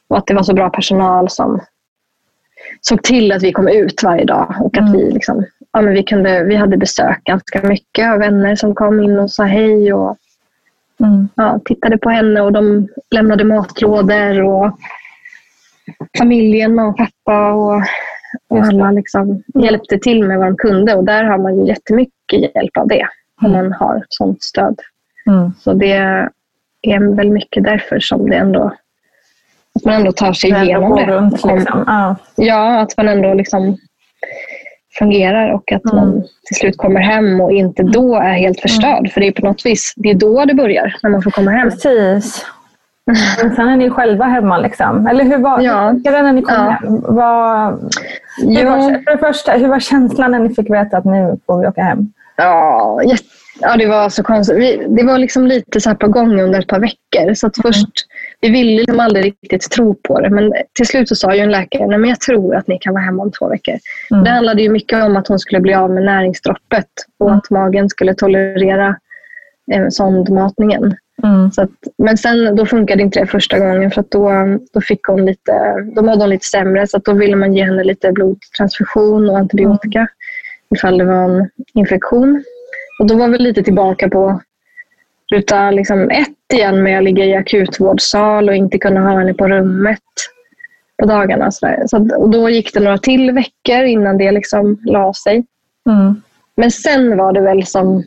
och 0.07 0.17
att 0.17 0.27
det 0.27 0.33
var 0.33 0.43
så 0.43 0.53
bra 0.53 0.69
personal 0.69 1.29
som 1.29 1.59
såg 2.81 3.03
till 3.03 3.31
att 3.31 3.43
vi 3.43 3.51
kom 3.51 3.67
ut 3.67 4.03
varje 4.03 4.25
dag. 4.25 4.55
Och 4.59 4.77
att 4.77 4.81
Mm. 4.89 4.91
vi, 4.91 5.11
liksom, 5.11 5.45
ja, 5.73 5.81
men 5.81 5.93
vi, 5.93 6.03
kunde, 6.03 6.43
vi 6.43 6.55
hade 6.55 6.77
besök 6.77 7.23
ganska 7.23 7.61
mycket 7.67 8.11
av 8.11 8.19
vänner 8.19 8.55
som 8.55 8.75
kom 8.75 8.99
in 9.03 9.19
och 9.19 9.31
sa 9.31 9.43
hej. 9.43 9.93
Och, 9.93 10.17
Mm. 10.99 11.29
ja, 11.35 11.59
tittade 11.65 11.97
på 11.97 12.09
henne 12.09 12.41
och 12.41 12.51
de 12.53 12.87
lämnade 13.11 13.43
matlådor. 13.43 14.41
Och 14.41 14.71
familjen, 16.17 16.75
mamma 16.75 16.89
och 16.89 16.97
pappa 16.97 17.51
och, 17.53 17.81
och 18.49 18.59
alla 18.65 18.91
liksom 18.91 19.43
hjälpte 19.53 19.97
till 19.99 20.23
med 20.27 20.37
vad 20.37 20.47
de 20.47 20.57
kunde. 20.57 20.95
Och 20.95 21.03
där 21.03 21.23
har 21.23 21.37
man 21.37 21.59
ju 21.59 21.67
jättemycket 21.67 22.55
hjälp 22.55 22.77
av 22.77 22.87
det. 22.87 23.07
Om 23.41 23.51
man 23.51 23.73
har 23.73 24.05
sånt 24.09 24.43
stöd. 24.43 24.79
Mm. 25.27 25.51
Så 25.59 25.73
det 25.73 26.29
är 26.81 27.15
väl 27.15 27.29
mycket 27.31 27.63
därför 27.63 27.99
som 27.99 28.29
det 28.29 28.35
ändå 28.35 28.71
att 29.75 29.85
man 29.85 29.93
ändå 29.95 30.11
tar 30.11 30.33
sig 30.33 30.51
Det 30.51 30.63
igenom 30.63 30.95
det. 30.95 31.05
runt 31.05 31.33
liksom. 31.45 31.83
Ja. 31.87 32.15
Ja, 32.35 32.79
att 32.79 32.97
man 32.97 33.07
ändå 33.09 33.33
liksom 33.33 33.77
fungerar 34.99 35.53
och 35.53 35.71
att 35.71 35.83
man 35.93 36.23
till 36.47 36.55
slut 36.55 36.77
kommer 36.77 36.99
hem 37.01 37.41
och 37.41 37.51
inte 37.51 37.83
då 37.83 38.15
är 38.15 38.33
helt 38.33 38.59
förstörd. 38.61 39.11
För 39.11 39.21
det 39.21 39.27
är 39.27 39.31
på 39.31 39.45
något 39.45 39.65
vis, 39.65 39.93
det 39.95 40.09
är 40.09 40.13
då 40.15 40.45
det 40.45 40.53
börjar, 40.53 40.95
när 41.03 41.09
man 41.09 41.21
får 41.21 41.31
komma 41.31 41.51
hem. 41.51 41.69
Precis. 41.69 42.45
Men 43.41 43.55
sen 43.55 43.69
är 43.69 43.75
ni 43.77 43.89
själva 43.89 44.25
hemma 44.25 44.57
liksom. 44.57 45.07
Eller 45.07 45.23
hur 45.23 45.37
var 45.37 45.61
Ja. 45.61 45.93
det 46.03 46.11
när 46.21 46.33
ni 46.33 46.41
kom 46.41 46.55
Ja. 46.55 46.61
hem? 46.69 47.01
Vad, 47.07 47.91
hur 48.47 48.65
var, 48.65 49.03
för 49.03 49.11
det 49.11 49.17
första, 49.17 49.51
hur 49.51 49.67
var 49.67 49.79
känslan 49.79 50.31
när 50.31 50.39
ni 50.39 50.55
fick 50.55 50.69
veta 50.69 50.97
att 50.97 51.05
nu 51.05 51.37
får 51.45 51.59
vi 51.61 51.67
åka 51.67 51.81
hem? 51.83 52.13
Ja, 52.35 53.01
jätte, 53.03 53.23
ja 53.61 53.77
det 53.77 53.87
var 53.87 54.09
så 54.09 54.23
konstigt. 54.23 54.57
Vi, 54.57 54.85
det 54.89 55.03
var 55.03 55.17
liksom 55.17 55.47
lite 55.47 55.81
så 55.81 55.89
här 55.89 55.95
på 55.95 56.07
gång 56.07 56.41
under 56.41 56.59
ett 56.59 56.67
par 56.67 56.79
veckor. 56.79 57.33
Så 57.33 57.47
att 57.47 57.55
först, 57.61 57.89
vi 58.41 58.49
ville 58.49 58.77
liksom 58.77 58.99
aldrig 58.99 59.25
riktigt 59.25 59.71
tro 59.71 59.95
på 59.95 60.19
det. 60.19 60.29
Men 60.29 60.53
till 60.73 60.87
slut 60.87 61.09
så 61.09 61.15
sa 61.15 61.35
ju 61.35 61.41
en 61.41 61.51
läkare, 61.51 61.87
Nej, 61.87 61.97
men 61.97 62.09
jag 62.09 62.19
tror 62.19 62.55
att 62.55 62.67
ni 62.67 62.77
kan 62.79 62.93
vara 62.93 63.03
hemma 63.03 63.23
om 63.23 63.31
två 63.31 63.49
veckor. 63.49 63.75
Mm. 64.11 64.23
Det 64.23 64.29
handlade 64.29 64.61
ju 64.61 64.69
mycket 64.69 65.03
om 65.03 65.17
att 65.17 65.27
hon 65.27 65.39
skulle 65.39 65.59
bli 65.59 65.73
av 65.73 65.91
med 65.91 66.03
näringsdroppet 66.03 66.87
och 67.19 67.27
Mm. 67.27 67.37
att 67.37 67.49
magen 67.49 67.89
skulle 67.89 68.13
tolerera 68.13 68.95
eh, 69.71 69.87
sondmatningen. 69.89 70.95
Mm. 71.23 71.51
Så 71.51 71.61
att, 71.61 71.69
men 71.97 72.17
sen 72.17 72.55
då 72.55 72.65
funkade 72.65 73.03
inte 73.03 73.19
det 73.19 73.27
första 73.27 73.59
gången 73.59 73.91
för 73.91 74.01
att 74.01 74.11
då, 74.11 74.31
då, 74.73 74.81
fick 74.81 75.03
hon 75.03 75.25
lite, 75.25 75.51
då 75.95 76.01
mådde 76.01 76.21
hon 76.23 76.29
lite 76.29 76.45
sämre 76.45 76.87
så 76.87 76.97
att 76.97 77.05
då 77.05 77.13
ville 77.13 77.35
man 77.35 77.53
ge 77.53 77.63
henne 77.63 77.83
lite 77.83 78.11
blodtransfusion 78.11 79.29
och 79.29 79.37
antibiotika 79.37 80.07
ifall 80.75 80.97
det 80.97 81.05
var 81.05 81.23
en 81.23 81.49
infektion. 81.73 82.43
Och 83.01 83.07
då 83.07 83.15
var 83.15 83.29
vi 83.29 83.37
lite 83.37 83.63
tillbaka 83.63 84.09
på 84.09 84.41
ruta 85.33 85.71
liksom 85.71 86.09
ett 86.09 86.53
igen 86.53 86.83
med 86.83 86.97
att 86.97 87.03
ligga 87.03 87.25
i 87.25 87.35
akutvårdssal 87.35 88.49
och 88.49 88.55
inte 88.55 88.77
kunna 88.77 89.01
ha 89.01 89.19
henne 89.19 89.33
på 89.33 89.47
rummet 89.47 89.99
på 90.97 91.05
dagarna. 91.05 91.51
Så. 91.51 91.75
Så 91.85 92.15
och 92.15 92.29
då 92.29 92.49
gick 92.49 92.73
det 92.73 92.79
några 92.79 92.97
till 92.97 93.31
veckor 93.31 93.83
innan 93.83 94.17
det 94.17 94.31
liksom 94.31 94.79
la 94.85 95.13
sig. 95.13 95.45
Mm. 95.89 96.21
Men 96.55 96.71
sen 96.71 97.17
var 97.17 97.33
det 97.33 97.41
väl 97.41 97.65
som, 97.65 98.03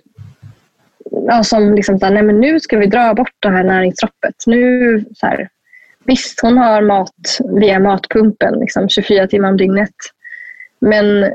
ja, 1.10 1.44
som 1.44 1.74
liksom 1.74 1.98
så 1.98 2.06
här, 2.06 2.12
nej 2.12 2.22
men 2.22 2.40
nu 2.40 2.60
ska 2.60 2.78
vi 2.78 2.86
dra 2.86 3.14
bort 3.14 3.36
det 3.38 3.50
här 3.50 3.64
näringsdroppet. 3.64 4.34
Nu, 4.46 5.04
så 5.14 5.26
här, 5.26 5.48
visst, 6.04 6.40
hon 6.40 6.58
har 6.58 6.82
mat 6.82 7.38
via 7.60 7.78
matpumpen 7.78 8.54
liksom, 8.60 8.88
24 8.88 9.26
timmar 9.26 9.48
om 9.48 9.56
dygnet. 9.56 9.94
Men, 10.80 11.34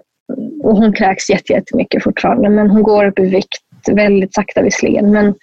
och 0.64 0.78
hon 0.78 0.94
kräks 0.94 1.30
jätte- 1.30 1.54
jättemycket 1.54 2.04
fortfarande, 2.04 2.50
men 2.50 2.70
hon 2.70 2.84
går 2.84 3.06
upp 3.06 3.20
i 3.20 3.26
vikt 3.26 3.64
väldigt 3.92 4.34
sakta 4.34 4.62
visserligen. 4.62 5.12
Men, 5.12 5.36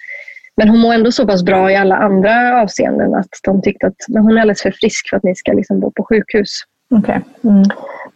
men 0.57 0.69
hon 0.69 0.79
mår 0.79 0.93
ändå 0.93 1.11
så 1.11 1.27
pass 1.27 1.43
bra 1.43 1.71
i 1.71 1.75
alla 1.75 1.95
andra 1.95 2.61
avseenden 2.61 3.15
att 3.15 3.29
de 3.43 3.61
tyckte 3.61 3.87
att 3.87 3.95
men 4.07 4.23
hon 4.23 4.37
är 4.37 4.41
alldeles 4.41 4.61
för 4.61 4.71
frisk 4.71 5.09
för 5.09 5.17
att 5.17 5.23
ni 5.23 5.35
ska 5.35 5.51
liksom 5.51 5.79
bo 5.79 5.91
på 5.91 6.03
sjukhus. 6.03 6.49
Okej. 6.89 7.21
Mm. 7.43 7.63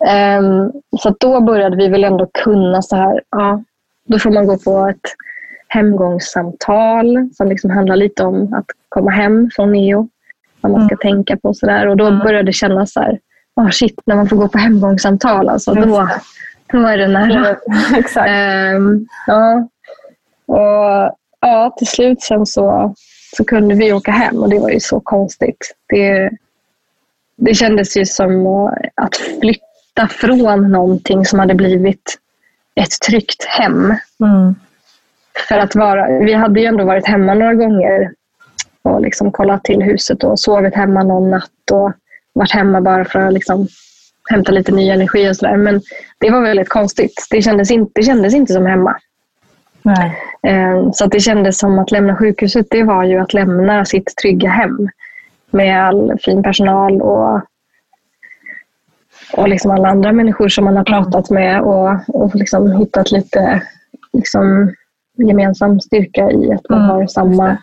Ehm, 0.08 0.72
så 1.00 1.16
då 1.20 1.42
började 1.42 1.76
vi 1.76 1.88
väl 1.88 2.04
ändå 2.04 2.30
kunna 2.34 2.82
så 2.82 2.96
här, 2.96 3.22
ja, 3.30 3.64
då 4.08 4.20
får 4.20 4.32
man 4.32 4.48
gå 4.48 4.58
på 4.58 4.88
ett 4.88 5.16
hemgångssamtal 5.68 7.30
som 7.34 7.48
liksom 7.48 7.72
handlar 7.72 7.96
lite 7.96 8.24
om 8.24 8.54
att 8.54 8.66
komma 8.90 9.12
hem 9.12 9.50
från 9.56 9.72
neo. 9.72 10.10
Vad 10.62 10.72
man 10.72 10.88
ska 10.88 10.98
tänka 10.98 11.38
på 11.38 11.50
och 11.50 11.58
sådär. 11.58 11.88
Och 11.88 11.98
då 11.98 12.12
började 12.12 12.44
det 12.44 12.54
kännas 12.54 12.94
så 12.94 13.00
här, 13.00 13.20
oh 13.56 13.70
shit, 13.70 14.02
när 14.06 14.16
man 14.16 14.30
får 14.30 14.36
gå 14.36 14.48
på 14.48 14.58
hemgångssamtal, 14.58 15.50
alltså, 15.50 15.74
då, 15.74 16.10
då 16.72 16.88
är 16.88 16.98
det 16.98 17.08
nära. 17.08 17.58
Exakt. 17.98 18.30
Ehm, 18.30 19.08
ja. 19.28 19.68
Och 20.46 21.16
ja, 21.40 21.76
till 21.78 21.88
slut 21.88 22.22
sen 22.22 22.46
så, 22.46 22.96
så 23.36 23.44
kunde 23.44 23.76
vi 23.76 23.94
åka 23.94 24.12
hem 24.12 24.38
och 24.38 24.50
det 24.50 24.60
var 24.60 24.70
ju 24.70 24.80
så 24.80 25.00
konstigt. 25.00 25.76
Det, 25.90 26.32
det 27.36 27.54
kändes 27.54 27.98
ju 27.98 28.06
som 28.06 28.46
att 28.96 29.16
flytta 29.16 30.08
från 30.10 30.72
någonting 30.72 31.26
som 31.26 31.40
hade 31.40 31.54
blivit 31.54 32.18
ett 32.76 33.02
tryggt 33.08 33.44
hem. 33.44 33.96
Mm. 34.24 34.56
För 35.50 35.58
att 35.58 35.76
vara, 35.76 36.20
vi 36.20 36.34
hade 36.34 36.60
ju 36.60 36.66
ändå 36.66 36.84
varit 36.84 37.08
hemma 37.08 37.34
några 37.34 37.54
gånger 37.54 38.12
och 38.82 39.02
liksom 39.02 39.32
kollat 39.32 39.64
till 39.64 39.82
huset 39.82 40.24
och 40.24 40.40
sovit 40.40 40.76
hemma 40.76 41.04
någon 41.04 41.30
natt 41.30 41.72
och 41.72 41.92
varit 42.34 42.52
hemma 42.52 42.82
bara 42.82 43.06
för 43.06 43.20
att 43.20 43.34
liksom 43.34 43.68
hämta 44.30 44.52
lite 44.52 44.72
ny 44.72 44.90
energi 44.90 45.30
och 45.32 45.36
sådär. 45.36 45.58
Men 45.58 45.82
det 46.20 46.30
var 46.30 46.42
väldigt 46.42 46.70
konstigt. 46.70 47.28
Det 47.30 47.42
kändes 47.42 47.72
inte, 47.72 47.92
det 47.96 48.04
kändes 48.04 48.34
inte 48.34 48.54
som 48.54 48.66
hemma. 48.66 48.98
Eh, 50.48 50.92
Så 50.92 51.06
att 51.06 51.12
det 51.12 51.20
kändes 51.20 51.60
som 51.60 51.80
att 51.80 51.92
lämna 51.92 52.16
sjukhuset, 52.16 52.68
det 52.70 52.84
var 52.84 53.04
ju 53.04 53.18
att 53.20 53.34
lämna 53.34 53.86
sitt 53.86 54.16
trygga 54.22 54.50
hem 54.50 54.90
med 55.52 55.86
all 55.86 56.18
fin 56.26 56.44
personal 56.44 57.02
och, 57.02 57.42
och 59.34 59.50
liksom 59.50 59.72
alla 59.72 59.88
andra 59.90 60.12
människor 60.12 60.50
som 60.50 60.66
man 60.66 60.78
har 60.78 60.84
pratat 60.84 61.30
med 61.30 61.62
och, 61.62 61.96
och 62.08 62.36
liksom 62.36 62.72
hittat 62.72 63.12
lite 63.12 63.62
liksom, 64.14 64.74
gemensam 65.18 65.80
styrka 65.80 66.32
i 66.32 66.52
att 66.54 66.70
man 66.70 66.80
Mm, 66.80 66.90
har 66.90 67.08
samma, 67.08 67.58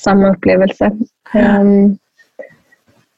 samma 0.00 0.28
upplevelse. 0.30 0.90
Ehm, 1.32 1.96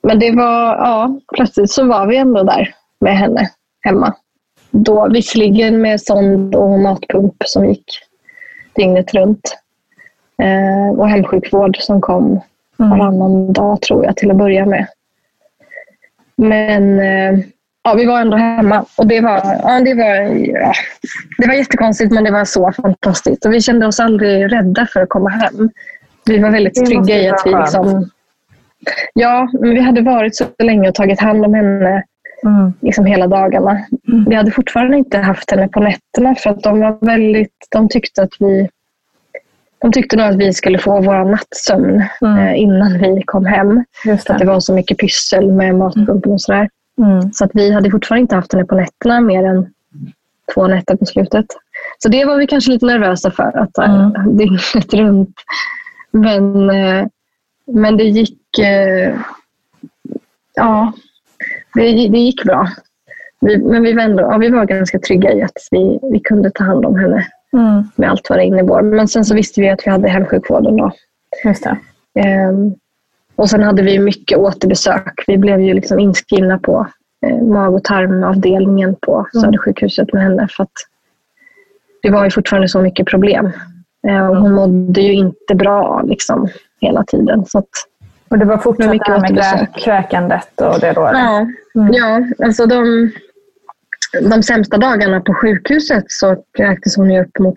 men 0.06 0.18
det 0.18 0.30
var, 0.30 0.76
ja, 0.76 1.20
plötsligt 1.34 1.70
så 1.70 1.84
var 1.84 2.06
vi 2.06 2.16
ändå 2.16 2.42
där 2.42 2.74
med 3.00 3.18
henne 3.18 3.50
hemma. 3.80 4.14
Då, 4.70 5.08
visserligen 5.08 5.80
med 5.80 6.00
sond 6.00 6.54
och 6.54 6.80
matpump 6.80 7.34
som 7.44 7.66
gick 7.66 7.84
dygnet 8.76 9.14
runt. 9.14 9.56
Eh, 10.42 10.98
och 10.98 11.08
hemsjukvård 11.08 11.76
som 11.80 12.00
kom 12.00 12.40
varannan 12.76 13.52
dag 13.52 13.80
tror 13.80 14.04
jag 14.04 14.16
till 14.16 14.30
att 14.30 14.36
börja 14.36 14.66
med. 14.66 14.86
Men 16.36 17.00
eh, 17.00 17.44
ja, 17.84 17.94
vi 17.94 18.04
var 18.04 18.20
ändå 18.20 18.36
hemma 18.36 18.84
och 18.96 19.06
det 19.06 19.20
var, 19.20 19.40
ja, 19.62 19.80
det, 19.80 19.94
var, 19.94 20.14
ja, 20.46 20.72
det 21.38 21.46
var 21.46 21.54
jättekonstigt 21.54 22.12
men 22.12 22.24
det 22.24 22.30
var 22.30 22.44
så 22.44 22.72
fantastiskt. 22.72 23.46
Och 23.46 23.52
vi 23.52 23.60
kände 23.60 23.86
oss 23.86 24.00
aldrig 24.00 24.52
rädda 24.52 24.86
för 24.92 25.00
att 25.00 25.08
komma 25.08 25.30
hem. 25.30 25.70
Vi 26.24 26.38
var 26.38 26.50
väldigt 26.50 26.74
Det 26.74 26.86
trygga 26.86 27.18
i 27.18 27.28
att 27.28 27.42
vi 27.44 27.50
liksom, 27.50 28.10
Ja, 29.14 29.48
men 29.60 29.70
vi 29.70 29.80
hade 29.80 30.02
varit 30.02 30.36
så 30.36 30.44
länge 30.58 30.88
och 30.88 30.94
tagit 30.94 31.20
hand 31.20 31.44
om 31.44 31.54
henne 31.54 32.02
Mm. 32.44 32.72
liksom 32.80 33.06
hela 33.06 33.26
dagarna. 33.26 33.86
Vi 34.26 34.34
hade 34.34 34.50
fortfarande 34.50 34.96
inte 34.96 35.18
haft 35.18 35.50
henne 35.50 35.68
på 35.68 35.80
nätterna 35.80 36.34
för 36.34 36.50
att 36.50 36.62
de 36.62 36.80
var 36.80 36.98
väldigt, 37.00 37.66
de 37.70 37.88
tyckte 37.88 38.22
att 38.22 38.32
vi 38.40 38.68
de 39.78 39.92
tyckte 39.92 40.16
nog 40.16 40.26
att 40.26 40.36
vi 40.36 40.52
skulle 40.52 40.78
få 40.78 41.00
vår 41.00 41.24
nattsömn 41.24 42.00
eh, 42.00 42.60
innan 42.60 42.98
vi 42.98 43.22
kom 43.24 43.46
hem. 43.46 43.84
Just 44.04 44.26
För 44.26 44.32
att 44.32 44.38
det. 44.38 44.44
det 44.44 44.50
var 44.50 44.60
så 44.60 44.72
mycket 44.72 44.98
pyssel 44.98 45.52
med 45.52 45.74
matpumpen 45.74 46.32
och 46.32 46.40
sådär. 46.40 46.68
Mm. 46.98 47.32
Så 47.32 47.44
att 47.44 47.50
vi 47.54 47.72
hade 47.72 47.90
fortfarande 47.90 48.20
inte 48.20 48.34
haft 48.34 48.52
henne 48.52 48.64
på 48.64 48.74
nätterna 48.74 49.20
mer 49.20 49.44
än 49.44 49.66
två 50.54 50.66
nätter 50.66 50.96
på 50.96 51.06
slutet. 51.06 51.46
Så 51.98 52.08
det 52.08 52.24
var 52.24 52.36
vi 52.36 52.46
kanske 52.46 52.70
lite 52.70 52.86
nervösa 52.86 53.30
för, 53.30 53.58
att 53.58 53.78
mm. 53.78 54.36
dygnet 54.36 54.94
runt. 54.94 55.34
Men, 56.10 56.70
eh, 56.70 57.06
men 57.66 57.96
det 57.96 58.04
gick... 58.04 58.38
Eh, 58.58 59.14
ja, 60.54 60.92
det, 61.74 61.82
det 62.08 62.18
gick 62.18 62.44
bra. 62.44 62.68
Vi, 63.40 63.58
men 63.58 63.82
vi 63.82 63.92
var, 63.92 64.02
ändå, 64.02 64.22
ja, 64.22 64.38
vi 64.38 64.48
var 64.50 64.64
ganska 64.64 64.98
trygga 64.98 65.32
i 65.32 65.42
att 65.42 65.58
vi, 65.70 65.98
vi 66.12 66.20
kunde 66.20 66.50
ta 66.50 66.64
hand 66.64 66.86
om 66.86 66.98
henne 66.98 67.26
Mm. 67.52 67.84
med 67.96 68.10
allt 68.10 68.30
vad 68.30 68.38
det 68.38 68.44
innebar. 68.44 68.82
Men 68.82 69.08
sen 69.08 69.24
så 69.24 69.34
visste 69.34 69.60
vi 69.60 69.70
att 69.70 69.86
vi 69.86 69.90
hade 69.90 70.08
hemsjukvården 70.08 70.76
då. 70.76 70.92
Just 71.44 71.64
det. 71.64 71.78
Ehm, 72.20 72.74
och 73.36 73.50
sen 73.50 73.62
hade 73.62 73.82
vi 73.82 73.98
mycket 73.98 74.38
återbesök. 74.38 75.24
Vi 75.26 75.38
blev 75.38 75.60
ju 75.60 75.74
liksom 75.74 75.98
inskrivna 75.98 76.58
på 76.58 76.86
eh, 77.26 77.42
mag 77.42 77.74
och 77.74 77.84
tarmavdelningen 77.84 78.96
på 79.00 79.26
Södersjukhuset 79.32 80.12
med 80.12 80.22
henne. 80.22 80.48
För 80.50 80.62
att 80.62 80.72
det 82.02 82.10
var 82.10 82.24
ju 82.24 82.30
fortfarande 82.30 82.68
så 82.68 82.80
mycket 82.80 83.06
problem. 83.06 83.50
Eh, 84.08 84.26
och 84.28 84.36
hon 84.36 84.52
mådde 84.52 85.00
ju 85.00 85.12
inte 85.12 85.54
bra 85.54 86.02
liksom, 86.04 86.48
hela 86.80 87.04
tiden. 87.04 87.44
Så 87.46 87.58
att, 87.58 87.68
Och 88.28 88.38
det 88.38 88.44
var 88.44 88.58
fortfarande 88.58 88.94
mycket 88.94 89.06
det 89.06 89.42
här 89.42 89.58
med 89.58 89.68
krä- 89.68 89.84
kräkandet 89.84 90.60
och 90.60 90.80
det 90.80 90.92
då? 90.92 91.00
ja, 91.00 91.46
ja, 91.92 92.20
alltså 92.44 92.66
de, 92.66 93.10
de 94.30 94.42
sämsta 94.42 94.78
dagarna 94.78 95.20
på 95.20 95.34
sjukhuset 95.34 96.04
så 96.08 96.36
kräktes 96.56 96.96
hon 96.96 97.10
ju 97.10 97.20
upp 97.22 97.38
mot 97.38 97.54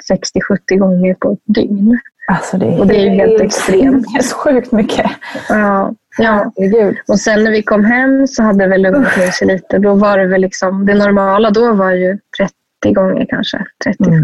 60-70 0.70 0.78
gånger 0.78 1.14
på 1.14 1.32
ett 1.32 1.56
dygn. 1.56 2.00
Alltså 2.32 2.58
det 2.58 2.66
är, 2.66 2.80
Och 2.80 2.88
det 2.88 2.96
är 2.96 3.04
ju 3.04 3.10
helt 3.10 3.42
extremt. 3.42 4.06
Det 4.14 4.20
är 4.20 4.24
så 4.24 4.36
sjukt 4.36 4.72
mycket. 4.72 5.12
Ja, 5.50 5.94
ja. 6.18 6.52
Herregud. 6.58 6.98
Och 7.08 7.20
sen 7.20 7.44
när 7.44 7.52
vi 7.52 7.64
kom 7.64 7.86
hem 7.86 8.28
så 8.28 8.44
hade 8.44 8.64
det 8.64 8.68
väl 8.68 8.82
lugnat 8.82 9.18
ner 9.18 9.32
sig 9.32 9.48
lite. 9.48 9.78
Då 9.78 9.94
var 9.94 10.18
det 10.18 10.26
väl 10.28 10.42
liksom, 10.42 10.86
det 10.86 10.94
normala 10.94 11.50
då 11.52 11.74
var 11.74 11.92
ju 11.92 12.20
30 12.40 12.94
gånger 12.94 13.26
kanske. 13.30 13.58
30-40. 13.86 14.24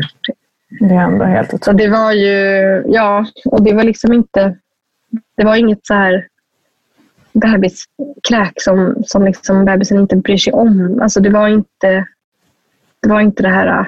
Det 0.80 0.96
är 0.96 1.00
ändå 1.00 1.26
helt 1.26 1.48
otroligt. 1.48 1.64
Så 1.64 1.72
det 1.72 1.88
var 1.88 2.12
ju, 2.12 2.84
ja, 2.88 3.26
och 3.46 3.62
det 3.64 3.74
var 3.74 3.84
liksom 3.84 4.14
inte, 4.14 4.56
det 5.38 5.46
var 5.46 5.56
inget 5.56 5.86
så 5.86 5.94
här 5.94 6.28
bebiskräk 7.36 8.54
som, 8.62 8.96
som 9.06 9.26
liksom 9.26 9.66
bebisen 9.66 10.00
inte 10.00 10.16
bryr 10.16 10.38
sig 10.38 10.54
om. 10.54 11.00
Alltså 11.02 11.20
det 11.20 11.30
var 11.30 11.48
inte 11.48 12.08
det, 13.02 13.10
var 13.10 13.22
inte 13.22 13.44
det 13.44 13.50
här 13.50 13.80
äh, 13.80 13.86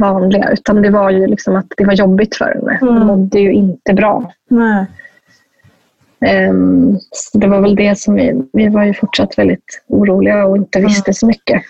vanliga, 0.00 0.50
utan 0.50 0.82
det 0.82 0.90
var 0.90 1.10
ju 1.10 1.26
liksom 1.26 1.56
att 1.56 1.66
det 1.76 1.84
var 1.84 1.92
jobbigt 1.92 2.36
för 2.36 2.44
henne. 2.44 2.78
Hon 2.80 3.06
mådde 3.06 3.40
ju 3.40 3.52
inte 3.52 3.94
bra. 3.94 4.32
Nej. 4.48 4.86
Ehm, 6.20 6.98
så 7.10 7.38
det 7.38 7.46
var 7.46 7.60
väl 7.60 7.76
det 7.76 7.98
som 7.98 8.14
vi, 8.14 8.42
vi 8.52 8.68
var 8.68 8.84
ju 8.84 8.94
fortsatt 8.94 9.38
väldigt 9.38 9.84
oroliga 9.86 10.46
och 10.46 10.56
inte 10.56 10.80
visste 10.80 11.14
så 11.14 11.26
mycket. 11.26 11.62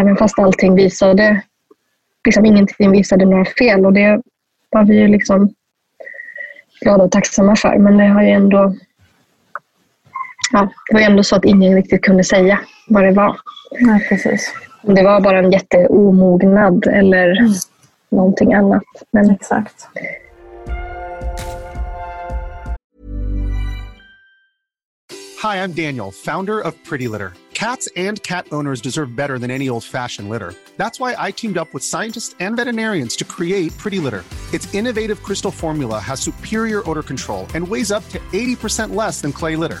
Även 0.00 0.16
fast 0.16 0.38
allting 0.38 0.74
visade, 0.74 1.42
liksom 2.24 2.44
ingenting 2.44 2.90
visade 2.90 3.24
några 3.24 3.44
fel 3.44 3.86
och 3.86 3.92
det 3.92 4.22
var 4.70 4.84
vi 4.84 4.98
ju 4.98 5.08
liksom 5.08 5.54
glada 6.80 7.04
och 7.04 7.10
tacksamma 7.10 7.56
för. 7.56 7.78
Men 7.78 7.96
det 7.96 8.06
har 8.06 8.22
ju 8.22 8.28
ändå, 8.28 8.74
ja, 10.52 10.72
det 10.88 10.94
var 10.94 11.00
ju 11.00 11.06
ändå 11.06 11.22
så 11.22 11.36
att 11.36 11.44
ingen 11.44 11.74
riktigt 11.74 12.02
kunde 12.02 12.24
säga 12.24 12.60
vad 12.88 13.04
det 13.04 13.12
var. 13.12 13.40
Nej, 13.80 14.08
precis. 14.08 14.54
Om 14.82 14.94
det 14.94 15.02
var 15.02 15.20
bara 15.20 15.38
en 15.38 15.50
jätteomognad 15.50 16.86
eller 16.86 17.36
någonting 18.10 18.54
annat. 18.54 18.82
Men 19.10 19.30
Exakt. 19.30 19.88
Hi, 25.42 25.62
I'm 25.62 25.72
Daniel, 25.72 26.10
founder 26.10 26.58
of 26.58 26.74
Pretty 26.84 27.06
Litter. 27.06 27.32
Cats 27.54 27.88
and 27.96 28.22
cat 28.22 28.46
owners 28.52 28.80
deserve 28.80 29.16
better 29.16 29.38
than 29.38 29.50
any 29.50 29.68
old 29.68 29.84
fashioned 29.84 30.28
litter. 30.28 30.54
That's 30.76 31.00
why 31.00 31.14
I 31.18 31.32
teamed 31.32 31.58
up 31.58 31.72
with 31.74 31.82
scientists 31.82 32.34
and 32.40 32.56
veterinarians 32.56 33.16
to 33.16 33.24
create 33.24 33.76
Pretty 33.78 33.98
Litter. 33.98 34.24
Its 34.52 34.72
innovative 34.74 35.22
crystal 35.22 35.50
formula 35.50 35.98
has 35.98 36.20
superior 36.20 36.88
odor 36.88 37.02
control 37.02 37.46
and 37.54 37.66
weighs 37.66 37.90
up 37.90 38.08
to 38.10 38.18
80% 38.32 38.94
less 38.94 39.20
than 39.20 39.32
clay 39.32 39.56
litter. 39.56 39.80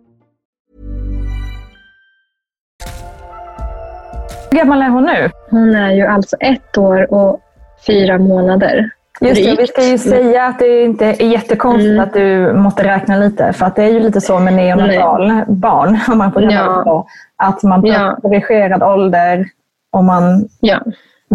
Hur 4.51 4.57
gammal 4.57 4.81
är 4.81 4.89
hon 4.89 5.03
nu? 5.05 5.29
Hon 5.49 5.75
är 5.75 5.91
ju 5.91 6.05
alltså 6.05 6.35
ett 6.39 6.77
år 6.77 7.13
och 7.13 7.39
fyra 7.87 8.17
månader. 8.17 8.89
Just 9.21 9.43
det, 9.45 9.55
vi 9.61 9.67
ska 9.67 9.83
ju 9.83 9.97
säga 9.97 10.45
att 10.45 10.59
det 10.59 10.81
inte 10.83 11.05
är 11.05 11.23
jättekonstigt 11.31 11.99
att 11.99 12.13
du 12.13 12.53
måste 12.53 12.83
räkna 12.83 13.17
lite. 13.17 13.53
För 13.53 13.65
att 13.65 13.75
det 13.75 13.83
är 13.83 13.89
ju 13.89 13.99
lite 13.99 14.21
så 14.21 14.39
med 14.39 14.53
neonatal 14.53 15.33
barn, 15.47 15.99
om 16.11 16.17
man 16.17 16.31
får 16.31 16.41
kalla 16.41 16.53
Ja. 16.53 16.77
det 16.77 16.83
så. 16.83 17.07
Att 17.35 17.63
man 17.63 17.81
tar 17.81 17.89
Ja. 17.89 18.17
korrigerad 18.21 18.83
ålder 18.83 19.45
och 19.91 20.03
man 20.03 20.47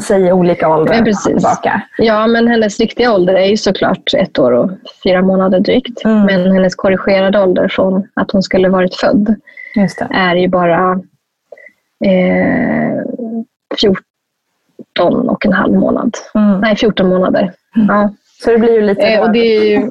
säger 0.06 0.32
olika 0.32 0.68
åldrar 0.68 0.94
Men 0.94 1.04
precis. 1.04 1.24
tillbaka. 1.24 1.82
Ja, 1.98 2.26
men 2.26 2.48
hennes 2.48 2.80
riktiga 2.80 3.12
ålder 3.14 3.34
är 3.34 3.46
ju 3.46 3.56
såklart 3.56 4.14
ett 4.18 4.38
år 4.38 4.52
och 4.52 4.70
fyra 5.04 5.22
månader 5.22 5.60
drygt. 5.60 6.04
Mm. 6.04 6.22
Men 6.26 6.52
hennes 6.52 6.74
korrigerade 6.74 7.42
ålder 7.42 7.68
från 7.68 8.08
att 8.14 8.30
hon 8.30 8.42
skulle 8.42 8.68
varit 8.68 8.94
född 8.94 9.34
är 10.10 10.34
ju 10.36 10.48
bara 10.48 11.00
eh, 12.04 13.02
14 13.80 15.28
och 15.28 15.46
en 15.46 15.52
halv 15.52 15.74
månad. 15.74 16.14
Nej, 16.60 16.76
14 16.76 17.08
månader. 17.08 17.52
Ja. 17.88 18.10
Så 18.44 18.50
det 18.50 18.58
blir 18.58 18.72
ju 18.72 18.80
lite... 18.82 19.02
Eh, 19.06 19.20
och 19.20 19.32
det 19.32 19.38
ju, 19.38 19.90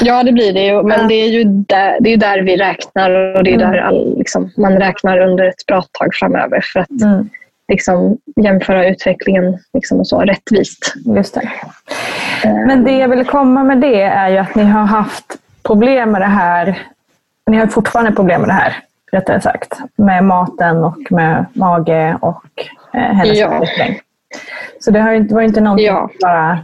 ja, 0.00 0.22
det 0.22 0.32
blir 0.32 0.52
det 0.52 0.66
ju. 0.66 0.82
Men 0.82 1.08
det 1.08 1.14
är 1.14 1.28
ju 1.28 1.44
där, 1.44 1.96
det 2.00 2.12
är 2.12 2.16
där 2.16 2.42
vi 2.42 2.56
räknar 2.56 3.10
och 3.36 3.44
det 3.44 3.50
är 3.50 3.54
Mm. 3.54 3.70
där 3.70 3.78
all, 3.78 4.18
liksom, 4.18 4.50
man 4.56 4.76
räknar 4.78 5.18
under 5.20 5.44
ett 5.44 5.66
bra 5.66 5.82
tag 5.98 6.08
framöver 6.14 6.60
för 6.72 6.80
att 6.80 7.02
Mm. 7.02 7.28
liksom, 7.72 8.18
jämföra 8.42 8.88
utvecklingen 8.88 9.58
liksom, 9.72 10.00
och 10.00 10.06
så, 10.08 10.20
rättvist. 10.20 10.94
Just 11.16 11.34
det. 11.34 11.50
Men 12.44 12.84
det 12.84 12.92
jag 12.98 13.08
vill 13.08 13.24
komma 13.24 13.64
med 13.64 13.78
det 13.80 14.02
är 14.02 14.28
ju 14.28 14.36
att 14.38 14.54
ni 14.54 14.64
har 14.64 14.84
haft 14.86 15.36
problem 15.62 16.10
med 16.10 16.20
det 16.20 16.26
här. 16.26 16.78
Ni 17.50 17.56
har 17.56 17.66
fortfarande 17.66 18.12
problem 18.12 18.40
med 18.40 18.48
det 18.48 18.54
här, 18.54 18.76
rättare 19.16 19.40
sagt. 19.40 19.78
Med 19.96 20.24
maten 20.24 20.84
och 20.84 21.12
med 21.12 21.46
mage 21.52 22.18
och 22.20 22.44
eh, 22.94 23.00
hennes 23.00 23.38
Ja. 23.38 23.46
utveckling. 23.54 24.00
Så 24.80 24.90
det 24.90 25.00
har 25.00 25.34
var 25.34 25.42
inte 25.42 25.60
någonting 25.60 25.86
Ja, 25.86 26.10
bara 26.20 26.58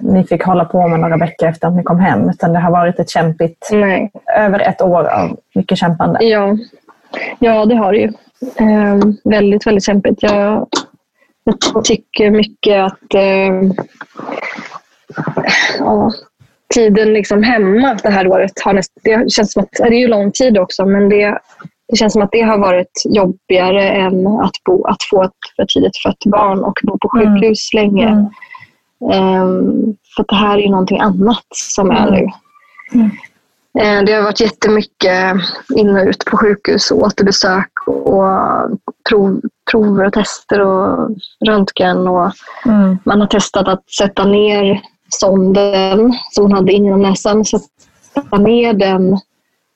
ni 0.00 0.24
fick 0.24 0.42
hålla 0.44 0.64
på 0.64 0.88
med 0.88 1.00
några 1.00 1.16
veckor 1.16 1.48
efter 1.48 1.68
att 1.68 1.74
ni 1.76 1.82
kom 1.82 2.00
hem. 2.00 2.30
Utan 2.30 2.52
det 2.52 2.58
har 2.58 2.70
varit 2.70 2.98
ett 2.98 3.10
kämpigt, 3.10 3.68
Nej. 3.72 4.10
över 4.36 4.60
ett 4.60 4.82
år 4.82 5.04
av 5.04 5.36
mycket 5.54 5.78
kämpande. 5.78 6.24
Ja, 6.24 6.56
ja 7.38 7.64
det 7.64 7.74
har 7.74 7.92
det 7.92 7.98
ju. 7.98 8.12
Ehm, 8.56 9.16
väldigt, 9.24 9.66
väldigt 9.66 9.84
kämpigt. 9.84 10.22
Jag, 10.22 10.66
jag 11.74 11.84
tycker 11.84 12.30
mycket 12.30 12.84
att 12.84 13.14
ehm, 13.14 13.72
ja, 15.78 16.12
tiden 16.74 17.12
liksom 17.12 17.42
hemma 17.42 17.98
det 18.02 18.10
här 18.10 18.26
året 18.28 18.52
har 18.64 18.72
näst, 18.72 18.92
det 19.04 19.32
känns 19.32 19.52
som 19.52 19.62
att, 19.62 19.68
det 19.72 19.82
är 19.96 20.00
ju 20.00 20.08
lång 20.08 20.32
tid 20.32 20.58
också, 20.58 20.86
men 20.86 21.08
det, 21.08 21.38
det 21.88 21.96
känns 21.96 22.12
som 22.12 22.22
att 22.22 22.32
det 22.32 22.40
har 22.42 22.58
varit 22.58 23.02
jobbigare 23.08 23.88
än 23.90 24.26
att, 24.26 24.64
bo, 24.64 24.84
att 24.84 25.02
få 25.10 25.22
ett 25.22 25.32
för 25.56 25.64
tidigt 25.64 25.96
fött 26.02 26.24
barn 26.24 26.64
och 26.64 26.78
bo 26.82 26.98
på 26.98 27.08
sjukhus 27.08 27.74
länge. 27.74 28.08
Mm. 28.08 28.26
Ehm, 29.12 29.96
för 30.16 30.24
det 30.28 30.34
här 30.34 30.58
är 30.58 30.70
någonting 30.70 31.00
annat 31.00 31.46
som 31.54 31.90
är 31.90 32.08
Mm. 32.08 32.14
nu. 32.14 32.30
Eh, 33.80 34.02
Det 34.04 34.12
har 34.12 34.22
varit 34.22 34.40
jättemycket 34.40 35.34
in 35.76 35.96
och 35.96 36.06
ut 36.06 36.24
på 36.24 36.36
sjukhus 36.36 36.90
och 36.90 36.98
återbesök 37.02 37.70
och 37.86 38.22
prov, 39.08 39.40
prover 39.70 40.04
och 40.06 40.12
tester 40.12 40.60
och 40.60 41.10
röntgen. 41.46 42.08
Och 42.08 42.32
Mm. 42.66 42.98
Man 43.04 43.20
har 43.20 43.28
testat 43.28 43.68
att 43.68 43.90
sätta 43.90 44.24
ner 44.24 44.82
sonden 45.08 46.12
som 46.30 46.44
hon 46.44 46.52
hade 46.52 46.72
inom 46.72 47.02
näsan, 47.02 47.44
sätta 47.44 48.38
ner 48.38 48.72
den 48.72 49.18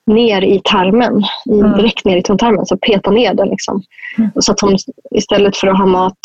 ner 0.05 0.41
i 0.41 0.61
tarmen, 0.63 1.23
Mm. 1.49 1.77
direkt 1.77 2.05
ner 2.05 2.17
i 2.17 2.23
tunntarmen, 2.23 2.65
så 2.65 2.77
peta 2.77 3.11
ner 3.11 3.33
den. 3.33 3.49
Liksom. 3.49 3.83
Så 4.39 4.51
att 4.51 4.61
hon 4.61 4.77
istället 5.11 5.57
för 5.57 5.67
att 5.67 5.77
ha 5.77 5.85
mat 5.85 6.19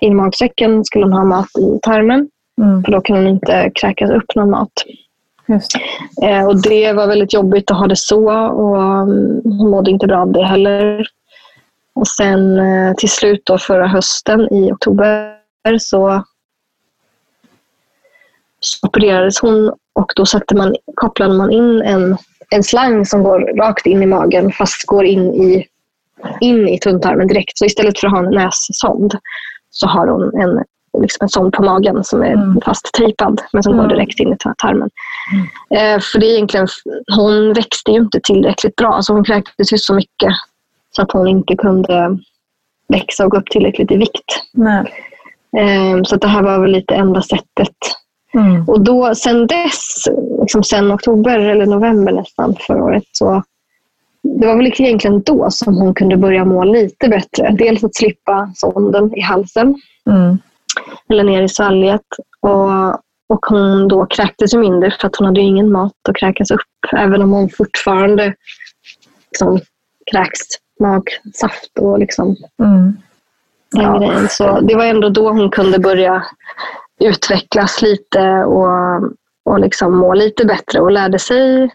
i 0.00 0.10
magsäcken 0.10 0.84
skulle 0.84 1.04
hon 1.04 1.12
ha 1.12 1.24
mat 1.24 1.48
i 1.58 1.78
tarmen. 1.82 2.28
Mm. 2.62 2.84
För 2.84 2.92
då 2.92 3.00
kan 3.00 3.16
hon 3.16 3.26
inte 3.26 3.70
kräkas 3.74 4.10
upp 4.10 4.34
någon 4.34 4.50
mat. 4.50 4.72
Det. 5.46 6.26
Eh, 6.26 6.46
och 6.46 6.62
det 6.62 6.92
var 6.92 7.06
väldigt 7.06 7.32
jobbigt 7.32 7.70
att 7.70 7.76
ha 7.78 7.86
det 7.86 7.96
så 7.96 8.30
och 8.48 8.82
mm, 8.82 9.40
hon 9.44 9.70
mådde 9.70 9.90
inte 9.90 10.06
bra 10.06 10.18
av 10.20 10.32
det 10.32 10.44
heller. 10.44 11.06
Och 11.94 12.08
sen 12.08 12.58
eh, 12.58 12.94
till 12.94 13.08
slut 13.08 13.42
då 13.44 13.58
förra 13.58 13.86
hösten 13.86 14.54
i 14.54 14.72
oktober 14.72 15.32
så, 15.78 16.22
så 18.60 18.86
opererades 18.86 19.40
hon 19.40 19.72
och 19.92 20.12
då 20.16 20.26
sätter 20.26 20.56
man, 20.56 20.76
kopplade 20.94 21.34
man 21.34 21.52
in 21.52 21.82
en, 21.82 22.16
en 22.50 22.62
slang 22.62 23.06
som 23.06 23.22
går 23.22 23.40
rakt 23.58 23.86
in 23.86 24.02
i 24.02 24.06
magen 24.06 24.52
fast 24.52 24.86
går 24.86 25.04
in 25.04 25.34
i, 25.34 25.66
in 26.40 26.68
i 26.68 26.78
tunntarmen 26.78 27.26
direkt. 27.28 27.58
Så 27.58 27.64
istället 27.64 27.98
för 27.98 28.06
att 28.06 28.12
ha 28.12 28.18
en 28.26 28.34
nässond 28.34 29.14
så 29.70 29.86
har 29.86 30.06
hon 30.06 30.40
en, 30.40 30.64
liksom 31.02 31.24
en 31.24 31.28
sond 31.28 31.52
på 31.52 31.62
magen 31.62 32.04
som 32.04 32.22
är 32.22 32.60
fast 32.64 32.92
tejpad 32.92 33.40
men 33.52 33.62
som 33.62 33.72
går 33.72 33.84
Mm. 33.84 33.96
direkt 33.96 34.20
in 34.20 34.32
i 34.32 34.36
tarmen. 34.58 34.90
Eh, 35.70 36.00
för 36.00 36.18
det 36.18 36.26
är 36.26 36.34
egentligen, 36.34 36.68
hon 37.16 37.52
växte 37.52 37.90
ju 37.90 37.96
inte 37.98 38.20
tillräckligt 38.22 38.76
bra. 38.76 39.02
Så 39.02 39.12
hon 39.12 39.24
kräktes 39.24 39.72
ju 39.72 39.78
så 39.78 39.94
mycket 39.94 40.32
så 40.96 41.02
att 41.02 41.12
hon 41.12 41.28
inte 41.28 41.56
kunde 41.56 42.18
växa 42.88 43.24
och 43.24 43.30
gå 43.30 43.36
upp 43.36 43.50
tillräckligt 43.50 43.90
i 43.92 43.96
vikt. 43.96 44.42
Eh, 45.58 46.02
så 46.02 46.16
det 46.16 46.28
här 46.28 46.42
var 46.42 46.60
väl 46.60 46.70
lite 46.72 46.94
enda 46.94 47.22
sättet. 47.22 47.76
Mm. 48.34 48.64
Och 48.68 48.80
då 48.80 49.14
sen 49.14 49.46
dess, 49.46 50.04
liksom 50.40 50.62
sen 50.62 50.92
oktober 50.92 51.38
eller 51.38 51.66
november 51.66 52.12
nästan 52.12 52.56
förra 52.66 52.84
året, 52.84 53.04
så 53.12 53.42
det 54.22 54.46
var 54.46 54.56
väl 54.56 54.66
egentligen 54.66 55.22
då 55.22 55.50
som 55.50 55.74
hon 55.76 55.94
kunde 55.94 56.16
börja 56.16 56.44
må 56.44 56.64
lite 56.64 57.08
bättre. 57.08 57.54
Dels 57.58 57.84
att 57.84 57.94
slippa 57.94 58.50
sonden 58.54 59.14
i 59.16 59.20
halsen 59.20 59.74
Mm. 60.10 60.38
eller 61.08 61.24
ner 61.24 61.42
i 61.42 61.48
svalget. 61.48 62.00
Och, 62.40 62.88
och 63.28 63.46
hon 63.48 63.88
då 63.88 64.06
kräktes 64.06 64.54
ju 64.54 64.58
mindre 64.58 64.90
för 65.00 65.06
att 65.06 65.16
hon 65.16 65.26
hade 65.26 65.40
ingen 65.40 65.72
mat 65.72 65.92
att 66.08 66.16
kräkas 66.16 66.50
upp. 66.50 66.60
Även 66.96 67.22
om 67.22 67.30
hon 67.32 67.48
fortfarande 67.48 68.34
liksom, 69.30 69.60
kräks 70.10 70.40
magsaft 70.80 71.78
och 71.80 71.98
liksom 71.98 72.36
Mm. 72.62 72.96
den 73.72 73.82
Ja. 73.82 73.98
grejen. 73.98 74.28
Så 74.28 74.60
det 74.60 74.74
var 74.74 74.84
ändå 74.84 75.08
då 75.08 75.28
hon 75.30 75.50
kunde 75.50 75.78
börja 75.78 76.22
utvecklas 77.00 77.82
lite 77.82 78.44
och, 78.44 79.02
och 79.44 79.60
liksom 79.60 79.96
må 79.96 80.14
lite 80.14 80.44
bättre 80.44 80.80
och 80.80 80.90
lärde 80.90 81.18
sig. 81.18 81.70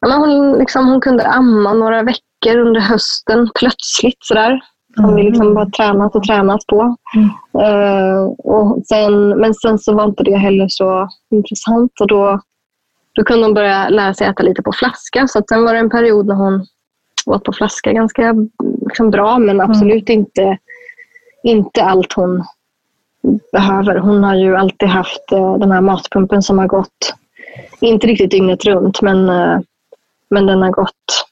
Ja, 0.00 0.08
men 0.08 0.18
hon, 0.18 0.58
liksom, 0.58 0.86
hon 0.86 1.00
kunde 1.00 1.26
amma 1.26 1.72
några 1.72 2.02
veckor 2.02 2.58
under 2.58 2.80
hösten 2.80 3.50
plötsligt 3.54 4.18
sådär. 4.20 4.60
Som 4.96 5.14
vi 5.14 5.22
liksom 5.22 5.54
bara 5.54 5.70
tränat 5.70 6.14
och 6.14 6.22
tränat 6.22 6.66
på. 6.66 6.96
Eh, 7.60 8.24
och 8.38 8.86
sen, 8.86 9.28
men 9.28 9.54
sen 9.54 9.78
så 9.78 9.94
var 9.94 10.04
inte 10.04 10.22
det 10.22 10.36
heller 10.36 10.66
så 10.68 11.08
intressant 11.30 12.00
och 12.00 12.08
då, 12.08 12.40
då 13.12 13.24
kunde 13.24 13.44
hon 13.44 13.54
börja 13.54 13.88
lära 13.88 14.14
sig 14.14 14.26
äta 14.26 14.42
lite 14.42 14.62
på 14.62 14.72
flaska. 14.72 15.28
Så 15.28 15.38
att 15.38 15.48
sen 15.48 15.64
var 15.64 15.72
det 15.72 15.78
en 15.78 15.90
period 15.90 16.26
när 16.26 16.34
hon 16.34 16.66
åt 17.26 17.44
på 17.44 17.52
flaska 17.52 17.92
ganska 17.92 18.34
liksom, 18.86 19.10
bra 19.10 19.38
men 19.38 19.60
absolut 19.60 20.08
inte, 20.08 20.58
inte 21.42 21.84
allt 21.84 22.12
hon 22.12 22.44
behöver. 23.52 23.96
Hon 23.96 24.24
har 24.24 24.34
ju 24.34 24.56
alltid 24.56 24.88
haft 24.88 25.32
eh, 25.32 25.58
den 25.58 25.70
här 25.70 25.80
matpumpen 25.80 26.42
som 26.42 26.58
har 26.58 26.66
gått, 26.66 27.14
inte 27.80 28.06
riktigt 28.06 28.30
dygnet 28.30 28.64
runt, 28.64 29.02
men, 29.02 29.28
eh, 29.28 29.58
men 30.30 30.46
den 30.46 30.62
har 30.62 30.70
gått 30.70 31.26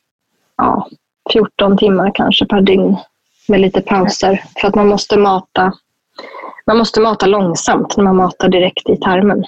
ja, 0.56 0.88
14 1.32 1.78
timmar 1.78 2.10
kanske 2.14 2.46
per 2.46 2.60
dygn 2.60 2.96
med 3.48 3.60
lite 3.60 3.80
pauser. 3.80 4.42
För 4.60 4.68
att 4.68 4.74
man 4.74 4.88
måste 4.88 5.16
mata 5.16 5.72
man 6.66 6.78
måste 6.78 7.00
mata 7.00 7.26
långsamt 7.26 7.96
när 7.96 8.04
man 8.04 8.16
matar 8.16 8.48
direkt 8.48 8.88
i 8.88 8.96
tarmen. 8.96 9.44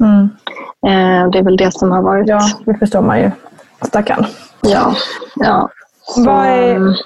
Mm. 0.00 0.30
Eh, 0.86 1.30
det 1.30 1.38
är 1.38 1.42
väl 1.42 1.56
det 1.56 1.74
som 1.74 1.90
har 1.90 2.02
varit... 2.02 2.28
Ja, 2.28 2.40
det 2.64 2.78
förstår 2.78 3.02
man 3.02 3.20
ju. 3.20 3.30
Stackarn. 3.82 4.26
Ja. 4.60 4.94
ja. 5.36 5.68
Så, 6.02 6.24
Vad 6.24 6.46
är, 6.46 6.96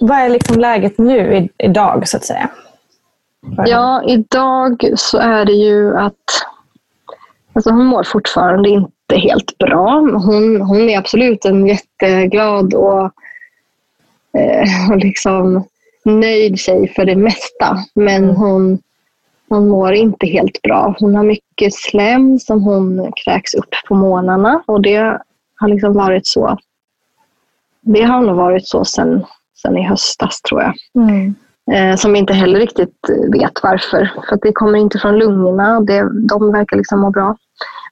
vad 0.00 0.18
är 0.18 0.28
liksom 0.28 0.60
läget 0.60 0.98
nu 0.98 1.48
idag, 1.58 2.08
så 2.08 2.16
att 2.16 2.24
säga? 2.24 2.48
Ja, 3.66 4.02
idag 4.06 4.90
så 4.96 5.18
är 5.18 5.44
det 5.44 5.52
ju 5.52 5.96
att 5.96 6.14
alltså 7.52 7.70
hon 7.70 7.86
mår 7.86 8.04
fortfarande 8.04 8.68
inte 8.68 9.16
helt 9.16 9.58
bra. 9.58 9.90
Hon, 10.00 10.60
hon 10.60 10.88
är 10.88 10.98
absolut 10.98 11.44
en 11.44 11.66
jätteglad 11.66 12.74
och, 12.74 13.04
eh, 14.38 14.90
och 14.90 14.96
liksom 14.96 15.64
nöjd 16.04 16.58
tjej 16.58 16.92
för 16.96 17.04
det 17.04 17.16
mesta. 17.16 17.78
Men 17.94 18.30
hon, 18.30 18.78
hon 19.48 19.68
mår 19.68 19.92
inte 19.92 20.26
helt 20.26 20.62
bra. 20.62 20.96
Hon 20.98 21.14
har 21.14 21.24
mycket 21.24 21.74
slem 21.74 22.38
som 22.38 22.62
hon 22.62 23.12
kräks 23.24 23.54
upp 23.54 23.74
på 23.88 23.94
morgnarna 23.94 24.62
och 24.66 24.82
det 24.82 25.18
har 25.56 25.68
liksom 25.68 25.94
varit 25.94 26.26
så. 26.26 26.58
Det 27.80 28.02
har 28.02 28.20
nog 28.20 28.36
varit 28.36 28.68
så 28.68 28.84
sen, 28.84 29.24
sen 29.62 29.78
i 29.78 29.82
höstas 29.82 30.42
tror 30.42 30.62
jag. 30.62 30.74
Mm. 30.94 31.34
Eh, 31.70 31.96
som 31.96 32.12
vi 32.12 32.18
inte 32.18 32.32
heller 32.32 32.60
riktigt 32.60 32.96
vet 33.32 33.62
varför. 33.62 34.10
För 34.28 34.38
det 34.42 34.52
kommer 34.52 34.78
inte 34.78 34.98
från 34.98 35.18
lungorna. 35.18 35.80
Det, 35.80 36.08
de 36.28 36.52
verkar 36.52 36.76
liksom 36.76 37.00
må 37.00 37.10
bra. 37.10 37.36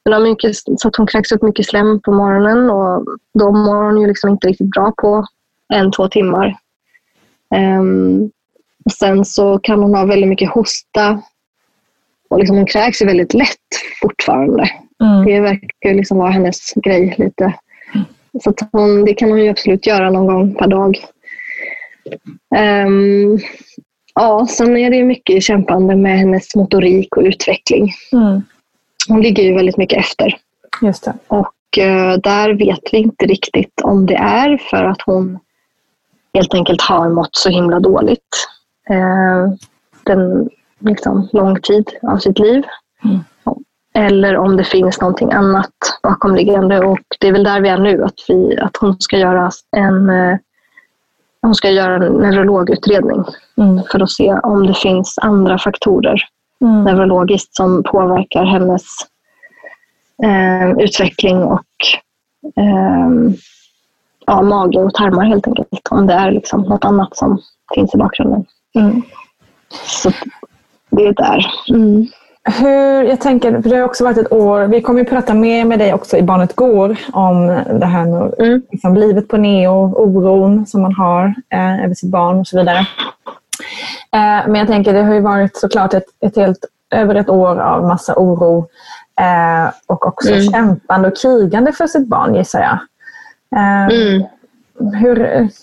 Men 0.03 0.13
har 0.13 0.19
mycket, 0.19 0.55
så 0.55 0.87
att 0.87 0.95
hon 0.95 1.07
kräks 1.07 1.31
upp 1.31 1.41
mycket 1.41 1.65
slem 1.65 1.99
på 1.99 2.11
morgonen 2.11 2.69
och 2.69 3.05
då 3.33 3.51
mår 3.51 3.83
hon 3.83 4.01
ju 4.01 4.07
liksom 4.07 4.29
inte 4.29 4.47
riktigt 4.47 4.71
bra 4.71 4.93
på 4.97 5.25
en, 5.73 5.91
två 5.91 6.07
timmar. 6.07 6.57
Ehm, 7.55 8.29
Och 8.85 8.91
sen 8.91 9.25
så 9.25 9.59
kan 9.59 9.79
hon 9.79 9.95
ha 9.95 10.05
väldigt 10.05 10.29
mycket 10.29 10.49
hosta. 10.49 11.21
Och 12.29 12.39
liksom 12.39 12.55
hon 12.57 12.65
kräks 12.65 13.01
ju 13.01 13.05
väldigt 13.05 13.33
lätt 13.33 13.69
fortfarande. 14.01 14.69
Mm. 15.03 15.25
Det 15.25 15.39
verkar 15.39 15.93
liksom 15.93 16.17
vara 16.17 16.29
hennes 16.29 16.73
grej 16.73 17.15
lite. 17.17 17.53
Så 18.43 18.49
att 18.49 18.69
hon, 18.71 19.05
det 19.05 19.13
kan 19.13 19.29
hon 19.29 19.43
ju 19.43 19.49
absolut 19.49 19.87
göra 19.87 20.09
någon 20.09 20.27
gång 20.27 20.55
per 20.55 20.67
dag. 20.67 20.97
Ehm, 22.55 23.39
ja, 24.15 24.47
sen 24.49 24.77
är 24.77 24.89
det 24.89 25.03
mycket 25.03 25.43
kämpande 25.43 25.95
med 25.95 26.17
hennes 26.17 26.55
motorik 26.55 27.17
och 27.17 27.23
utveckling. 27.23 27.93
Mm. 28.11 28.41
Hon 29.07 29.21
ligger 29.21 29.43
ju 29.43 29.53
väldigt 29.53 29.77
mycket 29.77 29.99
efter. 29.99 30.37
Just 30.81 31.03
det. 31.03 31.13
Och 31.27 31.77
eh, 31.77 32.17
där 32.17 32.53
vet 32.53 32.93
vi 32.93 32.97
inte 32.97 33.25
riktigt 33.25 33.81
om 33.83 34.05
det 34.05 34.15
är 34.15 34.57
för 34.57 34.83
att 34.83 35.01
hon 35.01 35.39
helt 36.33 36.53
enkelt 36.53 36.81
har 36.81 37.09
mått 37.09 37.35
så 37.35 37.49
himla 37.49 37.79
dåligt 37.79 38.47
eh, 38.89 39.53
den 40.03 40.49
liksom, 40.79 41.29
lång 41.33 41.61
tid 41.61 41.89
av 42.01 42.17
sitt 42.17 42.39
liv. 42.39 42.63
Eller 43.93 44.37
om 44.37 44.57
det 44.57 44.63
finns 44.63 45.01
någonting 45.01 45.31
annat 45.31 45.73
bakomliggande. 46.03 46.79
Och 46.79 46.99
det 47.19 47.27
är 47.27 47.31
väl 47.31 47.43
där 47.43 47.61
vi 47.61 47.69
är 47.69 47.77
nu, 47.77 48.03
att, 48.03 48.25
vi, 48.27 48.57
att 48.57 48.77
hon 48.77 48.95
ska 48.99 49.17
göra 49.17 49.51
en 49.77 50.09
eh, 50.09 50.37
hon 51.41 51.55
ska 51.55 51.69
göra 51.69 52.05
en 52.05 52.13
neurologutredning 52.13 53.23
Mm. 53.57 53.83
för 53.91 53.99
att 54.03 54.11
se 54.11 54.33
om 54.33 54.67
det 54.67 54.73
finns 54.73 55.19
andra 55.21 55.57
faktorer 55.57 56.21
Mm. 56.61 56.83
neurologiskt 56.83 57.55
som 57.55 57.83
påverkar 57.83 58.45
hennes 58.45 58.83
eh, 60.23 60.71
utveckling 60.83 61.43
och 61.43 61.65
eh, 62.55 63.09
ja, 64.25 64.41
mage 64.41 64.79
och 64.79 64.93
tarmar 64.93 65.25
helt 65.25 65.47
enkelt. 65.47 65.87
Om 65.89 66.07
det 66.07 66.13
är 66.13 66.31
liksom 66.31 66.61
något 66.61 66.85
annat 66.85 67.17
som 67.17 67.39
finns 67.75 67.95
i 67.95 67.97
bakgrunden. 67.97 68.45
Mm. 68.75 69.01
Så 69.71 70.11
det 70.89 71.07
är 71.07 71.13
där. 71.13 71.45
Mm. 72.47 72.63
Hur, 72.63 73.03
jag 73.03 73.21
tänker, 73.21 73.61
för 73.61 73.69
det 73.69 73.75
har 73.75 73.83
också 73.83 74.03
varit 74.03 74.17
ett 74.17 74.31
år, 74.31 74.61
vi 74.67 74.81
kommer 74.81 74.99
ju 74.99 75.05
prata 75.05 75.33
mer 75.33 75.65
med 75.65 75.79
dig 75.79 75.93
också 75.93 76.17
i 76.17 76.21
Barnet 76.23 76.55
Går 76.55 76.95
om 77.13 77.47
det 77.79 77.85
här 77.85 78.05
med 78.05 78.61
liksom, 78.71 78.95
livet 78.95 79.27
på 79.27 79.37
neo, 79.37 79.93
oron 79.95 80.65
som 80.65 80.81
man 80.81 80.93
har 80.93 81.33
eh, 81.49 81.83
över 81.83 81.93
sitt 81.93 82.11
barn 82.11 82.39
och 82.39 82.47
så 82.47 82.57
vidare. 82.57 82.79
Eh, 84.13 84.47
men 84.47 84.55
jag 84.55 84.67
tänker, 84.67 84.93
det 84.93 85.03
har 85.03 85.13
ju 85.13 85.19
varit 85.21 85.57
såklart 85.57 85.93
ett, 85.93 86.05
ett 86.19 86.35
helt, 86.35 86.65
över 86.91 87.15
ett 87.15 87.29
år 87.29 87.59
av 87.59 87.87
massa 87.87 88.13
oro 88.17 88.67
eh, 89.19 89.73
och 89.87 90.07
också 90.07 90.29
Mm. 90.33 90.41
kämpande 90.51 91.07
och 91.07 91.17
krigande 91.17 91.71
för 91.71 91.87
sitt 91.87 92.07
barn 92.07 92.35
gissar 92.35 92.59
jag. 92.61 92.77
Eh, 93.59 93.85
Mm. 93.85 94.23
hur, 94.93 95.15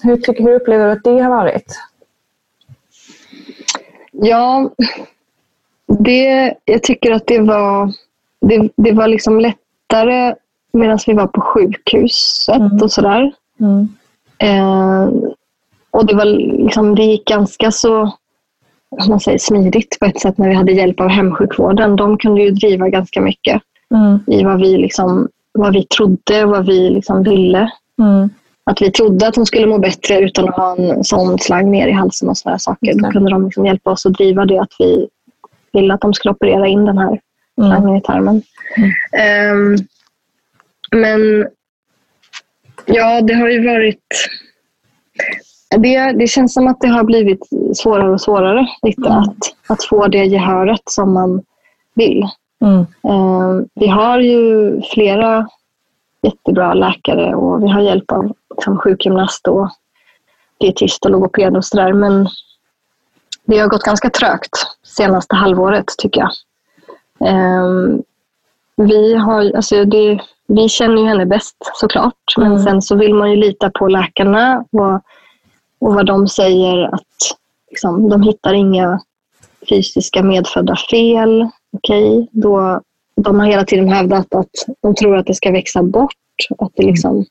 hur, 0.03 0.17
tycker, 0.17 0.43
hur 0.45 0.55
upplever 0.55 0.87
du 0.87 0.93
att 0.93 1.05
det 1.05 1.19
har 1.19 1.31
varit? 1.31 1.79
Ja, 4.13 4.71
det, 5.89 6.55
jag 6.65 6.83
tycker 6.83 7.13
att 7.13 7.27
det 7.27 7.41
var, 7.41 7.93
det, 8.41 8.69
det 8.77 8.93
var 8.93 9.09
liksom 9.09 9.41
lättare 9.41 10.35
medan 10.73 10.99
vi 11.07 11.13
var 11.13 11.27
på 11.27 11.41
sjukhuset 11.41 12.83
och 12.83 12.93
sådär. 12.93 13.33
Mm. 13.61 13.89
Eh, 14.39 15.09
och 15.91 16.07
det, 16.07 16.15
var 16.15 16.25
liksom, 16.65 16.95
det 16.95 17.03
gick 17.03 17.25
ganska 17.25 17.71
så 17.71 18.13
man 19.09 19.21
säger, 19.21 19.39
smidigt 19.39 19.99
på 20.01 20.07
ett 20.07 20.21
sätt 20.21 20.39
när 20.39 20.49
vi 20.49 20.55
hade 20.55 20.73
hjälp 20.73 21.01
av 21.01 21.09
hemsjukvården. 21.09 21.97
De 21.97 22.19
kunde 22.19 22.43
ju 22.43 22.51
driva 22.51 22.89
ganska 22.89 23.21
mycket 23.21 23.63
Mm. 23.95 24.19
i 24.27 24.45
vad 24.45 24.61
vi, 24.61 24.79
liksom, 24.79 25.29
vad 25.53 25.73
vi 25.73 25.85
trodde 25.85 26.45
och 26.45 26.51
vad 26.51 26.67
vi 26.67 26.91
liksom 26.91 27.23
ville. 27.23 27.71
Mm. 27.99 28.31
Att 28.65 28.83
vi 28.83 28.91
trodde 28.91 29.29
att 29.29 29.37
hon 29.37 29.47
skulle 29.47 29.67
må 29.67 29.79
bättre 29.79 30.21
utan 30.21 30.49
att 30.49 30.57
ha 30.57 30.77
en 30.77 31.05
sån 31.05 31.39
slang 31.39 31.71
ner 31.71 31.89
i 31.89 31.93
halsen 31.93 32.29
och 32.29 32.39
sådana 32.39 32.59
saker. 32.59 32.95
Då 33.03 33.11
kunde 33.11 33.31
de 33.31 33.45
liksom 33.45 33.67
hjälpa 33.67 33.91
oss 33.91 34.07
att 34.07 34.13
driva 34.13 34.45
det 34.45 34.59
att 34.59 34.73
vi 34.79 35.09
ville 35.73 35.95
att 35.95 36.01
de 36.01 36.15
skulle 36.15 36.33
operera 36.33 36.67
in 36.67 36.85
den 36.85 36.99
här 36.99 37.21
Mm. 37.59 37.71
slangen 37.71 37.97
i 37.97 38.03
tarmen. 38.03 38.43
Ehm, 39.13 39.77
men 40.91 41.49
ja, 42.87 43.21
det 43.21 43.35
har 43.35 43.49
ju 43.49 43.67
varit... 43.67 44.03
Det, 45.71 46.13
det 46.13 46.27
känns 46.27 46.55
som 46.55 46.67
att 46.67 46.81
det 46.81 46.89
har 46.89 47.05
blivit 47.05 47.49
svårare 47.75 48.11
och 48.11 48.21
svårare 48.21 48.69
lite 48.83 49.09
att, 49.09 49.37
att 49.67 49.85
få 49.85 50.07
det 50.07 50.25
gehöret 50.25 50.83
som 50.85 51.15
man 51.15 51.43
vill. 51.95 52.29
Mm. 52.65 52.87
Ehm, 53.03 53.69
vi 53.75 53.89
har 53.89 54.19
ju 54.19 54.83
flera 54.83 55.49
jättebra 56.23 56.75
läkare 56.75 57.35
och 57.35 57.63
vi 57.63 57.69
har 57.69 57.81
hjälp 57.81 58.13
av 58.13 58.33
liksom, 58.57 58.79
sjukgymnast 58.79 59.49
och 59.49 59.71
dietist 60.59 61.05
och 61.05 61.11
logoped 61.11 61.57
och 61.57 61.65
sådär. 61.65 61.93
Men 61.93 62.29
det 63.45 63.59
har 63.59 63.69
gått 63.69 63.83
ganska 63.83 64.11
trögt 64.11 64.78
senaste 64.99 65.37
halvåret 65.37 65.85
tycker 65.99 66.21
jag. 66.21 66.31
Ehm, 67.29 68.03
vi, 68.77 69.15
har, 69.15 69.57
alltså 69.57 69.85
det, 69.85 70.21
vi 70.47 70.69
känner 70.69 71.03
ju 71.03 71.09
henne 71.09 71.27
bäst 71.27 71.57
såklart, 71.75 72.15
men 72.37 72.47
Mm. 72.53 72.63
sen 72.63 72.83
så 72.83 72.97
vill 72.97 73.15
man 73.15 73.31
ju 73.31 73.37
lita 73.37 73.71
på 73.71 73.89
läkarna 73.89 74.65
och, 74.73 74.95
och 75.89 75.95
vad 75.95 76.07
de 76.07 76.29
säger 76.29 76.95
att 76.95 77.03
liksom, 77.71 78.09
de 78.09 78.23
hittar 78.23 78.53
inga 78.55 79.01
fysiska 79.69 80.23
medfödda 80.23 80.77
fel. 80.91 81.49
Okej, 81.73 82.29
då 82.33 82.81
de 83.17 83.41
har 83.41 83.47
hela 83.47 83.65
tiden 83.65 83.89
hävdat 83.89 84.35
att 84.35 84.51
de 84.83 84.95
tror 84.95 85.17
att 85.17 85.27
det 85.27 85.35
ska 85.35 85.51
växa 85.51 85.83
bort. 85.83 86.13
Att 86.59 86.73
det 86.77 86.83
liksom 86.83 87.25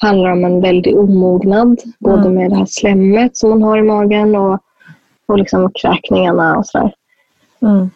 handlar 0.00 0.30
om 0.30 0.44
en 0.44 0.60
väldig 0.60 0.98
omognad. 0.98 1.78
Både 1.98 2.20
Mm. 2.22 2.34
med 2.34 2.50
det 2.50 2.56
här 2.56 2.66
slemmet 2.68 3.36
som 3.36 3.50
man 3.50 3.62
har 3.62 3.78
i 3.78 3.82
magen 3.82 4.36
och, 4.36 4.58
och 5.28 5.38
liksom 5.38 5.70
kräkningarna 5.82 6.56
och 6.56 6.66
sådär. 6.66 6.94
Mm. 7.62 7.90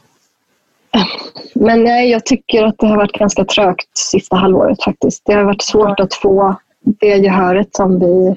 Men 1.54 1.84
nej, 1.84 2.10
jag 2.10 2.26
tycker 2.26 2.64
att 2.64 2.78
det 2.78 2.86
har 2.86 2.96
varit 2.96 3.12
ganska 3.18 3.44
trögt 3.44 3.98
sista 3.98 4.36
halvåret 4.36 4.82
faktiskt. 4.82 5.22
Det 5.24 5.32
har 5.32 5.44
varit 5.44 5.62
svårt 5.62 6.00
att 6.00 6.14
få 6.14 6.56
det 6.84 7.16
gehöret 7.16 7.74
som 7.74 7.98
vi 7.98 8.36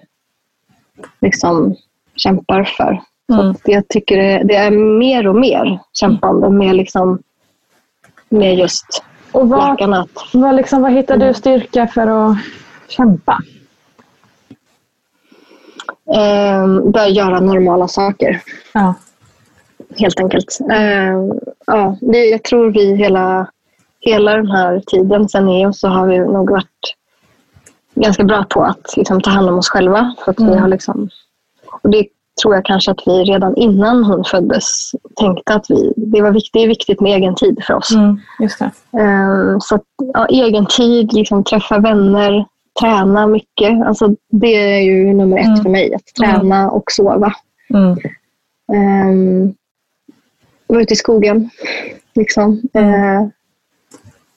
liksom 1.22 1.76
kämpar 2.15 2.63
för. 2.63 3.01
Mm. 3.34 3.55
jag 3.65 3.88
tycker 3.88 4.17
det, 4.17 4.43
det 4.43 4.55
är 4.55 4.72
mer 4.99 5.27
och 5.27 5.35
mer 5.35 5.80
kämpande 5.93 6.49
med, 6.49 6.76
liksom, 6.76 7.19
med 8.30 8.55
just 8.55 9.03
Och 9.31 9.49
vad, 9.49 9.69
läkarna. 9.69 10.07
Vad, 10.34 10.55
liksom, 10.55 10.81
vad 10.81 10.91
hittar 10.91 11.17
du 11.17 11.34
styrka 11.34 11.88
för 11.88 12.07
att 12.07 12.38
kämpa? 12.88 13.41
Eh, 16.14 16.90
börja 16.91 17.07
göra 17.10 17.40
normala 17.40 17.88
saker. 17.88 18.41
Ja. 18.73 18.94
Helt 19.98 20.19
enkelt. 20.19 20.57
Eh, 20.72 21.14
ja, 21.68 21.98
det, 22.02 22.26
jag 22.26 22.44
tror 22.44 22.72
vi 22.72 22.95
hela, 22.95 23.48
hela 23.99 24.36
den 24.38 24.52
här 24.52 24.82
tiden 24.88 25.30
sen 25.30 25.49
EO 25.49 25.73
så 25.73 25.88
har 25.88 26.07
vi 26.07 26.19
nog 26.19 26.49
varit 26.49 26.95
ganska 27.95 28.23
bra 28.23 28.45
på 28.49 28.64
att 28.64 28.98
liksom, 28.98 29.22
ta 29.22 29.30
hand 29.30 29.49
om 29.49 29.57
oss 29.57 29.69
själva. 29.69 30.15
För 30.26 30.32
att 30.32 30.40
vi 30.40 30.44
Mm. 30.44 30.60
har 30.60 30.68
liksom, 30.68 31.10
och 31.84 31.90
det 31.90 32.06
tror 32.41 32.56
jag 32.56 32.65
kanske 32.65 32.91
att 32.91 33.02
vi 33.06 33.11
redan 33.23 33.56
innan 33.56 34.03
hon 34.03 34.23
föddes 34.23 34.91
tänkte 35.15 35.53
att 35.53 35.65
vi, 35.69 35.94
det, 35.95 36.22
var 36.22 36.32
viktigt, 36.32 36.53
det 36.53 36.64
är 36.64 36.68
viktigt 36.68 37.02
med 37.02 37.15
egen 37.18 37.36
tid 37.36 37.64
för 37.68 37.73
oss. 37.73 37.91
Mm, 37.95 38.18
just 38.40 38.60
det. 38.60 38.72
Eh, 39.02 39.57
Så 39.60 39.76
att, 39.76 39.84
ja, 40.14 40.26
egen 40.27 40.65
tid, 40.65 41.14
liksom, 41.14 41.44
träffa 41.44 41.80
vänner, 41.80 42.45
träna 42.81 43.27
mycket. 43.27 43.85
Alltså, 43.88 44.10
det 44.31 44.47
är 44.77 44.81
ju 44.81 45.14
nummer 45.14 45.38
ett 45.38 45.45
Mm. 45.45 45.64
för 45.64 45.69
mig. 45.69 45.95
Att 45.95 46.06
träna 46.19 46.72
och 46.72 46.91
sova. 46.91 47.34
Mm. 47.73 47.97
Um, 49.10 49.53
vara 50.68 50.81
ute 50.81 50.93
i 50.93 50.97
skogen. 50.97 51.49
Liksom. 52.15 52.61
Eh, 52.73 53.22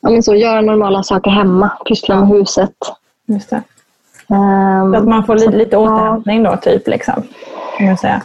ja, 0.00 0.10
men 0.10 0.22
så, 0.22 0.34
göra 0.34 0.60
normala 0.60 1.02
saker 1.02 1.30
hemma. 1.30 1.70
Pyssla 1.88 2.16
med 2.20 2.28
huset. 2.28 2.72
Just 3.26 3.50
det. 3.50 3.62
Ehm, 4.34 4.92
Så 4.92 4.98
att 4.98 5.08
man 5.08 5.24
får 5.26 5.34
li- 5.34 5.56
lite 5.58 5.76
återhämtning 5.76 6.42
då, 6.42 6.56
typ. 6.56 6.88
Liksom, 6.88 7.22
kan 7.78 7.86
man 7.86 7.96
säga. 7.96 8.22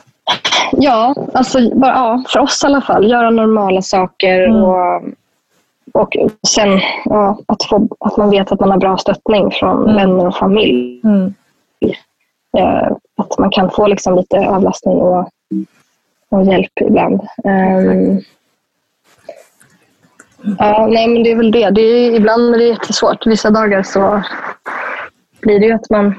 Ja, 0.72 1.16
alltså, 1.34 1.76
bara, 1.76 1.92
ja, 1.92 2.24
för 2.28 2.40
oss 2.40 2.64
i 2.64 2.66
alla 2.68 2.82
fall. 2.82 3.10
Göra 3.12 3.30
normala 3.30 3.82
saker. 3.82 4.44
Mm. 4.48 4.64
Och, 4.64 5.02
och 5.94 6.16
sen 6.48 6.80
ja, 7.06 7.40
att, 7.46 7.64
få, 7.64 7.88
att 8.00 8.18
man 8.18 8.30
vet 8.30 8.52
att 8.52 8.60
man 8.60 8.72
har 8.72 8.78
bra 8.78 8.98
stöttning 8.98 9.52
från 9.52 9.84
Mm. 9.84 9.96
vänner 9.96 10.28
och 10.28 10.36
familj. 10.36 11.02
Mm. 11.04 11.34
Eh, 12.58 12.92
att 13.18 13.38
man 13.38 13.50
kan 13.50 13.72
få 13.72 13.88
liksom 13.88 14.16
lite 14.16 14.38
avlastning 14.38 14.96
och, 14.96 15.30
och 16.30 16.44
hjälp 16.44 16.72
ibland. 16.82 17.22
Ehm, 17.44 18.20
ja, 20.58 20.88
nej, 20.88 21.08
men 21.08 21.24
det 21.24 21.32
är 21.32 21.36
väl 21.36 21.52
det. 21.52 21.70
det 21.70 21.82
är, 21.82 22.16
ibland 22.16 22.56
är 22.56 22.58
det 22.60 22.64
jättesvårt. 22.66 23.28
Vissa 23.28 23.50
dagar 23.50 23.84
så 23.84 24.24
blir 25.42 25.60
det 25.60 25.66
ju 25.66 25.74
att 25.74 25.90
man 25.90 26.16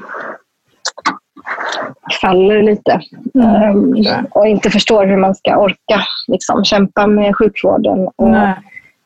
faller 2.21 2.63
lite 2.63 3.01
ehm, 3.43 3.95
och 4.31 4.47
inte 4.47 4.69
förstår 4.69 5.05
hur 5.05 5.17
man 5.17 5.35
ska 5.35 5.57
orka 5.57 6.01
liksom, 6.27 6.63
kämpa 6.63 7.07
med 7.07 7.35
sjukvården 7.35 8.07
och 8.15 8.29
Nej. 8.29 8.53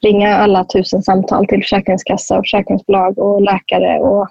Ringa 0.04 0.36
alla 0.36 0.64
tusen 0.64 1.04
samtal 1.04 1.48
till 1.48 1.62
Försäkringskassa 1.62 2.38
och 2.38 2.44
försäkringsbolag 2.44 3.20
och 3.20 3.42
läkare 3.42 4.00
och 4.00 4.30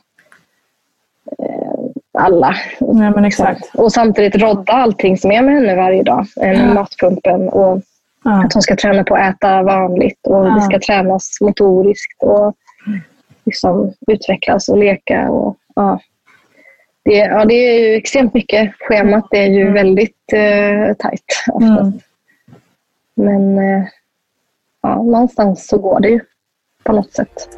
alla. 2.19 2.55
Ja, 2.79 3.11
men 3.11 3.25
exakt. 3.25 3.75
Och 3.75 3.93
samtidigt 3.93 4.37
rodda 4.37 4.73
allting 4.73 5.17
som 5.17 5.31
är 5.33 5.43
med 5.43 5.55
henne 5.55 5.77
varje 5.77 6.03
dag. 6.03 6.27
Ja. 6.37 6.75
Matpumpen 6.75 7.49
och 7.49 7.83
ja. 8.25 8.45
att 8.45 8.53
hon 8.53 8.63
ska 8.63 8.77
träna 8.77 9.05
på 9.05 9.15
att 9.15 9.35
äta 9.35 9.63
vanligt 9.63 10.27
och 10.27 10.47
ja. 10.47 10.55
det 10.55 10.61
ska 10.61 10.79
tränas 10.79 11.41
motoriskt 11.41 12.23
och 12.23 12.55
liksom 13.45 13.93
utvecklas 14.07 14.69
och 14.69 14.79
leka. 14.79 15.31
Och, 15.31 15.57
ja. 15.75 16.01
Det, 17.05 17.17
ja, 17.17 17.45
det 17.45 17.55
är 17.55 17.89
ju 17.89 17.97
extremt 17.97 18.35
mycket. 18.35 18.73
Schemat 18.79 19.29
är 19.31 19.47
ju 19.47 19.61
mm. 19.61 19.75
väldigt 19.75 20.33
eh, 20.33 20.95
tajt. 20.99 21.45
Mm. 21.61 21.93
Men 23.15 23.59
eh, 23.59 23.85
ja, 24.89 25.03
någonstans 25.03 25.69
så 25.69 25.79
går 25.79 26.01
det 26.01 26.09
ju 26.09 26.21
på 26.85 26.93
något 26.93 27.13
sätt. 27.13 27.49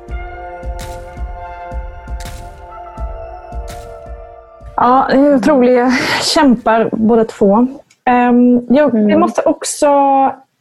Ja, 4.77 5.09
otroliga 5.15 5.91
kämpar 6.35 6.89
båda 6.93 7.25
två. 7.25 7.55
Um, 8.11 8.67
jag, 8.69 8.95
mm. 8.95 9.07
Vi 9.07 9.17
måste 9.17 9.43
också 9.43 9.89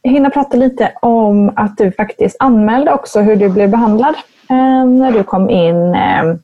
hinna 0.02 0.30
prata 0.30 0.56
lite 0.56 0.92
om 1.02 1.52
att 1.56 1.76
du 1.76 1.92
faktiskt 1.92 2.36
anmälde 2.38 2.92
också 2.92 3.20
hur 3.20 3.36
du 3.36 3.48
blev 3.48 3.70
behandlad 3.70 4.14
um, 4.50 4.98
när 4.98 5.12
du 5.12 5.22
kom 5.22 5.50
in 5.50 5.76
um, 5.76 6.42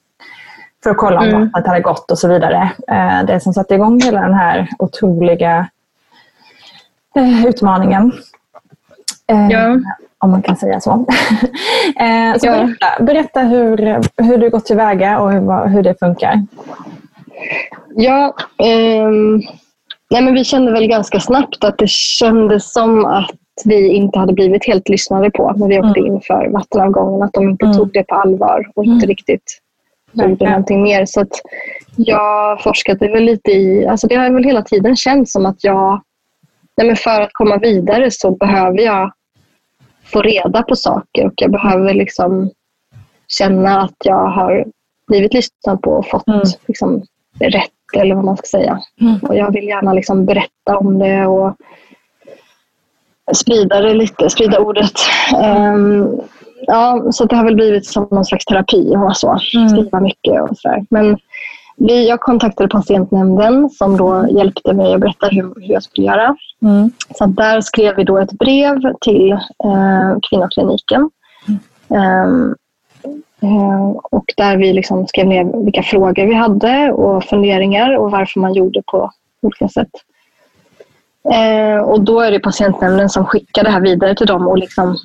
för 0.83 0.91
att 0.91 0.97
kolla 0.97 1.21
om 1.21 1.29
mm. 1.29 1.41
vattnet 1.41 1.67
hade 1.67 1.81
gått 1.81 2.11
och 2.11 2.19
så 2.19 2.29
vidare. 2.29 2.71
Uh, 2.91 3.27
det 3.27 3.41
som 3.41 3.53
satte 3.53 3.75
igång 3.75 4.01
hela 4.01 4.21
den 4.21 4.35
här 4.35 4.69
otroliga 4.79 5.69
uh, 7.19 7.47
utmaningen. 7.47 8.13
Uh, 9.33 9.51
ja. 9.51 9.77
Om 10.19 10.31
man 10.31 10.43
kan 10.43 10.57
säga 10.57 10.81
så. 10.81 10.91
uh, 10.91 11.07
så 12.39 12.47
berätta, 12.47 13.05
berätta 13.05 13.41
hur, 13.41 13.77
hur 14.23 14.39
du 14.39 14.51
gått 14.51 14.67
tillväga 14.67 15.19
och 15.21 15.33
hur, 15.33 15.69
hur 15.69 15.83
det 15.83 15.99
funkar. 15.99 16.47
Ja, 17.95 18.35
eh, 18.59 19.11
nej 20.11 20.23
men 20.23 20.35
vi 20.35 20.45
kände 20.45 20.73
väl 20.73 20.87
ganska 20.87 21.21
snabbt 21.21 21.65
att 21.65 21.79
det 21.79 21.91
kändes 21.91 22.73
som 22.73 23.05
att 23.05 23.31
vi 23.65 23.89
inte 23.89 24.19
hade 24.19 24.33
blivit 24.33 24.67
helt 24.67 24.89
lyssnade 24.89 25.31
på 25.31 25.53
när 25.57 25.69
vi 25.69 25.79
åkte 25.79 26.01
mm. 26.01 26.13
in 26.13 26.21
för 26.21 26.49
vattenavgången. 26.53 27.23
Att 27.23 27.33
de 27.33 27.49
inte 27.49 27.67
mm. 27.67 27.77
tog 27.79 27.93
det 27.93 28.03
på 28.03 28.15
allvar 28.15 28.71
och 28.75 28.85
inte 28.85 29.05
mm. 29.05 29.09
riktigt 29.09 29.61
gjorde 30.13 30.45
ja. 30.45 30.51
någonting 30.51 30.83
mer. 30.83 31.07
Så 31.07 31.21
att 31.21 31.41
jag 31.97 32.63
forskade 32.63 33.09
väl 33.09 33.25
lite 33.25 33.51
i... 33.51 33.87
Alltså 33.87 34.07
det 34.07 34.15
har 34.15 34.31
väl 34.31 34.45
hela 34.45 34.63
tiden 34.63 34.97
känts 34.97 35.33
som 35.33 35.47
att 35.47 35.65
jag... 35.65 36.03
Nej 36.77 36.87
men 36.87 36.97
för 36.97 37.21
att 37.21 37.33
komma 37.33 37.57
vidare 37.59 38.11
så 38.11 38.31
behöver 38.31 38.81
jag 38.81 39.13
få 40.07 40.23
reda 40.23 40.63
på 40.63 40.77
saker 40.77 41.27
och 41.27 41.33
jag 41.37 41.51
behöver 41.51 41.95
liksom 41.95 42.51
känna 43.29 43.83
att 43.83 43.97
jag 44.05 44.27
har 44.27 44.65
blivit 45.09 45.35
lyssnad 45.35 45.83
på 45.83 45.91
och 45.91 46.07
fått 46.07 46.29
mm. 46.29 46.43
liksom, 46.67 47.03
rätt 47.41 47.71
eller 47.97 48.15
vad 48.15 48.25
man 48.25 48.37
ska 48.37 48.47
säga. 48.47 48.81
Mm. 49.01 49.19
Och 49.23 49.37
jag 49.37 49.53
vill 49.53 49.69
gärna 49.69 49.93
liksom 49.93 50.27
berätta 50.27 50.79
om 50.79 50.99
det 50.99 51.27
och 51.27 51.57
sprida 53.35 53.81
det 53.81 53.95
lite, 53.95 54.31
sprida 54.31 54.61
ordet. 54.61 54.93
Um, 55.43 56.21
ja, 56.67 57.07
så 57.11 57.25
det 57.25 57.37
har 57.37 57.45
väl 57.45 57.55
blivit 57.55 57.87
som 57.87 58.09
någon 58.11 58.25
slags 58.25 58.45
terapi 58.45 58.97
och 58.97 59.17
så. 59.17 59.39
Mm. 59.57 59.69
Skriva 59.69 60.01
mycket 60.01 60.43
och 60.43 60.59
sådär. 60.59 60.85
Men 60.91 61.19
vi, 61.77 62.09
jag 62.09 62.21
kontaktade 62.21 62.69
patientnämnden 62.69 63.71
som 63.71 63.97
då 63.97 64.27
hjälpte 64.31 64.73
mig 64.73 64.95
att 64.95 65.01
berätta 65.01 65.27
hur, 65.27 65.43
hur 65.43 65.73
jag 65.73 65.83
skulle 65.83 66.07
göra. 66.07 66.37
Mm. 66.63 66.91
Så 67.15 67.27
där 67.27 67.61
skrev 67.61 67.97
vi 67.97 68.05
då 68.05 68.19
ett 68.19 68.33
brev 68.33 68.81
till 69.01 69.33
eh, 69.33 70.19
kvinnokliniken. 70.31 71.11
Um, 71.89 72.55
Eh, 73.43 73.91
och 74.03 74.25
där 74.37 74.57
vi 74.57 74.73
liksom 74.73 75.07
skrev 75.07 75.27
ner 75.27 75.65
vilka 75.65 75.83
frågor 75.83 76.27
vi 76.27 76.35
hade 76.35 76.93
och 76.93 77.25
funderingar 77.25 77.97
och 77.97 78.11
varför 78.11 78.41
man 78.41 78.55
gjorde 78.55 78.83
på 78.87 79.11
olika 79.43 79.69
sätt. 79.69 79.91
Eh, 81.35 81.79
och 81.79 82.01
då 82.01 82.21
är 82.21 82.31
det 82.31 82.41
patientnämnden 82.41 83.09
som 83.09 83.27
skickar 83.27 83.65
det 83.65 83.71
här 83.71 83.81
vidare 83.81 84.15
till 84.15 84.27
dem 84.27 84.49
och 84.49 84.59
liksom 84.59 84.97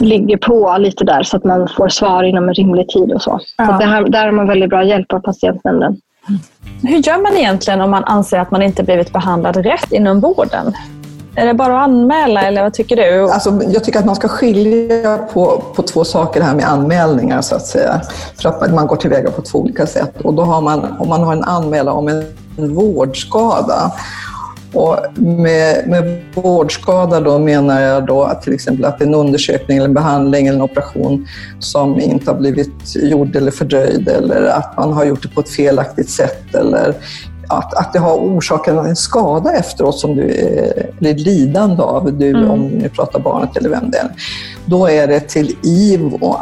ligger 0.00 0.36
på 0.36 0.76
lite 0.78 1.04
där 1.04 1.22
så 1.22 1.36
att 1.36 1.44
man 1.44 1.68
får 1.76 1.88
svar 1.88 2.22
inom 2.22 2.48
en 2.48 2.54
rimlig 2.54 2.88
tid 2.88 3.12
och 3.12 3.22
så. 3.22 3.40
Ja. 3.58 3.66
så 3.66 3.72
det 3.72 3.84
här, 3.84 4.04
där 4.04 4.24
har 4.24 4.32
man 4.32 4.46
väldigt 4.46 4.70
bra 4.70 4.84
hjälp 4.84 5.12
av 5.12 5.20
patientnämnden. 5.20 5.96
Hur 6.82 6.98
gör 6.98 7.22
man 7.22 7.36
egentligen 7.36 7.80
om 7.80 7.90
man 7.90 8.04
anser 8.04 8.38
att 8.38 8.50
man 8.50 8.62
inte 8.62 8.82
blivit 8.82 9.12
behandlad 9.12 9.56
rätt 9.56 9.92
inom 9.92 10.20
vården? 10.20 10.74
Är 11.38 11.46
det 11.46 11.54
bara 11.54 11.76
att 11.76 11.84
anmäla 11.88 12.42
eller 12.42 12.62
vad 12.62 12.74
tycker 12.74 12.96
du? 12.96 13.30
Alltså, 13.30 13.60
jag 13.68 13.84
tycker 13.84 13.98
att 13.98 14.04
man 14.04 14.16
ska 14.16 14.28
skilja 14.28 15.18
på, 15.18 15.62
på 15.74 15.82
två 15.82 16.04
saker 16.04 16.40
här 16.40 16.54
med 16.54 16.64
anmälningar 16.64 17.40
så 17.40 17.54
att 17.54 17.66
säga. 17.66 18.00
För 18.40 18.48
att 18.48 18.74
man 18.74 18.86
går 18.86 18.96
tillväga 18.96 19.30
på 19.30 19.42
två 19.42 19.58
olika 19.58 19.86
sätt. 19.86 20.20
Och 20.20 20.34
då 20.34 20.42
har 20.42 20.60
man, 20.60 20.96
om 20.98 21.08
man 21.08 21.22
har 21.22 21.32
en 21.32 21.44
anmälan 21.44 21.96
om 21.96 22.08
en 22.08 22.74
vårdskada 22.74 23.92
och 24.76 25.18
med, 25.18 25.88
med 25.88 26.22
vårdskada 26.34 27.20
då 27.20 27.38
menar 27.38 27.80
jag 27.80 28.06
då 28.06 28.22
att 28.22 28.42
till 28.42 28.52
exempel 28.52 28.84
att 28.84 29.02
en 29.02 29.14
undersökning, 29.14 29.76
eller 29.76 29.88
en 29.88 29.94
behandling 29.94 30.46
eller 30.46 30.56
en 30.56 30.62
operation 30.62 31.26
som 31.58 32.00
inte 32.00 32.30
har 32.30 32.38
blivit 32.38 32.96
gjord 32.96 33.36
eller 33.36 33.50
fördröjd 33.50 34.08
eller 34.08 34.46
att 34.46 34.76
man 34.76 34.92
har 34.92 35.04
gjort 35.04 35.22
det 35.22 35.28
på 35.28 35.40
ett 35.40 35.48
felaktigt 35.48 36.10
sätt 36.10 36.54
eller 36.54 36.94
att, 37.48 37.74
att 37.74 37.92
det 37.92 37.98
har 37.98 38.14
orsakat 38.14 38.86
en 38.86 38.96
skada 38.96 39.52
efteråt 39.52 39.98
som 39.98 40.16
du 40.16 40.22
blir 40.98 41.14
lidande 41.14 41.82
av, 41.82 42.12
du, 42.12 42.28
mm. 42.28 42.50
om 42.50 42.60
ni 42.60 42.88
pratar 42.88 43.20
barnet 43.20 43.56
eller 43.56 43.68
vem 43.68 43.90
det 43.90 43.98
är. 43.98 44.10
Då 44.66 44.86
är 44.86 45.06
det 45.06 45.20
till 45.20 45.56
IVO. 45.62 46.36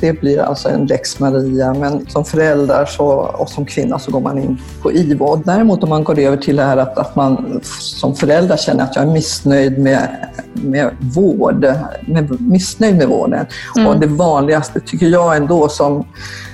Det 0.00 0.20
blir 0.20 0.38
alltså 0.38 0.68
en 0.68 0.86
lex 0.86 1.20
Maria, 1.20 1.74
men 1.74 2.06
som 2.06 2.24
förälder 2.24 2.84
så, 2.84 3.06
och 3.12 3.48
som 3.48 3.64
kvinna 3.64 3.98
så 3.98 4.10
går 4.10 4.20
man 4.20 4.38
in 4.38 4.58
på 4.82 4.92
IVO. 4.92 5.36
Däremot 5.36 5.82
om 5.82 5.88
man 5.88 6.04
går 6.04 6.18
över 6.18 6.36
till 6.36 6.56
det 6.56 6.62
här 6.62 6.76
att, 6.76 6.98
att 6.98 7.16
man 7.16 7.60
som 7.80 8.14
förälder 8.14 8.56
känner 8.56 8.84
att 8.84 8.96
jag 8.96 9.04
är 9.04 9.12
missnöjd 9.12 9.78
med, 9.78 10.08
med 10.52 10.90
vård, 11.00 11.66
med, 12.06 12.40
missnöjd 12.40 12.96
med 12.96 13.08
vården. 13.08 13.46
Mm. 13.76 13.88
Och 13.88 14.00
det 14.00 14.06
vanligaste 14.06 14.80
tycker 14.80 15.06
jag 15.06 15.36
ändå 15.36 15.68
som 15.68 16.04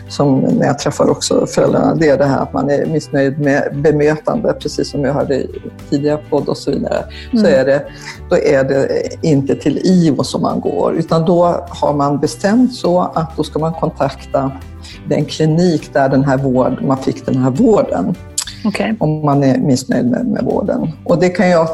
som 0.09 0.41
när 0.41 0.67
jag 0.67 0.79
träffar 0.79 1.11
också 1.11 1.47
föräldrarna, 1.47 1.95
det 1.95 2.09
är 2.09 2.19
det 2.19 2.25
här 2.25 2.43
att 2.43 2.53
man 2.53 2.71
är 2.71 2.87
missnöjd 2.87 3.39
med 3.39 3.77
bemötande, 3.83 4.53
precis 4.53 4.91
som 4.91 5.05
jag 5.05 5.13
hörde 5.13 5.35
i 5.35 5.63
tidigare 5.91 6.19
podd 6.31 6.49
och 6.49 6.57
så 6.57 6.71
vidare. 6.71 7.05
Mm. 7.33 7.45
Så 7.45 7.51
är 7.51 7.65
det, 7.65 7.85
då 8.31 8.37
är 8.37 8.65
det 8.65 8.89
inte 9.23 9.55
till 9.55 9.79
IVO 9.85 10.25
som 10.25 10.43
man 10.43 10.61
går, 10.61 10.95
utan 10.95 11.25
då 11.25 11.67
har 11.69 11.95
man 11.95 12.19
bestämt 12.19 12.75
så 12.75 13.01
att 13.15 13.37
då 13.37 13.43
ska 13.43 13.59
man 13.59 13.73
kontakta 13.73 14.53
den 15.09 15.25
klinik 15.25 15.93
där 15.93 16.09
den 16.09 16.25
här 16.25 16.39
vård, 16.39 16.83
man 16.83 16.99
fick 16.99 17.27
den 17.27 17.37
här 17.37 17.51
vården. 17.51 18.15
Okay. 18.65 18.95
Om 18.99 19.25
man 19.25 19.45
är 19.45 19.59
missnöjd 19.59 20.11
med, 20.11 20.27
med 20.27 20.45
vården. 20.45 20.91
Och 21.05 21.19
det 21.19 21.29
kan 21.29 21.49
jag 21.49 21.69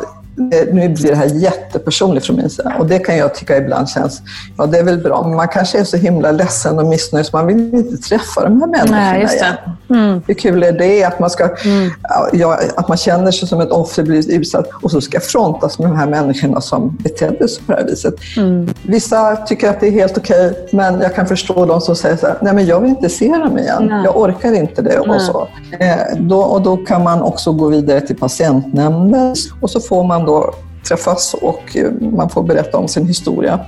nu 0.73 0.89
blir 0.89 1.11
det 1.11 1.17
här 1.17 1.27
jättepersonligt 1.27 2.27
från 2.27 2.37
min 2.37 2.51
sida 2.51 2.77
och 2.79 2.87
det 2.87 2.99
kan 2.99 3.17
jag 3.17 3.35
tycka 3.35 3.57
ibland 3.57 3.89
känns, 3.89 4.23
ja 4.59 4.67
det 4.67 4.79
är 4.79 4.85
väl 4.85 4.99
bra, 4.99 5.23
men 5.27 5.37
man 5.37 5.49
kanske 5.49 5.79
är 5.79 5.85
så 5.85 5.97
himla 5.97 6.33
ledsen 6.33 6.79
och 6.79 6.87
missnöjd 6.87 7.27
så 7.27 7.37
man 7.37 7.47
vill 7.47 7.75
inte 7.75 7.97
träffa 7.97 8.45
de 8.45 8.61
här 8.61 8.69
människorna 8.69 9.01
Nej, 9.01 9.23
just 9.23 9.39
det. 9.39 9.95
Mm. 9.95 10.23
Hur 10.27 10.35
kul 10.35 10.63
är 10.63 10.73
det 10.73 11.05
att 11.05 11.19
man, 11.19 11.31
ska, 11.31 11.45
mm. 11.45 11.91
ja, 12.33 12.59
att 12.77 12.89
man 12.89 12.97
känner 12.97 13.31
sig 13.31 13.49
som 13.49 13.61
ett 13.61 13.71
offer, 13.71 14.03
blir 14.03 14.33
utsatt 14.33 14.71
och 14.83 14.91
så 14.91 15.01
ska 15.01 15.21
frontas 15.21 15.79
med 15.79 15.89
de 15.89 15.97
här 15.97 16.07
människorna 16.07 16.61
som 16.61 16.97
betedde 16.97 17.49
sig 17.49 17.65
på 17.65 17.73
det 17.73 17.79
här 17.79 17.87
viset. 17.87 18.15
Mm. 18.37 18.69
Vissa 18.83 19.37
tycker 19.37 19.71
att 19.71 19.81
det 19.81 19.87
är 19.87 19.91
helt 19.91 20.19
okej, 20.19 20.51
okay, 20.51 20.63
men 20.73 21.01
jag 21.01 21.15
kan 21.15 21.27
förstå 21.27 21.67
de 21.67 21.81
som 21.81 21.97
säger 21.97 22.17
så 22.17 22.27
här, 22.27 22.37
nej 22.43 22.55
men 22.55 22.67
jag 22.67 22.81
vill 22.81 22.91
inte 22.91 23.09
se 23.09 23.29
dem 23.29 23.59
igen, 23.59 23.87
nej. 23.87 24.05
jag 24.05 24.17
orkar 24.17 24.53
inte 24.53 24.83
det 24.83 24.99
och 24.99 25.21
så. 25.21 25.49
Eh, 25.79 26.17
då, 26.19 26.39
och 26.39 26.63
då 26.63 26.77
kan 26.77 27.03
man 27.03 27.23
också 27.23 27.53
gå 27.53 27.69
vidare 27.69 28.01
till 28.01 28.17
patientnämnden 28.17 29.35
och 29.61 29.71
så 29.71 29.81
får 29.81 30.05
man 30.05 30.24
då 30.25 30.55
träffas 30.89 31.35
och 31.35 31.77
eh, 31.77 31.93
man 32.01 32.31
får 32.31 32.43
berätta 32.43 32.79
om 32.79 32.89
sin 32.89 33.07
historia. 33.07 33.61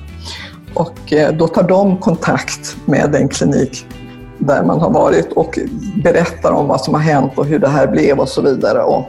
Och 0.75 1.13
eh, 1.13 1.33
då 1.33 1.49
tar 1.49 1.63
de 1.63 1.97
kontakt 1.97 2.77
med 2.85 3.11
den 3.13 3.29
klinik 3.29 3.87
där 4.39 4.65
man 4.65 4.81
har 4.81 4.91
varit 4.91 5.33
och 5.33 5.59
berättar 6.03 6.53
om 6.53 6.69
vad 6.69 6.81
som 6.81 6.95
har 6.95 7.01
hänt 7.01 7.33
och 7.37 7.47
hur 7.47 7.59
det 7.59 7.69
här 7.69 7.87
blev 7.87 8.19
och 8.19 8.29
så 8.29 8.43
vidare. 8.43 8.83
Och, 8.83 9.05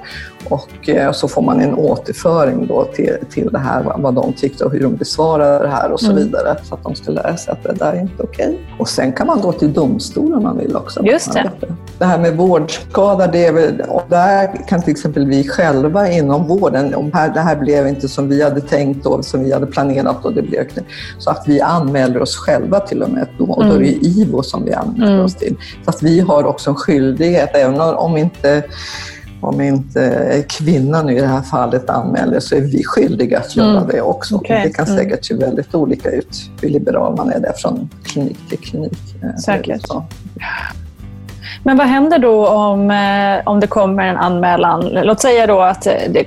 och 0.49 0.90
eh, 0.90 1.11
så 1.11 1.28
får 1.28 1.41
man 1.41 1.60
en 1.60 1.74
återföring 1.74 2.68
då 2.68 2.86
till, 2.86 3.18
till 3.30 3.49
det 3.52 3.60
här, 3.60 3.84
vad 3.98 4.14
de 4.14 4.34
tyckte 4.34 4.65
och 4.65 4.72
hur 4.72 4.80
de 4.80 4.95
besvarade 4.95 5.60
det 5.60 5.69
här 5.69 5.91
och 5.91 5.99
så 5.99 6.11
mm. 6.11 6.18
vidare. 6.18 6.57
Så 6.64 6.76
att 6.76 6.84
de 6.84 6.95
ska 6.95 7.11
lära 7.11 7.38
sig 7.38 7.52
att 7.52 7.64
det 7.64 7.74
där 7.74 7.94
är 7.94 8.02
inte 8.02 8.24
okej. 8.24 8.48
Okay. 8.48 8.57
Och 8.80 8.90
sen 8.90 9.14
kan 9.14 9.28
man 9.28 9.41
gå 9.41 9.52
till 9.52 9.74
domstol 9.74 10.34
om 10.34 10.44
man 10.44 10.57
vill 10.57 10.76
också. 10.76 11.06
Just 11.06 11.34
det. 11.34 11.52
Det 11.99 12.06
här 12.06 12.19
med 12.19 12.38
vårdskada, 12.38 13.28
det 13.28 13.45
är 13.45 13.53
väl, 13.53 13.82
och 13.90 14.03
där 14.10 14.68
kan 14.68 14.82
till 14.82 14.91
exempel 14.91 15.26
vi 15.26 15.48
själva 15.48 16.11
inom 16.11 16.48
vården, 16.48 16.95
om 16.95 17.11
här, 17.14 17.34
det 17.34 17.40
här 17.40 17.56
blev 17.56 17.88
inte 17.88 18.07
som 18.07 18.30
vi 18.30 18.44
hade 18.44 18.61
tänkt 18.61 19.06
och 19.06 19.26
som 19.26 19.44
vi 19.44 19.53
hade 19.53 19.65
planerat 19.65 20.26
och 20.26 20.34
det 20.34 20.41
blev 20.41 20.68
så 21.18 21.30
att 21.30 21.44
vi 21.48 21.61
anmäler 21.61 22.22
oss 22.22 22.36
själva 22.36 22.80
till 22.80 23.03
och 23.03 23.10
med 23.10 23.28
då, 23.38 23.45
och 23.45 23.65
då 23.65 23.74
är 23.74 23.80
det 23.80 23.94
mm. 23.94 23.99
IVO 24.02 24.44
som 24.44 24.65
vi 24.65 24.74
anmäler 24.74 25.14
mm. 25.14 25.26
oss 25.26 25.36
till. 25.36 25.57
Så 25.84 25.90
att 25.90 26.03
vi 26.03 26.19
har 26.19 26.44
också 26.44 26.69
en 26.69 26.76
skyldighet, 26.76 27.49
även 27.53 27.82
om 27.82 28.18
inte 28.18 28.64
om 29.42 29.62
inte 29.62 30.46
kvinnan 30.50 31.10
i 31.10 31.22
det 31.22 31.28
här 31.28 31.42
fallet 31.42 31.90
anmäler 31.90 32.40
så 32.40 32.56
är 32.56 32.62
vi 32.62 32.84
skyldiga 32.84 33.40
att 33.40 33.56
göra 33.56 33.78
mm. 33.78 33.88
det 33.88 34.02
också. 34.02 34.36
Okay. 34.36 34.64
Det 34.64 34.74
kan 34.74 34.86
mm. 34.86 34.98
säkert 34.98 35.26
se 35.26 35.34
väldigt 35.34 35.76
olika 35.76 36.10
ut 36.10 36.50
hur 36.62 36.70
liberal 36.70 37.16
man 37.16 37.32
är 37.32 37.40
där 37.40 37.54
från 37.58 37.90
klinik 38.04 38.38
till 38.50 38.60
klinik. 38.60 39.16
Eh, 39.24 39.36
säkert. 39.36 39.86
Men 41.64 41.78
vad 41.78 41.88
händer 41.88 42.20
då 42.20 42.48
om, 42.48 42.92
eh, 42.92 43.42
om 43.46 43.60
det 43.60 43.68
kommer 43.68 44.04
en 44.04 44.18
anmälan? 44.18 44.90
Låt 45.04 45.22
säga 45.22 45.48
då 45.48 45.62
att 45.62 45.88
eh, 45.88 45.94
det, 46.10 46.24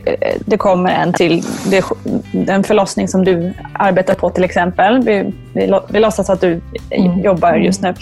det 0.46 0.56
kommer 0.56 0.90
en 0.90 1.12
till 1.12 1.42
det, 1.70 1.84
den 2.32 2.64
förlossning 2.64 3.08
som 3.08 3.24
du 3.24 3.52
arbetar 3.74 4.14
på 4.14 4.30
till 4.30 4.44
exempel. 4.44 5.02
Vi, 5.02 5.32
vi, 5.52 5.72
vi 5.88 6.00
låtsas 6.00 6.30
att 6.30 6.40
du 6.40 6.60
Mm. 6.90 7.18
jobbar 7.20 7.54
just 7.54 7.82
nu. 7.82 7.94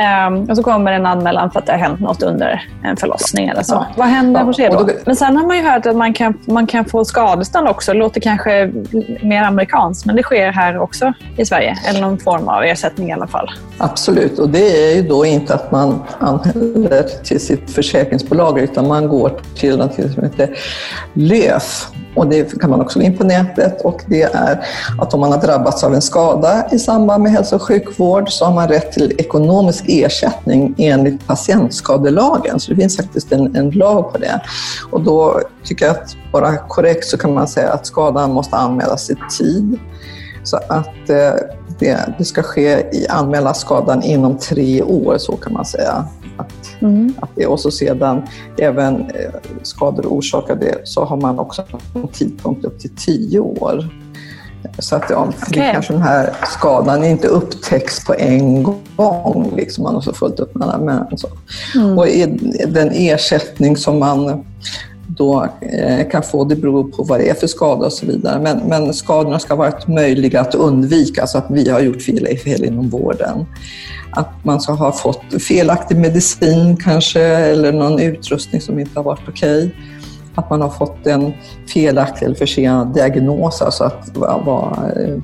Ehm, 0.00 0.44
och 0.44 0.56
så 0.56 0.62
kommer 0.62 0.92
en 0.92 1.06
anmälan 1.06 1.50
för 1.50 1.58
att 1.60 1.66
det 1.66 1.72
har 1.72 1.78
hänt 1.78 2.00
något 2.00 2.22
under 2.22 2.62
en 2.84 2.96
förlossning 2.96 3.48
eller 3.48 3.62
så. 3.62 3.74
Ja. 3.74 3.86
Vad 3.96 4.06
händer 4.06 4.40
Ja, 4.40 4.46
hos 4.46 4.58
er 4.58 4.70
då- 4.70 4.88
Men 5.04 5.16
sen 5.16 5.36
har 5.36 5.46
man 5.46 5.56
ju 5.56 5.62
hört 5.62 5.86
att 5.86 5.96
man 5.96 6.12
kan, 6.12 6.38
man 6.44 6.66
kan 6.66 6.84
få 6.84 7.04
skadestånd 7.04 7.68
också. 7.68 7.92
Det 7.92 7.98
låter 7.98 8.20
kanske 8.20 8.72
mer 9.22 9.42
amerikanskt, 9.42 10.06
men 10.06 10.16
det 10.16 10.22
sker 10.22 10.52
här 10.52 10.78
också 10.78 11.12
i 11.36 11.44
Sverige. 11.44 11.78
Eller 11.88 12.00
någon 12.00 12.18
form 12.18 12.48
av 12.48 12.62
ersättning 12.64 13.08
i 13.08 13.12
alla 13.12 13.26
fall. 13.26 13.50
Absolut, 13.78 14.38
och 14.38 14.48
det 14.48 14.90
är 14.92 14.96
ju 14.96 15.02
då 15.08 15.24
inte 15.26 15.54
att 15.54 15.70
man 15.72 16.02
heller 16.74 17.02
till 17.24 17.40
sitt 17.40 17.70
försäkringsbolag 17.70 18.58
utan 18.58 18.88
man 18.88 19.08
går 19.08 19.40
till 19.56 19.76
något 19.76 19.94
som 19.94 20.22
heter 20.22 20.58
LÖF. 21.14 21.86
Och 22.14 22.26
det 22.26 22.60
kan 22.60 22.70
man 22.70 22.80
också 22.80 22.98
gå 22.98 23.04
in 23.04 23.16
på 23.16 23.24
nätet 23.24 23.80
och 23.80 24.02
det 24.06 24.22
är 24.22 24.66
att 24.98 25.14
om 25.14 25.20
man 25.20 25.32
har 25.32 25.40
drabbats 25.40 25.84
av 25.84 25.94
en 25.94 26.02
skada 26.02 26.66
i 26.72 26.78
samband 26.78 27.22
med 27.22 27.32
hälso 27.32 27.56
och 27.56 27.62
sjukvård 27.62 28.30
så 28.30 28.44
har 28.44 28.54
man 28.54 28.68
rätt 28.68 28.92
till 28.92 29.12
ekonomisk 29.18 29.84
ersättning 29.88 30.74
enligt 30.78 31.26
patientskadelagen. 31.26 32.60
Så 32.60 32.70
det 32.70 32.76
finns 32.76 32.96
faktiskt 32.96 33.32
en, 33.32 33.56
en 33.56 33.70
lag 33.70 34.12
på 34.12 34.18
det. 34.18 34.40
Och 34.90 35.00
då 35.00 35.40
tycker 35.64 35.86
jag 35.86 35.96
att 35.96 36.16
bara 36.32 36.56
korrekt 36.56 37.04
så 37.04 37.18
kan 37.18 37.34
man 37.34 37.48
säga 37.48 37.72
att 37.72 37.86
skadan 37.86 38.32
måste 38.32 38.56
anmälas 38.56 39.10
i 39.10 39.16
tid. 39.38 39.78
Så 40.42 40.56
att 40.56 41.10
eh, 41.10 41.32
det, 41.78 42.14
det 42.18 42.24
ska 42.24 42.42
ske 42.42 42.96
i 42.96 43.06
anmäla 43.08 43.54
skadan 43.54 44.02
inom 44.02 44.38
tre 44.38 44.82
år, 44.82 45.18
så 45.18 45.36
kan 45.36 45.52
man 45.52 45.64
säga. 45.64 46.04
Det, 47.34 47.46
och 47.46 47.60
så 47.60 47.70
sedan 47.70 48.22
även 48.58 49.00
eh, 49.00 49.32
skador 49.62 50.06
orsakade 50.06 50.78
så 50.84 51.04
har 51.04 51.16
man 51.16 51.38
också 51.38 51.64
en 51.94 52.08
tidpunkt 52.08 52.64
upp 52.64 52.78
till 52.78 52.96
tio 52.96 53.40
år. 53.40 53.88
Så 54.78 54.96
att 54.96 55.10
ja, 55.10 55.28
det 55.40 55.46
Okej. 55.48 55.70
kanske 55.72 55.92
den 55.92 56.02
här 56.02 56.32
skadan 56.44 57.04
inte 57.04 57.28
upptäcks 57.28 58.04
på 58.04 58.14
en 58.14 58.62
gång. 58.62 59.52
Liksom 59.56 59.84
man 59.84 59.94
har 59.94 60.00
så 60.00 60.12
fullt 60.12 60.40
upp 60.40 60.54
med 60.54 60.80
men 60.80 61.18
så. 61.18 61.28
Mm. 61.74 61.98
Och 61.98 62.06
den 62.68 62.90
ersättning 62.92 63.76
som 63.76 63.98
man 63.98 64.44
då 65.18 65.48
eh, 65.60 66.08
kan 66.08 66.22
få, 66.22 66.44
det 66.44 66.56
beror 66.56 66.84
på 66.84 67.02
vad 67.02 67.20
det 67.20 67.28
är 67.28 67.34
för 67.34 67.46
skada 67.46 67.86
och 67.86 67.92
så 67.92 68.06
vidare. 68.06 68.40
Men, 68.40 68.58
men 68.58 68.94
skadorna 68.94 69.38
ska 69.38 69.54
vara 69.54 69.72
möjliga 69.86 70.40
att 70.40 70.54
undvika, 70.54 71.26
så 71.26 71.38
att 71.38 71.46
vi 71.50 71.70
har 71.70 71.80
gjort 71.80 72.02
fel, 72.02 72.38
fel 72.44 72.64
inom 72.64 72.88
vården. 72.88 73.46
Att 74.10 74.44
man 74.44 74.60
ska 74.60 74.72
ha 74.72 74.92
fått 74.92 75.42
felaktig 75.48 75.96
medicin 75.96 76.76
kanske, 76.76 77.22
eller 77.22 77.72
någon 77.72 78.00
utrustning 78.00 78.60
som 78.60 78.78
inte 78.78 78.98
har 78.98 79.04
varit 79.04 79.28
okej. 79.28 79.74
Att 80.34 80.50
man 80.50 80.60
har 80.60 80.70
fått 80.70 81.06
en 81.06 81.32
felaktig 81.74 82.26
eller 82.26 82.36
försenad 82.36 82.94
diagnos, 82.94 83.62
alltså 83.62 83.84
att 83.84 84.10
vad, 84.14 84.72
eh, 84.96 85.18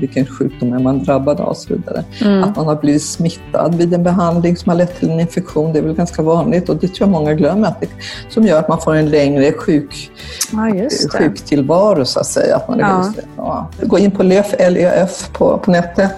vilken 0.00 0.26
sjukdom 0.26 0.72
är 0.72 0.78
man 0.78 1.04
drabbad 1.04 1.40
av 1.40 1.48
och 1.48 1.56
så 1.56 1.74
vidare. 1.74 2.04
Mm. 2.20 2.44
Att 2.44 2.56
man 2.56 2.66
har 2.66 2.76
blivit 2.76 3.02
smittad 3.02 3.74
vid 3.74 3.94
en 3.94 4.02
behandling 4.02 4.56
som 4.56 4.70
har 4.70 4.76
lett 4.76 4.98
till 4.98 5.10
en 5.10 5.20
infektion, 5.20 5.72
det 5.72 5.78
är 5.78 5.82
väl 5.82 5.94
ganska 5.94 6.22
vanligt 6.22 6.68
och 6.68 6.76
det 6.76 6.88
tror 6.88 6.96
jag 7.00 7.08
många 7.08 7.34
glömmer, 7.34 7.68
att 7.68 7.80
det, 7.80 7.88
som 8.28 8.44
gör 8.44 8.58
att 8.58 8.68
man 8.68 8.80
får 8.80 8.94
en 8.94 9.10
längre 9.10 9.52
sjuk, 9.52 10.10
Ja, 10.52 10.88
sjuktillvaro 11.18 12.04
så 12.04 12.20
att 12.20 12.26
säga. 12.26 12.56
Att 12.56 12.68
man 12.68 12.78
Ja. 12.78 12.98
väldigt- 13.02 13.26
ja. 13.36 13.70
Gå 13.82 13.98
in 13.98 14.10
på 14.10 14.22
LÖF, 14.22 14.54
LÖF 14.70 15.32
på, 15.32 15.58
på 15.58 15.70
nätet 15.70 16.10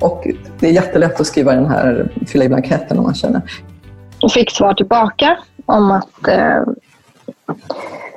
och 0.00 0.26
det 0.58 0.66
är 0.68 0.72
jättelätt 0.72 1.20
att 1.20 1.26
skriva 1.26 1.54
den 1.54 1.66
här, 1.66 2.12
fylla 2.28 2.44
i 2.44 2.48
blanketten 2.48 2.98
om 2.98 3.04
man 3.04 3.14
känner. 3.14 3.42
och 4.22 4.32
fick 4.32 4.50
svar 4.50 4.74
tillbaka 4.74 5.36
om 5.66 5.90
att 5.90 6.28
eh, 6.28 6.62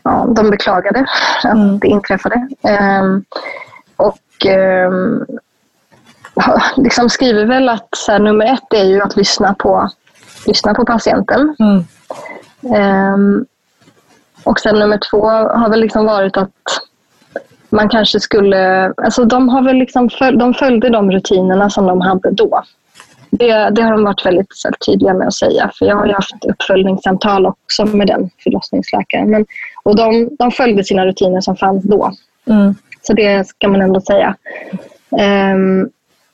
ja, 0.04 0.26
de 0.36 0.50
beklagade 0.50 1.06
att 1.44 1.82
det 1.82 1.88
inträffade. 1.88 2.48
Ehm, 2.62 3.24
liksom 6.77 7.10
skriver 7.10 7.45
väl 7.45 7.69
att 7.69 7.88
så 7.95 8.11
här, 8.11 8.19
nummer 8.19 8.45
ett 8.45 8.73
är 8.73 8.84
ju 8.84 9.01
att 9.01 9.15
lyssna 9.15 9.53
på, 9.53 9.89
lyssna 10.47 10.73
på 10.73 10.85
patienten. 10.85 11.55
Ehm, 12.76 13.45
och 14.43 14.60
sen 14.60 14.80
nummer 14.80 14.99
två 15.11 15.27
har 15.30 15.69
väl 15.69 15.80
liksom 15.80 16.05
varit 16.05 16.38
att 16.38 16.51
man 17.69 17.89
kanske 17.89 18.19
skulle... 18.19 18.93
Alltså 18.97 19.26
de, 19.26 19.49
har 19.49 19.61
väl 19.61 19.76
liksom 19.76 20.10
föl, 20.10 20.38
de 20.38 20.53
följde 20.53 20.89
de 20.89 21.11
rutinerna 21.11 21.69
som 21.69 21.85
de 21.85 22.01
hade 22.01 22.31
då. 22.31 22.64
Det, 23.30 23.69
det 23.69 23.81
har 23.81 23.91
de 23.91 24.03
varit 24.03 24.26
väldigt 24.26 24.47
så 24.49 24.68
här, 24.68 24.76
tydliga 24.76 25.14
med 25.14 25.27
att 25.27 25.34
säga. 25.34 25.72
För 25.80 25.85
Jag 25.85 25.95
har 25.95 26.05
ju 26.05 26.14
haft 26.14 26.45
uppföljningssamtal 26.45 27.45
också 27.45 27.85
med 27.85 28.07
den 28.07 28.30
förlossningsläkaren. 28.43 29.30
Men, 29.30 29.45
och 29.84 29.95
de, 29.95 30.30
de 30.39 30.51
följde 30.51 30.84
sina 30.84 31.05
rutiner 31.05 31.41
som 31.41 31.55
fanns 31.55 31.84
då. 31.84 32.11
Så 33.08 33.14
det 33.14 33.48
ska 33.48 33.68
man 33.68 33.82
ändå 33.82 34.02
säga. 34.02 34.36
Um, 35.10 35.90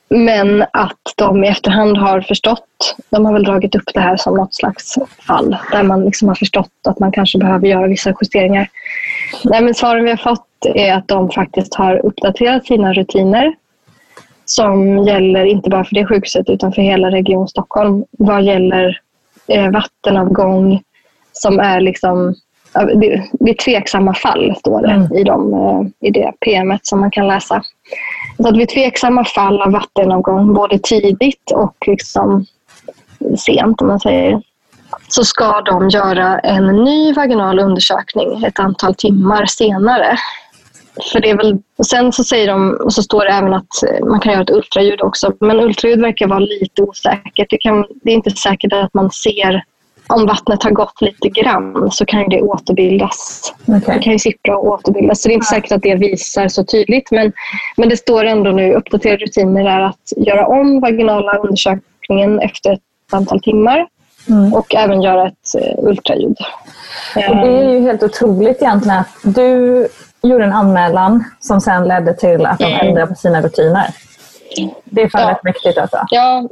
men 0.08 0.62
att 0.72 1.14
de 1.16 1.44
i 1.44 1.48
efterhand 1.48 1.98
har 1.98 2.20
förstått, 2.20 2.96
de 3.10 3.26
har 3.26 3.32
väl 3.32 3.44
dragit 3.44 3.74
upp 3.74 3.90
det 3.94 4.00
här 4.00 4.16
som 4.16 4.34
något 4.34 4.54
slags 4.54 4.94
fall 5.26 5.56
där 5.72 5.82
man 5.82 6.04
liksom 6.04 6.28
har 6.28 6.34
förstått 6.34 6.70
att 6.88 6.98
man 6.98 7.12
kanske 7.12 7.38
behöver 7.38 7.68
göra 7.68 7.86
vissa 7.86 8.14
justeringar. 8.20 8.68
Nej, 9.44 9.62
men 9.62 9.74
svaren 9.74 10.04
vi 10.04 10.10
har 10.10 10.16
fått 10.16 10.46
är 10.74 10.94
att 10.94 11.08
de 11.08 11.30
faktiskt 11.30 11.74
har 11.74 12.06
uppdaterat 12.06 12.66
sina 12.66 12.92
rutiner 12.92 13.54
som 14.44 14.98
gäller 14.98 15.44
inte 15.44 15.70
bara 15.70 15.84
för 15.84 15.94
det 15.94 16.06
sjukhuset 16.06 16.50
utan 16.50 16.72
för 16.72 16.82
hela 16.82 17.10
Region 17.10 17.48
Stockholm 17.48 18.04
vad 18.10 18.42
gäller 18.42 19.00
eh, 19.48 19.70
vattenavgång 19.70 20.82
som 21.32 21.60
är 21.60 21.80
liksom 21.80 22.34
är 22.74 23.64
tveksamma 23.64 24.14
fall, 24.14 24.54
står 24.58 24.82
det 24.82 25.20
i, 25.20 25.24
de, 25.24 25.54
eh, 25.54 26.08
i 26.08 26.10
det 26.10 26.32
PMet 26.40 26.86
som 26.86 27.00
man 27.00 27.10
kan 27.10 27.28
läsa. 27.28 27.62
Så 28.36 28.48
att 28.48 28.56
vid 28.56 28.68
tveksamma 28.68 29.24
fall 29.24 29.62
av 29.62 29.72
vattenavgång, 29.72 30.54
både 30.54 30.78
tidigt 30.78 31.50
och 31.54 31.76
liksom 31.86 32.46
sent 33.38 33.80
om 33.80 33.86
man 33.86 34.00
säger, 34.00 34.42
så 35.08 35.24
ska 35.24 35.60
de 35.60 35.88
göra 35.88 36.38
en 36.38 36.66
ny 36.66 37.12
vaginal 37.12 37.58
undersökning 37.58 38.44
ett 38.44 38.58
antal 38.58 38.94
timmar 38.94 39.46
senare. 39.46 40.16
För 41.12 41.20
det 41.20 41.30
är 41.30 41.36
väl, 41.36 41.58
och 41.78 41.86
sen 41.86 42.12
så 42.12 42.24
säger 42.24 42.48
de, 42.48 42.78
och 42.84 42.92
så 42.92 43.02
står 43.02 43.24
det 43.24 43.30
även 43.30 43.54
att 43.54 43.82
eh, 43.86 44.06
man 44.06 44.20
kan 44.20 44.32
göra 44.32 44.42
ett 44.42 44.50
ultraljud 44.50 45.00
också, 45.00 45.32
men 45.40 45.60
ultraljud 45.60 46.00
verkar 46.00 46.26
vara 46.26 46.38
lite 46.38 46.82
osäkert. 46.82 47.50
Det, 47.50 47.58
kan, 47.58 47.86
det 48.02 48.10
är 48.10 48.14
inte 48.14 48.30
säkert 48.30 48.72
att 48.72 48.94
man 48.94 49.10
ser 49.10 49.64
om 50.10 50.26
vattnet 50.26 50.62
har 50.62 50.70
gått 50.70 51.00
lite 51.00 51.28
grann 51.28 51.90
så 51.92 52.04
kan 52.06 52.28
det 52.28 52.42
återbildas. 52.42 53.52
Det 53.66 53.98
kan 54.02 54.12
ju 54.12 54.18
sippra 54.18 54.56
och 54.58 54.66
återbildas. 54.66 55.22
Så 55.22 55.28
det 55.28 55.32
är 55.32 55.34
inte 55.34 55.46
säkert 55.46 55.72
att 55.72 55.82
det 55.82 55.94
visar 55.94 56.48
så 56.48 56.64
tydligt. 56.64 57.10
Men, 57.10 57.32
men 57.76 57.88
det 57.88 57.96
står 57.96 58.24
ändå 58.24 58.50
nu, 58.50 58.74
uppdaterade 58.74 59.24
rutiner 59.24 59.64
är 59.64 59.80
att 59.80 60.12
göra 60.16 60.46
om 60.46 60.80
vaginala 60.80 61.38
undersökningen 61.38 62.40
efter 62.40 62.72
ett 62.72 62.80
antal 63.12 63.40
timmar. 63.42 63.86
Och 64.54 64.74
även 64.74 65.02
göra 65.02 65.26
ett 65.26 65.54
eh, 65.58 65.84
ultraljud. 65.84 66.36
Och 67.28 67.36
det 67.36 67.48
är 67.48 67.70
ju 67.70 67.80
helt 67.80 68.02
otroligt 68.02 68.62
egentligen 68.62 68.98
att 68.98 69.34
du 69.34 69.88
gjorde 70.22 70.44
en 70.44 70.52
anmälan 70.52 71.24
som 71.40 71.60
sen 71.60 71.88
ledde 71.88 72.14
till 72.14 72.46
att 72.46 72.58
de 72.58 72.64
Mm. 72.64 72.86
ändrade 72.86 73.06
på 73.06 73.14
sina 73.14 73.42
rutiner. 73.42 73.86
Det 74.84 75.02
är 75.02 75.08
fan 75.08 75.28
rätt 75.28 75.44
mäktigt 75.44 75.78
alltså. 75.78 75.98
Ja, 76.10 76.48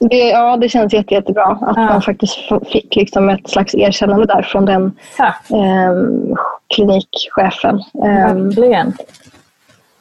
det, 0.00 0.28
ja, 0.28 0.56
det 0.56 0.68
känns 0.68 0.92
jätte, 0.92 1.14
jättebra 1.14 1.44
att 1.44 1.76
man 1.76 2.02
faktiskt 2.02 2.38
fick 2.72 2.96
liksom 2.96 3.28
ett 3.28 3.50
slags 3.50 3.74
erkännande 3.74 4.26
där 4.26 4.42
från 4.42 4.64
den 4.64 4.92
ehm, 5.50 6.36
klinikchefen. 6.74 7.82
Ehm, 8.04 8.48
Verkligen. 8.48 8.92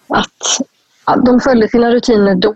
Att, 0.07 0.67
att 1.03 1.25
de 1.25 1.39
följde 1.39 1.69
sina 1.69 1.91
rutiner 1.91 2.35
då, 2.35 2.55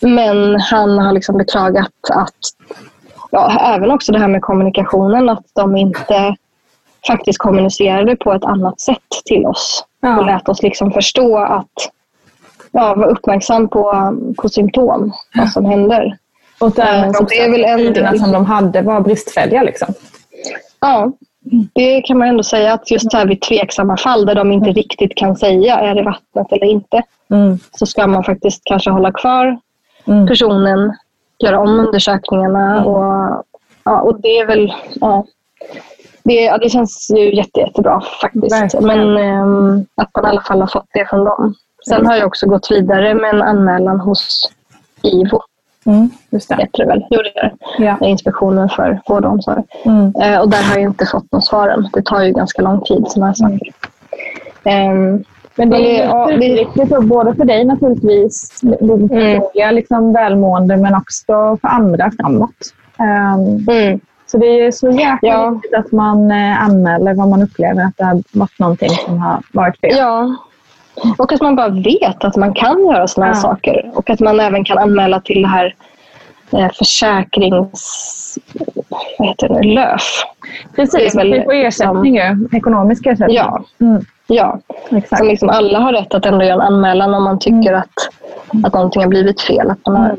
men 0.00 0.60
han 0.60 0.98
har 0.98 1.12
liksom 1.12 1.38
beklagat 1.38 1.92
att 2.10 2.34
ja, 3.30 3.74
även 3.74 3.90
också 3.90 4.12
det 4.12 4.18
här 4.18 4.28
med 4.28 4.42
kommunikationen, 4.42 5.28
att 5.28 5.46
de 5.52 5.76
inte 5.76 6.36
faktiskt 7.06 7.38
kommunicerade 7.38 8.16
på 8.16 8.32
ett 8.32 8.44
annat 8.44 8.80
sätt 8.80 9.22
till 9.24 9.46
oss 9.46 9.84
och 10.18 10.26
lät 10.26 10.48
oss 10.48 10.62
liksom 10.62 10.92
förstå 10.92 11.38
att 11.38 11.90
ja, 12.72 12.94
vara 12.94 13.08
uppmärksam 13.08 13.68
på, 13.68 14.14
på 14.36 14.48
symptom, 14.48 15.12
vad 15.34 15.48
som 15.48 15.64
händer. 15.64 16.18
Och 16.58 16.70
därmed 16.70 17.16
så 17.16 17.24
det 17.24 17.40
är 17.40 17.50
väl 17.50 17.64
en 17.64 17.92
del. 17.92 18.18
som 18.18 18.32
de 18.32 18.46
hade 18.46 18.82
var 18.82 19.00
bristfälliga. 19.00 19.62
Liksom. 19.62 19.88
Ja, 20.80 21.12
det 21.74 22.02
kan 22.02 22.18
man 22.18 22.28
ändå 22.28 22.42
säga 22.42 22.72
att 22.72 22.90
just 22.90 23.12
här 23.12 23.26
vid 23.26 23.40
tveksamma 23.40 23.96
fall 23.96 24.26
där 24.26 24.34
de 24.34 24.52
inte 24.52 24.70
riktigt 24.70 25.14
kan 25.14 25.36
säga 25.36 25.78
är 25.78 25.94
det 25.94 26.02
vattnet 26.02 26.52
eller 26.52 26.66
inte. 26.66 27.02
Så 27.78 27.86
ska 27.86 28.06
man 28.06 28.24
faktiskt 28.24 28.62
kanske 28.64 28.90
hålla 28.90 29.12
kvar 29.12 29.58
personen, 30.28 30.96
göra 31.38 31.60
om 31.60 31.80
undersökningarna. 31.80 32.84
Och, 32.84 33.44
ja, 33.84 34.00
och 34.00 34.20
det 34.20 34.38
är 34.38 34.46
väl... 34.46 34.74
Ja, 35.00 35.24
det, 36.24 36.34
ja, 36.34 36.58
det 36.58 36.70
känns 36.70 37.10
ju 37.16 37.34
jätte, 37.34 37.60
jättebra 37.60 38.02
faktiskt. 38.20 38.52
Verkligen. 38.52 38.86
Men 38.86 39.16
ehm, 39.16 39.86
att 39.94 40.10
man 40.14 40.24
i 40.24 40.28
alla 40.28 40.42
fall 40.42 40.60
har 40.60 40.66
fått 40.66 40.88
det 40.92 41.06
från 41.10 41.24
dem. 41.24 41.54
Sen 41.88 42.06
har 42.06 42.16
jag 42.16 42.26
också 42.26 42.46
gått 42.46 42.70
vidare 42.70 43.14
med 43.14 43.34
en 43.34 43.42
anmälan 43.42 44.00
hos 44.00 44.50
IVO 45.02 45.40
Mm, 45.86 46.10
just 46.30 46.48
det. 46.48 46.54
Heter 46.56 46.78
det 46.78 46.86
väl. 46.86 47.04
Gjorde 47.10 47.30
det. 47.34 47.50
Ja. 47.84 47.96
Inspektionen 48.00 48.68
för 48.68 49.00
vård 49.08 49.24
och 49.24 49.30
omsorg. 49.32 49.62
Mm. 49.84 50.12
Eh, 50.22 50.40
och 50.40 50.50
där 50.50 50.62
har 50.62 50.74
jag 50.74 50.82
inte 50.90 51.06
fått 51.06 51.32
något 51.32 51.44
svar 51.44 51.68
än. 51.68 51.88
Det 51.92 52.02
tar 52.04 52.22
ju 52.22 52.32
ganska 52.32 52.62
lång 52.62 52.80
tid 52.80 53.04
sådana 53.08 53.26
här 53.26 53.34
saker. 53.34 53.72
Ehm, 54.64 55.24
Men 55.56 55.70
det 55.70 56.00
är 56.00 56.04
ja, 56.06 56.30
ju 56.32 56.36
det- 56.38 56.42
superviktigt, 56.44 56.92
och 56.96 57.04
både 57.04 57.34
för 57.34 57.44
dig 57.44 57.64
naturligtvis, 57.64 58.62
Mm. 58.62 59.08
personliga 59.08 59.70
liksom, 59.70 60.12
välmående, 60.12 60.76
men 60.76 60.94
också 60.94 61.58
för 61.60 61.68
andra 61.68 62.10
framåt. 62.20 62.50
Mm. 62.98 64.00
Så 64.26 64.38
det 64.38 64.46
är 64.46 64.70
så 64.70 64.90
jäkla 64.90 65.28
Ja. 65.28 65.50
viktigt 65.50 65.74
att 65.74 65.92
man 65.92 66.30
eh, 66.30 66.62
anmäler 66.64 67.14
vad 67.14 67.28
man 67.28 67.42
upplever 67.42 67.84
att 67.84 67.96
det 67.96 68.04
har 68.04 68.22
varit 68.32 68.58
någonting 68.58 68.90
som 68.90 69.18
har 69.18 69.42
varit 69.52 69.80
fel. 69.80 69.94
Ja. 69.98 70.36
Och 71.18 71.32
att 71.32 71.40
man 71.40 71.56
bara 71.56 71.68
vet 71.68 72.24
att 72.24 72.36
man 72.36 72.54
kan 72.54 72.86
göra 72.86 73.08
sådana 73.08 73.32
här 73.32 73.38
Ja. 73.38 73.42
saker. 73.42 73.90
Och 73.94 74.10
att 74.10 74.20
man 74.20 74.40
även 74.40 74.64
kan 74.64 74.78
anmäla 74.78 75.20
till 75.20 75.42
det 75.42 75.48
här 75.48 75.74
eh, 76.52 76.68
försäkrings... 76.78 78.38
Vad 79.18 79.28
heter 79.28 79.48
det 79.48 79.54
nu? 79.60 79.74
LÖF. 79.74 80.02
Precis, 80.76 81.16
väl 81.16 81.32
vi 81.32 81.42
får 81.42 81.54
ersättning 81.54 82.16
ju. 82.16 82.48
Ekonomisk 82.52 83.06
ersättning. 83.06 83.36
Ja. 83.36 83.64
Mm. 83.80 84.04
Ja, 84.26 84.58
Exakt. 84.90 85.18
som 85.18 85.28
liksom 85.28 85.48
alla 85.48 85.78
har 85.78 85.92
rätt 85.92 86.14
att 86.14 86.26
ändå 86.26 86.44
göra 86.44 86.54
en 86.54 86.60
anmälan 86.60 87.14
om 87.14 87.22
man 87.24 87.38
tycker 87.38 87.72
att, 87.72 87.92
att 88.64 88.72
någonting 88.74 89.02
har 89.02 89.08
blivit 89.08 89.40
fel. 89.40 89.70
Att 89.70 89.86
man 89.86 89.96
har, 89.96 90.16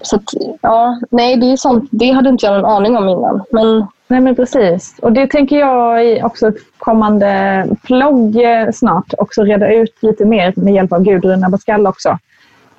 så 0.00 0.16
att, 0.16 0.22
ja, 0.60 1.00
nej, 1.10 1.36
det 1.36 1.46
är 1.52 1.56
sånt. 1.56 1.88
Det 1.90 2.10
hade 2.10 2.28
inte 2.28 2.46
jag 2.46 2.58
en 2.58 2.64
aning 2.64 2.96
om 2.96 3.08
innan. 3.08 3.42
Men 3.50 3.86
Nej 4.10 4.20
men 4.20 4.36
precis. 4.36 4.96
Och 5.02 5.12
det 5.12 5.26
tänker 5.26 5.58
jag 5.58 6.06
i 6.06 6.22
också 6.22 6.52
kommande 6.78 7.66
plogg 7.82 8.36
eh, 8.36 8.70
snart 8.72 9.14
också 9.18 9.42
reda 9.42 9.72
ut 9.72 9.98
lite 10.02 10.24
mer 10.24 10.52
med 10.56 10.74
hjälp 10.74 10.92
av 10.92 11.02
Gudrun 11.02 11.44
Abascal 11.44 11.86
också. 11.86 12.18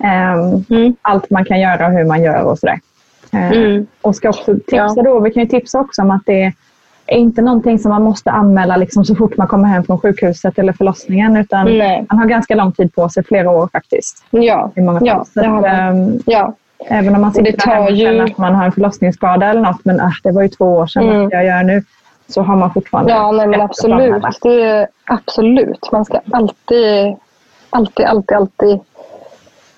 Ehm, 0.04 0.66
Mm. 0.70 0.96
Allt 1.02 1.30
man 1.30 1.46
kan 1.46 1.60
göra 1.60 1.86
och 1.88 1.92
hur 1.92 2.04
man 2.06 2.24
gör 2.24 2.44
och 2.44 2.60
sådär. 2.60 2.80
Ehm, 3.32 3.52
Mm. 3.54 3.88
Och 4.02 4.16
ska 4.16 4.30
också 4.30 4.54
tipsa 4.56 4.94
Ja. 4.96 5.04
då, 5.04 5.20
vi 5.20 5.32
kan 5.32 5.44
ju 5.44 5.50
tipsa 5.50 5.80
också 5.80 6.02
om 6.02 6.12
att 6.12 6.22
det 6.26 6.54
är 7.08 7.18
inte 7.18 7.42
någonting 7.42 7.80
som 7.80 7.90
man 7.92 8.04
måste 8.04 8.32
anmäla 8.32 8.78
liksom 8.78 9.06
så 9.06 9.16
fort 9.16 9.38
man 9.38 9.48
kommer 9.48 9.68
hem 9.68 9.84
från 9.84 10.00
sjukhuset 10.00 10.60
eller 10.60 10.74
förlossningen 10.74 11.38
utan 11.38 11.66
Nej. 11.78 12.06
man 12.10 12.20
har 12.20 12.26
ganska 12.26 12.56
lång 12.56 12.72
tid 12.72 12.94
på 12.96 13.10
sig, 13.10 13.24
flera 13.24 13.52
år 13.52 13.70
faktiskt. 13.72 14.24
ja, 14.30 14.72
I 14.76 14.82
många 14.82 15.00
fall. 15.00 15.08
ja, 15.08 15.26
det 15.34 15.48
har 15.48 15.62
man. 15.62 15.66
ehm, 15.70 16.20
Ja, 16.26 16.54
Även 16.88 17.16
om 17.16 17.22
man 17.22 17.32
det 17.32 17.36
sitter 17.46 17.52
där 17.58 17.74
hemma 17.74 17.86
tar 17.86 17.92
och 17.92 17.98
ju- 17.98 18.22
att 18.22 18.38
man 18.38 18.56
har 18.56 18.66
en 18.66 18.72
förlossningsskada 18.72 19.46
eller 19.46 19.62
något, 19.62 19.86
men 19.86 20.02
ah, 20.02 20.12
det 20.24 20.32
var 20.32 20.42
ju 20.42 20.48
två 20.48 20.66
år 20.66 20.88
sedan, 20.88 21.10
Mm. 21.10 21.30
jag 21.32 21.46
göra 21.46 21.62
nu? 21.62 21.84
Så 22.28 22.42
har 22.42 22.56
man 22.56 22.74
fortfarande 22.74 23.12
ja 23.12 23.32
nej, 23.32 23.48
men 23.48 23.62
absolut. 23.62 24.24
Det 24.42 24.64
är, 24.64 24.88
absolut. 25.06 25.92
Man 25.92 26.06
ska 26.06 26.20
alltid, 26.32 27.16
alltid, 27.70 28.06
alltid, 28.06 28.38
alltid... 28.38 28.80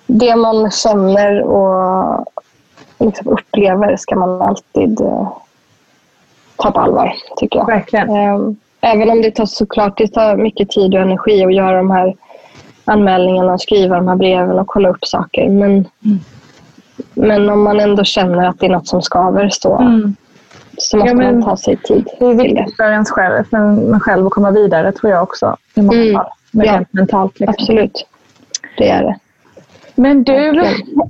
Det 0.07 0.35
man 0.35 0.71
känner 0.71 1.41
och 1.41 2.25
liksom 2.99 3.27
upplever 3.27 3.95
ska 3.97 4.15
man 4.15 4.41
alltid 4.41 5.01
eh, 5.01 5.27
ta 6.55 6.71
på 6.71 6.79
allvar, 6.79 7.13
tycker 7.37 7.59
jag. 7.59 7.65
Verkligen. 7.67 8.09
Ehm, 8.09 8.55
Även 8.85 9.09
om 9.09 9.21
det 9.21 9.31
tar 9.31 9.45
såklart 9.45 9.97
det 9.97 10.07
tar 10.07 10.35
mycket 10.37 10.69
tid 10.69 10.95
och 10.95 11.01
energi 11.01 11.45
att 11.45 11.53
göra 11.55 11.77
de 11.77 11.91
här 11.91 12.13
anmälningarna, 12.85 13.57
skriva 13.57 13.95
de 13.95 14.07
här 14.07 14.15
breven 14.15 14.59
och 14.59 14.67
kolla 14.67 14.89
upp 14.89 15.05
saker. 15.05 15.49
Men, 15.49 15.85
men 17.13 17.49
om 17.49 17.63
man 17.63 17.79
ändå 17.79 18.03
känner 18.03 18.47
att 18.49 18.59
det 18.59 18.65
är 18.65 18.69
något 18.69 18.87
som 18.87 19.01
skaver 19.01 19.49
så, 19.49 19.77
Mm. 19.77 20.15
så 20.77 20.97
måste 20.97 21.09
Ja, 21.09 21.15
men 21.15 21.33
man 21.39 21.43
ta 21.43 21.57
sig 21.57 21.77
tid 21.77 22.07
Det 22.19 22.25
är 22.25 22.33
viktigt 22.35 22.75
för 22.75 22.91
ens 22.91 23.11
själv, 23.11 23.43
för 23.49 23.57
en 23.57 23.99
själv 23.99 24.25
att 24.27 24.33
komma 24.33 24.51
vidare 24.51 24.91
tror 24.91 25.11
jag 25.11 25.23
också. 25.23 25.57
I 25.75 25.81
många 25.81 26.01
Mm. 26.01 26.13
fall. 26.13 26.29
Men 26.51 26.65
Ja. 26.65 26.81
mentalt. 26.91 27.39
Liksom. 27.39 27.55
Absolut. 27.59 28.05
Det 28.77 28.89
är 28.89 29.03
det. 29.03 29.15
Men 29.95 30.23
du, 30.23 30.59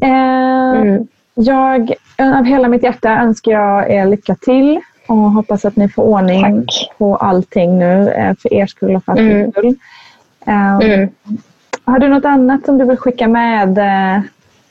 eh, 0.01 0.71
Mm. 0.81 1.07
jag, 1.33 1.93
av 2.37 2.43
hela 2.45 2.67
mitt 2.67 2.83
hjärta 2.83 3.09
önskar 3.09 3.51
jag 3.51 3.91
er 3.91 4.05
lycka 4.05 4.35
till 4.35 4.79
och 5.07 5.15
hoppas 5.17 5.65
att 5.65 5.75
ni 5.75 5.89
får 5.89 6.03
ordning 6.03 6.41
Tack. 6.65 6.91
på 6.97 7.15
allting 7.15 7.79
nu 7.79 8.09
eh, 8.09 8.33
för 8.41 8.53
er 8.53 8.65
skull 8.65 8.95
och 8.95 9.03
för 9.05 9.11
Mm. 9.11 9.31
mm. 9.35 9.51
skull. 9.51 9.75
Eh, 10.47 10.75
Mm. 10.77 11.09
Har 11.85 11.99
du 11.99 12.07
något 12.07 12.25
annat 12.25 12.65
som 12.65 12.77
du 12.77 12.85
vill 12.85 12.97
skicka 12.97 13.27
med 13.27 13.77
eh, 13.77 14.21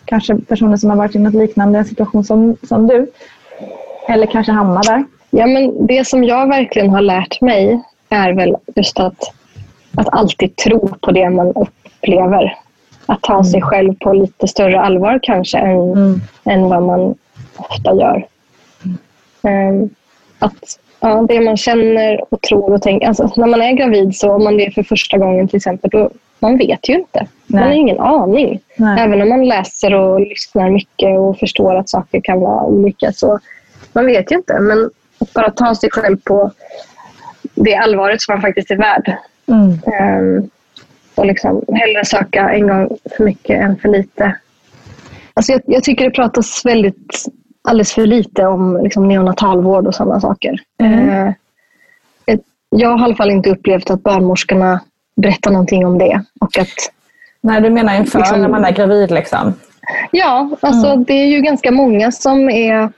kanske 0.05 0.37
personer 0.37 0.77
som 0.77 0.91
har 0.91 0.97
varit 0.97 1.15
i 1.15 1.19
något 1.19 1.35
liknande 1.35 1.85
situation 1.85 2.25
som, 2.25 2.57
som 2.63 2.87
du? 2.87 3.11
Eller 4.09 4.27
kanske 4.27 4.53
hamnar 4.53 4.83
där? 4.83 5.05
Ja, 5.31 5.47
men 5.47 5.87
det 5.87 6.05
som 6.05 6.25
jag 6.25 6.49
verkligen 6.49 6.91
har 6.91 7.01
lärt 7.01 7.41
mig 7.41 7.81
är 8.09 8.33
väl 8.33 8.57
just 8.77 9.01
att, 9.01 9.35
att 9.97 10.09
alltid 10.13 10.57
tro 10.57 10.89
på 11.01 11.11
det 11.11 11.31
man 11.31 11.47
upplever. 11.47 12.59
Att 13.07 13.23
ta 13.23 13.45
sig 13.45 13.63
själv 13.63 13.95
på 13.95 14.13
lite 14.13 14.49
större 14.49 14.81
allvar 14.81 15.21
kanske 15.23 15.59
än, 15.59 16.21
än 16.45 16.69
vad 16.69 16.83
man 16.83 17.15
ofta 17.57 17.95
gör. 17.95 18.27
Ehm, 19.43 19.91
att 20.39 20.79
ja, 21.01 21.27
det 21.29 21.41
man 21.41 21.57
känner 21.57 22.35
och 22.35 22.41
tror 22.41 22.73
och 22.73 22.83
tänker. 22.83 23.09
Alltså, 23.09 23.33
när 23.37 23.47
man 23.47 23.63
är 23.63 23.73
gravid, 23.73 24.17
så 24.17 24.33
om 24.33 24.45
man 24.45 24.57
det 24.57 24.67
är 24.67 24.71
för 24.71 24.83
första 24.83 25.19
gången 25.19 25.49
till 25.49 25.57
exempel, 25.57 25.91
då, 25.91 26.11
man 26.43 26.59
vet 26.59 26.89
ju 26.89 26.95
inte. 26.95 27.27
Man 27.47 27.63
har 27.63 27.69
Nej. 27.69 27.79
ingen 27.79 28.01
aning. 28.01 28.61
Nej. 28.77 29.01
Även 29.01 29.23
om 29.23 29.29
man 29.29 29.49
läser 29.49 29.95
och 29.95 30.21
lyssnar 30.21 30.71
mycket 30.71 31.19
och 31.19 31.39
förstår 31.39 31.75
att 31.77 31.89
saker 31.89 32.21
kan 32.25 32.41
vara 32.41 32.65
olika. 32.65 33.13
så 33.13 33.39
Man 33.93 34.07
vet 34.07 34.33
ju 34.33 34.37
inte. 34.37 34.61
Men 34.61 34.91
att 35.21 35.33
bara 35.33 35.51
ta 35.51 35.75
sig 35.75 35.91
själv 35.93 36.17
på 36.25 36.51
det 37.55 37.75
allvaret 37.77 38.23
som 38.23 38.35
man 38.35 38.43
faktiskt 38.43 38.71
är 38.71 38.77
värd. 38.77 39.17
Mm. 39.47 39.79
Ehm, 40.01 40.51
och 41.15 41.27
liksom 41.27 41.63
hellre 41.73 42.05
söka 42.05 42.51
en 42.51 42.69
gång 42.69 42.89
för 43.17 43.25
mycket 43.25 43.61
än 43.63 43.77
för 43.77 43.89
lite. 43.89 44.37
Alltså 45.35 45.53
jag, 45.53 45.61
jag 45.67 45.83
tycker 45.83 46.05
det 46.05 46.11
pratas 46.11 46.63
väldigt, 46.65 47.25
alldeles 47.69 47.93
för 47.93 48.07
lite 48.07 48.47
om 48.47 48.81
liksom 48.83 49.09
neonatalvård 49.09 49.87
och 49.87 49.95
sådana 49.95 50.21
saker. 50.21 50.57
Mm. 50.81 51.33
Ett- 52.27 52.41
jag 52.71 52.89
har 52.89 52.99
i 52.99 53.03
alla 53.05 53.15
fall 53.15 53.31
inte 53.31 53.51
upplevt 53.51 53.91
att 53.91 54.03
barnmorskorna 54.03 54.81
berättar 55.17 55.51
någonting 55.51 55.87
om 55.87 55.99
det. 55.99 56.23
Och 56.41 56.59
att, 56.59 56.69
Nej, 57.41 57.61
du 57.61 57.71
menar 57.71 57.95
inför 57.97 58.19
Liksom- 58.19 58.41
när 58.41 58.49
man 58.49 58.65
är 58.65 58.73
gravid 58.73 59.11
liksom? 59.11 59.55
ja, 60.11 60.51
alltså 60.61 60.97
det 60.97 61.13
är 61.15 61.27
ju 61.27 61.41
ganska 61.41 61.71
många 61.71 62.13
som 62.13 62.51
är 62.51 62.93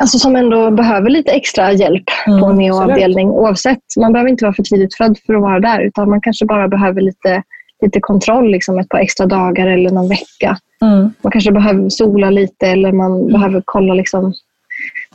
Alltså 0.00 0.18
som 0.18 0.36
ändå 0.36 0.70
behöver 0.70 1.10
lite 1.10 1.32
extra 1.32 1.72
hjälp 1.72 2.04
Mm, 2.26 2.40
på 2.40 2.46
en 2.46 2.56
neoavdelning. 2.56 3.28
Oavsett, 3.30 3.78
man 3.98 4.12
behöver 4.12 4.30
inte 4.30 4.44
vara 4.44 4.54
för 4.54 4.62
tidigt 4.62 4.94
född 4.96 5.18
för 5.26 5.34
att 5.34 5.40
vara 5.42 5.60
där. 5.60 5.80
Utan 5.80 6.10
man 6.10 6.20
kanske 6.20 6.44
bara 6.46 6.68
behöver 6.68 7.00
lite, 7.00 7.42
lite 7.82 8.00
kontroll, 8.00 8.50
liksom 8.50 8.78
ett 8.78 8.88
par 8.88 8.98
extra 8.98 9.26
dagar 9.26 9.66
eller 9.66 9.90
någon 9.90 10.08
vecka. 10.08 10.56
Mm. 10.82 11.14
Man 11.22 11.32
kanske 11.32 11.52
behöver 11.52 11.88
sola 11.88 12.30
lite 12.30 12.66
eller 12.66 12.92
man 12.92 13.32
behöver 13.32 13.62
kolla. 13.64 13.94
Liksom. 13.94 14.34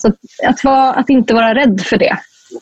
Så 0.02 0.08
att, 0.08 0.16
att, 0.48 0.64
vara, 0.64 0.94
att 0.94 1.10
inte 1.10 1.34
vara 1.34 1.56
rädd 1.56 1.82
för 1.82 1.98
det, 1.98 2.18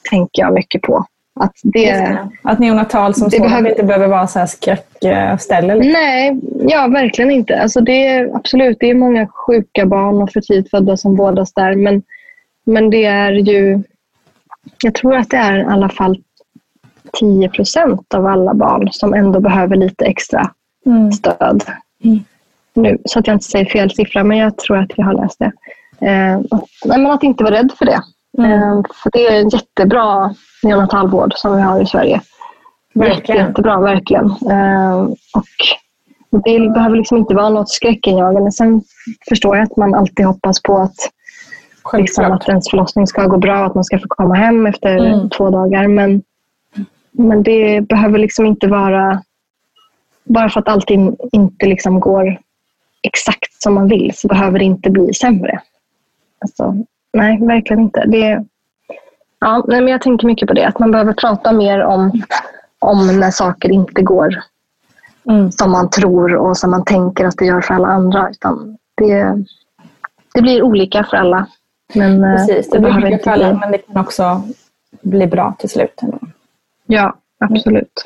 tänker 0.10 0.42
jag 0.42 0.54
mycket 0.54 0.82
på. 0.82 1.06
Att 1.40 1.54
det, 1.64 2.18
Att 2.44 2.60
neonatal 2.60 3.14
som 3.14 3.30
Det 3.30 3.36
sådant 3.38 3.50
behöver- 3.52 3.70
inte 3.70 3.84
behöver 3.84 4.08
vara 4.08 4.28
så 4.28 4.40
här 4.40 4.46
skräckställe. 4.46 5.76
Liksom. 5.76 5.92
Nej, 5.92 6.40
ja 6.68 6.88
verkligen 6.88 7.32
inte. 7.32 7.62
Alltså 7.62 7.82
det 7.82 8.08
är, 8.08 8.36
absolut, 8.36 8.78
det 8.80 8.90
är 8.90 8.94
många 8.96 9.28
sjuka 9.28 9.86
barn 9.86 10.22
och 10.22 10.32
för 10.32 10.42
tidigt 10.42 10.70
födda 10.70 10.98
som 10.98 11.16
vårdas 11.16 11.54
där. 11.54 11.76
Men, 11.76 12.04
men 12.66 12.90
det 12.90 13.06
är 13.06 13.32
ju... 13.32 13.84
Jag 14.84 14.94
tror 14.96 15.16
att 15.16 15.30
det 15.30 15.38
är 15.38 15.58
i 15.60 15.64
alla 15.66 15.90
fall 15.90 16.18
10 17.20 17.50
procent 17.50 18.14
av 18.14 18.26
alla 18.28 18.54
barn 18.54 18.90
som 18.92 19.14
ändå 19.14 19.40
behöver 19.40 19.76
lite 19.76 20.06
extra 20.06 20.52
Mm. 20.86 21.12
stöd. 21.12 21.64
Nu, 22.74 22.98
så 23.06 23.20
att 23.20 23.28
jag 23.28 23.36
inte 23.36 23.46
säger 23.46 23.66
fel 23.66 23.92
siffra, 23.92 24.24
men 24.24 24.38
jag 24.38 24.58
tror 24.58 24.78
att 24.78 24.92
jag 24.96 25.06
har 25.06 25.14
läst 25.14 25.40
det. 25.40 25.52
Eh, 26.08 26.36
att, 26.38 26.64
nej, 26.86 26.98
men 27.00 27.06
att 27.12 27.24
inte 27.24 27.44
vara 27.44 27.54
rädd 27.56 27.72
för 27.78 27.86
det. 27.86 28.02
Eh, 28.40 28.82
för 29.04 29.12
det 29.12 29.28
är 29.28 29.42
en 29.42 29.50
jättebra 29.50 30.36
neonatalvård 30.64 31.34
som 31.36 31.56
vi 31.56 31.62
har 31.62 31.82
i 31.82 31.86
Sverige. 31.86 32.22
Verkligen. 32.94 33.18
Jätte, 33.18 33.50
jättebra, 33.50 33.80
verkligen. 33.80 34.26
Eh, 34.26 35.00
och 35.34 35.46
det 36.44 36.74
behöver 36.74 36.98
liksom 36.98 37.18
inte 37.18 37.36
vara 37.36 37.50
något 37.50 37.70
skräckinjagande. 37.70 38.52
Sen 38.52 38.82
förstår 39.30 39.58
jag 39.58 39.64
att 39.64 39.78
man 39.78 39.94
alltid 39.96 40.26
hoppas 40.26 40.62
på 40.62 40.78
att, 40.78 40.96
liksom, 41.94 42.32
att 42.32 42.50
ens 42.50 42.70
förlossning 42.70 43.08
ska 43.08 43.26
gå 43.26 43.38
bra, 43.38 43.66
att 43.66 43.76
man 43.76 43.84
ska 43.84 44.00
få 44.00 44.06
komma 44.08 44.36
hem 44.36 44.66
efter 44.66 44.98
Mm. 44.98 45.30
två 45.30 45.50
dagar. 45.50 45.88
Men, 45.88 46.22
men 47.12 47.44
det 47.44 47.82
behöver 47.82 48.20
liksom 48.20 48.46
inte 48.46 48.68
vara... 48.68 49.22
Bara 50.24 50.50
för 50.50 50.60
att 50.60 50.68
allting 50.68 51.18
inte 51.32 51.66
liksom 51.66 52.00
går 52.00 52.40
exakt 53.02 53.62
som 53.64 53.74
man 53.74 53.88
vill 53.88 54.12
så 54.16 54.28
behöver 54.28 54.60
det 54.60 54.66
inte 54.66 54.90
bli 54.90 55.14
sämre. 55.14 55.62
Alltså, 56.42 56.76
nej, 57.14 57.40
verkligen 57.42 57.82
inte. 57.82 58.04
Det, 58.08 58.46
ja, 59.40 59.66
nej, 59.68 59.82
men 59.82 59.88
jag 59.88 60.02
tänker 60.02 60.28
mycket 60.28 60.48
på 60.48 60.54
det. 60.54 60.68
Att 60.68 60.80
man 60.80 60.92
behöver 60.92 61.14
prata 61.14 61.52
mer 61.52 61.84
om, 61.84 62.22
om 62.80 63.20
när 63.20 63.32
saker 63.32 63.72
inte 63.72 64.02
går 64.02 64.44
Mm. 65.30 65.52
som 65.52 65.72
man 65.72 65.90
tror 65.90 66.36
och 66.36 66.58
som 66.58 66.72
man 66.72 66.86
tänker 66.86 67.26
att 67.26 67.38
det 67.38 67.46
gör 67.46 67.62
för 67.62 67.74
alla 67.74 67.88
andra. 67.88 68.30
Utan 68.30 68.78
det, 68.98 69.46
det 70.34 70.42
blir 70.42 70.64
olika 70.64 71.04
för 71.04 71.18
alla. 71.18 71.48
Men 71.94 72.24
eh, 72.24 72.36
Precis, 72.36 72.70
det 72.70 72.80
blir 72.80 72.90
behöver 72.90 73.02
mycket 73.02 73.14
inte 73.14 73.24
för 73.24 73.32
alla, 73.32 73.54
men 73.54 73.72
det 73.72 73.78
kan 73.78 73.98
också 73.98 74.42
bli 75.02 75.28
bra 75.28 75.56
till 75.60 75.70
slut. 75.70 76.02
Ja, 76.86 77.16
absolut. 77.40 78.06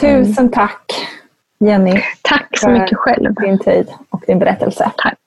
Tusen 0.00 0.50
tack 0.50 1.08
Jenny. 1.58 2.02
Tack 2.22 2.58
så 2.58 2.70
mycket 2.70 2.98
själv. 2.98 3.34
din 3.34 3.58
tid 3.58 3.88
och 4.10 4.22
din 4.26 4.38
berättelse. 4.38 4.90
Tack. 4.96 5.18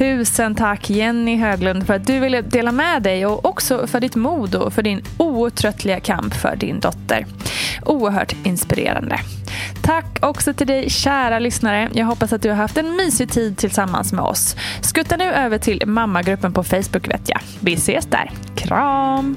Tusen 0.00 0.54
tack 0.54 0.90
Jenny 0.90 1.36
Höglund 1.36 1.86
för 1.86 1.94
att 1.94 2.06
du 2.06 2.20
ville 2.20 2.42
dela 2.42 2.72
med 2.72 3.02
dig 3.02 3.26
och 3.26 3.44
också 3.44 3.86
för 3.86 4.00
ditt 4.00 4.16
mod 4.16 4.54
och 4.54 4.72
för 4.72 4.82
din 4.82 5.02
outtröttliga 5.18 6.00
kamp 6.00 6.34
för 6.34 6.56
din 6.56 6.80
dotter. 6.80 7.26
Oerhört 7.86 8.34
inspirerande. 8.44 9.20
Tack 9.82 10.18
också 10.22 10.52
till 10.52 10.66
dig 10.66 10.90
kära 10.90 11.38
lyssnare. 11.38 11.88
Jag 11.92 12.06
hoppas 12.06 12.32
att 12.32 12.42
du 12.42 12.48
har 12.48 12.56
haft 12.56 12.76
en 12.76 12.96
mysig 12.96 13.30
tid 13.30 13.56
tillsammans 13.56 14.12
med 14.12 14.24
oss. 14.24 14.56
Skutta 14.82 15.16
nu 15.16 15.24
över 15.24 15.58
till 15.58 15.82
mammagruppen 15.86 16.52
på 16.52 16.64
Facebook 16.64 17.08
vet 17.08 17.28
jag. 17.28 17.40
Vi 17.60 17.74
ses 17.74 18.06
där. 18.06 18.30
Kram! 18.56 19.36